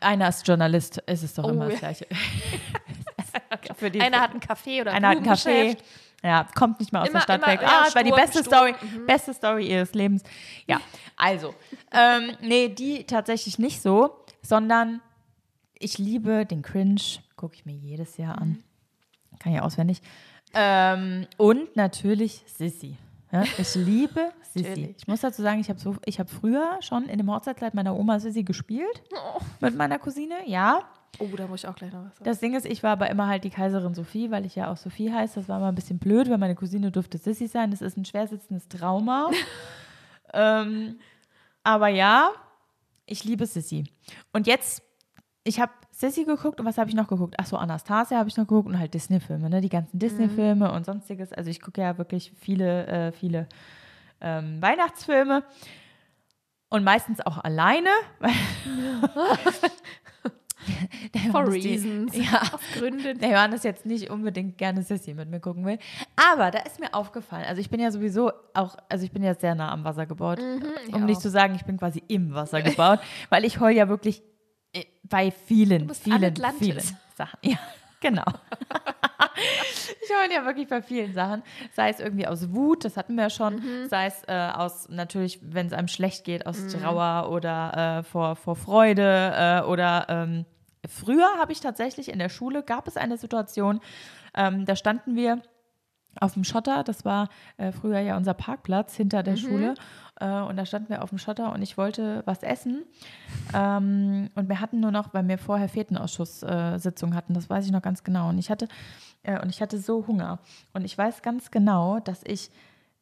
Einer 0.00 0.28
ist 0.28 0.46
Journalist, 0.46 0.98
ist 1.06 1.22
es 1.22 1.34
doch 1.34 1.44
Oh, 1.44 1.50
immer 1.50 1.68
das. 1.68 1.78
Gleiche. 1.80 2.06
Einer 4.00 4.20
hat 4.20 4.30
einen 4.32 4.40
Café 4.40 4.80
oder 4.82 4.92
ein 4.92 5.04
einer 5.04 5.08
hat 5.08 5.16
einen. 5.16 5.22
Blumengeschäft. 5.24 5.84
Ja, 6.22 6.46
kommt 6.54 6.78
nicht 6.78 6.92
mehr 6.92 7.02
aus 7.02 7.06
der 7.08 7.14
Immer- 7.14 7.20
Stadt 7.22 7.42
immer, 7.42 7.52
weg. 7.52 7.60
Ah, 7.64 7.84
das 7.84 7.94
war 7.96 8.02
die 8.04 8.10
Sturm, 8.10 8.20
beste 8.22 8.38
Sturm, 8.44 8.74
Story, 8.74 8.74
mhm. 9.00 9.06
beste 9.06 9.34
Story 9.34 9.66
ihres 9.68 9.94
Lebens. 9.94 10.22
Ja, 10.68 10.80
also, 11.16 11.54
ähm, 11.92 12.36
nee, 12.40 12.68
die 12.68 13.04
tatsächlich 13.04 13.58
nicht 13.58 13.82
so, 13.82 14.16
sondern 14.42 15.00
ich 15.78 15.98
liebe 15.98 16.46
den 16.46 16.62
Cringe, 16.62 17.00
gucke 17.36 17.56
ich 17.56 17.66
mir 17.66 17.74
jedes 17.74 18.16
Jahr 18.18 18.36
Mhm. 18.36 18.42
an. 18.42 18.64
Kann 19.40 19.52
ja 19.52 19.62
auswendig. 19.62 20.00
Ähm, 20.54 21.26
und 21.38 21.74
natürlich 21.74 22.44
Sissy. 22.46 22.96
Ja, 23.32 23.42
ich 23.58 23.74
liebe 23.74 24.30
Sissy. 24.52 24.68
Natürlich. 24.68 24.96
Ich 24.98 25.06
muss 25.08 25.20
dazu 25.22 25.40
sagen, 25.42 25.60
ich 25.60 25.68
habe 25.70 25.80
so, 25.80 25.96
ich 26.04 26.18
habe 26.18 26.28
früher 26.28 26.76
schon 26.80 27.04
in 27.08 27.18
dem 27.18 27.30
Hochzeitskleid 27.32 27.72
meiner 27.74 27.96
Oma 27.96 28.20
Sissy 28.20 28.42
gespielt 28.42 29.02
Oh. 29.14 29.40
mit 29.60 29.74
meiner 29.76 29.98
Cousine. 29.98 30.34
Ja, 30.46 30.80
oh, 31.18 31.26
da 31.36 31.46
muss 31.46 31.64
ich 31.64 31.68
auch 31.68 31.74
gleich 31.74 31.92
noch 31.92 32.04
was 32.04 32.14
sagen. 32.16 32.24
das 32.24 32.40
Ding 32.40 32.54
ist, 32.54 32.66
ich 32.66 32.82
war 32.82 32.90
aber 32.92 33.08
immer 33.10 33.26
halt 33.28 33.44
die 33.44 33.50
Kaiserin 33.50 33.94
Sophie, 33.94 34.30
weil 34.30 34.44
ich 34.44 34.54
ja 34.54 34.70
auch 34.70 34.76
Sophie 34.76 35.10
heiße. 35.12 35.40
Das 35.40 35.48
war 35.48 35.56
immer 35.58 35.68
ein 35.68 35.74
bisschen 35.74 35.98
blöd, 35.98 36.28
weil 36.28 36.38
meine 36.38 36.54
Cousine 36.54 36.90
durfte 36.92 37.16
Sissy 37.18 37.46
sein. 37.46 37.70
Das 37.70 37.80
ist 37.80 37.96
ein 37.96 38.04
schwer 38.04 38.26
sitzendes 38.28 38.68
Trauma. 38.68 39.30
ähm, 40.34 40.98
aber 41.64 41.88
ja, 41.88 42.30
ich 43.06 43.24
liebe 43.24 43.46
Sissy. 43.46 43.84
Und 44.32 44.46
jetzt, 44.46 44.82
ich 45.44 45.58
habe 45.60 45.72
Sissy 46.02 46.24
geguckt 46.24 46.58
und 46.60 46.66
was 46.66 46.76
habe 46.78 46.90
ich 46.90 46.96
noch 46.96 47.08
geguckt? 47.08 47.34
Ach 47.38 47.46
so, 47.46 47.56
Anastasia 47.56 48.18
habe 48.18 48.28
ich 48.28 48.36
noch 48.36 48.46
geguckt 48.46 48.68
und 48.68 48.78
halt 48.78 48.92
Disney-Filme, 48.92 49.48
ne? 49.48 49.60
Die 49.60 49.68
ganzen 49.68 49.98
Disney-Filme 49.98 50.70
und 50.72 50.84
sonstiges. 50.84 51.32
Also 51.32 51.48
ich 51.50 51.60
gucke 51.60 51.80
ja 51.80 51.96
wirklich 51.98 52.32
viele, 52.40 52.86
äh, 52.86 53.12
viele 53.12 53.46
ähm, 54.20 54.60
Weihnachtsfilme. 54.60 55.44
Und 56.68 56.84
meistens 56.84 57.20
auch 57.20 57.38
alleine. 57.44 57.90
For 61.32 61.40
Johannes 61.42 61.54
die- 61.62 61.68
reasons. 61.70 62.16
Ja, 62.16 62.40
Aus 62.42 62.60
Gründen. 62.78 63.18
der 63.18 63.30
Johannes 63.30 63.62
jetzt 63.64 63.84
nicht 63.84 64.08
unbedingt 64.10 64.56
gerne 64.58 64.82
Sissy 64.82 65.12
mit 65.12 65.28
mir 65.28 65.40
gucken 65.40 65.64
will. 65.66 65.78
Aber 66.32 66.50
da 66.52 66.60
ist 66.60 66.78
mir 66.78 66.94
aufgefallen, 66.94 67.44
also 67.46 67.60
ich 67.60 67.68
bin 67.68 67.80
ja 67.80 67.90
sowieso 67.90 68.30
auch, 68.54 68.76
also 68.88 69.04
ich 69.04 69.10
bin 69.10 69.22
ja 69.24 69.34
sehr 69.34 69.54
nah 69.56 69.72
am 69.72 69.82
Wasser 69.84 70.06
gebaut. 70.06 70.38
ich 70.86 70.94
um 70.94 71.04
nicht 71.04 71.16
auch. 71.18 71.22
zu 71.22 71.30
sagen, 71.30 71.54
ich 71.56 71.64
bin 71.64 71.78
quasi 71.78 72.02
im 72.06 72.32
Wasser 72.32 72.62
gebaut, 72.62 73.00
weil 73.28 73.44
ich 73.44 73.58
heul 73.58 73.72
ja 73.72 73.88
wirklich 73.88 74.22
bei 75.04 75.30
vielen, 75.30 75.92
vielen, 75.94 76.24
Atlantis. 76.24 76.58
vielen 76.66 76.98
Sachen. 77.16 77.38
Ja, 77.42 77.58
genau. 78.00 78.24
ich 80.02 80.10
heul 80.10 80.32
ja 80.32 80.44
wirklich 80.44 80.68
bei 80.68 80.82
vielen 80.82 81.12
Sachen. 81.14 81.42
Sei 81.74 81.90
es 81.90 82.00
irgendwie 82.00 82.26
aus 82.26 82.52
Wut, 82.52 82.84
das 82.84 82.96
hatten 82.96 83.14
wir 83.16 83.24
ja 83.24 83.30
schon, 83.30 83.56
Mhm. 83.56 83.88
sei 83.88 84.06
es 84.06 84.22
äh, 84.26 84.50
aus, 84.54 84.88
natürlich, 84.88 85.38
wenn 85.42 85.66
es 85.66 85.72
einem 85.72 85.88
schlecht 85.88 86.24
geht, 86.24 86.46
aus 86.46 86.66
Trauer 86.68 87.30
oder 87.30 87.98
äh, 87.98 88.02
vor, 88.02 88.36
vor 88.36 88.56
Freude 88.56 89.32
äh, 89.36 89.66
oder 89.66 90.06
ähm, 90.08 90.44
früher 90.88 91.28
habe 91.38 91.52
ich 91.52 91.60
tatsächlich 91.60 92.08
in 92.10 92.18
der 92.18 92.28
Schule, 92.28 92.62
gab 92.62 92.88
es 92.88 92.96
eine 92.96 93.16
Situation, 93.16 93.80
ähm, 94.34 94.64
da 94.64 94.76
standen 94.76 95.16
wir 95.16 95.42
auf 96.20 96.34
dem 96.34 96.44
Schotter. 96.44 96.84
Das 96.84 97.04
war 97.06 97.28
äh, 97.56 97.72
früher 97.72 98.00
ja 98.00 98.16
unser 98.16 98.34
Parkplatz 98.34 98.94
hinter 98.96 99.20
Mhm. 99.20 99.24
der 99.24 99.36
Schule. 99.36 99.74
Äh, 100.22 100.42
und 100.42 100.56
da 100.56 100.64
standen 100.64 100.88
wir 100.90 101.02
auf 101.02 101.08
dem 101.10 101.18
Schotter 101.18 101.52
und 101.52 101.62
ich 101.62 101.76
wollte 101.76 102.22
was 102.26 102.42
essen. 102.42 102.84
Ähm, 103.52 104.30
und 104.34 104.48
wir 104.48 104.60
hatten 104.60 104.80
nur 104.80 104.92
noch, 104.92 105.12
weil 105.12 105.26
wir 105.26 105.38
vorher 105.38 105.68
Fetenausschusssitzung 105.68 106.78
Sitzung 106.78 107.14
hatten, 107.14 107.34
das 107.34 107.50
weiß 107.50 107.66
ich 107.66 107.72
noch 107.72 107.82
ganz 107.82 108.04
genau. 108.04 108.28
Und 108.28 108.38
ich 108.38 108.50
hatte, 108.50 108.68
äh, 109.24 109.40
und 109.40 109.50
ich 109.50 109.60
hatte 109.60 109.78
so 109.78 110.06
Hunger. 110.06 110.38
Und 110.72 110.84
ich 110.84 110.96
weiß 110.96 111.22
ganz 111.22 111.50
genau, 111.50 111.98
dass 111.98 112.22
ich 112.24 112.50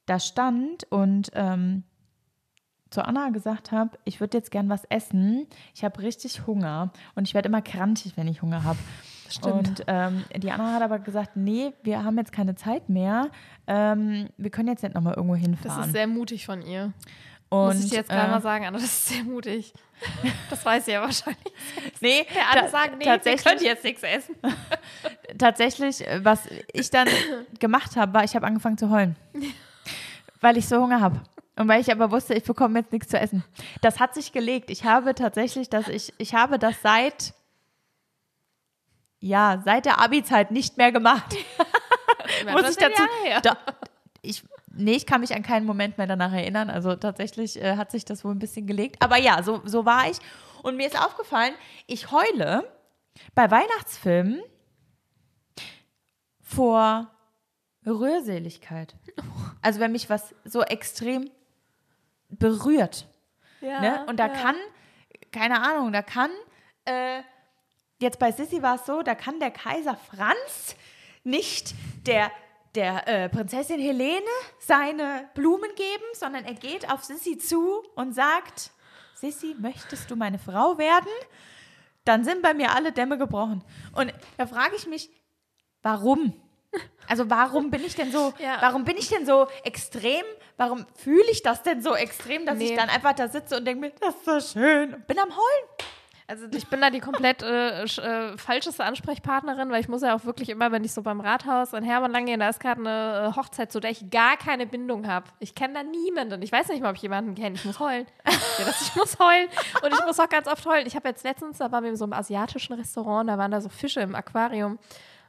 da 0.07 0.19
stand 0.19 0.85
und 0.91 1.31
ähm, 1.35 1.85
zu 2.89 3.05
Anna 3.05 3.29
gesagt 3.31 3.71
habe, 3.71 3.99
ich 4.05 4.21
würde 4.21 4.39
jetzt 4.39 4.51
gern 4.51 4.69
was 4.69 4.85
essen. 4.87 5.47
Ich 5.75 5.85
habe 5.85 6.01
richtig 6.03 6.47
Hunger 6.47 6.91
und 7.15 7.29
ich 7.29 7.35
werde 7.35 7.49
immer 7.49 7.63
krantig, 7.63 8.17
wenn 8.17 8.27
ich 8.27 8.43
Hunger 8.43 8.65
habe. 8.65 8.79
Stimmt. 9.33 9.81
Und 9.81 9.85
ähm, 9.87 10.25
die 10.37 10.51
Anna 10.51 10.75
hat 10.75 10.83
aber 10.83 10.99
gesagt, 10.99 11.33
nee, 11.37 11.73
wir 11.83 12.05
haben 12.05 12.17
jetzt 12.19 12.33
keine 12.33 12.55
Zeit 12.57 12.89
mehr. 12.89 13.29
Ähm, 13.67 14.29
wir 14.37 14.51
können 14.51 14.69
jetzt 14.69 14.83
nicht 14.83 14.95
nochmal 14.95 15.15
irgendwo 15.15 15.35
Das 15.35 15.43
hinfahren. 15.43 15.85
ist 15.85 15.93
sehr 15.93 16.07
mutig 16.07 16.47
von 16.47 16.63
ihr. 16.63 16.93
und, 17.49 17.67
Muss 17.75 17.85
ich 17.85 17.91
dir 17.91 17.97
jetzt 17.99 18.11
gerade 18.11 18.29
äh, 18.29 18.31
mal 18.31 18.41
sagen, 18.43 18.67
Anna, 18.67 18.79
das 18.79 18.85
ist 18.87 19.07
sehr 19.09 19.25
mutig. 19.25 19.73
Das 20.49 20.65
weiß 20.65 20.87
sie 20.87 20.93
ja 20.93 21.01
wahrscheinlich. 21.03 21.43
Nee, 22.01 22.27
Der 22.35 22.61
ta- 22.63 22.69
sagt, 22.69 22.93
nee, 22.99 23.05
wir 23.05 23.13
tatsächlich, 23.13 23.45
können 23.45 23.63
jetzt 23.63 23.85
nichts 23.85 24.03
essen. 24.03 24.35
tatsächlich, 25.39 26.07
äh, 26.07 26.25
was 26.25 26.41
ich 26.73 26.91
dann 26.91 27.09
gemacht 27.59 27.97
habe, 27.97 28.15
war, 28.15 28.25
ich 28.25 28.35
habe 28.35 28.47
angefangen 28.47 28.79
zu 28.79 28.91
heulen. 28.91 29.17
Weil 30.41 30.57
ich 30.57 30.67
so 30.69 30.81
Hunger 30.81 31.01
habe. 31.01 31.21
Und 31.57 31.69
weil 31.69 31.81
ich 31.83 31.93
aber 31.93 32.11
wusste, 32.11 32.33
ich 32.35 32.45
bekomme 32.45 32.79
jetzt 32.79 32.93
nichts 32.93 33.09
zu 33.09 33.19
essen. 33.21 33.45
Das 33.83 34.01
hat 34.01 34.15
sich 34.15 34.33
gelegt. 34.33 34.71
Ich 34.71 34.85
habe 34.85 35.15
tatsächlich, 35.15 35.69
dass 35.69 35.89
ich, 35.89 36.15
ich 36.17 36.35
habe 36.35 36.59
das 36.59 36.81
seit, 36.83 37.35
ja, 39.21 39.63
seit 39.65 39.85
der 39.85 40.01
Abi-Zeit 40.01 40.51
nicht 40.51 40.77
mehr 40.77 40.93
gemacht. 40.93 41.37
Muss 42.53 42.71
ich 42.71 42.77
dazu, 42.77 43.03
da, 43.43 43.57
ich, 44.23 44.43
nee, 44.73 44.93
ich 44.93 45.07
kann 45.07 45.21
mich 45.21 45.35
an 45.35 45.43
keinen 45.43 45.67
Moment 45.67 45.99
mehr 45.99 46.07
danach 46.07 46.33
erinnern. 46.33 46.71
Also 46.71 46.97
tatsächlich 46.97 47.63
äh, 47.63 47.77
hat 47.77 47.91
sich 47.91 48.05
das 48.05 48.25
wohl 48.25 48.35
ein 48.35 48.39
bisschen 48.39 48.67
gelegt. 48.67 48.97
Aber 49.01 49.17
ja, 49.17 49.43
so, 49.43 49.63
so 49.65 49.85
war 49.85 50.11
ich. 50.11 50.19
Und 50.63 50.77
mir 50.77 50.87
ist 50.87 50.99
aufgefallen, 50.99 51.55
ich 51.87 52.11
heule 52.11 52.65
bei 53.35 53.51
Weihnachtsfilmen 53.51 54.41
vor 56.41 57.11
Rührseligkeit. 57.87 58.97
Also 59.63 59.81
wenn 59.81 59.93
mich 59.93 60.11
was 60.11 60.35
so 60.45 60.63
extrem 60.63 61.31
berührt. 62.29 63.07
Ja, 63.61 63.81
Ne? 63.81 64.07
Und 64.07 64.19
da 64.19 64.29
ja. 64.29 64.35
kann, 64.35 64.57
keine 65.33 65.63
Ahnung, 65.63 65.93
da 65.93 66.03
kann, 66.03 66.31
äh, 66.85 67.23
jetzt 68.01 68.19
bei 68.19 68.33
Sissy 68.33 68.63
war 68.63 68.77
es 68.77 68.87
so, 68.87 69.03
da 69.03 69.15
kann 69.15 69.39
der 69.41 69.51
Kaiser 69.51 69.97
Franz 69.97 70.75
nicht 71.25 71.75
der, 72.07 72.31
der 72.75 73.07
äh, 73.07 73.29
Prinzessin 73.29 73.81
Helene 73.81 74.21
seine 74.59 75.29
Blumen 75.35 75.71
geben, 75.77 76.05
sondern 76.15 76.45
er 76.45 76.55
geht 76.55 76.91
auf 76.91 77.05
Sissy 77.05 77.39
zu 77.39 77.83
und 77.95 78.15
sagt, 78.15 78.71
Sissy, 79.15 79.55
möchtest 79.59 80.11
du 80.11 80.17
meine 80.17 80.39
Frau 80.39 80.79
werden? 80.79 81.11
Dann 82.05 82.25
sind 82.25 82.43
bei 82.43 82.55
mir 82.55 82.75
alle 82.75 82.93
Dämme 82.93 83.19
gebrochen. 83.19 83.63
Und 83.93 84.13
da 84.39 84.47
frage 84.47 84.75
ich 84.77 84.87
mich, 84.87 85.11
warum? 85.83 86.35
Also 87.09 87.29
warum 87.29 87.71
bin 87.71 87.85
ich 87.85 87.95
denn 87.97 88.11
so, 88.13 88.33
Ja. 88.39 88.57
warum 88.61 88.85
bin 88.85 88.97
ich 88.97 89.09
denn 89.09 89.27
so 89.27 89.47
extrem, 89.65 90.25
warum 90.57 90.87
fühle 90.95 91.31
ich 91.31 91.43
das 91.43 91.63
denn 91.63 91.83
so 91.83 91.95
extrem, 91.95 92.47
dass 92.47 92.59
ich 92.61 92.71
Nee. 92.71 92.77
dann 92.77 92.89
einfach 92.89 93.13
da 93.13 93.29
sitze 93.29 93.59
und 93.59 93.65
denke 93.67 93.81
mir, 93.81 93.93
das 94.01 94.15
ist 94.15 94.25
so 94.25 94.59
schön 94.59 94.95
und 94.95 95.07
bin 95.07 95.19
am 95.19 95.29
Heulen. 95.31 95.69
Also 96.31 96.47
ich 96.55 96.69
bin 96.69 96.81
da 96.81 96.91
die 96.91 97.01
komplett 97.01 97.43
äh, 97.43 97.83
äh, 97.83 98.39
falscheste 98.39 98.85
Ansprechpartnerin, 98.85 99.69
weil 99.71 99.81
ich 99.81 99.89
muss 99.89 100.03
ja 100.03 100.15
auch 100.15 100.25
wirklich 100.25 100.49
immer, 100.49 100.71
wenn 100.71 100.85
ich 100.85 100.93
so 100.93 101.03
beim 101.03 101.19
Rathaus 101.19 101.73
in 101.73 101.83
Hermann 101.83 102.13
lang 102.13 102.27
gehe, 102.27 102.39
da 102.39 102.49
ist 102.49 102.61
gerade 102.61 102.81
eine 102.81 103.33
äh, 103.33 103.37
Hochzeit, 103.37 103.73
zu 103.73 103.81
der 103.81 103.91
ich 103.91 104.11
gar 104.11 104.37
keine 104.37 104.65
Bindung 104.65 105.09
habe. 105.09 105.27
Ich 105.41 105.57
kenne 105.57 105.75
da 105.75 105.83
niemanden. 105.83 106.41
Ich 106.43 106.53
weiß 106.53 106.69
nicht 106.69 106.83
mal, 106.83 106.91
ob 106.91 106.97
ich 106.97 107.03
jemanden 107.03 107.35
kenne. 107.35 107.57
Ich 107.57 107.65
muss 107.65 107.81
heulen. 107.81 108.07
ja, 108.27 108.65
das, 108.65 108.81
ich 108.81 108.95
muss 108.95 109.19
heulen. 109.19 109.49
Und 109.83 109.93
ich 109.93 110.07
muss 110.07 110.21
auch 110.21 110.29
ganz 110.29 110.47
oft 110.47 110.65
heulen. 110.67 110.87
Ich 110.87 110.95
habe 110.95 111.09
jetzt 111.09 111.25
letztens, 111.25 111.59
da 111.59 111.73
waren 111.73 111.83
wir 111.83 111.91
in 111.91 111.97
so 111.97 112.05
einem 112.05 112.13
asiatischen 112.13 112.75
Restaurant, 112.75 113.29
da 113.29 113.37
waren 113.37 113.51
da 113.51 113.61
so 113.61 113.69
Fische 113.69 113.99
im 113.99 114.15
Aquarium. 114.15 114.79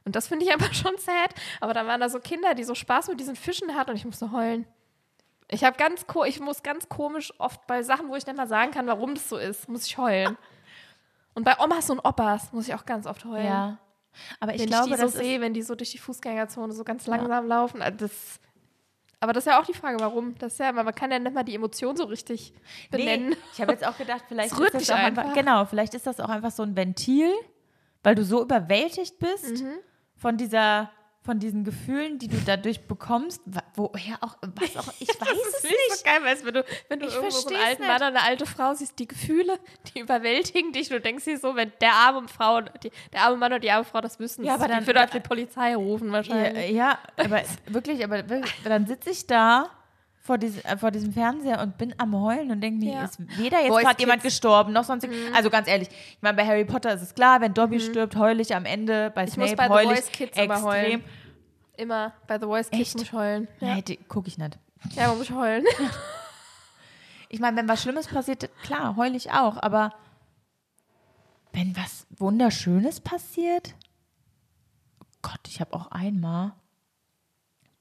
Und 0.04 0.14
das 0.14 0.28
finde 0.28 0.44
ich 0.44 0.52
einfach 0.52 0.72
schon 0.72 0.96
sad. 0.98 1.34
Aber 1.60 1.74
da 1.74 1.84
waren 1.84 2.00
da 2.00 2.10
so 2.10 2.20
Kinder, 2.20 2.54
die 2.54 2.62
so 2.62 2.76
Spaß 2.76 3.08
mit 3.08 3.18
diesen 3.18 3.34
Fischen 3.34 3.74
hatten 3.74 3.90
und 3.90 3.96
ich 3.96 4.04
musste 4.04 4.30
heulen. 4.30 4.66
Ich 5.48 5.64
habe 5.64 5.76
ganz, 5.76 6.06
ich 6.26 6.38
muss 6.38 6.62
ganz 6.62 6.88
komisch 6.88 7.32
oft 7.40 7.66
bei 7.66 7.82
Sachen, 7.82 8.08
wo 8.08 8.14
ich 8.14 8.24
nicht 8.24 8.36
mal 8.36 8.46
sagen 8.46 8.70
kann, 8.70 8.86
warum 8.86 9.16
das 9.16 9.28
so 9.28 9.36
ist, 9.36 9.68
muss 9.68 9.84
ich 9.84 9.98
heulen. 9.98 10.38
Und 11.34 11.44
bei 11.44 11.58
Omas 11.58 11.88
und 11.90 12.00
Opas 12.00 12.52
muss 12.52 12.68
ich 12.68 12.74
auch 12.74 12.84
ganz 12.84 13.06
oft 13.06 13.24
heulen. 13.24 13.78
Aber 14.40 14.54
ich 14.54 14.60
wenn 14.60 14.66
glaube, 14.68 14.90
ich 14.90 14.94
die 14.96 15.00
so 15.00 15.08
sehe, 15.08 15.40
wenn 15.40 15.54
die 15.54 15.62
so 15.62 15.74
durch 15.74 15.90
die 15.90 15.98
Fußgängerzone 15.98 16.72
so 16.74 16.84
ganz 16.84 17.06
langsam 17.06 17.46
laufen. 17.46 17.80
also 17.80 17.96
Das, 17.98 18.38
aber 19.20 19.32
das 19.32 19.46
ist 19.46 19.50
ja 19.52 19.58
auch 19.60 19.64
die 19.64 19.72
Frage, 19.72 19.98
warum. 20.00 20.36
Das 20.38 20.58
ja, 20.58 20.70
man 20.72 20.94
kann 20.94 21.10
ja 21.10 21.18
nicht 21.18 21.32
mal 21.34 21.42
die 21.44 21.54
Emotion 21.54 21.96
so 21.96 22.04
richtig 22.04 22.52
benennen. 22.90 23.30
Nee, 23.30 23.36
ich 23.54 23.60
habe 23.60 23.72
jetzt 23.72 23.86
auch 23.86 23.96
gedacht, 23.96 24.24
vielleicht 24.28 24.52
ist 24.52 24.74
das 24.74 24.90
auch 24.90 24.94
einfach, 24.96 25.22
einfach. 25.22 25.34
genau, 25.34 25.64
vielleicht 25.64 25.94
ist 25.94 26.06
das 26.06 26.20
auch 26.20 26.28
einfach 26.28 26.50
so 26.50 26.62
ein 26.62 26.76
Ventil, 26.76 27.32
weil 28.02 28.14
du 28.14 28.24
so 28.24 28.42
überwältigt 28.42 29.18
bist 29.18 29.62
Mhm. 29.62 29.72
von 30.16 30.36
dieser 30.36 30.90
von 31.24 31.38
diesen 31.38 31.62
Gefühlen, 31.62 32.18
die 32.18 32.26
du 32.28 32.36
dadurch 32.44 32.86
bekommst, 32.88 33.40
woher 33.76 34.16
auch, 34.22 34.36
was 34.56 34.76
auch, 34.76 34.92
ich 34.98 35.08
weiß 35.20 35.28
es 35.48 35.54
ist 35.54 35.62
nicht. 35.64 35.98
so 35.98 36.04
geil, 36.04 36.20
weißt, 36.24 36.44
wenn 36.44 36.54
du, 36.54 36.64
wenn 36.88 36.98
du 36.98 37.06
Ich 37.06 37.14
irgendwo 37.14 37.48
einen 37.48 37.62
alten. 37.64 37.82
Mann 37.86 37.96
oder 37.96 38.06
eine 38.08 38.22
alte 38.24 38.44
Frau 38.46 38.74
siehst, 38.74 38.98
die 38.98 39.06
Gefühle, 39.06 39.58
die 39.94 40.00
überwältigen 40.00 40.72
dich. 40.72 40.88
Du 40.88 41.00
denkst 41.00 41.24
dir 41.24 41.38
so, 41.38 41.54
wenn 41.54 41.72
der 41.80 41.92
arme 41.92 42.26
Frau, 42.26 42.60
die, 42.60 42.90
der 43.12 43.22
arme 43.22 43.36
Mann 43.36 43.52
oder 43.52 43.60
die 43.60 43.70
arme 43.70 43.84
Frau 43.84 44.00
das 44.00 44.18
wissen, 44.18 44.44
Ja, 44.44 44.54
aber 44.54 44.66
die 44.66 44.72
dann- 44.72 44.86
würde 44.86 45.06
die 45.12 45.20
Polizei 45.20 45.76
rufen 45.76 46.08
Ja, 46.08 46.12
wahrscheinlich. 46.14 46.70
ja, 46.72 46.98
aber 47.16 47.42
wirklich, 47.66 48.02
aber 48.04 48.28
wirklich, 48.28 48.52
dann 48.64 48.86
sitze 48.88 49.10
ich 49.10 49.26
da 49.26 49.70
vor, 50.24 50.38
diesem- 50.38 50.62
äh, 50.64 50.78
vor 50.78 50.90
diesem 50.92 51.12
Fernseher 51.12 51.60
und 51.60 51.76
bin 51.78 51.94
am 51.98 52.14
Heulen 52.18 52.50
und 52.52 52.60
denke 52.60 52.84
mir, 52.84 52.94
Ja. 52.94 53.04
ist 53.04 53.18
weder 53.38 53.60
jetzt 53.60 53.76
gerade 53.76 53.98
jemand 54.00 54.22
gestorben, 54.22 54.72
noch 54.72 54.84
sonst. 54.84 55.06
Also 55.34 55.50
ganz 55.50 55.66
ehrlich, 55.68 55.88
ich 55.90 56.22
meine, 56.22 56.36
bei 56.36 56.46
Harry 56.46 56.64
Potter 56.64 56.94
ist 56.94 57.02
es 57.02 57.14
klar, 57.14 57.40
wenn 57.40 57.52
Dobby 57.54 57.80
stirbt, 57.80 58.14
heule 58.16 58.40
ich 58.40 58.54
am 58.54 58.64
Ende, 58.64 59.10
bei 59.10 59.24
Ich 59.24 59.36
muss 59.36 59.48
Snape 59.50 59.56
bei 59.56 59.64
The 59.66 59.72
heule 59.72 59.92
ich 59.94 60.00
Voice 60.00 60.12
Kids 60.12 60.38
immer 60.38 60.54
extrem. 60.54 60.64
heulen. 60.70 61.04
Immer 61.76 62.12
bei 62.28 62.38
The 62.38 62.46
Voice 62.46 62.70
Kids 62.70 62.80
Echt? 62.82 62.94
muss 62.94 63.02
ich 63.02 63.12
heulen. 63.12 63.48
Ja, 63.60 63.74
Nee, 63.74 63.98
gucke 64.08 64.28
ich 64.28 64.38
nicht. 64.38 64.58
ja 64.94 65.08
man 65.08 65.18
muss 65.18 65.26
ich 65.30 65.34
heulen. 65.34 65.64
Ich 67.28 67.40
meine, 67.40 67.56
wenn 67.56 67.68
was 67.68 67.82
Schlimmes 67.82 68.06
passiert, 68.06 68.48
klar, 68.62 68.94
heule 68.96 69.16
ich 69.16 69.32
auch, 69.32 69.56
aber 69.60 69.92
wenn 71.52 71.76
was 71.76 72.06
Wunderschönes 72.10 73.00
passiert, 73.00 73.74
Gott, 75.22 75.40
ich 75.48 75.60
habe 75.60 75.72
auch 75.74 75.90
einmal 75.90 76.52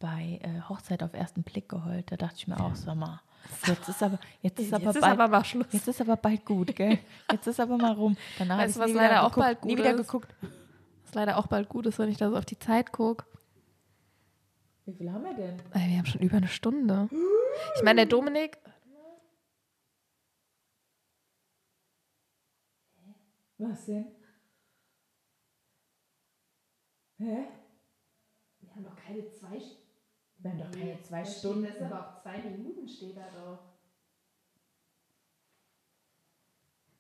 bei 0.02 0.39
äh, 0.43 0.62
Hochzeit 0.68 1.02
auf 1.04 1.14
ersten 1.14 1.43
Blick 1.43 1.70
geheult. 1.70 2.12
Da 2.12 2.18
dachte 2.18 2.36
ich 2.38 2.47
mir 2.47 2.60
auch, 2.60 2.76
sag 2.76 2.95
mal, 2.95 3.22
jetzt 3.68 3.88
ist 3.88 4.04
aber, 4.04 4.20
jetzt 4.41 4.60
ist 4.60 4.74
aber 4.74 4.84
Jetzt 4.84 4.95
ist 4.95 5.02
bald, 5.02 5.14
aber 5.20 5.28
mal 5.30 5.45
Schluss. 5.45 5.68
jetzt 5.72 5.88
ist 5.88 6.02
aber 6.02 6.18
bald 6.18 6.43
gut, 6.45 6.76
gell? 6.76 6.99
Jetzt 7.32 7.47
ist 7.47 7.60
aber 7.60 7.78
mal 7.78 7.93
rum. 7.93 8.18
Danach 8.38 8.58
Weißt 8.58 8.78
was 8.78 8.91
leider 8.91 9.22
auch 9.24 9.30
geguckt, 9.30 9.45
bald 9.45 9.66
nie 9.66 9.78
wieder 9.78 9.91
ist? 9.91 10.08
geguckt. 10.08 10.36
Was 11.06 11.14
leider 11.14 11.38
auch 11.38 11.47
bald 11.47 11.70
gut 11.70 11.86
ist, 11.86 11.99
wenn 11.99 12.10
ich 12.10 12.18
da 12.18 12.30
so 12.30 12.38
auf 12.38 12.45
die 12.45 12.60
Zeit 12.60 12.91
gucke. 12.91 13.26
Wie 14.86 14.93
viel 14.93 15.12
haben 15.12 15.24
wir 15.24 15.34
denn? 15.36 15.62
Ey, 15.74 15.89
wir 15.89 15.97
haben 15.99 16.06
schon 16.06 16.22
über 16.22 16.38
eine 16.38 16.47
Stunde. 16.47 17.08
Ich 17.78 17.84
meine, 17.84 17.97
der 18.02 18.06
Dominik, 18.08 18.58
Was 23.58 23.86
denn? 23.86 24.06
Hä? 27.20 27.43
wir 28.60 28.76
haben 28.76 28.84
doch 28.84 28.95
keine 28.95 29.28
zwei, 29.30 29.52
Wir 29.52 29.78
haben 30.50 30.60
doch 30.60 30.72
keine 30.72 31.02
zwei 31.02 31.24
Stunden. 31.24 31.68
aber 31.84 32.00
auch 32.00 32.22
zwei 32.22 32.38
Minuten 32.39 32.88
steht 32.88 33.18
da 33.18 33.28
doch. 33.36 33.60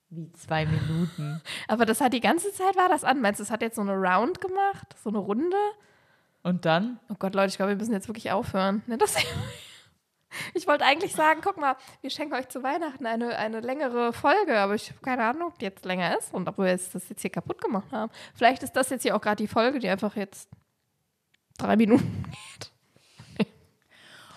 Wie 0.09 0.29
zwei 0.33 0.65
Minuten. 0.65 1.41
Aber 1.69 1.85
das 1.85 2.01
hat 2.01 2.11
die 2.11 2.19
ganze 2.19 2.51
Zeit 2.53 2.75
war 2.75 2.89
das 2.89 3.05
an. 3.05 3.21
Meinst 3.21 3.39
du, 3.39 3.43
es 3.43 3.49
hat 3.49 3.61
jetzt 3.61 3.77
so 3.77 3.81
eine 3.81 3.93
Round 3.93 4.41
gemacht? 4.41 4.93
So 5.01 5.09
eine 5.09 5.19
Runde? 5.19 5.55
Und 6.43 6.65
dann? 6.65 6.99
Oh 7.09 7.15
Gott, 7.17 7.33
Leute, 7.33 7.47
ich 7.47 7.55
glaube, 7.55 7.71
wir 7.71 7.77
müssen 7.77 7.93
jetzt 7.93 8.09
wirklich 8.09 8.29
aufhören. 8.29 8.83
Ne, 8.87 8.97
das 8.97 9.15
ich 10.53 10.67
wollte 10.67 10.83
eigentlich 10.83 11.13
sagen, 11.13 11.39
guck 11.41 11.57
mal, 11.57 11.77
wir 12.01 12.09
schenken 12.09 12.35
euch 12.35 12.49
zu 12.49 12.61
Weihnachten 12.61 13.05
eine, 13.05 13.37
eine 13.37 13.61
längere 13.61 14.11
Folge, 14.11 14.59
aber 14.59 14.75
ich 14.75 14.89
habe 14.89 14.99
keine 15.01 15.23
Ahnung, 15.23 15.49
ob 15.49 15.59
die 15.59 15.65
jetzt 15.65 15.85
länger 15.85 16.17
ist 16.17 16.33
und 16.33 16.49
ob 16.49 16.57
wir 16.57 16.67
jetzt 16.67 16.93
das 16.93 17.07
jetzt 17.07 17.21
hier 17.21 17.31
kaputt 17.31 17.61
gemacht 17.61 17.91
haben. 17.93 18.11
Vielleicht 18.35 18.63
ist 18.63 18.73
das 18.73 18.89
jetzt 18.89 19.03
hier 19.03 19.15
auch 19.15 19.21
gerade 19.21 19.41
die 19.41 19.47
Folge, 19.47 19.79
die 19.79 19.87
einfach 19.87 20.15
jetzt 20.17 20.49
drei 21.57 21.75
Minuten 21.77 22.23
geht. 22.31 22.70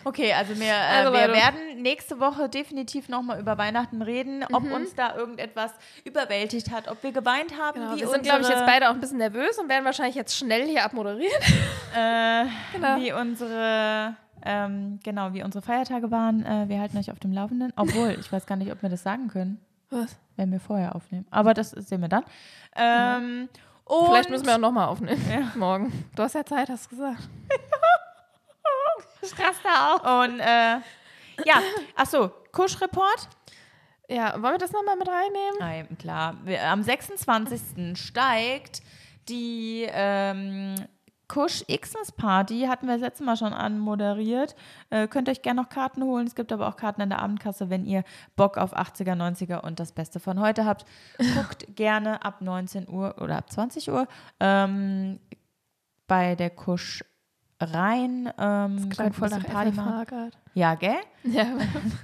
Okay, 0.05 0.33
also 0.33 0.59
wir, 0.59 0.67
äh, 0.67 0.71
Also, 0.73 1.13
wir 1.13 1.33
werden 1.33 1.83
nächste 1.83 2.21
Woche 2.21 2.49
definitiv 2.49 3.09
nochmal 3.09 3.41
über 3.41 3.57
Weihnachten 3.59 4.03
reden, 4.03 4.45
ob 4.53 4.63
Mhm. 4.63 4.73
uns 4.73 4.95
da 4.95 5.15
irgendetwas 5.17 5.73
überwältigt 6.05 6.71
hat, 6.71 6.89
ob 6.89 7.03
wir 7.03 7.13
geweint 7.13 7.59
haben, 7.61 7.81
Genau, 7.81 7.95
wie 7.97 8.01
wir 8.01 8.09
sind, 8.09 8.23
glaube 8.25 8.43
ich, 8.43 8.49
jetzt 8.49 8.67
beide 8.67 8.89
auch 8.91 8.95
ein 8.95 9.01
bisschen 9.01 9.19
nervös 9.19 9.59
und 9.59 9.69
werden 9.69 9.85
wahrscheinlich 9.85 10.15
jetzt 10.17 10.37
schnell 10.37 10.67
hier 10.67 10.85
abmoderieren. 10.85 11.33
äh, 11.97 12.45
Genau. 12.75 12.97
wie 13.01 13.13
unsere 13.13 14.17
ähm, 14.47 15.01
genau, 15.03 15.33
wie 15.33 15.43
unsere 15.43 15.63
Feiertage 15.65 16.11
waren. 16.11 16.45
Äh, 16.45 16.69
wir 16.69 16.79
halten 16.81 16.99
euch 16.99 17.11
auf 17.11 17.19
dem 17.19 17.33
Laufenden. 17.33 17.73
Obwohl, 17.77 18.11
ich 18.21 18.31
weiß 18.31 18.45
gar 18.45 18.57
nicht, 18.57 18.71
ob 18.73 18.83
wir 18.83 18.91
das 18.91 19.03
sagen 19.03 19.29
können, 19.29 19.59
Was? 19.89 20.17
wenn 20.37 20.53
wir 20.53 20.61
vorher 20.61 20.95
aufnehmen. 20.95 21.27
Aber 21.31 21.55
das 21.55 21.71
sehen 21.71 22.03
wir 22.03 22.09
dann. 22.09 22.25
Ähm, 22.77 23.49
und 23.85 24.07
Vielleicht 24.09 24.29
müssen 24.29 24.45
wir 24.45 24.55
auch 24.57 24.59
nochmal 24.59 24.89
aufnehmen. 24.89 25.51
Morgen. 25.57 26.05
Du 26.15 26.23
hast 26.23 26.35
ja 26.35 26.45
Zeit, 26.45 26.69
hast 26.69 26.87
du 26.93 26.97
gesagt. 26.97 27.21
Ich 29.25 29.33
raste 29.39 29.69
auch. 29.69 30.25
Und 30.25 30.41
äh, 30.41 30.77
ja, 31.45 31.63
ach 31.97 32.07
so, 32.07 32.31
Kusch-Report. 32.53 33.29
Ja, 34.09 34.33
wollen 34.35 34.55
wir 34.55 34.59
das 34.59 34.73
nochmal 34.73 34.97
mit 34.97 35.09
reinnehmen? 35.09 35.59
Nein, 35.59 35.99
klar. 35.99 36.37
Wir, 36.45 36.63
am 36.65 36.83
26. 36.83 37.97
steigt 37.99 38.83
die 39.29 39.87
ähm, 39.91 40.75
Kusch 41.27 41.65
Xmas 41.67 42.13
Party, 42.13 42.67
hatten 42.69 42.87
wir 42.87 42.95
das 42.95 43.03
letzte 43.03 43.25
Mal 43.25 43.37
schon 43.37 43.55
anmoderiert. 43.55 44.55
Äh, 44.91 45.09
könnt 45.09 45.29
euch 45.31 45.41
gerne 45.41 45.63
noch 45.63 45.71
Karten 45.71 46.03
holen. 46.03 46.27
Es 46.27 46.35
gibt 46.35 46.53
aber 46.53 46.69
auch 46.69 46.77
Karten 46.77 47.01
in 47.01 47.09
der 47.09 47.21
Abendkasse, 47.21 47.71
wenn 47.71 47.87
ihr 47.87 48.05
Bock 48.37 48.59
auf 48.59 48.77
80er, 48.77 49.15
90er 49.15 49.61
und 49.61 49.81
das 49.81 49.93
Beste 49.93 50.21
von 50.21 50.39
heute 50.39 50.67
habt. 50.67 50.85
Guckt 51.35 51.67
gerne 51.77 52.23
ab 52.25 52.43
19 52.43 52.89
Uhr 52.89 53.17
oder 53.23 53.39
ab 53.39 53.51
20 53.51 53.91
Uhr 53.91 54.07
ähm, 54.39 55.19
bei 56.07 56.35
der 56.35 56.51
Kusch 56.51 57.03
rein. 57.65 58.31
Ähm, 58.39 58.89
könnt 58.91 59.01
ein 59.01 59.13
voll 59.13 59.29
nach 59.29 59.45
Party 59.45 59.73
FFH 59.73 60.05
gerade. 60.05 60.31
Ja, 60.55 60.75
gell? 60.77 60.95
Ja, 61.25 61.47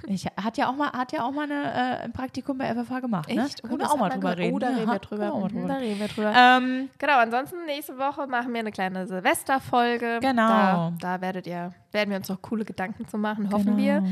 Ich, 0.07 0.25
hat 0.25 0.57
ja 0.57 0.69
auch 0.69 0.75
mal, 0.75 0.91
hat 0.91 1.11
ja 1.13 1.23
auch 1.23 1.31
mal 1.31 1.43
eine, 1.49 1.63
äh, 1.63 2.03
ein 2.03 2.11
Praktikum 2.11 2.57
bei 2.57 2.65
FFH 2.73 2.99
gemacht, 2.99 3.29
ne? 3.33 3.43
echt? 3.45 3.61
Können 3.61 3.73
Oh, 3.73 3.77
wir 3.77 3.83
das 3.83 3.91
auch 3.91 3.97
mal 3.97 4.09
drüber 4.09 4.37
reden. 4.37 4.55
Oh, 4.55 4.59
da 4.59 4.67
reden 4.69 4.91
wir 4.91 4.99
drüber. 4.99 5.29
können 5.29 5.41
wir 5.43 5.49
Mhm, 5.49 5.53
drüber 5.53 5.67
Da 5.67 5.75
reden 5.75 5.99
wir 5.99 6.07
drüber. 6.07 6.33
Ähm, 6.35 6.89
Genau, 6.97 7.17
ansonsten 7.19 7.65
nächste 7.65 7.97
Woche 7.97 8.27
machen 8.27 8.51
wir 8.51 8.59
eine 8.59 8.71
kleine 8.71 9.07
Silvesterfolge. 9.07 10.19
Genau. 10.21 10.47
Da, 10.47 10.93
da 10.99 11.21
werdet 11.21 11.47
ihr, 11.47 11.73
werden 11.91 12.09
wir 12.09 12.17
uns 12.17 12.27
noch 12.29 12.41
coole 12.41 12.65
Gedanken 12.65 13.07
zu 13.07 13.17
machen, 13.17 13.51
hoffen 13.53 13.77
wir. 13.77 13.99
genau. 14.01 14.09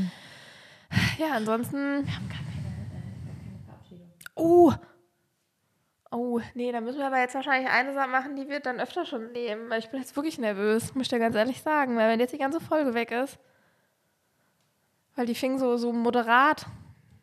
Ja, 1.18 1.36
ansonsten. 1.36 2.06
Oh. 4.34 4.72
Oh, 6.12 6.40
nee, 6.54 6.72
da 6.72 6.80
müssen 6.80 6.98
wir 6.98 7.06
aber 7.06 7.20
jetzt 7.20 7.36
wahrscheinlich 7.36 7.70
eine 7.70 7.94
Sache 7.94 8.08
machen, 8.08 8.34
die 8.34 8.48
wir 8.48 8.58
dann 8.58 8.80
öfter 8.80 9.06
schon 9.06 9.30
nehmen, 9.30 9.70
weil 9.70 9.78
ich 9.78 9.90
bin 9.90 10.00
jetzt 10.00 10.16
wirklich 10.16 10.38
nervös, 10.38 10.94
muss 10.94 11.04
ich 11.04 11.08
dir 11.08 11.20
ganz 11.20 11.36
ehrlich 11.36 11.62
sagen, 11.62 11.96
weil 11.96 12.10
wenn 12.10 12.18
jetzt 12.18 12.32
die 12.32 12.38
ganze 12.38 12.60
Folge 12.60 12.94
weg 12.94 13.12
ist, 13.12 13.38
weil 15.14 15.26
die 15.26 15.36
fing 15.36 15.58
so, 15.58 15.76
so 15.76 15.92
moderat, 15.92 16.66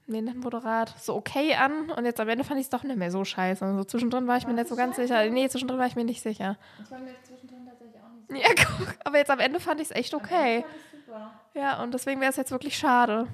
nee, 0.05 0.21
nicht 0.21 0.37
moderat, 0.37 0.95
so 0.99 1.15
okay 1.15 1.55
an 1.55 1.91
und 1.91 2.05
jetzt 2.05 2.19
am 2.21 2.29
Ende 2.29 2.45
fand 2.45 2.61
ich 2.61 2.67
es 2.67 2.69
doch 2.69 2.83
nicht 2.83 2.97
mehr 2.97 3.11
so 3.11 3.25
scheiße. 3.25 3.65
Also 3.65 3.83
zwischendrin 3.83 4.25
war 4.25 4.37
ich 4.37 4.47
mir 4.47 4.53
nicht 4.53 4.69
so 4.69 4.77
ganz 4.77 4.95
sicher. 4.95 5.29
Nee, 5.29 5.49
zwischendrin 5.49 5.79
war 5.79 5.87
ich 5.87 5.97
mir 5.97 6.05
nicht 6.05 6.21
sicher. 6.21 6.57
Ich 6.81 6.89
war 6.89 6.99
mir 6.99 7.15
zwischendrin 7.23 7.65
tatsächlich 7.65 8.01
auch 8.01 8.31
nicht 8.31 8.47
Ja, 8.47 8.53
guck, 8.77 8.95
aber 9.03 9.17
jetzt 9.17 9.31
am 9.31 9.39
Ende 9.39 9.59
fand 9.59 9.81
ich 9.81 9.89
es 9.89 9.95
echt 9.95 10.13
okay. 10.13 10.63
super. 11.05 11.33
Ja, 11.53 11.83
und 11.83 11.93
deswegen 11.93 12.21
wäre 12.21 12.29
es 12.29 12.37
jetzt 12.37 12.51
wirklich 12.51 12.77
schade. 12.77 13.27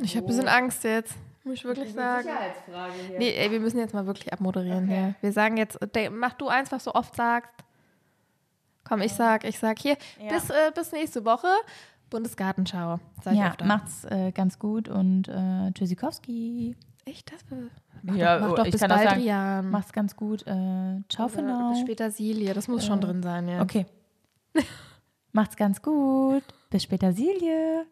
Ich 0.00 0.16
habe 0.16 0.26
ein 0.26 0.28
bisschen 0.28 0.48
Angst 0.48 0.84
jetzt, 0.84 1.14
muss 1.48 1.56
ich 1.56 1.64
wirklich 1.64 1.92
sagen. 1.92 2.22
Sicherheitsfrage 2.22 2.92
hier. 3.08 3.18
Nee, 3.18 3.30
ey, 3.32 3.50
wir 3.50 3.60
müssen 3.60 3.78
jetzt 3.78 3.94
mal 3.94 4.06
wirklich 4.06 4.32
abmoderieren 4.32 4.84
Okay. 4.84 4.94
hier. 4.94 5.14
Wir 5.20 5.32
sagen 5.32 5.56
jetzt, 5.56 5.78
mach 6.12 6.34
du 6.34 6.48
eins, 6.48 6.70
was 6.70 6.84
du 6.84 6.94
oft 6.94 7.14
sagst. 7.16 7.50
Komm, 8.84 9.00
ich 9.02 9.12
sag, 9.12 9.44
ich 9.44 9.58
sag 9.58 9.78
hier, 9.78 9.96
Ja. 10.22 10.28
bis, 10.34 10.48
äh, 10.50 10.70
bis 10.74 10.92
nächste 10.92 11.24
Woche. 11.24 11.48
Bundesgartenschau. 12.10 13.00
Sag 13.22 13.32
ich 13.34 13.38
Ja, 13.40 13.48
öfter. 13.50 13.66
macht's 13.66 14.04
äh, 14.04 14.32
ganz 14.32 14.58
gut 14.58 14.88
und 14.88 15.28
äh, 15.28 15.72
Tschüssikowski. 15.72 16.74
Echt? 17.04 17.30
Das 17.32 17.40
mach 18.02 18.14
Ja, 18.16 18.38
doch, 18.38 18.46
mach 18.46 18.52
oh, 18.52 18.56
doch 18.56 18.64
ich 18.64 18.72
bis 18.72 18.80
kann 18.80 18.90
bald, 18.90 19.08
sagen, 19.08 19.20
Rian. 19.20 19.70
Macht's 19.70 19.92
ganz 19.92 20.16
gut. 20.16 20.46
Äh, 20.46 21.02
ciao 21.10 21.28
für 21.28 21.42
now. 21.42 21.70
Bis 21.70 21.80
später 21.80 22.10
Silje, 22.10 22.54
das 22.54 22.66
muss 22.68 22.86
schon 22.86 22.98
Äh, 22.98 23.02
drin 23.02 23.22
sein, 23.22 23.48
ja. 23.48 23.60
Okay. 23.62 23.84
macht's 25.32 25.56
ganz 25.56 25.82
gut. 25.82 26.42
Bis 26.70 26.82
später, 26.82 27.12
Silje. 27.12 27.84